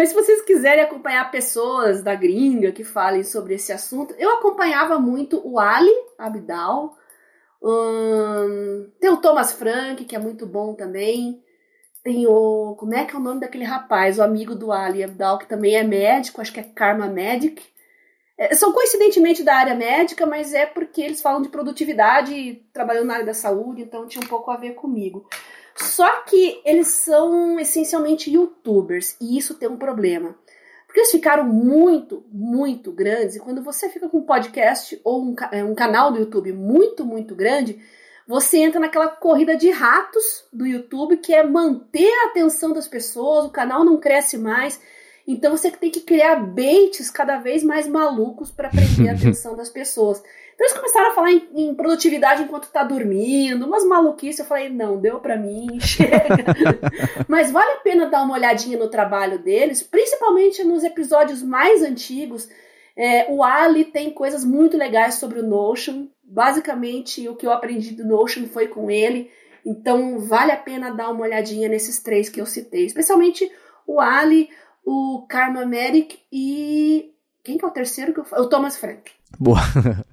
Mas 0.00 0.08
se 0.08 0.14
vocês 0.14 0.40
quiserem 0.40 0.82
acompanhar 0.82 1.30
pessoas 1.30 2.02
da 2.02 2.14
gringa 2.14 2.72
que 2.72 2.82
falem 2.82 3.22
sobre 3.22 3.56
esse 3.56 3.70
assunto, 3.70 4.14
eu 4.16 4.30
acompanhava 4.30 4.98
muito 4.98 5.46
o 5.46 5.60
Ali 5.60 5.92
Abdal. 6.18 6.96
Hum, 7.62 8.90
tem 8.98 9.10
o 9.10 9.18
Thomas 9.18 9.52
Frank, 9.52 10.02
que 10.06 10.16
é 10.16 10.18
muito 10.18 10.46
bom 10.46 10.72
também. 10.72 11.44
Tem 12.02 12.26
o. 12.26 12.74
Como 12.78 12.94
é 12.94 13.04
que 13.04 13.14
é 13.14 13.18
o 13.18 13.22
nome 13.22 13.40
daquele 13.40 13.64
rapaz, 13.64 14.18
o 14.18 14.22
amigo 14.22 14.54
do 14.54 14.72
Ali 14.72 15.04
Abdal, 15.04 15.36
que 15.36 15.46
também 15.46 15.76
é 15.76 15.82
médico, 15.82 16.40
acho 16.40 16.54
que 16.54 16.60
é 16.60 16.62
Karma 16.62 17.06
Medic. 17.06 17.62
É, 18.38 18.54
são 18.54 18.72
coincidentemente 18.72 19.42
da 19.42 19.54
área 19.54 19.74
médica, 19.74 20.24
mas 20.24 20.54
é 20.54 20.64
porque 20.64 21.02
eles 21.02 21.20
falam 21.20 21.42
de 21.42 21.50
produtividade 21.50 22.64
trabalhando 22.72 23.08
na 23.08 23.14
área 23.16 23.26
da 23.26 23.34
saúde, 23.34 23.82
então 23.82 24.08
tinha 24.08 24.24
um 24.24 24.28
pouco 24.28 24.50
a 24.50 24.56
ver 24.56 24.72
comigo. 24.72 25.28
Só 25.76 26.22
que 26.22 26.60
eles 26.64 26.88
são 26.88 27.58
essencialmente 27.58 28.30
youtubers 28.30 29.16
e 29.20 29.38
isso 29.38 29.54
tem 29.54 29.68
um 29.68 29.76
problema. 29.76 30.36
Porque 30.86 31.00
eles 31.00 31.12
ficaram 31.12 31.44
muito, 31.44 32.24
muito 32.32 32.90
grandes 32.90 33.36
e 33.36 33.40
quando 33.40 33.62
você 33.62 33.88
fica 33.88 34.08
com 34.08 34.18
um 34.18 34.24
podcast 34.24 35.00
ou 35.04 35.22
um, 35.22 35.36
é, 35.52 35.62
um 35.62 35.74
canal 35.74 36.10
do 36.10 36.18
YouTube 36.18 36.52
muito, 36.52 37.04
muito 37.04 37.34
grande, 37.34 37.80
você 38.26 38.58
entra 38.58 38.80
naquela 38.80 39.08
corrida 39.08 39.56
de 39.56 39.70
ratos 39.70 40.44
do 40.52 40.66
YouTube, 40.66 41.16
que 41.16 41.34
é 41.34 41.42
manter 41.44 42.10
a 42.10 42.26
atenção 42.26 42.72
das 42.72 42.88
pessoas, 42.88 43.44
o 43.44 43.50
canal 43.50 43.84
não 43.84 43.98
cresce 43.98 44.36
mais. 44.36 44.80
Então 45.26 45.56
você 45.56 45.70
tem 45.70 45.90
que 45.90 46.00
criar 46.00 46.36
baits 46.36 47.10
cada 47.10 47.38
vez 47.38 47.62
mais 47.62 47.86
malucos 47.86 48.50
para 48.50 48.68
prender 48.68 49.10
a 49.10 49.14
atenção 49.18 49.56
das 49.56 49.68
pessoas. 49.68 50.22
Então 50.60 50.68
eles 50.68 50.76
começaram 50.78 51.10
a 51.10 51.14
falar 51.14 51.32
em, 51.32 51.48
em 51.54 51.74
produtividade 51.74 52.42
enquanto 52.42 52.70
tá 52.70 52.84
dormindo, 52.84 53.64
umas 53.64 53.82
maluquices. 53.82 54.40
Eu 54.40 54.44
falei, 54.44 54.68
não, 54.68 55.00
deu 55.00 55.18
para 55.18 55.34
mim, 55.34 55.80
chega. 55.80 56.44
Mas 57.26 57.50
vale 57.50 57.70
a 57.72 57.76
pena 57.78 58.10
dar 58.10 58.22
uma 58.22 58.34
olhadinha 58.34 58.76
no 58.76 58.90
trabalho 58.90 59.38
deles, 59.38 59.82
principalmente 59.82 60.62
nos 60.62 60.84
episódios 60.84 61.42
mais 61.42 61.82
antigos. 61.82 62.46
É, 62.94 63.24
o 63.30 63.42
Ali 63.42 63.86
tem 63.86 64.10
coisas 64.10 64.44
muito 64.44 64.76
legais 64.76 65.14
sobre 65.14 65.40
o 65.40 65.42
Notion. 65.42 66.08
Basicamente, 66.22 67.26
o 67.26 67.36
que 67.36 67.46
eu 67.46 67.52
aprendi 67.52 67.92
do 67.92 68.06
Notion 68.06 68.44
foi 68.46 68.68
com 68.68 68.90
ele. 68.90 69.30
Então, 69.64 70.18
vale 70.18 70.52
a 70.52 70.58
pena 70.58 70.92
dar 70.92 71.08
uma 71.08 71.22
olhadinha 71.22 71.70
nesses 71.70 72.02
três 72.02 72.28
que 72.28 72.38
eu 72.38 72.44
citei. 72.44 72.84
Especialmente 72.84 73.50
o 73.86 73.98
Ali, 73.98 74.50
o 74.84 75.24
Karma 75.26 75.64
Merrick 75.64 76.18
e. 76.30 77.14
Quem 77.42 77.56
que 77.56 77.64
é 77.64 77.68
o 77.68 77.70
terceiro? 77.70 78.12
Que 78.12 78.20
eu... 78.20 78.26
O 78.42 78.46
Thomas 78.50 78.76
Frank. 78.76 79.10
Boa. 79.38 79.60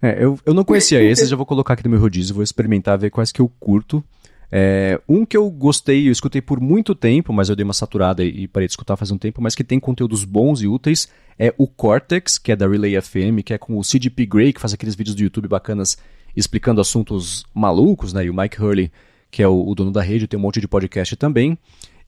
É, 0.00 0.22
eu, 0.22 0.38
eu 0.44 0.54
não 0.54 0.64
conhecia 0.64 1.02
esse, 1.04 1.26
já 1.26 1.36
vou 1.36 1.46
colocar 1.46 1.74
aqui 1.74 1.84
no 1.84 1.90
meu 1.90 2.00
rodízio, 2.00 2.34
vou 2.34 2.44
experimentar, 2.44 2.98
ver 2.98 3.10
quais 3.10 3.32
que 3.32 3.40
eu 3.40 3.48
curto. 3.60 4.04
É, 4.50 5.00
um 5.08 5.26
que 5.26 5.36
eu 5.36 5.50
gostei, 5.50 6.06
eu 6.06 6.12
escutei 6.12 6.40
por 6.40 6.60
muito 6.60 6.94
tempo, 6.94 7.32
mas 7.32 7.48
eu 7.48 7.56
dei 7.56 7.64
uma 7.64 7.74
saturada 7.74 8.22
e 8.22 8.46
parei 8.46 8.66
de 8.66 8.72
escutar 8.72 8.96
faz 8.96 9.10
um 9.10 9.18
tempo, 9.18 9.42
mas 9.42 9.54
que 9.54 9.64
tem 9.64 9.80
conteúdos 9.80 10.24
bons 10.24 10.62
e 10.62 10.68
úteis, 10.68 11.08
é 11.38 11.52
o 11.58 11.66
Cortex, 11.66 12.38
que 12.38 12.52
é 12.52 12.56
da 12.56 12.68
Relay 12.68 13.00
FM, 13.00 13.42
que 13.44 13.52
é 13.52 13.58
com 13.58 13.76
o 13.76 13.84
CDP 13.84 14.26
Grey, 14.26 14.52
que 14.52 14.60
faz 14.60 14.72
aqueles 14.72 14.94
vídeos 14.94 15.16
do 15.16 15.22
YouTube 15.22 15.48
bacanas 15.48 15.98
explicando 16.36 16.80
assuntos 16.80 17.44
malucos, 17.54 18.12
né? 18.12 18.24
E 18.24 18.30
o 18.30 18.34
Mike 18.34 18.62
Hurley, 18.62 18.92
que 19.30 19.42
é 19.42 19.48
o, 19.48 19.66
o 19.66 19.74
dono 19.74 19.90
da 19.90 20.02
rede, 20.02 20.26
tem 20.26 20.38
um 20.38 20.42
monte 20.42 20.60
de 20.60 20.68
podcast 20.68 21.16
também. 21.16 21.58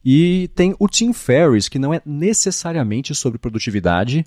E 0.03 0.49
tem 0.55 0.73
o 0.79 0.87
Tim 0.87 1.11
Ferriss, 1.11 1.67
que 1.67 1.77
não 1.77 1.93
é 1.93 2.01
necessariamente 2.05 3.13
sobre 3.13 3.37
produtividade, 3.37 4.25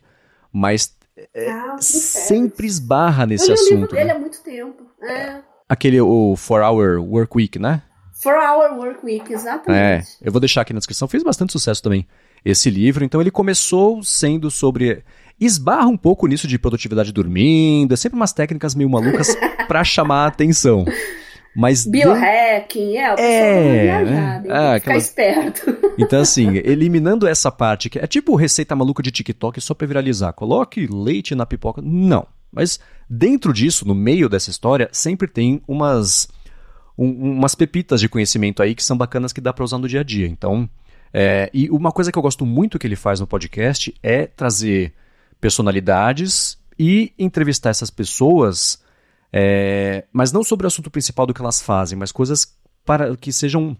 mas 0.53 0.95
é, 1.35 1.51
ah, 1.51 1.77
sempre 1.79 2.67
esbarra 2.67 3.27
nesse 3.27 3.49
eu 3.49 3.55
assunto. 3.55 3.71
Eu 3.71 3.77
li 3.77 3.77
o 3.77 3.81
livro 3.81 3.97
dele 3.97 4.05
né? 4.07 4.15
há 4.15 4.19
muito 4.19 4.43
tempo. 4.43 4.83
É. 5.03 5.43
Aquele, 5.69 6.01
o 6.01 6.35
4-Hour 6.37 7.01
Work 7.03 7.37
Week, 7.37 7.59
né? 7.59 7.83
4-Hour 8.23 8.79
Work 8.79 9.05
Week, 9.05 9.33
exatamente. 9.33 9.73
É, 9.73 10.03
eu 10.23 10.33
vou 10.33 10.41
deixar 10.41 10.63
aqui 10.63 10.73
na 10.73 10.79
descrição. 10.79 11.09
Fez 11.09 11.23
bastante 11.23 11.53
sucesso 11.53 11.83
também 11.83 12.07
esse 12.45 12.71
livro. 12.71 13.05
Então 13.05 13.21
ele 13.21 13.31
começou 13.31 14.03
sendo 14.03 14.51
sobre... 14.51 15.05
Esbarra 15.41 15.89
um 15.89 15.97
pouco 15.97 16.27
nisso 16.27 16.47
de 16.47 16.59
produtividade 16.59 17.13
dormindo. 17.13 17.93
É 17.93 17.97
sempre 17.97 18.17
umas 18.17 18.33
técnicas 18.33 18.75
meio 18.75 18.89
malucas 18.89 19.35
para 19.67 19.83
chamar 19.83 20.25
a 20.25 20.27
atenção. 20.29 20.85
Mas 21.55 21.87
Biohacking, 21.87 22.97
é, 22.97 23.15
o 23.15 23.19
é, 23.19 23.87
é 23.87 24.05
né? 24.05 24.43
ah, 24.49 24.81
ficar 24.81 24.97
esperto. 24.97 25.83
Então, 25.99 26.23
assim, 26.23 26.57
eliminando 26.57 27.29
essa 27.29 27.53
parte, 27.53 27.91
que 27.91 27.99
é 27.99 28.07
tipo 28.07 28.35
receita 28.35 28.75
maluca 28.75 29.03
de 29.03 29.11
TikTok 29.11 29.61
só 29.61 29.75
pra 29.75 29.87
viralizar. 29.87 30.33
Coloque 30.33 30.87
leite 30.87 31.35
na 31.35 31.45
pipoca. 31.45 31.83
Não. 31.83 32.27
Mas 32.51 32.81
dentro 33.09 33.53
disso, 33.53 33.87
no 33.87 33.95
meio 33.95 34.27
dessa 34.27 34.49
história, 34.49 34.89
sempre 34.91 35.29
tem 35.29 35.63
umas, 35.69 36.29
um, 36.97 37.33
umas 37.33 37.55
pepitas 37.55 38.01
de 38.01 38.09
conhecimento 38.09 38.63
aí 38.63 38.75
que 38.75 38.83
são 38.83 38.97
bacanas 38.97 39.35
que 39.35 39.41
dá 39.41 39.53
pra 39.53 39.65
usar 39.65 39.77
no 39.77 39.87
dia 39.87 40.01
a 40.01 40.03
dia. 40.03 40.27
Então, 40.27 40.69
é, 41.13 41.51
e 41.53 41.69
uma 41.69 41.93
coisa 41.93 42.11
que 42.11 42.19
eu 42.19 42.23
gosto 42.23 42.47
muito 42.47 42.79
que 42.79 42.87
ele 42.87 42.97
faz 42.97 43.21
no 43.21 43.27
podcast 43.27 43.95
é 44.03 44.27
trazer 44.27 44.95
personalidades 45.39 46.59
e 46.79 47.13
entrevistar 47.19 47.69
essas 47.69 47.91
pessoas 47.91 48.82
é, 49.33 50.05
mas 50.13 50.31
não 50.33 50.45
sobre 50.45 50.67
o 50.67 50.69
assunto 50.69 50.91
principal 50.91 51.27
do 51.27 51.33
que 51.33 51.41
elas 51.41 51.63
fazem, 51.63 51.99
mas 51.99 52.13
coisas 52.13 52.57
para 52.85 53.17
que 53.17 53.33
sejam. 53.33 53.77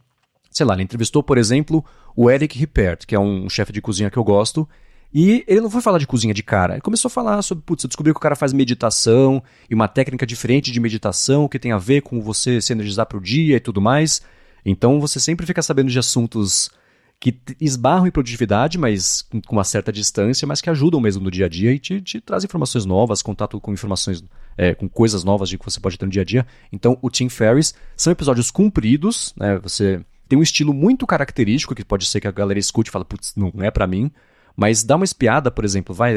Sei 0.51 0.67
lá, 0.67 0.75
ele 0.75 0.83
entrevistou, 0.83 1.23
por 1.23 1.39
exemplo, 1.39 1.85
o 2.15 2.31
Eric 2.31 2.59
Rippert, 2.59 3.07
que 3.07 3.15
é 3.15 3.19
um 3.19 3.49
chefe 3.49 3.73
de 3.73 3.81
cozinha 3.81 4.11
que 4.11 4.19
eu 4.19 4.25
gosto, 4.25 4.69
e 5.13 5.45
ele 5.47 5.61
não 5.61 5.71
foi 5.71 5.81
falar 5.81 5.99
de 5.99 6.07
cozinha 6.07 6.33
de 6.33 6.43
cara. 6.43 6.75
Ele 6.75 6.81
começou 6.81 7.09
a 7.09 7.11
falar 7.11 7.43
sobre, 7.43 7.65
putz, 7.65 7.85
eu 7.85 7.89
descobri 7.89 8.13
que 8.13 8.19
o 8.19 8.21
cara 8.21 8.37
faz 8.37 8.53
meditação 8.53 9.43
e 9.69 9.75
uma 9.75 9.89
técnica 9.89 10.27
diferente 10.27 10.71
de 10.71 10.81
meditação 10.81 11.49
que 11.49 11.59
tem 11.59 11.73
a 11.73 11.79
ver 11.79 12.03
com 12.03 12.21
você 12.21 12.61
se 12.61 12.73
energizar 12.73 13.07
para 13.07 13.19
o 13.19 13.21
dia 13.21 13.57
e 13.57 13.61
tudo 13.61 13.81
mais. 13.81 14.23
Então 14.65 15.01
você 15.01 15.21
sempre 15.21 15.47
fica 15.47 15.63
sabendo 15.63 15.91
de 15.91 15.99
assuntos 15.99 16.71
que 17.21 17.39
esbarram 17.61 18.07
em 18.07 18.11
produtividade, 18.11 18.79
mas 18.79 19.23
com 19.47 19.55
uma 19.55 19.65
certa 19.65 19.93
distância, 19.93 20.47
mas 20.47 20.61
que 20.61 20.69
ajudam 20.69 21.01
mesmo 21.01 21.23
no 21.23 21.31
dia 21.31 21.47
a 21.47 21.49
dia 21.49 21.73
e 21.73 21.79
te, 21.79 22.01
te 22.01 22.21
traz 22.21 22.43
informações 22.43 22.85
novas, 22.85 23.23
contato 23.23 23.61
com 23.61 23.73
informações, 23.73 24.25
é, 24.57 24.75
com 24.75 24.89
coisas 24.89 25.25
novas 25.25 25.49
de 25.49 25.59
que 25.59 25.65
você 25.65 25.81
pode 25.81 25.99
ter 25.99 26.05
no 26.05 26.13
dia 26.13 26.23
a 26.23 26.25
dia. 26.25 26.47
Então, 26.73 26.99
o 27.01 27.11
Tim 27.11 27.29
Ferriss 27.29 27.75
são 27.97 28.13
episódios 28.13 28.51
compridos, 28.51 29.35
né? 29.37 29.59
Você 29.59 30.05
tem 30.29 30.39
um 30.39 30.43
estilo 30.43 30.73
muito 30.73 31.07
característico 31.07 31.75
que 31.75 31.85
pode 31.85 32.07
ser 32.07 32.21
que 32.21 32.29
a 32.29 32.33
galera 32.33 32.59
escute 32.59 32.89
e 32.89 32.93
fala, 32.93 33.05
putz, 33.05 33.35
não 33.37 33.53
é 33.61 33.71
para 33.71 33.87
mim. 33.87 34.11
Mas 34.57 34.83
dá 34.83 34.97
uma 34.97 35.05
espiada, 35.05 35.51
por 35.51 35.65
exemplo, 35.65 35.95
vai. 35.95 36.15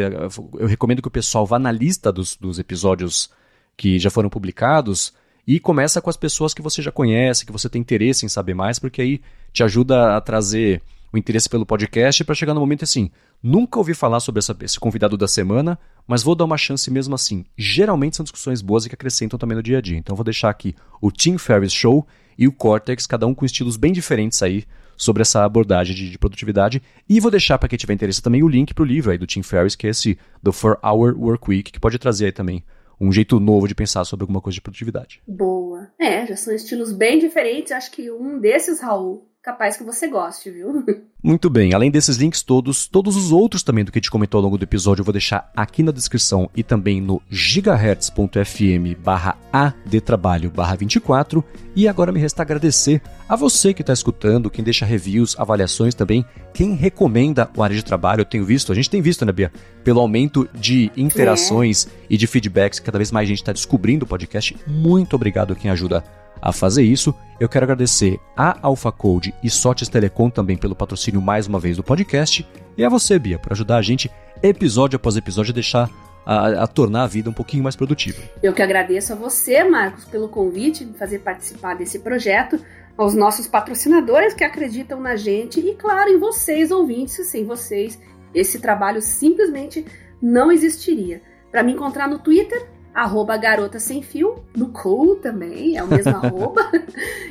Eu 0.58 0.68
recomendo 0.68 1.02
que 1.02 1.08
o 1.08 1.12
pessoal 1.12 1.46
vá 1.46 1.58
na 1.58 1.72
lista 1.72 2.12
dos, 2.12 2.36
dos 2.36 2.60
episódios 2.60 3.30
que 3.78 4.00
já 4.00 4.10
foram 4.10 4.30
publicados 4.30 5.14
e 5.48 5.60
começa 5.60 6.02
com 6.02 6.10
as 6.10 6.18
pessoas 6.18 6.54
que 6.54 6.62
você 6.62 6.82
já 6.82 6.92
conhece, 6.92 7.46
que 7.46 7.52
você 7.52 7.70
tem 7.70 7.82
interesse 7.82 8.26
em 8.26 8.30
saber 8.30 8.54
mais, 8.54 8.80
porque 8.80 9.02
aí 9.02 9.22
te 9.54 9.64
ajuda 9.64 10.18
a 10.18 10.22
trazer 10.22 10.82
o 11.16 11.18
interesse 11.18 11.50
pelo 11.50 11.66
podcast 11.66 12.24
para 12.24 12.36
chegar 12.36 12.54
no 12.54 12.60
momento 12.60 12.84
assim, 12.84 13.10
nunca 13.42 13.80
ouvi 13.80 13.94
falar 13.94 14.20
sobre 14.20 14.40
essa, 14.40 14.56
esse 14.62 14.80
convidado 14.80 15.18
da 15.18 15.28
semana, 15.28 15.80
mas 16.06 16.22
vou 16.22 16.36
dar 16.36 16.46
uma 16.46 16.58
chance 16.58 16.92
mesmo 16.92 17.16
assim. 17.16 17.46
Geralmente 17.58 18.18
são 18.18 18.24
discussões 18.24 18.62
boas 18.62 18.86
e 18.86 18.90
que 18.90 18.96
acrescentam 18.96 19.40
também 19.40 19.56
no 19.56 19.64
dia 19.64 19.78
a 19.78 19.82
dia. 19.82 19.98
Então 19.98 20.16
vou 20.16 20.26
deixar 20.26 20.50
aqui 20.50 20.76
o 21.02 21.12
Tim 21.12 21.38
Ferriss 21.38 21.74
Show 21.74 22.06
e 22.38 22.48
o 22.48 22.52
Cortex, 22.52 23.08
cada 23.08 23.26
um 23.26 23.34
com 23.34 23.46
estilos 23.46 23.78
bem 23.78 23.94
diferentes 23.94 24.44
aí 24.44 24.66
sobre 24.98 25.22
essa 25.22 25.44
abordagem 25.44 25.96
de, 25.96 26.10
de 26.10 26.18
produtividade. 26.18 26.82
E 27.08 27.20
vou 27.20 27.32
deixar 27.32 27.58
para 27.58 27.70
quem 27.70 27.78
tiver 27.78 27.94
interesse 27.94 28.22
também 28.22 28.44
o 28.44 28.48
link 28.48 28.74
para 28.74 28.84
o 28.84 28.86
livro 28.86 29.12
aí 29.12 29.18
do 29.18 29.28
Tim 29.28 29.42
Ferriss, 29.42 29.76
que 29.76 29.88
é 29.88 29.92
esse 29.92 30.16
The 30.44 30.52
4 30.52 30.80
Hour 30.84 31.18
Work 31.18 31.50
Week, 31.50 31.72
que 31.72 31.80
pode 31.80 31.98
trazer 31.98 32.26
aí 32.26 32.32
também 32.32 32.64
um 33.00 33.12
jeito 33.12 33.40
novo 33.40 33.68
de 33.68 33.76
pensar 33.76 34.06
sobre 34.06 34.24
alguma 34.24 34.42
coisa 34.42 34.56
de 34.56 34.62
produtividade. 34.62 35.22
Boa. 35.28 35.90
É, 36.00 36.26
já 36.26 36.36
são 36.36 36.54
estilos 36.54 36.92
bem 36.94 37.20
diferentes. 37.20 37.72
Acho 37.72 37.92
que 37.92 38.10
um 38.12 38.40
desses, 38.40 38.80
Raul, 38.80 39.30
capaz 39.46 39.78
que 39.78 39.84
você 39.84 40.08
goste, 40.08 40.50
viu? 40.50 40.84
Muito 41.24 41.52
bem, 41.52 41.74
além 41.74 41.92
desses 41.92 42.18
links 42.18 42.42
todos, 42.42 42.88
todos 42.88 43.16
os 43.16 43.32
outros 43.32 43.62
também 43.62 43.84
do 43.84 43.92
que 43.92 44.00
a 44.00 44.02
gente 44.02 44.10
comentou 44.10 44.40
ao 44.40 44.44
longo 44.44 44.58
do 44.58 44.64
episódio 44.64 45.02
eu 45.02 45.06
vou 45.06 45.12
deixar 45.12 45.52
aqui 45.56 45.84
na 45.84 45.92
descrição 45.92 46.50
e 46.56 46.64
também 46.64 47.00
no 47.00 47.22
gigahertz.fm 47.30 48.96
barra 49.04 49.36
adtrabalho 49.52 50.52
barra 50.52 50.76
24 50.76 51.44
e 51.76 51.88
agora 51.88 52.12
me 52.12 52.20
resta 52.20 52.42
agradecer 52.42 53.02
a 53.28 53.36
você 53.36 53.74
que 53.74 53.82
está 53.82 53.94
escutando, 53.94 54.50
quem 54.50 54.64
deixa 54.64 54.86
reviews, 54.86 55.36
avaliações 55.40 55.94
também, 55.94 56.26
quem 56.54 56.76
recomenda 56.76 57.50
o 57.56 57.64
área 57.64 57.76
de 57.76 57.84
trabalho, 57.84 58.22
eu 58.22 58.26
tenho 58.26 58.46
visto, 58.46 58.72
a 58.72 58.76
gente 58.76 58.90
tem 58.90 59.02
visto, 59.02 59.26
né 59.26 59.32
Bia, 59.32 59.52
pelo 59.84 60.00
aumento 60.00 60.48
de 60.54 60.92
interações 60.96 61.88
é. 61.88 61.90
e 62.12 62.18
de 62.18 62.28
feedbacks, 62.28 62.80
cada 62.80 62.98
vez 62.98 63.12
mais 63.12 63.28
gente 63.28 63.42
está 63.42 63.52
descobrindo 63.52 64.06
o 64.06 64.08
podcast, 64.08 64.56
muito 64.68 65.16
obrigado 65.16 65.54
a 65.54 65.56
quem 65.56 65.70
ajuda 65.70 66.04
a 66.42 66.52
fazer 66.52 66.84
isso. 66.84 67.14
Eu 67.40 67.50
quero 67.50 67.66
agradecer 67.66 68.20
a 68.36 68.58
AlphaCode 68.62 69.34
e 69.44 69.50
Sotes 69.50 69.90
Telecom 69.90 70.30
também 70.30 70.58
pelo 70.58 70.76
patrocínio 70.76 71.22
mais 71.22 71.48
uma 71.48 71.60
vez 71.60 71.78
do 71.78 71.84
podcast 71.84 72.48
e 72.78 72.84
a 72.84 72.90
você, 72.90 73.18
Bia, 73.20 73.40
por 73.40 73.52
ajudar 73.52 73.78
a 73.78 73.82
gente 73.82 74.10
episódio 74.42 74.98
após 74.98 75.18
episódio 75.18 75.52
a 75.52 75.54
deixar 75.54 75.90
a, 76.26 76.64
a, 76.64 76.68
tornar 76.68 77.04
a 77.04 77.08
vida 77.08 77.30
um 77.30 77.34
pouquinho 77.34 77.64
mais 77.64 77.76
produtiva. 77.76 78.22
Eu 78.42 78.54
que 78.54 78.62
agradeço 78.62 79.14
a 79.14 79.16
você, 79.16 79.64
Marcos, 79.64 80.06
pelo 80.06 80.28
convite 80.28 80.84
de 80.84 80.98
fazer 80.98 81.20
participar 81.20 81.76
desse 81.76 82.00
projeto, 82.00 82.60
aos 82.98 83.14
nossos 83.14 83.48
patrocinadores 83.48 84.34
que 84.34 84.44
acreditam 84.44 85.00
na 85.00 85.16
gente 85.16 85.60
e, 85.60 85.76
claro, 85.76 86.10
em 86.10 86.18
vocês, 86.18 86.72
ouvintes. 86.72 87.28
Sem 87.28 87.46
vocês, 87.46 88.00
esse 88.34 88.60
trabalho 88.60 89.02
simplesmente 89.02 89.86
não 90.22 90.52
existiria. 90.52 91.22
Para 91.52 91.64
me 91.64 91.74
encontrar 91.74 92.08
no 92.08 92.20
Twitter, 92.20 92.68
arroba 92.96 93.36
garota 93.36 93.78
sem 93.78 94.02
fio, 94.02 94.42
no 94.56 94.70
cool 94.70 95.18
também, 95.18 95.76
é 95.76 95.84
o 95.84 95.88
mesmo 95.88 96.16
arroba. 96.16 96.72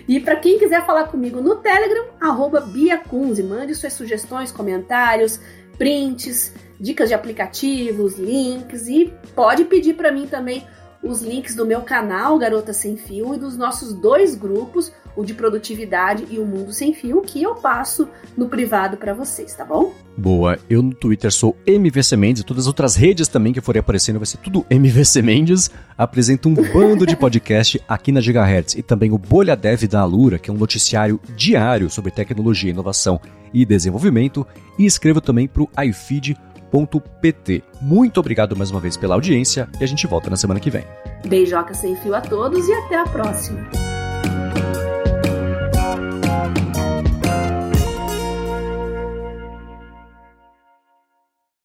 E 0.07 0.21
para 0.21 0.37
quem 0.37 0.59
quiser 0.59 0.85
falar 0.85 1.05
comigo 1.05 1.41
no 1.41 1.57
Telegram, 1.57 2.05
arroba 2.21 2.61
Bia 2.61 2.99
Kunze, 2.99 3.43
mande 3.43 3.75
suas 3.75 3.95
sugestões, 3.95 4.53
comentários, 4.53 5.41
prints, 5.79 6.53
dicas 6.79 7.09
de 7.09 7.15
aplicativos, 7.15 8.19
links 8.19 8.87
e 8.87 9.11
pode 9.35 9.65
pedir 9.65 9.95
para 9.95 10.13
mim 10.13 10.27
também 10.27 10.67
os 11.03 11.23
links 11.23 11.55
do 11.55 11.65
meu 11.65 11.81
canal 11.81 12.39
Garota 12.39 12.75
Sem 12.75 12.97
Fio 12.97 13.35
e 13.35 13.39
dos 13.39 13.57
nossos 13.57 13.95
dois 13.95 14.35
grupos, 14.35 14.93
o 15.17 15.25
de 15.25 15.35
produtividade 15.35 16.27
e 16.31 16.39
o 16.39 16.47
Mundo 16.47 16.73
Sem 16.73 16.93
Fio, 16.93 17.23
que 17.23 17.43
eu 17.43 17.55
passo 17.55 18.09
no 18.37 18.49
privado 18.49 18.97
para 18.97 19.15
vocês, 19.15 19.55
tá 19.55 19.65
bom? 19.65 19.93
Boa, 20.17 20.59
eu 20.69 20.83
no 20.83 20.95
Twitter 20.95 21.33
sou 21.33 21.57
MVC 21.67 22.17
Mendes 22.17 22.43
e 22.43 22.47
todas 22.47 22.65
as 22.65 22.67
outras 22.67 22.95
redes 22.95 23.29
também 23.29 23.53
que 23.53 23.61
forem 23.61 23.81
aparecendo 23.81 24.19
vai 24.19 24.27
ser 24.27 24.39
tudo 24.39 24.65
MVC 24.71 25.23
Mendes. 25.23 25.71
Apresento 25.97 26.49
um 26.49 26.55
bando 26.55 27.07
de 27.07 27.17
podcast 27.17 27.81
aqui 27.89 28.13
na 28.13 28.21
Gigahertz 28.21 28.75
e 28.75 28.83
também 28.83 29.13
o 29.13 29.19
Bolha 29.19 29.57
Dev 29.57 29.85
da 29.85 30.01
Alura, 30.01 30.39
que 30.39 30.51
é 30.51 30.53
um 30.53 30.57
noticiário 30.57 31.21
diário 31.37 31.91
sobre 31.91 32.11
tecnologia, 32.11 32.71
inovação 32.71 33.21
e 33.53 33.65
desenvolvimento. 33.65 34.47
E 34.79 34.87
escrevo 34.87 35.21
também 35.21 35.47
para 35.47 35.63
o 35.63 35.71
iFeed 35.85 36.37
beijoca.pt. 36.75 37.63
Muito 37.81 38.19
obrigado 38.19 38.57
mais 38.57 38.71
uma 38.71 38.81
vez 38.81 38.97
pela 38.97 39.15
audiência 39.15 39.69
e 39.81 39.85
a 39.85 39.87
gente 39.87 40.07
volta 40.07 40.29
na 40.29 40.37
semana 40.37 40.59
que 40.59 40.71
vem. 40.71 40.85
Beijoca 41.27 41.73
sem 41.73 41.97
fio 41.97 42.15
a 42.15 42.21
todos 42.21 42.67
e 42.69 42.73
até 42.73 42.97
a 42.97 43.05
próxima. 43.05 44.04